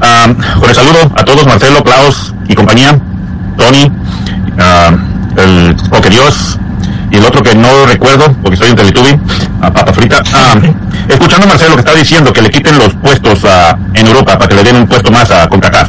Ah, 0.00 0.26
con 0.60 0.68
el 0.68 0.74
saludo 0.74 1.10
a 1.16 1.24
todos, 1.24 1.46
Marcelo, 1.46 1.82
Klaus 1.82 2.34
y 2.48 2.54
compañía, 2.54 3.00
Tony, 3.56 3.90
ah, 4.58 4.90
el 5.36 5.76
Poke 5.90 6.10
Dios 6.10 6.58
y 7.10 7.16
el 7.16 7.24
otro 7.24 7.42
que 7.42 7.54
no 7.54 7.86
recuerdo 7.86 8.32
porque 8.42 8.54
estoy 8.54 8.70
en 8.70 8.76
Teletubby, 8.76 9.18
a 9.60 9.72
Papa 9.72 9.92
Frita. 9.92 10.22
Ah, 10.34 10.54
escuchando 11.08 11.46
a 11.46 11.48
Marcelo 11.48 11.74
que 11.74 11.80
está 11.80 11.94
diciendo 11.94 12.32
que 12.32 12.42
le 12.42 12.50
quiten 12.50 12.78
los 12.78 12.94
puestos 12.94 13.40
ah, 13.44 13.76
en 13.94 14.06
Europa 14.06 14.38
para 14.38 14.48
que 14.48 14.54
le 14.54 14.64
den 14.64 14.76
un 14.76 14.86
puesto 14.86 15.10
más 15.10 15.30
a 15.30 15.48
CONCACAF. 15.48 15.88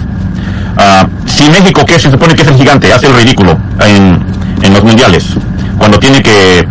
Ah, 0.77 1.07
si 1.26 1.49
México, 1.49 1.85
que 1.85 1.99
se 1.99 2.11
supone 2.11 2.35
que 2.35 2.44
es 2.44 2.48
el 2.48 2.56
gigante, 2.56 2.94
hace 2.94 3.07
el 3.07 3.15
ridículo 3.15 3.57
en, 3.84 4.23
en 4.61 4.73
los 4.73 4.84
mundiales, 4.84 5.26
cuando 5.77 5.99
tiene 5.99 6.22
que 6.22 6.68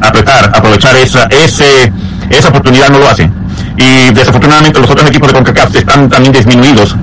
apretar, 0.00 0.52
aprovechar 0.54 0.96
esa, 0.96 1.24
ese, 1.24 1.92
esa 2.30 2.48
oportunidad, 2.48 2.90
no 2.90 2.98
lo 2.98 3.08
hace. 3.08 3.30
Y 3.76 4.12
desafortunadamente 4.12 4.78
los 4.80 4.90
otros 4.90 5.08
equipos 5.08 5.28
de 5.28 5.34
CONCACAF 5.34 5.74
están 5.74 6.08
también 6.08 6.32
disminuidos 6.32 6.96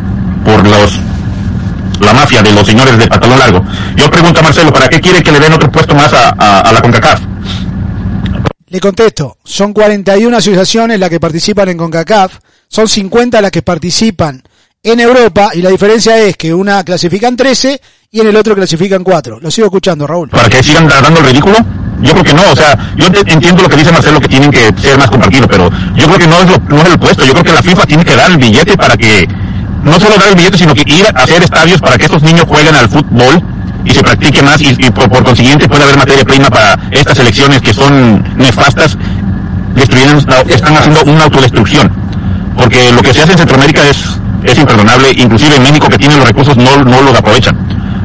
por 0.46 0.66
los 0.66 1.00
la 2.00 2.14
mafia 2.14 2.42
de 2.42 2.52
los 2.54 2.66
señores 2.68 2.98
de 2.98 3.08
pantalón 3.08 3.40
largo. 3.40 3.64
Yo 3.96 4.10
pregunto 4.10 4.40
a 4.40 4.44
Marcelo, 4.44 4.72
¿para 4.74 4.88
qué 4.90 5.00
quiere 5.02 5.22
que 5.22 5.32
le 5.32 5.40
den 5.40 5.54
otro 5.54 5.72
puesto 5.72 5.94
más 5.96 6.14
a, 6.14 6.30
a- 6.38 6.60
a 6.62 6.72
la 6.74 6.82
CONCACAF? 6.82 7.22
Le 8.70 8.80
contesto, 8.82 9.38
son 9.44 9.72
41 9.74 10.36
asociaciones 10.38 11.00
las 11.00 11.10
que 11.10 11.20
participan 11.20 11.70
en 11.70 11.78
CONCACAF, 11.78 12.34
son 12.68 12.88
50 12.88 13.42
las 13.42 13.50
que 13.52 13.62
participan 13.62 14.44
en 14.84 15.00
Europa 15.00 15.52
y 15.54 15.62
la 15.62 15.70
diferencia 15.70 16.18
es 16.18 16.36
que 16.36 16.54
una 16.54 16.84
clasifican 16.84 17.36
13 17.38 17.80
y 18.12 18.20
en 18.20 18.28
el 18.28 18.36
otro 18.36 18.56
clasifican 18.56 19.04
4. 19.04 19.40
Lo 19.42 19.50
sigo 19.52 19.68
escuchando, 19.68 20.06
Raúl. 20.06 20.30
¿Para 20.30 20.50
que 20.50 20.62
sigan 20.62 20.88
dando 20.88 21.20
el 21.22 21.26
ridículo? 21.28 21.56
Yo 22.02 22.12
creo 22.12 22.24
que 22.24 22.34
no, 22.34 22.44
o 22.52 22.56
sea, 22.56 22.94
yo 22.96 23.08
entiendo 23.26 23.64
lo 23.64 23.70
que 23.70 23.78
dice 23.78 23.92
Marcelo, 23.92 24.20
que 24.20 24.28
tienen 24.28 24.52
que 24.52 24.70
ser 24.80 24.98
más 25.00 25.10
compartidos, 25.10 25.48
pero 25.50 25.70
yo 25.96 26.06
creo 26.06 26.18
que 26.20 26.28
no 26.28 26.36
es, 26.42 26.46
lo, 26.52 26.58
no 26.76 26.82
es 26.84 26.90
el 26.92 27.00
puesto, 27.00 27.26
yo 27.26 27.32
creo 27.32 27.44
que 27.44 27.54
la 27.54 27.64
FIFA 27.64 27.86
tiene 27.88 28.06
que 28.06 28.16
dar 28.16 28.30
el 28.32 28.38
billete 28.38 28.78
para 28.78 28.96
que, 28.96 29.28
no 29.88 30.00
solo 30.00 30.18
dar 30.18 30.30
el 30.30 30.36
billete, 30.36 30.58
sino 30.58 30.74
que 30.74 30.84
ir 30.86 31.06
a 31.08 31.22
hacer 31.24 31.42
estadios 31.44 31.80
para 31.82 31.98
que 31.98 32.06
estos 32.06 32.22
niños 32.22 32.46
jueguen 32.48 32.76
al 32.76 32.90
fútbol 32.90 33.42
y 33.86 33.92
se 33.92 34.02
practique 34.04 34.42
más 34.42 34.62
y, 34.62 34.74
por, 34.92 35.10
consiguiente 35.24 35.68
puede 35.68 35.84
haber 35.84 35.98
materia 35.98 36.24
prima 36.26 36.50
para 36.50 36.78
estas 36.92 37.18
elecciones 37.20 37.62
que 37.62 37.74
son 37.74 38.24
nefastas, 38.38 38.98
destruyendo, 39.76 40.20
están 40.50 40.76
haciendo 40.76 41.04
una 41.06 41.24
autodestrucción, 41.24 41.92
porque 42.58 42.92
lo 42.92 43.02
que 43.02 43.14
se 43.14 43.22
hace 43.22 43.32
en 43.34 43.38
Centroamérica 43.38 43.82
es, 43.90 43.98
es 44.44 44.58
imperdonable, 44.58 45.12
inclusive 45.16 45.56
en 45.56 45.64
México 45.64 45.88
que 45.88 45.98
tiene 45.98 46.18
los 46.18 46.28
recursos 46.28 46.58
no, 46.58 46.84
no 46.84 47.02
los 47.02 47.16
aprovechan. 47.18 47.56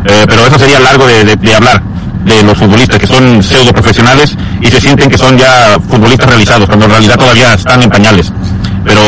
Eh, 0.05 0.25
pero 0.27 0.47
eso 0.47 0.59
sería 0.59 0.79
largo 0.81 1.07
de, 1.07 1.25
de- 1.25 1.37
de 1.37 1.55
hablar 1.55 1.81
de 2.25 2.43
los 2.45 2.57
futbolistas 2.57 2.99
que 2.99 3.07
son 3.07 3.43
pseudo 3.43 3.73
profesionales 3.73 4.37
y 4.61 4.67
se 4.69 4.81
sienten 4.81 5.09
que 5.11 5.19
son 5.19 5.37
ya 5.39 5.77
futbolistas 5.89 6.29
realizados 6.29 6.67
cuando 6.67 6.85
en 6.87 6.91
realidad 6.93 7.17
todavía 7.17 7.55
están 7.55 7.83
en 7.83 7.91
pañales. 7.91 8.33
Pero 8.85 9.01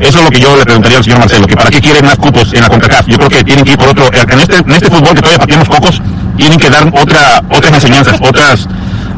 eso 0.00 0.18
es 0.18 0.24
lo 0.24 0.30
que 0.30 0.40
yo 0.40 0.56
le 0.56 0.64
preguntaría 0.64 0.98
al 0.98 1.04
señor 1.04 1.18
Marcelo, 1.20 1.46
que 1.46 1.56
para 1.56 1.70
qué 1.70 1.80
quiere 1.80 2.02
más 2.02 2.16
cupos 2.16 2.52
en 2.52 2.60
la 2.60 2.68
CONCACAF. 2.68 3.06
Yo 3.06 3.16
creo 3.16 3.28
que 3.28 3.44
tienen 3.44 3.64
que 3.64 3.72
ir 3.72 3.78
por 3.78 3.88
otro, 3.88 4.10
en 4.12 4.38
este, 4.38 4.56
en 4.56 4.72
este 4.72 4.86
fútbol 4.86 5.14
que 5.14 5.20
todavía 5.20 5.38
pateamos 5.38 5.68
cocos, 5.68 6.02
tienen 6.36 6.58
que 6.58 6.70
dar 6.70 6.88
otra, 6.92 7.42
otras 7.50 7.72
enseñanzas, 7.72 8.18
otras, 8.20 8.68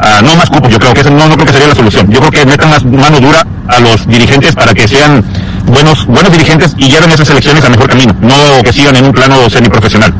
ah, 0.00 0.20
no 0.22 0.36
más 0.36 0.50
cupos, 0.50 0.70
yo 0.70 0.78
creo 0.78 0.94
que 0.94 1.00
eso 1.00 1.10
no, 1.10 1.28
no 1.28 1.34
creo 1.34 1.46
que 1.46 1.52
sería 1.52 1.68
la 1.68 1.74
solución. 1.74 2.10
Yo 2.10 2.18
creo 2.20 2.30
que 2.30 2.46
metan 2.46 2.70
más 2.70 2.84
mano 2.84 3.20
dura 3.20 3.46
a 3.68 3.80
los 3.80 4.06
dirigentes 4.06 4.54
para 4.54 4.74
que 4.74 4.86
sean 4.86 5.24
buenos, 5.66 6.06
buenos 6.06 6.30
dirigentes 6.30 6.74
y 6.76 6.88
lleven 6.88 7.10
esas 7.10 7.28
elecciones 7.30 7.64
al 7.64 7.70
mejor 7.70 7.88
camino, 7.88 8.14
no 8.20 8.62
que 8.62 8.72
sigan 8.72 8.96
en 8.96 9.06
un 9.06 9.12
plano 9.12 9.48
semiprofesional. 9.48 10.12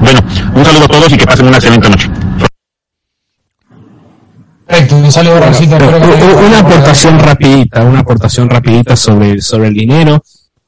Bueno, 0.00 0.20
un 0.54 0.64
saludo 0.64 0.84
a 0.84 0.88
todos 0.88 1.12
y 1.12 1.16
que 1.16 1.26
pasen 1.26 1.46
una 1.46 1.56
excelente 1.56 1.88
noche. 1.88 2.09
Perfecto, 4.70 4.96
un 4.96 5.10
saludo, 5.12 5.40
Pero, 5.78 5.98
u- 5.98 6.46
una 6.46 6.58
aportación 6.60 7.18
rapidita, 7.18 7.82
una 7.82 8.00
aportación 8.00 8.48
rapidita 8.48 8.96
sobre, 8.96 9.40
sobre 9.40 9.68
el 9.68 9.74
dinero. 9.74 10.22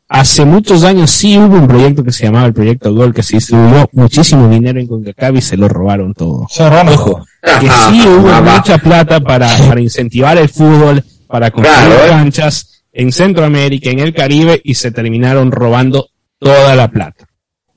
Hace 0.08 0.44
muchos 0.44 0.82
años 0.84 1.10
sí 1.10 1.38
hubo 1.38 1.56
un 1.56 1.66
proyecto 1.68 2.04
que 2.04 2.12
se 2.12 2.24
llamaba 2.24 2.46
el 2.46 2.52
Proyecto 2.52 2.92
Gol, 2.92 3.14
que 3.14 3.22
se 3.22 3.36
distribuyó 3.36 3.88
muchísimo 3.92 4.46
dinero 4.48 4.78
en 4.78 4.86
CONCACAF 4.86 5.36
y 5.36 5.40
se 5.40 5.56
lo 5.56 5.68
robaron 5.68 6.12
todo. 6.12 6.46
Se 6.50 6.68
robaron 6.68 6.92
Ojo, 6.94 7.10
todo. 7.12 7.60
que 7.60 7.66
sí 7.70 8.06
hubo 8.06 8.28
Ah, 8.30 8.42
mucha 8.42 8.76
plata 8.78 9.20
para, 9.20 9.48
para 9.68 9.80
incentivar 9.80 10.36
el 10.36 10.50
fútbol, 10.50 11.02
para 11.28 11.50
construir 11.50 11.78
Claro, 11.86 12.04
eh. 12.04 12.08
canchas 12.10 12.82
en 12.92 13.10
Centroamérica, 13.10 13.88
en 13.88 14.00
el 14.00 14.12
Caribe, 14.12 14.60
y 14.62 14.74
se 14.74 14.90
terminaron 14.90 15.50
robando 15.50 16.08
toda 16.38 16.74
la 16.76 16.88
plata. 16.88 17.24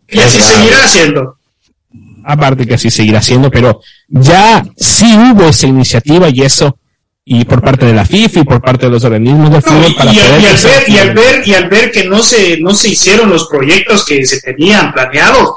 Y 0.10 0.20
así 0.20 0.42
seguirá 0.42 0.84
haciendo. 0.84 1.38
Aparte 2.26 2.66
que 2.66 2.74
así 2.76 2.90
seguirá 2.90 3.22
siendo, 3.22 3.50
pero 3.52 3.82
ya 4.08 4.64
sí 4.76 5.16
hubo 5.18 5.50
esa 5.50 5.68
iniciativa 5.68 6.30
y 6.30 6.42
eso, 6.42 6.78
y 7.24 7.44
por 7.46 7.62
parte 7.62 7.86
de 7.86 7.94
la 7.94 8.06
FIFA 8.06 8.40
y 8.42 8.44
por 8.44 8.62
parte 8.62 8.86
de 8.88 8.92
los 8.92 9.04
organismos 9.04 9.50
del 9.52 9.62
No, 9.62 9.62
fútbol 9.62 9.92
y, 9.92 9.94
para 9.96 10.14
y 10.14 10.16
poder 10.18 10.42
y 10.42 10.46
al 10.48 10.56
ver, 10.64 10.90
y 10.90 10.98
al 10.98 11.14
ver 11.14 11.48
y 11.48 11.54
al 11.54 11.70
ver 11.70 11.92
que 11.92 12.04
no 12.06 12.22
se 12.24 12.58
no 12.60 12.74
se 12.74 12.90
hicieron 12.90 13.30
los 13.30 13.48
proyectos 13.48 14.06
que 14.06 14.26
se 14.26 14.40
tenían 14.42 14.94
planeados 14.94 15.50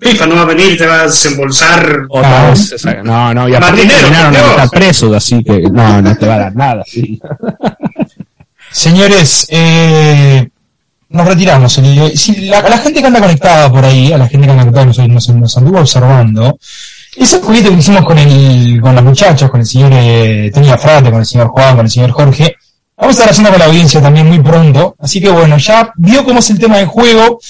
FIFA 0.00 0.26
no 0.28 0.36
va 0.36 0.42
a 0.42 0.44
venir 0.44 0.72
y 0.72 0.76
te 0.76 0.86
va 0.86 1.00
a 1.00 1.06
desembolsar 1.08 2.02
otra 2.08 2.50
vez, 2.50 2.70
esa- 2.72 3.02
no, 3.02 3.34
no, 3.34 3.48
y 3.48 3.52
Más 3.52 3.58
aparte 3.62 3.80
dinero, 3.82 3.98
terminaron 4.00 4.36
a 4.36 4.38
estar 4.50 4.70
presos, 4.70 5.16
así 5.16 5.42
que 5.42 5.60
no, 5.62 6.00
no 6.00 6.16
te 6.16 6.26
va 6.26 6.34
a 6.34 6.38
dar 6.38 6.54
nada, 6.54 6.84
sí. 6.86 7.20
Señores, 8.70 9.46
eh, 9.50 10.48
nos 11.10 11.26
retiramos. 11.26 11.78
eh, 11.78 12.12
si 12.16 12.46
la, 12.46 12.60
la 12.62 12.78
gente 12.78 13.00
que 13.00 13.06
anda 13.06 13.20
conectada 13.20 13.70
por 13.70 13.84
ahí, 13.84 14.12
a 14.12 14.18
la 14.18 14.28
gente 14.28 14.46
que 14.46 14.52
anda 14.52 14.64
conectada 14.64 15.08
nos, 15.08 15.28
nos, 15.28 15.56
anduvo 15.56 15.80
observando, 15.80 16.58
ese 17.16 17.40
jueguito 17.40 17.70
que 17.70 17.76
hicimos 17.76 18.04
con 18.04 18.18
el, 18.18 18.80
con 18.80 18.94
los 18.94 19.04
muchachos, 19.04 19.50
con 19.50 19.60
el 19.60 19.66
señor 19.66 19.90
eh, 19.94 20.50
Tony 20.52 20.68
Frate, 20.68 21.10
con 21.10 21.20
el 21.20 21.26
señor 21.26 21.48
Juan, 21.48 21.76
con 21.76 21.86
el 21.86 21.90
señor 21.90 22.10
Jorge, 22.10 22.56
vamos 22.96 23.16
a 23.16 23.18
estar 23.18 23.30
haciendo 23.30 23.50
con 23.50 23.58
la 23.58 23.66
audiencia 23.66 24.02
también 24.02 24.28
muy 24.28 24.40
pronto. 24.40 24.96
Así 24.98 25.20
que 25.20 25.30
bueno, 25.30 25.56
ya 25.56 25.90
vio 25.96 26.24
cómo 26.24 26.40
es 26.40 26.50
el 26.50 26.58
tema 26.58 26.76
del 26.76 26.86
juego, 26.86 27.40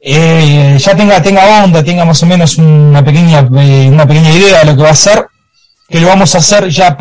eh, 0.00 0.76
ya 0.78 0.96
tenga, 0.96 1.20
tenga 1.22 1.64
onda, 1.64 1.82
tenga 1.82 2.04
más 2.04 2.22
o 2.22 2.26
menos 2.26 2.58
una 2.58 3.04
pequeña, 3.04 3.40
eh, 3.58 3.88
una 3.90 4.06
pequeña 4.06 4.30
idea 4.30 4.60
de 4.60 4.64
lo 4.66 4.76
que 4.76 4.82
va 4.82 4.90
a 4.90 4.94
ser, 4.94 5.26
que 5.88 6.00
lo 6.00 6.08
vamos 6.08 6.34
a 6.34 6.38
hacer 6.38 6.68
ya 6.68 6.96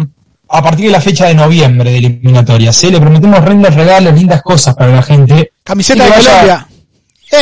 a 0.49 0.61
partir 0.61 0.86
de 0.88 0.91
la 0.91 1.02
fecha 1.02 1.26
de 1.26 1.34
noviembre 1.36 1.91
de 1.91 1.98
eliminatorias. 1.98 2.84
¿eh? 2.84 2.91
Le 2.91 2.99
prometemos 2.99 3.44
rendas, 3.44 3.74
regalos, 3.76 4.14
lindas 4.14 4.41
cosas 4.41 4.76
para 4.76 4.91
la 4.95 5.02
gente. 5.03 5.52
Camiseta 5.64 6.03
de 6.03 6.10
vaya- 6.10 6.30
Colombia. 6.32 6.68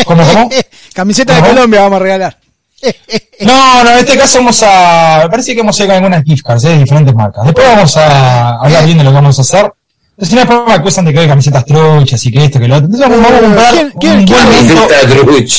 ¿Cómo, 0.05 0.23
cómo? 0.25 0.49
Camiseta 0.93 1.35
de. 1.35 1.41
Colombia 1.49 1.81
vamos 1.81 1.97
a 1.97 2.03
regalar. 2.03 2.37
No, 3.41 3.83
no, 3.83 3.89
en 3.91 3.97
este 3.97 4.17
caso 4.17 4.37
vamos 4.37 4.63
a. 4.65 5.19
Me 5.23 5.29
parece 5.29 5.53
que 5.53 5.59
a 5.61 5.63
ir 5.83 5.87
con 5.89 5.91
algunas 5.97 6.23
gift 6.23 6.45
cards 6.45 6.63
¿eh? 6.63 6.69
de 6.69 6.77
diferentes 6.79 7.13
marcas. 7.13 7.43
Después 7.43 7.67
vamos 7.67 7.97
a 7.97 8.55
hablar 8.61 8.85
bien 8.85 8.97
de 8.97 9.03
lo 9.03 9.09
que 9.09 9.15
vamos 9.15 9.37
a 9.37 9.41
hacer. 9.41 9.73
Entonces, 10.17 10.33
no, 10.33 10.39
después 10.39 10.59
me 10.67 10.73
acusan 10.73 11.03
de 11.03 11.13
que 11.13 11.19
hay 11.19 11.27
camisetas 11.27 11.65
truchas 11.65 12.25
y 12.25 12.31
que 12.31 12.45
esto, 12.45 12.57
que 12.57 12.69
lo 12.69 12.75
otro. 12.77 12.85
Entonces, 12.85 13.09
vamos 13.09 13.31
a 13.31 13.39
comprar 13.41 13.73
¿Quién- 13.99 14.19
un 14.19 14.25
buen 14.25 14.47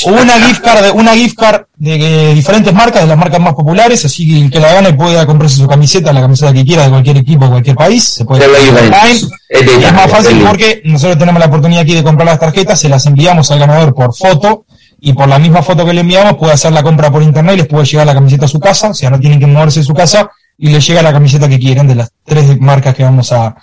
una 0.07 0.41
gift 0.47 0.65
card, 0.65 0.83
de, 0.85 0.91
una 0.93 1.13
gift 1.15 1.39
card 1.39 1.63
de 1.77 2.31
eh, 2.31 2.35
diferentes 2.35 2.73
marcas, 2.73 3.03
de 3.03 3.09
las 3.09 3.19
marcas 3.19 3.39
más 3.39 3.53
populares. 3.53 4.03
Así 4.07 4.27
que 4.27 4.41
el 4.41 4.51
que 4.51 4.59
la 4.59 4.73
gane 4.73 4.95
puede 4.95 5.27
comprarse 5.27 5.57
su 5.57 5.67
camiseta, 5.67 6.11
la 6.11 6.23
camiseta 6.23 6.55
que 6.55 6.65
quiera 6.65 6.85
de 6.85 6.89
cualquier 6.89 7.19
equipo, 7.19 7.45
de 7.45 7.51
cualquier 7.51 7.77
país. 7.77 8.03
Se 8.05 8.25
puede 8.25 8.47
la 8.49 8.59
online. 8.59 9.21
Es 9.51 9.93
más 9.93 10.11
fácil 10.11 10.39
porque 10.49 10.81
nosotros 10.87 11.19
tenemos 11.19 11.39
la 11.39 11.47
oportunidad 11.47 11.83
aquí 11.83 11.95
de 11.95 12.03
comprar 12.03 12.27
las 12.27 12.41
tarjetas, 12.41 12.81
se 12.81 12.89
las 12.89 13.05
enviamos 13.05 13.51
al 13.51 13.59
ganador 13.59 13.95
por 13.95 14.15
foto 14.15 14.65
y 14.99 15.13
por 15.13 15.29
la 15.29 15.39
misma 15.39 15.63
foto 15.63 15.85
que 15.85 15.93
le 15.93 16.01
enviamos 16.01 16.37
puede 16.39 16.55
hacer 16.55 16.73
la 16.73 16.83
compra 16.83 17.11
por 17.11 17.23
internet 17.23 17.55
y 17.55 17.59
les 17.59 17.67
puede 17.67 17.85
llegar 17.85 18.07
la 18.07 18.15
camiseta 18.15 18.47
a 18.47 18.49
su 18.49 18.59
casa, 18.59 18.89
o 18.89 18.95
sea, 18.95 19.11
no 19.11 19.21
tienen 19.21 19.39
que 19.39 19.47
moverse 19.47 19.81
de 19.81 19.87
su 19.87 19.93
casa 19.93 20.31
y 20.59 20.71
les 20.71 20.87
llega 20.87 21.03
la 21.03 21.13
camiseta 21.13 21.47
que 21.49 21.59
quieren 21.59 21.87
de 21.87 21.97
las 21.97 22.11
tres 22.25 22.59
marcas 22.59 22.95
que 22.95 23.05
vamos 23.05 23.31
a, 23.33 23.55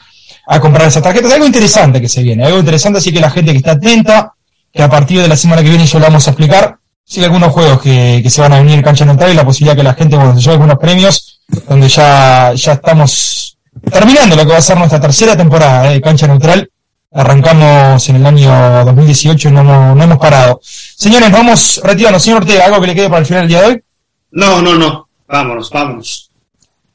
a 0.47 0.59
comprar 0.59 0.87
esas 0.87 1.03
tarjetas. 1.03 1.31
Algo 1.31 1.45
interesante 1.45 2.01
que 2.01 2.09
se 2.09 2.21
viene, 2.21 2.45
algo 2.45 2.59
interesante, 2.59 2.99
así 2.99 3.11
que 3.11 3.19
la 3.19 3.29
gente 3.29 3.51
que 3.51 3.57
está 3.57 3.71
atenta, 3.71 4.33
que 4.71 4.81
a 4.81 4.89
partir 4.89 5.21
de 5.21 5.27
la 5.27 5.37
semana 5.37 5.61
que 5.61 5.69
viene 5.69 5.85
yo 5.85 5.99
lo 5.99 6.05
vamos 6.05 6.27
a 6.27 6.31
explicar. 6.31 6.77
Sí, 7.05 7.23
algunos 7.23 7.51
juegos 7.51 7.81
que, 7.81 8.21
que 8.23 8.29
se 8.29 8.41
van 8.41 8.53
a 8.53 8.59
venir 8.59 8.75
en 8.75 8.81
cancha 8.81 9.05
neutral 9.05 9.31
y 9.31 9.35
la 9.35 9.45
posibilidad 9.45 9.75
que 9.75 9.83
la 9.83 9.93
gente, 9.93 10.15
bueno, 10.15 10.33
se 10.35 10.41
lleve 10.41 10.53
algunos 10.53 10.79
premios, 10.79 11.41
donde 11.67 11.89
ya, 11.89 12.53
ya 12.53 12.73
estamos 12.73 13.57
terminando 13.91 14.35
lo 14.35 14.45
que 14.45 14.51
va 14.51 14.57
a 14.57 14.61
ser 14.61 14.77
nuestra 14.77 15.01
tercera 15.01 15.35
temporada 15.35 15.89
eh, 15.89 15.95
de 15.95 16.01
cancha 16.01 16.27
neutral. 16.27 16.69
Arrancamos 17.11 18.09
en 18.09 18.15
el 18.15 18.25
año 18.25 18.85
2018 18.85 19.49
y 19.49 19.51
no 19.51 19.61
hemos, 19.61 19.95
no 19.95 20.03
hemos 20.03 20.17
parado. 20.17 20.59
Señores, 20.63 21.31
vamos 21.31 21.79
retirando. 21.83 22.19
Señor 22.19 22.41
Ortega, 22.41 22.65
¿algo 22.65 22.81
que 22.81 22.87
le 22.87 22.95
quede 22.95 23.09
para 23.09 23.19
el 23.19 23.25
final 23.25 23.41
del 23.43 23.49
día 23.49 23.61
de 23.61 23.67
hoy? 23.67 23.83
No, 24.31 24.61
no, 24.61 24.73
no. 24.75 25.07
Vámonos, 25.27 25.69
vámonos. 25.69 26.31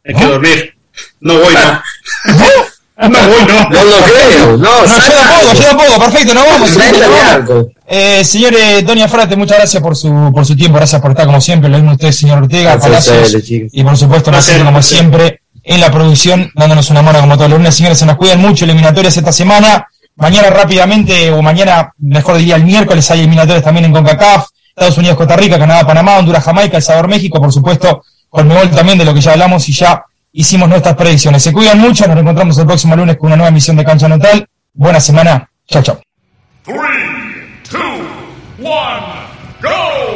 Hay 0.04 0.14
que 0.14 0.24
dormir. 0.24 0.74
No 1.20 1.34
voy, 1.34 1.54
no. 1.54 1.82
No 3.00 3.08
voy, 3.08 3.44
no. 3.46 3.70
No 3.70 3.84
lo 3.84 3.96
creo, 4.02 4.56
no, 4.56 4.58
No, 4.58 4.86
yo 4.86 5.12
tampoco, 5.12 5.54
yo 5.54 5.64
tampoco. 5.64 6.00
Perfecto, 6.00 6.34
nos 6.34 6.44
vamos. 6.44 6.76
vamos. 6.76 7.66
Eh, 7.86 8.24
señor 8.24 8.54
eh, 8.54 8.82
Doña 8.82 9.08
Frate, 9.08 9.36
muchas 9.36 9.58
gracias 9.58 9.82
por 9.82 9.96
su, 9.96 10.30
por 10.34 10.44
su 10.44 10.56
tiempo, 10.56 10.76
gracias 10.76 11.00
por 11.00 11.12
estar 11.12 11.24
como 11.24 11.40
siempre, 11.40 11.70
lo 11.70 11.78
mismo 11.78 11.92
usted, 11.92 12.12
señor 12.12 12.42
Ortega, 12.42 12.76
Gracias 12.76 13.08
a 13.08 13.14
Palacios, 13.14 13.44
chicos. 13.44 13.70
y 13.72 13.82
por 13.82 13.96
supuesto, 13.96 14.30
nosotros 14.30 14.62
como 14.62 14.82
siempre, 14.82 15.40
en 15.62 15.80
la 15.80 15.90
producción, 15.90 16.50
dándonos 16.54 16.90
una 16.90 17.02
mano 17.02 17.20
como 17.20 17.36
todos 17.36 17.48
los 17.48 17.58
lunes. 17.58 17.74
Señores, 17.76 17.98
se 17.98 18.04
nos 18.04 18.16
cuidan 18.16 18.40
mucho, 18.40 18.64
eliminatorias 18.64 19.16
esta 19.16 19.32
semana, 19.32 19.86
mañana 20.16 20.50
rápidamente, 20.50 21.30
o 21.30 21.40
mañana, 21.40 21.94
mejor 21.98 22.36
diría 22.36 22.56
el 22.56 22.64
miércoles, 22.64 23.10
hay 23.10 23.20
eliminatorias 23.20 23.64
también 23.64 23.86
en 23.86 23.92
CONCACAF, 23.92 24.48
Estados 24.70 24.98
Unidos, 24.98 25.16
Costa 25.16 25.36
Rica, 25.36 25.58
Canadá, 25.58 25.86
Panamá, 25.86 26.18
Honduras, 26.18 26.44
Jamaica, 26.44 26.76
El 26.76 26.82
Salvador, 26.82 27.08
México, 27.08 27.40
por 27.40 27.52
supuesto, 27.52 28.02
Conmebol 28.28 28.70
también, 28.70 28.98
de 28.98 29.04
lo 29.04 29.14
que 29.14 29.20
ya 29.20 29.32
hablamos 29.32 29.66
y 29.68 29.72
ya 29.72 30.04
hicimos 30.32 30.68
nuestras 30.68 30.94
predicciones. 30.94 31.42
Se 31.42 31.52
cuidan 31.52 31.78
mucho, 31.78 32.06
nos 32.06 32.14
reencontramos 32.14 32.58
el 32.58 32.66
próximo 32.66 32.96
lunes 32.96 33.16
con 33.16 33.28
una 33.28 33.36
nueva 33.36 33.48
emisión 33.48 33.76
de 33.76 33.84
Cancha 33.84 34.08
Neutral. 34.08 34.46
Buena 34.74 35.00
semana, 35.00 35.50
chao, 35.66 35.82
chao. 35.82 36.00
Go! 39.60 40.07